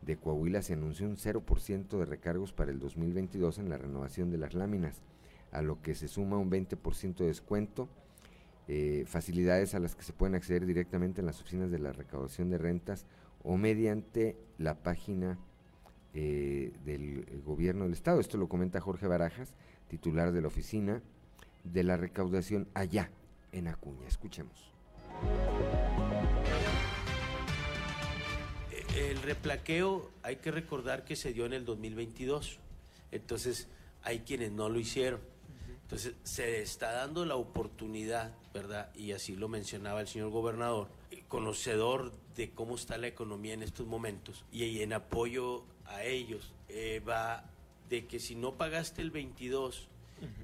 de 0.02 0.16
Coahuila 0.16 0.62
se 0.62 0.74
anunció 0.74 1.06
un 1.06 1.16
0% 1.16 1.98
de 1.98 2.04
recargos 2.04 2.52
para 2.52 2.70
el 2.70 2.78
2022 2.78 3.58
en 3.58 3.70
la 3.70 3.78
renovación 3.78 4.30
de 4.30 4.38
las 4.38 4.54
láminas, 4.54 5.00
a 5.52 5.62
lo 5.62 5.80
que 5.82 5.94
se 5.94 6.06
suma 6.06 6.38
un 6.38 6.50
20% 6.50 7.16
de 7.16 7.26
descuento, 7.26 7.88
eh, 8.68 9.04
facilidades 9.06 9.74
a 9.74 9.80
las 9.80 9.96
que 9.96 10.02
se 10.02 10.12
pueden 10.12 10.34
acceder 10.34 10.64
directamente 10.64 11.20
en 11.20 11.26
las 11.26 11.40
oficinas 11.40 11.70
de 11.70 11.78
la 11.78 11.92
recaudación 11.92 12.50
de 12.50 12.58
rentas 12.58 13.06
o 13.42 13.56
mediante 13.56 14.36
la 14.58 14.74
página 14.74 15.38
eh, 16.12 16.72
del 16.84 17.24
eh, 17.26 17.40
gobierno 17.44 17.84
del 17.84 17.94
estado. 17.94 18.20
Esto 18.20 18.36
lo 18.36 18.48
comenta 18.48 18.80
Jorge 18.80 19.06
Barajas, 19.06 19.54
titular 19.88 20.32
de 20.32 20.42
la 20.42 20.48
oficina 20.48 21.02
de 21.64 21.84
la 21.84 21.96
recaudación 21.96 22.68
allá 22.74 23.10
en 23.52 23.68
Acuña. 23.68 24.06
Escuchemos. 24.06 24.69
El 28.96 29.22
replaqueo 29.22 30.10
hay 30.22 30.36
que 30.36 30.50
recordar 30.50 31.04
que 31.04 31.16
se 31.16 31.32
dio 31.32 31.46
en 31.46 31.52
el 31.52 31.64
2022, 31.64 32.58
entonces 33.12 33.68
hay 34.02 34.20
quienes 34.20 34.52
no 34.52 34.68
lo 34.68 34.78
hicieron. 34.78 35.20
Entonces 35.82 36.14
se 36.22 36.62
está 36.62 36.92
dando 36.92 37.24
la 37.24 37.34
oportunidad, 37.34 38.32
¿verdad? 38.54 38.94
Y 38.94 39.12
así 39.12 39.34
lo 39.34 39.48
mencionaba 39.48 40.00
el 40.00 40.06
señor 40.06 40.30
gobernador, 40.30 40.88
conocedor 41.26 42.12
de 42.36 42.50
cómo 42.50 42.76
está 42.76 42.96
la 42.96 43.08
economía 43.08 43.54
en 43.54 43.62
estos 43.62 43.86
momentos 43.86 44.44
y 44.52 44.82
en 44.82 44.92
apoyo 44.92 45.64
a 45.86 46.04
ellos 46.04 46.52
eh, 46.68 47.00
va 47.06 47.44
de 47.88 48.06
que 48.06 48.20
si 48.20 48.36
no 48.36 48.56
pagaste 48.56 49.02
el 49.02 49.10
22 49.10 49.88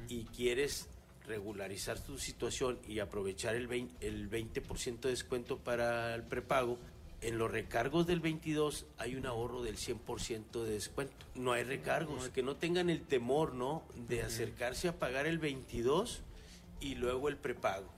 y 0.09 0.25
quieres 0.25 0.89
regularizar 1.27 1.99
tu 2.01 2.19
situación 2.19 2.79
y 2.87 3.01
aprovechar 3.01 3.55
el 3.55 3.69
20%, 3.69 3.89
el 4.01 4.29
20 4.29 4.61
de 5.03 5.09
descuento 5.09 5.59
para 5.59 6.15
el 6.15 6.23
prepago, 6.23 6.79
en 7.23 7.39
los 7.39 7.51
recargos 7.51 8.07
del 8.07 8.21
22 8.21 8.87
hay 8.99 9.17
un 9.17 9.27
ahorro 9.27 9.63
del 9.63 9.77
100% 9.77 10.65
de 10.65 10.71
descuento. 10.71 11.27
No 11.35 11.53
hay 11.53 11.65
recargos, 11.65 12.29
que 12.29 12.43
no 12.43 12.57
tengan 12.57 12.91
el 12.91 13.03
temor, 13.03 13.55
¿no? 13.55 13.83
De 14.09 14.23
acercarse 14.23 14.89
a 14.89 14.99
pagar 14.99 15.27
el 15.27 15.39
22 15.39 16.23
y 16.81 16.95
luego 16.95 17.29
el 17.29 17.37
prepago. 17.37 17.96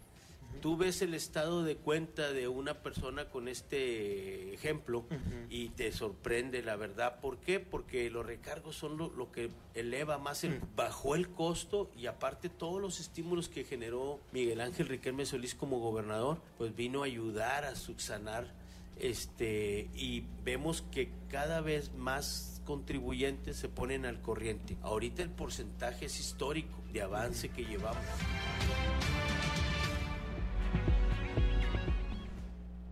Tú 0.61 0.77
ves 0.77 1.03
el 1.03 1.15
estado 1.15 1.63
de 1.63 1.77
cuenta 1.77 2.33
de 2.33 2.49
una 2.49 2.75
persona 2.75 3.27
con 3.27 3.47
este 3.47 4.53
ejemplo 4.55 5.05
y 5.49 5.69
te 5.71 5.93
sorprende, 5.93 6.63
la 6.63 6.75
verdad. 6.75 7.21
¿Por 7.21 7.39
qué? 7.39 7.61
Porque 7.61 8.11
los 8.11 8.27
recargos 8.27 8.77
son 8.77 8.97
lo, 8.97 9.31
que 9.31 9.51
eleva 9.75 10.19
más, 10.19 10.43
el, 10.43 10.61
bajó 10.75 11.15
el 11.15 11.29
costo 11.29 11.91
y 11.97 12.07
aparte 12.07 12.49
todos 12.49 12.81
los 12.81 12.99
estímulos 12.99 13.49
que 13.49 13.63
generó 13.63 14.19
Miguel 14.33 14.61
Ángel 14.61 14.89
Riquelme 14.89 15.27
Solís 15.27 15.55
como 15.55 15.79
gobernador, 15.79 16.39
pues 16.57 16.75
vino 16.75 17.03
a 17.03 17.07
ayudar 17.07 17.65
a 17.65 17.77
subsanar 17.77 18.53
este 18.99 19.89
y 19.95 20.25
vemos 20.45 20.83
que 20.91 21.11
cada 21.31 21.61
vez 21.61 21.93
más 21.95 22.61
contribuyentes 22.65 23.57
se 23.57 23.69
ponen 23.69 24.05
al 24.05 24.21
corriente. 24.21 24.77
Ahorita 24.83 25.23
el 25.23 25.31
porcentaje 25.31 26.07
es 26.07 26.19
histórico 26.21 26.83
de 26.93 27.03
avance 27.03 27.49
que 27.49 27.65
llevamos. 27.65 28.05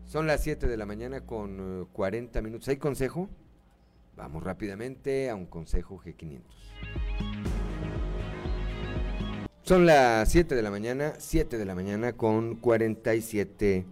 Son 0.07 0.29
las 0.29 0.41
7 0.45 0.69
de 0.69 0.77
la 0.77 0.87
mañana 0.87 1.23
con 1.23 1.89
40 1.93 2.39
eh, 2.39 2.43
minutos. 2.43 2.69
¿Hay 2.69 2.77
consejo? 2.77 3.29
Vamos 4.17 4.45
rápidamente 4.45 5.29
a 5.29 5.35
un 5.35 5.47
consejo 5.47 6.01
G500. 6.01 6.43
Son 9.63 9.85
las 9.85 10.31
7 10.31 10.55
de 10.55 10.63
la 10.63 10.71
mañana, 10.71 11.15
7 11.19 11.59
de 11.59 11.65
la 11.65 11.75
mañana 11.75 12.13
con 12.13 12.55
47 12.55 13.85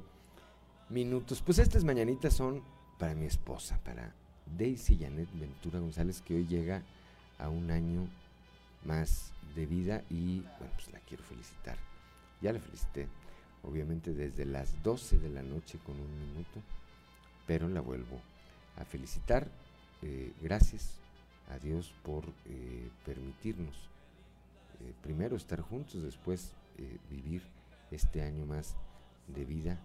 minutos. 0.89 1.43
Pues 1.43 1.59
estas 1.59 1.83
mañanitas 1.83 2.33
son 2.33 2.63
para 2.97 3.17
mi 3.17 3.27
esposa, 3.27 3.81
para 3.85 4.15
Daisy 4.57 4.97
Janet 4.97 5.29
Ventura 5.35 5.81
González, 5.81 6.23
que 6.23 6.37
hoy 6.37 6.47
llega 6.47 6.85
a 7.39 7.49
un 7.49 7.73
año 7.73 8.09
más 8.85 9.33
de 9.57 9.67
vida 9.67 10.05
y 10.09 10.43
bueno, 10.59 10.73
pues 10.77 10.93
la 10.93 11.01
quiero 11.01 11.25
felicitar. 11.25 11.77
Ya 12.41 12.53
la 12.53 12.61
felicité 12.61 13.09
obviamente 13.69 14.13
desde 14.13 14.45
las 14.45 14.83
12 14.83 15.19
de 15.19 15.31
la 15.31 15.43
noche 15.43 15.79
con 15.85 15.99
un 15.99 16.19
minuto, 16.19 16.63
pero 17.47 17.69
la 17.69 17.81
vuelvo 17.81 18.21
a 18.77 18.85
felicitar. 18.85 19.49
Eh, 20.03 20.33
gracias 20.43 20.99
a 21.51 21.59
Dios 21.59 21.95
por 22.03 22.25
eh, 22.47 22.91
permitirnos 23.05 23.75
eh, 24.81 24.93
primero 25.03 25.37
estar 25.37 25.61
juntos, 25.61 26.03
después 26.03 26.53
vivir 27.09 27.41
este 27.93 28.21
año 28.21 28.45
más 28.47 28.75
de 29.29 29.45
vida 29.45 29.79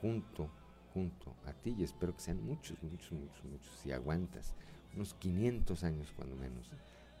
junto, 0.00 0.48
junto 0.94 1.34
a 1.46 1.52
ti 1.52 1.74
y 1.76 1.82
espero 1.82 2.14
que 2.14 2.22
sean 2.22 2.40
muchos, 2.44 2.80
muchos, 2.80 3.10
muchos, 3.10 3.44
muchos, 3.44 3.76
si 3.82 3.90
aguantas, 3.90 4.54
unos 4.94 5.14
500 5.14 5.82
años 5.82 6.12
cuando 6.14 6.36
menos. 6.36 6.70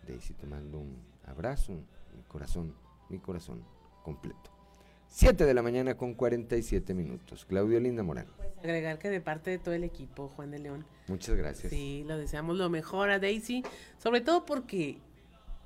Daisy, 0.06 0.34
te 0.34 0.46
mando 0.46 0.78
un 0.78 0.96
abrazo, 1.26 1.72
mi 1.72 2.22
corazón, 2.28 2.72
mi 3.08 3.18
corazón 3.18 3.60
completo. 4.04 4.55
7 5.08 5.44
de 5.44 5.54
la 5.54 5.62
mañana 5.62 5.96
con 5.96 6.14
47 6.14 6.94
minutos. 6.94 7.44
Claudio 7.46 7.80
Linda 7.80 8.02
Morán. 8.02 8.26
Pues 8.36 8.50
agregar 8.58 8.98
que 8.98 9.08
de 9.08 9.20
parte 9.20 9.50
de 9.50 9.58
todo 9.58 9.74
el 9.74 9.84
equipo, 9.84 10.28
Juan 10.28 10.50
de 10.50 10.58
León. 10.58 10.84
Muchas 11.08 11.36
gracias. 11.36 11.70
Sí, 11.70 12.04
lo 12.06 12.18
deseamos 12.18 12.56
lo 12.56 12.68
mejor 12.68 13.10
a 13.10 13.18
Daisy, 13.18 13.62
sobre 13.98 14.20
todo 14.20 14.44
porque 14.44 14.98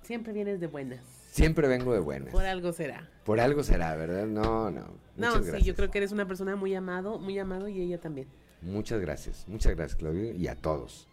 siempre 0.03 0.33
vienes 0.33 0.61
de 0.61 0.67
buenas. 0.67 1.01
Siempre 1.31 1.69
vengo 1.69 1.93
de 1.93 2.01
buenas. 2.01 2.33
Por 2.33 2.45
algo 2.45 2.73
será. 2.73 3.09
Por 3.25 3.41
algo 3.41 3.63
será, 3.63 3.95
¿verdad? 3.95 4.27
No, 4.27 4.71
no. 4.71 4.87
no, 5.17 5.43
sí, 5.43 5.63
yo 5.63 5.75
creo 5.75 5.91
que 5.91 5.99
eres 5.99 6.13
una 6.13 6.27
persona 6.27 6.57
muy 6.57 6.75
amado, 6.75 7.19
muy 7.19 7.39
amado 7.39 7.69
y 7.69 7.81
ella 7.81 8.01
también. 8.01 8.29
Muchas 8.63 9.01
gracias. 9.01 9.45
Muchas 9.49 9.75
gracias, 9.75 9.97
Claudio, 9.97 10.33
y 10.33 10.49
a 10.49 10.57
todos. 10.57 11.09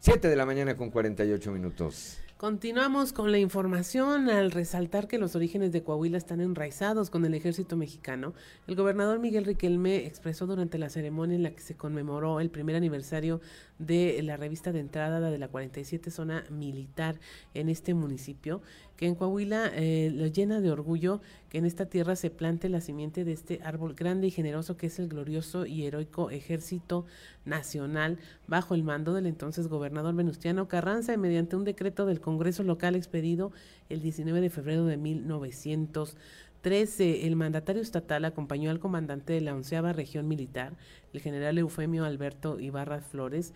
7 0.00 0.28
de 0.28 0.36
la 0.36 0.44
mañana 0.44 0.76
con 0.76 0.90
48 0.90 1.52
minutos. 1.52 2.18
Continuamos 2.42 3.12
con 3.12 3.30
la 3.30 3.38
información 3.38 4.28
al 4.28 4.50
resaltar 4.50 5.06
que 5.06 5.16
los 5.16 5.36
orígenes 5.36 5.70
de 5.70 5.84
Coahuila 5.84 6.18
están 6.18 6.40
enraizados 6.40 7.08
con 7.08 7.24
el 7.24 7.34
ejército 7.34 7.76
mexicano. 7.76 8.34
El 8.66 8.74
gobernador 8.74 9.20
Miguel 9.20 9.44
Riquelme 9.44 10.06
expresó 10.06 10.48
durante 10.48 10.76
la 10.76 10.90
ceremonia 10.90 11.36
en 11.36 11.44
la 11.44 11.52
que 11.52 11.60
se 11.60 11.76
conmemoró 11.76 12.40
el 12.40 12.50
primer 12.50 12.74
aniversario 12.74 13.40
de 13.78 14.20
la 14.24 14.36
revista 14.36 14.72
de 14.72 14.80
entrada 14.80 15.20
de 15.20 15.38
la 15.38 15.46
47 15.46 16.10
zona 16.10 16.42
militar 16.50 17.20
en 17.54 17.68
este 17.68 17.94
municipio 17.94 18.60
que 19.02 19.08
en 19.08 19.16
Coahuila 19.16 19.72
eh, 19.74 20.30
llena 20.32 20.60
de 20.60 20.70
orgullo 20.70 21.20
que 21.48 21.58
en 21.58 21.64
esta 21.64 21.86
tierra 21.86 22.14
se 22.14 22.30
plante 22.30 22.68
la 22.68 22.80
simiente 22.80 23.24
de 23.24 23.32
este 23.32 23.58
árbol 23.64 23.94
grande 23.94 24.28
y 24.28 24.30
generoso 24.30 24.76
que 24.76 24.86
es 24.86 25.00
el 25.00 25.08
glorioso 25.08 25.66
y 25.66 25.84
heroico 25.84 26.30
Ejército 26.30 27.04
Nacional 27.44 28.20
bajo 28.46 28.76
el 28.76 28.84
mando 28.84 29.12
del 29.12 29.26
entonces 29.26 29.66
gobernador 29.66 30.14
Venustiano 30.14 30.68
Carranza 30.68 31.12
y 31.12 31.16
mediante 31.16 31.56
un 31.56 31.64
decreto 31.64 32.06
del 32.06 32.20
Congreso 32.20 32.62
local 32.62 32.94
expedido 32.94 33.50
el 33.88 34.02
19 34.02 34.40
de 34.40 34.50
febrero 34.50 34.84
de 34.84 34.96
1913. 34.96 37.26
El 37.26 37.34
mandatario 37.34 37.82
estatal 37.82 38.24
acompañó 38.24 38.70
al 38.70 38.78
comandante 38.78 39.32
de 39.32 39.40
la 39.40 39.52
onceava 39.52 39.92
región 39.92 40.28
militar, 40.28 40.74
el 41.12 41.20
general 41.20 41.58
Eufemio 41.58 42.04
Alberto 42.04 42.60
Ibarra 42.60 43.00
Flores, 43.00 43.52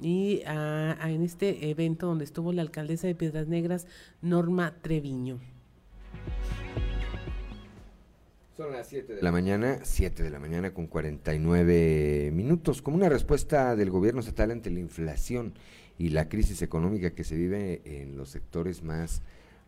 y 0.00 0.42
en 0.44 1.22
este 1.22 1.70
evento 1.70 2.06
donde 2.06 2.24
estuvo 2.24 2.52
la 2.52 2.62
alcaldesa 2.62 3.06
de 3.06 3.14
Piedras 3.14 3.48
Negras, 3.48 3.86
Norma 4.22 4.74
Treviño. 4.80 5.40
Son 8.56 8.72
las 8.72 8.88
7 8.88 9.14
de 9.14 9.22
la 9.22 9.30
mañana, 9.30 9.78
7 9.82 10.22
de 10.22 10.30
la 10.30 10.40
mañana 10.40 10.74
con 10.74 10.88
49 10.88 12.30
minutos. 12.32 12.82
Como 12.82 12.96
una 12.96 13.08
respuesta 13.08 13.76
del 13.76 13.90
gobierno 13.90 14.20
estatal 14.20 14.50
ante 14.50 14.70
la 14.70 14.80
inflación 14.80 15.54
y 15.96 16.08
la 16.08 16.28
crisis 16.28 16.62
económica 16.62 17.10
que 17.10 17.22
se 17.22 17.36
vive 17.36 17.82
en 17.84 18.16
los 18.16 18.30
sectores 18.30 18.82
más 18.82 19.22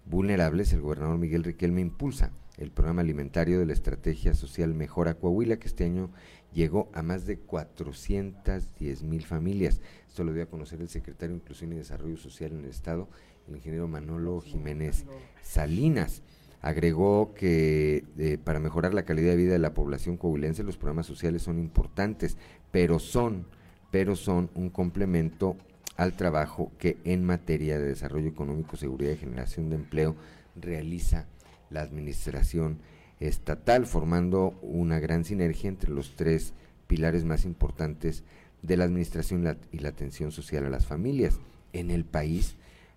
vulnerables, 0.06 0.72
el 0.72 0.80
gobernador 0.80 1.18
Miguel 1.18 1.44
Riquelme 1.44 1.80
impulsa 1.80 2.32
el 2.58 2.72
programa 2.72 3.02
alimentario 3.02 3.58
de 3.58 3.66
la 3.66 3.72
Estrategia 3.72 4.34
Social 4.34 4.74
Mejora 4.74 5.14
Coahuila, 5.14 5.58
que 5.58 5.68
este 5.68 5.84
año 5.84 6.10
llegó 6.52 6.90
a 6.92 7.02
más 7.02 7.26
de 7.26 7.38
410 7.38 9.02
mil 9.04 9.24
familias. 9.24 9.80
Esto 10.10 10.24
lo 10.24 10.32
dio 10.32 10.42
a 10.42 10.46
conocer 10.46 10.80
el 10.80 10.88
secretario 10.88 11.36
de 11.36 11.40
Inclusión 11.40 11.72
y 11.72 11.76
Desarrollo 11.76 12.16
Social 12.16 12.50
en 12.50 12.64
el 12.64 12.70
Estado, 12.70 13.08
el 13.46 13.54
ingeniero 13.54 13.86
Manolo 13.86 14.40
Jiménez 14.40 15.04
Salinas. 15.40 16.24
Agregó 16.60 17.32
que 17.32 18.04
eh, 18.18 18.36
para 18.42 18.58
mejorar 18.58 18.92
la 18.92 19.04
calidad 19.04 19.30
de 19.30 19.36
vida 19.36 19.52
de 19.52 19.60
la 19.60 19.72
población 19.72 20.16
coahuilense 20.16 20.64
los 20.64 20.76
programas 20.76 21.06
sociales 21.06 21.42
son 21.42 21.60
importantes, 21.60 22.36
pero 22.72 22.98
son, 22.98 23.46
pero 23.92 24.16
son 24.16 24.50
un 24.56 24.70
complemento 24.70 25.56
al 25.96 26.16
trabajo 26.16 26.72
que 26.76 26.98
en 27.04 27.24
materia 27.24 27.78
de 27.78 27.86
desarrollo 27.86 28.30
económico, 28.30 28.76
seguridad 28.76 29.12
y 29.12 29.16
generación 29.16 29.70
de 29.70 29.76
empleo 29.76 30.16
realiza 30.56 31.28
la 31.70 31.82
administración 31.82 32.80
estatal, 33.20 33.86
formando 33.86 34.58
una 34.60 34.98
gran 34.98 35.24
sinergia 35.24 35.68
entre 35.68 35.92
los 35.92 36.16
tres 36.16 36.52
pilares 36.88 37.24
más 37.24 37.44
importantes 37.44 38.24
de 38.62 38.76
la 38.76 38.84
administración 38.84 39.58
y 39.72 39.78
la 39.78 39.88
atención 39.88 40.32
social 40.32 40.66
a 40.66 40.70
las 40.70 40.86
familias. 40.86 41.40
En 41.72 41.90
el 41.90 42.04
país, 42.04 42.56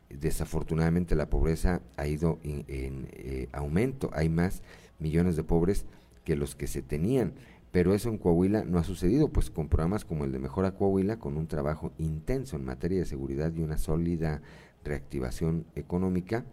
desafortunadamente, 0.09 1.15
la 1.15 1.29
pobreza 1.29 1.81
ha 1.97 2.07
ido 2.07 2.39
en, 2.43 2.65
eh, 2.67 3.47
aumento. 3.51 4.09
Hay 4.13 4.29
más 4.29 4.61
millones 4.99 5.35
de 5.35 5.43
pobres 5.43 5.85
que 6.23 6.35
los 6.35 6.55
que 6.55 6.67
se 6.67 6.81
tenían. 6.81 7.33
Pero 7.71 7.95
eso 7.95 8.09
en 8.09 8.19
Coahuila 8.19 8.65
no 8.65 8.77
ha 8.77 8.83
sucedido, 8.83 9.29
pues 9.29 9.49
con 9.49 9.67
programas 9.67 10.05
como 10.05 10.25
el 10.25 10.31
de 10.31 10.39
Mejora 10.39 10.75
Coahuila, 10.75 11.17
con 11.17 11.37
un 11.37 11.47
trabajo 11.47 11.91
intenso 11.97 12.55
en 12.55 12.65
materia 12.65 12.99
de 12.99 13.05
seguridad 13.05 13.51
y 13.55 13.61
una 13.61 13.79
sólida 13.79 14.41
reactivación 14.83 15.65
económica 15.75 16.45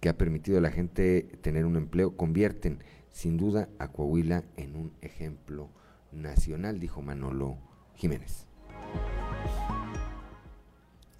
que 0.00 0.08
ha 0.08 0.16
permitido 0.16 0.58
a 0.58 0.62
la 0.62 0.70
gente 0.70 1.22
tener 1.42 1.66
un 1.66 1.76
empleo, 1.76 2.16
convierten 2.16 2.78
sin 3.10 3.36
duda 3.36 3.68
a 3.78 3.88
Coahuila 3.88 4.44
en 4.56 4.76
un 4.76 4.92
ejemplo 5.02 5.68
nacional, 6.12 6.80
dijo 6.80 7.02
Manolo 7.02 7.58
Jiménez. 7.96 8.46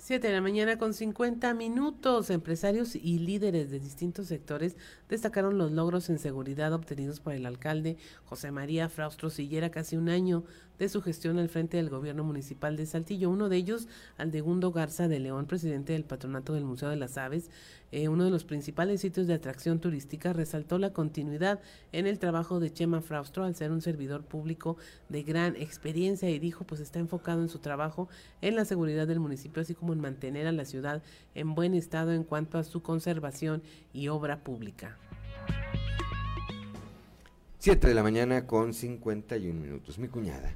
7 0.07 0.25
de 0.25 0.33
la 0.33 0.41
mañana 0.41 0.79
con 0.79 0.95
50 0.95 1.53
minutos. 1.55 2.31
Empresarios 2.31 2.95
y 2.95 3.19
líderes 3.19 3.73
de 3.73 3.81
distintos 3.81 4.29
sectores 4.29 4.77
destacaron 5.09 5.59
los 5.59 5.73
logros 5.73 6.09
en 6.11 6.21
seguridad 6.21 6.73
obtenidos 6.73 7.19
por 7.19 7.33
el 7.33 7.45
alcalde 7.45 7.97
José 8.25 8.53
María 8.53 8.89
Fraustro 8.89 9.31
Sillera 9.31 9.73
casi 9.73 9.97
un 9.97 10.09
año 10.09 10.45
de 10.79 10.89
su 10.89 11.03
gestión 11.03 11.39
al 11.39 11.49
frente 11.49 11.77
del 11.77 11.91
gobierno 11.91 12.25
municipal 12.25 12.77
de 12.77 12.87
Saltillo. 12.87 13.31
Uno 13.31 13.49
de 13.49 13.57
ellos, 13.57 13.89
Aldegundo 14.19 14.73
Garza 14.73 15.09
de 15.09 15.19
León, 15.19 15.47
presidente 15.47 15.93
del 15.93 16.05
patronato 16.05 16.53
del 16.55 16.65
Museo 16.65 16.89
de 16.89 16.97
las 16.97 17.19
Aves, 17.19 17.51
eh, 17.93 18.09
uno 18.09 18.25
de 18.25 18.31
los 18.31 18.45
principales 18.45 19.01
sitios 19.01 19.27
de 19.27 19.35
atracción 19.35 19.79
turística, 19.79 20.33
resaltó 20.33 20.79
la 20.79 20.93
continuidad 20.93 21.61
en 21.93 22.07
el 22.07 22.19
trabajo 22.19 22.61
de 22.61 22.73
Chema 22.73 23.01
Fraustro 23.01 23.45
al 23.45 23.55
ser 23.55 23.71
un 23.71 23.81
servidor 23.81 24.25
público 24.25 24.77
de 25.09 25.23
gran 25.23 25.57
experiencia 25.57 26.29
y 26.31 26.39
dijo 26.39 26.65
pues 26.65 26.81
está 26.81 26.99
enfocado 26.99 27.43
en 27.43 27.49
su 27.49 27.61
trabajo 27.61 28.09
en 28.43 28.57
la 28.57 28.65
seguridad 28.65 29.07
del 29.07 29.21
municipio 29.21 29.63
así 29.63 29.75
como 29.75 29.93
en 29.93 30.01
mantener 30.01 30.47
a 30.47 30.53
la 30.53 30.65
ciudad 30.65 31.03
en 31.35 31.55
buen 31.55 31.75
estado 31.75 32.13
en 32.13 32.25
cuanto 32.25 32.59
a 32.59 32.65
su 32.65 32.83
conservación 32.83 33.63
y 33.93 34.09
obra 34.09 34.43
pública. 34.43 34.99
7 37.59 37.89
de 37.89 37.95
la 37.95 38.03
mañana 38.03 38.47
con 38.47 38.73
51 38.73 39.61
minutos. 39.61 39.99
Mi 39.99 40.09
cuñada, 40.09 40.55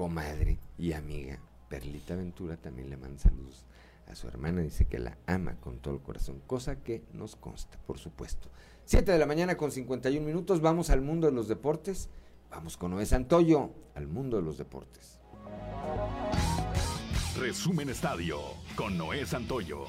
comadre 0.00 0.58
y 0.78 0.94
amiga 0.94 1.38
Perlita 1.68 2.16
Ventura 2.16 2.56
también 2.56 2.88
le 2.88 2.96
manda 2.96 3.18
saludos 3.18 3.66
a 4.06 4.14
su 4.14 4.28
hermana, 4.28 4.62
dice 4.62 4.86
que 4.86 4.98
la 4.98 5.18
ama 5.26 5.56
con 5.60 5.78
todo 5.78 5.92
el 5.92 6.00
corazón, 6.00 6.40
cosa 6.46 6.82
que 6.82 7.04
nos 7.12 7.36
consta, 7.36 7.78
por 7.86 7.98
supuesto. 7.98 8.48
7 8.86 9.12
de 9.12 9.18
la 9.18 9.26
mañana 9.26 9.58
con 9.58 9.70
51 9.70 10.26
minutos, 10.26 10.62
vamos 10.62 10.88
al 10.88 11.02
mundo 11.02 11.26
de 11.26 11.34
los 11.34 11.48
deportes, 11.48 12.08
vamos 12.50 12.78
con 12.78 12.92
Noé 12.92 13.04
Santoyo, 13.04 13.74
al 13.94 14.06
mundo 14.06 14.38
de 14.38 14.42
los 14.42 14.56
deportes. 14.56 15.20
Resumen 17.38 17.90
Estadio 17.90 18.38
con 18.76 18.96
Noé 18.96 19.26
Santoyo. 19.26 19.84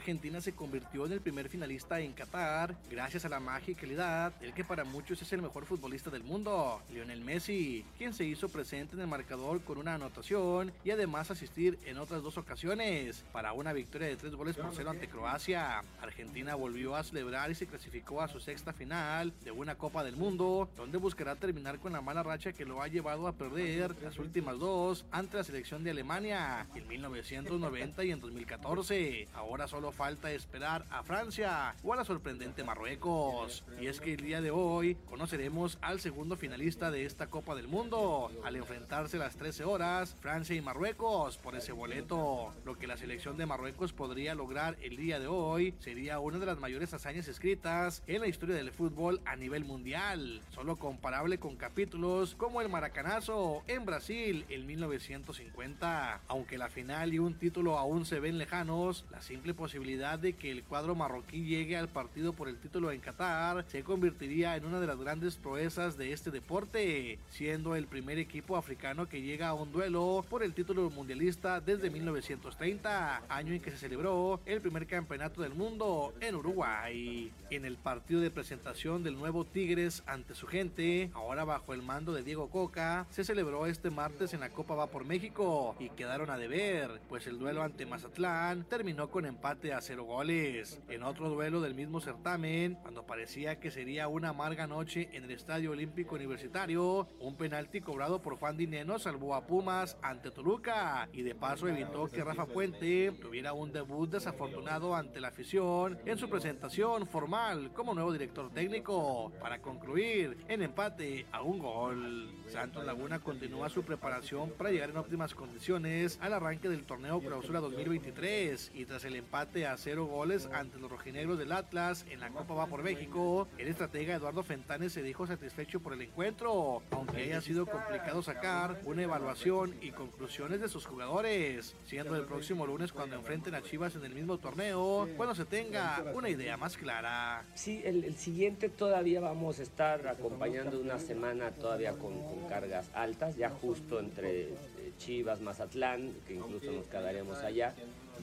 Argentina 0.00 0.40
se 0.40 0.54
convirtió 0.54 1.04
en 1.04 1.12
el 1.12 1.20
primer 1.20 1.50
finalista 1.50 2.00
en 2.00 2.14
Qatar 2.14 2.74
gracias 2.90 3.26
a 3.26 3.28
la 3.28 3.38
magia 3.38 3.72
y 3.72 3.74
calidad 3.74 4.32
del 4.40 4.54
que 4.54 4.64
para 4.64 4.82
muchos 4.82 5.20
es 5.20 5.30
el 5.34 5.42
mejor 5.42 5.66
futbolista 5.66 6.08
del 6.08 6.24
mundo, 6.24 6.80
Lionel 6.90 7.20
Messi, 7.20 7.84
quien 7.98 8.14
se 8.14 8.24
hizo 8.24 8.48
presente 8.48 8.94
en 8.94 9.02
el 9.02 9.08
marcador 9.08 9.62
con 9.62 9.76
una 9.76 9.96
anotación 9.96 10.72
y 10.84 10.90
además 10.90 11.30
asistir 11.30 11.78
en 11.84 11.98
otras 11.98 12.22
dos 12.22 12.38
ocasiones 12.38 13.26
para 13.30 13.52
una 13.52 13.74
victoria 13.74 14.08
de 14.08 14.16
tres 14.16 14.34
goles 14.34 14.56
por 14.56 14.74
cero 14.74 14.88
ante 14.88 15.06
Croacia. 15.06 15.84
Argentina 16.00 16.54
volvió 16.54 16.96
a 16.96 17.04
celebrar 17.04 17.50
y 17.50 17.54
se 17.54 17.66
clasificó 17.66 18.22
a 18.22 18.28
su 18.28 18.40
sexta 18.40 18.72
final 18.72 19.34
de 19.44 19.50
una 19.50 19.74
Copa 19.74 20.02
del 20.02 20.16
Mundo, 20.16 20.70
donde 20.76 20.96
buscará 20.96 21.36
terminar 21.36 21.78
con 21.78 21.92
la 21.92 22.00
mala 22.00 22.22
racha 22.22 22.54
que 22.54 22.64
lo 22.64 22.80
ha 22.80 22.88
llevado 22.88 23.28
a 23.28 23.32
perder 23.34 23.94
las 24.02 24.18
últimas 24.18 24.58
dos 24.58 25.04
ante 25.12 25.36
la 25.36 25.44
selección 25.44 25.84
de 25.84 25.90
Alemania 25.90 26.66
en 26.74 26.88
1990 26.88 28.02
y 28.04 28.12
en 28.12 28.20
2014. 28.20 29.28
Ahora 29.34 29.68
solo 29.68 29.89
falta 29.92 30.30
esperar 30.32 30.86
a 30.90 31.02
Francia 31.02 31.74
o 31.82 31.92
a 31.92 31.96
la 31.96 32.04
sorprendente 32.04 32.64
Marruecos. 32.64 33.64
Y 33.80 33.86
es 33.86 34.00
que 34.00 34.14
el 34.14 34.22
día 34.22 34.40
de 34.40 34.50
hoy 34.50 34.96
conoceremos 35.08 35.78
al 35.80 36.00
segundo 36.00 36.36
finalista 36.36 36.90
de 36.90 37.04
esta 37.04 37.28
Copa 37.28 37.54
del 37.54 37.68
Mundo, 37.68 38.30
al 38.44 38.56
enfrentarse 38.56 39.18
las 39.18 39.36
13 39.36 39.64
horas 39.64 40.16
Francia 40.20 40.54
y 40.54 40.60
Marruecos 40.60 41.38
por 41.38 41.56
ese 41.56 41.72
boleto. 41.72 42.52
Lo 42.64 42.78
que 42.78 42.86
la 42.86 42.96
selección 42.96 43.36
de 43.36 43.46
Marruecos 43.46 43.92
podría 43.92 44.34
lograr 44.34 44.76
el 44.82 44.96
día 44.96 45.18
de 45.18 45.26
hoy 45.26 45.74
sería 45.80 46.18
una 46.18 46.38
de 46.38 46.46
las 46.46 46.58
mayores 46.58 46.92
hazañas 46.94 47.28
escritas 47.28 48.02
en 48.06 48.20
la 48.20 48.28
historia 48.28 48.56
del 48.56 48.72
fútbol 48.72 49.20
a 49.24 49.36
nivel 49.36 49.64
mundial, 49.64 50.42
solo 50.50 50.76
comparable 50.76 51.38
con 51.38 51.56
capítulos 51.56 52.34
como 52.34 52.60
el 52.60 52.68
Maracanazo 52.68 53.62
en 53.66 53.84
Brasil 53.84 54.44
en 54.48 54.66
1950. 54.66 56.20
Aunque 56.28 56.58
la 56.58 56.68
final 56.68 57.14
y 57.14 57.18
un 57.18 57.34
título 57.34 57.78
aún 57.78 58.04
se 58.04 58.20
ven 58.20 58.38
lejanos, 58.38 59.04
la 59.10 59.22
simple 59.22 59.54
posibilidad 59.54 59.69
posibilidad 59.70 60.18
de 60.18 60.32
que 60.32 60.50
el 60.50 60.64
cuadro 60.64 60.96
marroquí 60.96 61.44
llegue 61.44 61.76
al 61.76 61.86
partido 61.86 62.32
por 62.32 62.48
el 62.48 62.56
título 62.56 62.90
en 62.90 62.98
Qatar 62.98 63.64
se 63.68 63.84
convertiría 63.84 64.56
en 64.56 64.64
una 64.64 64.80
de 64.80 64.86
las 64.88 64.98
grandes 64.98 65.36
proezas 65.36 65.96
de 65.96 66.12
este 66.12 66.32
deporte, 66.32 67.20
siendo 67.28 67.76
el 67.76 67.86
primer 67.86 68.18
equipo 68.18 68.56
africano 68.56 69.08
que 69.08 69.22
llega 69.22 69.46
a 69.46 69.54
un 69.54 69.70
duelo 69.70 70.24
por 70.28 70.42
el 70.42 70.54
título 70.54 70.90
mundialista 70.90 71.60
desde 71.60 71.88
1930, 71.88 73.22
año 73.28 73.52
en 73.52 73.60
que 73.60 73.70
se 73.70 73.76
celebró 73.76 74.40
el 74.44 74.60
primer 74.60 74.88
campeonato 74.88 75.40
del 75.40 75.54
mundo 75.54 76.14
en 76.20 76.34
Uruguay. 76.34 77.30
En 77.50 77.64
el 77.64 77.76
partido 77.76 78.20
de 78.20 78.32
presentación 78.32 79.04
del 79.04 79.16
nuevo 79.16 79.44
Tigres 79.44 80.02
ante 80.06 80.34
su 80.34 80.48
gente, 80.48 81.10
ahora 81.14 81.44
bajo 81.44 81.74
el 81.74 81.82
mando 81.82 82.12
de 82.12 82.24
Diego 82.24 82.50
Coca, 82.50 83.06
se 83.10 83.22
celebró 83.22 83.66
este 83.66 83.90
martes 83.90 84.34
en 84.34 84.40
la 84.40 84.50
Copa 84.50 84.74
Va 84.74 84.88
por 84.88 85.04
México 85.04 85.76
y 85.78 85.90
quedaron 85.90 86.28
a 86.28 86.38
deber, 86.38 87.00
pues 87.08 87.28
el 87.28 87.38
duelo 87.38 87.62
ante 87.62 87.86
Mazatlán 87.86 88.64
terminó 88.64 89.10
con 89.10 89.26
empate 89.26 89.59
a 89.60 89.80
cero 89.82 90.04
goles. 90.04 90.80
En 90.88 91.02
otro 91.02 91.28
duelo 91.28 91.60
del 91.60 91.74
mismo 91.74 92.00
certamen, 92.00 92.76
cuando 92.76 93.04
parecía 93.04 93.60
que 93.60 93.70
sería 93.70 94.08
una 94.08 94.30
amarga 94.30 94.66
noche 94.66 95.10
en 95.12 95.24
el 95.24 95.32
Estadio 95.32 95.72
Olímpico 95.72 96.14
Universitario, 96.14 97.06
un 97.20 97.36
penalti 97.36 97.82
cobrado 97.82 98.22
por 98.22 98.38
Juan 98.38 98.56
Dineno 98.56 98.98
salvó 98.98 99.34
a 99.34 99.46
Pumas 99.46 99.98
ante 100.00 100.30
Toluca 100.30 101.10
y 101.12 101.20
de 101.20 101.34
paso 101.34 101.68
evitó 101.68 102.08
que 102.08 102.24
Rafa 102.24 102.46
Puente 102.46 103.12
tuviera 103.20 103.52
un 103.52 103.70
debut 103.70 104.10
desafortunado 104.10 104.96
ante 104.96 105.20
la 105.20 105.28
afición 105.28 105.98
en 106.06 106.16
su 106.16 106.30
presentación 106.30 107.06
formal 107.06 107.70
como 107.74 107.92
nuevo 107.92 108.12
director 108.12 108.50
técnico 108.50 109.30
para 109.40 109.60
concluir 109.60 110.38
en 110.48 110.62
empate 110.62 111.26
a 111.32 111.42
un 111.42 111.58
gol. 111.58 112.30
Santos 112.48 112.86
Laguna 112.86 113.18
continúa 113.18 113.68
su 113.68 113.82
preparación 113.82 114.52
para 114.56 114.70
llegar 114.70 114.88
en 114.88 114.96
óptimas 114.96 115.34
condiciones 115.34 116.18
al 116.22 116.32
arranque 116.32 116.70
del 116.70 116.84
torneo 116.84 117.20
Clausura 117.20 117.60
2023 117.60 118.72
y 118.74 118.86
tras 118.86 119.04
el 119.04 119.16
empate 119.16 119.49
a 119.50 119.76
cero 119.76 120.06
goles 120.06 120.48
ante 120.52 120.78
los 120.78 120.88
rojinegros 120.88 121.36
del 121.36 121.50
Atlas 121.50 122.06
en 122.08 122.20
la 122.20 122.28
Copa 122.28 122.54
Va 122.54 122.66
por 122.66 122.84
México, 122.84 123.48
el 123.58 123.66
estratega 123.66 124.14
Eduardo 124.14 124.44
Fentanes 124.44 124.92
se 124.92 125.02
dijo 125.02 125.26
satisfecho 125.26 125.80
por 125.80 125.92
el 125.92 126.02
encuentro, 126.02 126.84
aunque 126.92 127.24
haya 127.24 127.40
sido 127.40 127.66
complicado 127.66 128.22
sacar 128.22 128.80
una 128.84 129.02
evaluación 129.02 129.74
y 129.80 129.90
conclusiones 129.90 130.60
de 130.60 130.68
sus 130.68 130.86
jugadores, 130.86 131.74
siendo 131.84 132.14
el 132.14 132.26
próximo 132.26 132.64
lunes 132.64 132.92
cuando 132.92 133.16
enfrenten 133.16 133.56
a 133.56 133.62
Chivas 133.62 133.96
en 133.96 134.04
el 134.04 134.14
mismo 134.14 134.38
torneo, 134.38 135.08
cuando 135.16 135.34
se 135.34 135.44
tenga 135.44 136.04
una 136.14 136.28
idea 136.28 136.56
más 136.56 136.76
clara. 136.76 137.44
Sí, 137.54 137.82
el, 137.84 138.14
siguiente 138.16 138.68
todavía 138.68 139.20
vamos 139.20 139.58
a 139.58 139.64
estar 139.64 140.06
acompañando 140.06 140.78
una 140.78 141.00
semana 141.00 141.50
todavía 141.50 141.94
con, 141.94 142.22
con 142.22 142.48
cargas 142.48 142.88
altas, 142.94 143.36
ya 143.36 143.50
justo 143.50 143.98
entre 143.98 144.42
eh, 144.42 144.54
Chivas, 144.96 145.40
Mazatlán, 145.40 146.14
que 146.28 146.34
incluso 146.34 146.70
nos 146.70 146.86
quedaremos 146.86 147.38
allá 147.38 147.74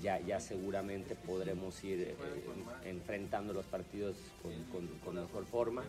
ya, 0.02 0.40
seguramente 0.40 1.16
podremos 1.16 1.84
ir 1.84 2.02
eh, 2.02 2.16
enfrentando 2.86 3.54
los 3.54 3.66
partidos 3.66 4.16
con, 4.42 5.16
mejor 5.16 5.46
forma, 5.46 5.84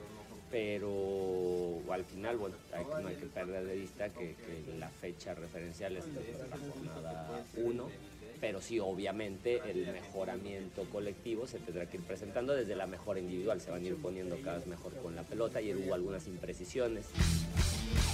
pero 0.51 1.81
al 1.91 2.05
final, 2.05 2.37
bueno, 2.37 2.57
no 3.01 3.09
hay 3.09 3.17
que 3.17 3.27
perder 3.27 3.65
de 3.67 3.77
vista 3.77 4.09
que, 4.09 4.35
la 4.79 4.89
fecha 4.89 5.35
referencial 5.35 5.97
es 5.97 6.05
la 6.07 6.57
jornada 6.57 7.45
1, 7.57 7.89
pero 8.41 8.61
sí, 8.61 8.79
obviamente, 8.79 9.61
el 9.69 9.93
mejoramiento 9.93 10.85
colectivo 10.85 11.47
se 11.47 11.59
tendrá 11.59 11.87
que 11.87 11.97
ir 11.97 12.03
presentando 12.05 12.55
desde 12.55 12.77
la 12.77 12.87
mejora 12.87 13.21
individual, 13.21 13.61
se 13.61 13.71
van 13.71 13.83
a 13.83 13.87
ir 13.87 13.97
poniendo 13.97 14.37
cada 14.43 14.59
vez 14.59 14.67
mejor 14.67 14.95
con 15.03 15.17
la 15.17 15.23
pelota 15.23 15.61
y 15.61 15.75
hubo 15.75 15.95
algunas 15.95 16.27
imprecisiones. 16.27 17.07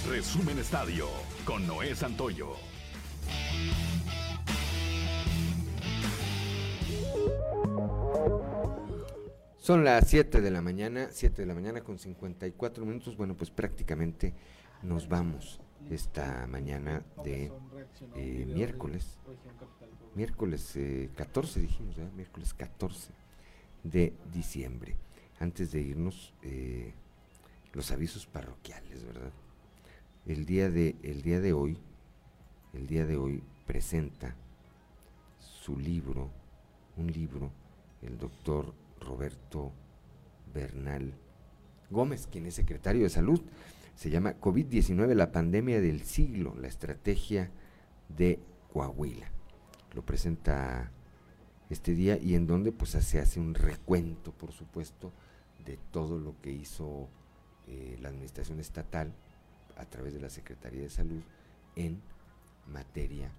Resumen 0.09 0.59
Estadio 0.59 1.07
con 1.45 1.65
Noé 1.67 1.95
Santoyo. 1.95 2.55
Son 9.65 9.83
las 9.83 10.09
7 10.09 10.41
de 10.41 10.51
la 10.51 10.61
mañana, 10.61 11.07
7 11.09 11.41
de 11.41 11.47
la 11.47 11.55
mañana 11.55 11.81
con 11.81 11.97
54 11.97 12.85
minutos. 12.85 13.17
Bueno, 13.17 13.35
pues 13.35 13.49
prácticamente 13.49 14.31
nos 14.83 15.09
vamos 15.09 15.59
esta 15.89 16.45
mañana 16.45 17.03
de 17.23 17.51
eh, 18.15 18.45
miércoles. 18.45 19.17
Miércoles 20.13 20.77
14 21.15 21.59
eh, 21.59 21.61
dijimos, 21.63 21.95
miércoles 22.15 22.53
14 22.53 23.11
de 23.83 24.13
diciembre. 24.31 24.97
antes 25.39 25.71
de 25.71 25.81
irnos, 25.81 26.31
eh, 26.43 26.93
los 27.73 27.89
avisos 27.89 28.27
parroquiales, 28.27 29.03
¿verdad? 29.03 29.33
El 30.27 30.45
día 30.45 30.69
de, 30.69 30.95
el 31.01 31.23
día 31.23 31.39
de 31.39 31.53
hoy, 31.53 31.79
el 32.73 32.85
día 32.85 33.07
de 33.07 33.17
hoy 33.17 33.41
presenta 33.65 34.35
su 35.39 35.75
libro, 35.79 36.29
un 36.97 37.11
libro, 37.11 37.49
el 38.03 38.19
doctor 38.19 38.84
Roberto 39.05 39.71
Bernal 40.53 41.13
Gómez, 41.89 42.27
quien 42.27 42.45
es 42.45 42.55
secretario 42.55 43.03
de 43.03 43.09
salud. 43.09 43.41
Se 43.95 44.09
llama 44.09 44.39
COVID-19, 44.39 45.13
la 45.13 45.31
pandemia 45.31 45.79
del 45.79 46.01
siglo, 46.01 46.55
la 46.59 46.67
estrategia 46.67 47.51
de 48.09 48.39
Coahuila. 48.73 49.31
Lo 49.93 50.05
presenta 50.05 50.91
este 51.69 51.93
día 51.93 52.17
y 52.17 52.35
en 52.35 52.47
donde 52.47 52.71
pues 52.71 52.91
se 52.91 53.19
hace 53.19 53.39
un 53.39 53.53
recuento, 53.53 54.31
por 54.33 54.51
supuesto, 54.51 55.13
de 55.65 55.77
todo 55.91 56.19
lo 56.19 56.39
que 56.41 56.51
hizo 56.51 57.09
eh, 57.67 57.97
la 58.01 58.09
administración 58.09 58.59
estatal 58.59 59.13
a 59.77 59.85
través 59.85 60.13
de 60.13 60.19
la 60.19 60.29
Secretaría 60.29 60.81
de 60.81 60.89
Salud 60.89 61.21
en 61.75 62.01
materia 62.67 63.31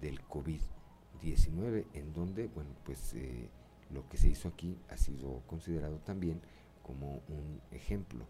del 0.00 0.20
COVID-19, 0.26 1.86
en 1.94 2.12
donde, 2.12 2.48
bueno, 2.48 2.70
pues 2.84 3.14
eh, 3.14 3.48
lo 3.90 4.08
que 4.08 4.18
se 4.18 4.28
hizo 4.28 4.48
aquí 4.48 4.78
ha 4.88 4.96
sido 4.96 5.42
considerado 5.46 5.98
también 5.98 6.40
como 6.82 7.22
un 7.28 7.60
ejemplo 7.70 8.26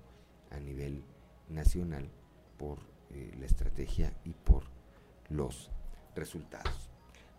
a 0.51 0.59
nivel 0.59 1.03
nacional 1.49 2.09
por 2.57 2.79
eh, 3.11 3.35
la 3.39 3.47
estrategia 3.47 4.13
y 4.25 4.33
por 4.33 4.65
los 5.29 5.71
resultados. 6.15 6.91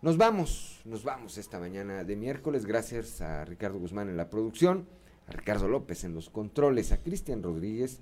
Nos 0.02 0.16
vamos, 0.16 0.80
nos 0.84 1.04
vamos 1.04 1.36
esta 1.36 1.60
mañana 1.60 2.04
de 2.04 2.16
miércoles, 2.16 2.64
gracias 2.64 3.20
a 3.20 3.44
Ricardo 3.44 3.78
Guzmán 3.78 4.08
en 4.08 4.16
la 4.16 4.30
producción, 4.30 4.86
a 5.26 5.32
Ricardo 5.32 5.68
López 5.68 6.04
en 6.04 6.14
los 6.14 6.30
controles, 6.30 6.92
a 6.92 7.02
Cristian 7.02 7.42
Rodríguez 7.42 8.00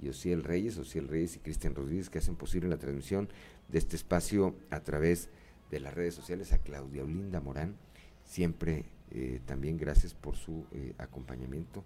y 0.00 0.10
Ociel 0.10 0.44
Reyes, 0.44 0.76
Ociel 0.76 1.08
Reyes 1.08 1.36
y 1.36 1.38
Cristian 1.38 1.74
Rodríguez 1.74 2.10
que 2.10 2.18
hacen 2.18 2.36
posible 2.36 2.68
la 2.68 2.76
transmisión 2.76 3.30
de 3.68 3.78
este 3.78 3.96
espacio 3.96 4.54
a 4.70 4.80
través 4.80 5.30
de 5.70 5.80
las 5.80 5.94
redes 5.94 6.14
sociales, 6.14 6.52
a 6.52 6.58
Claudia 6.58 7.02
Olinda 7.02 7.40
Morán, 7.40 7.76
siempre 8.24 8.84
eh, 9.10 9.40
también 9.46 9.76
gracias 9.76 10.14
por 10.14 10.36
su 10.36 10.66
eh, 10.72 10.94
acompañamiento, 10.98 11.84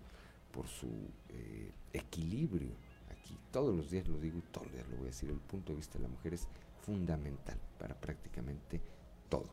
por 0.50 0.66
su 0.66 0.88
eh, 1.28 1.70
equilibrio 1.92 2.70
aquí. 3.10 3.38
Todos 3.50 3.74
los 3.74 3.90
días 3.90 4.08
lo 4.08 4.18
digo 4.18 4.38
y 4.38 4.42
todos 4.52 4.66
los 4.66 4.74
días 4.74 4.88
lo 4.88 4.96
voy 4.96 5.06
a 5.06 5.10
decir, 5.10 5.30
el 5.30 5.38
punto 5.38 5.72
de 5.72 5.78
vista 5.78 5.98
de 5.98 6.04
la 6.04 6.08
mujer 6.08 6.34
es 6.34 6.48
fundamental 6.80 7.58
para 7.78 7.94
prácticamente 7.94 8.80
todo. 9.28 9.48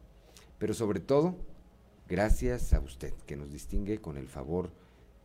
Pero 0.57 0.73
sobre 0.73 0.99
todo, 0.99 1.35
gracias 2.07 2.73
a 2.73 2.79
usted 2.79 3.13
que 3.25 3.35
nos 3.35 3.51
distingue 3.51 3.99
con 3.99 4.17
el 4.17 4.27
favor 4.27 4.71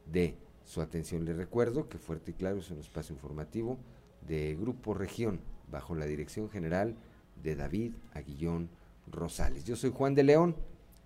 de 0.07 0.37
su 0.65 0.81
atención. 0.81 1.25
Le 1.25 1.33
recuerdo 1.33 1.89
que 1.89 1.99
Fuerte 1.99 2.33
y 2.33 2.35
Claro 2.35 2.59
es 2.59 2.71
un 2.71 2.79
espacio 2.79 3.15
informativo 3.15 3.79
de 4.27 4.55
Grupo 4.55 4.95
Región, 4.95 5.41
bajo 5.71 5.95
la 5.95 6.07
dirección 6.07 6.51
general 6.51 6.97
de 7.43 7.57
David 7.57 7.95
Aguillón 8.13 8.69
Rosales. 9.07 9.65
Yo 9.65 9.77
soy 9.77 9.91
Juan 9.91 10.15
de 10.15 10.25
León 10.25 10.57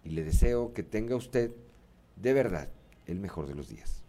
y 0.08 0.12
le 0.12 0.24
deseo 0.24 0.72
que 0.72 0.82
tenga 0.82 1.16
usted 1.16 1.50
de 2.16 2.32
verdad 2.32 2.68
el 3.06 3.20
mejor 3.20 3.46
de 3.46 3.54
los 3.54 3.68
días. 3.68 4.02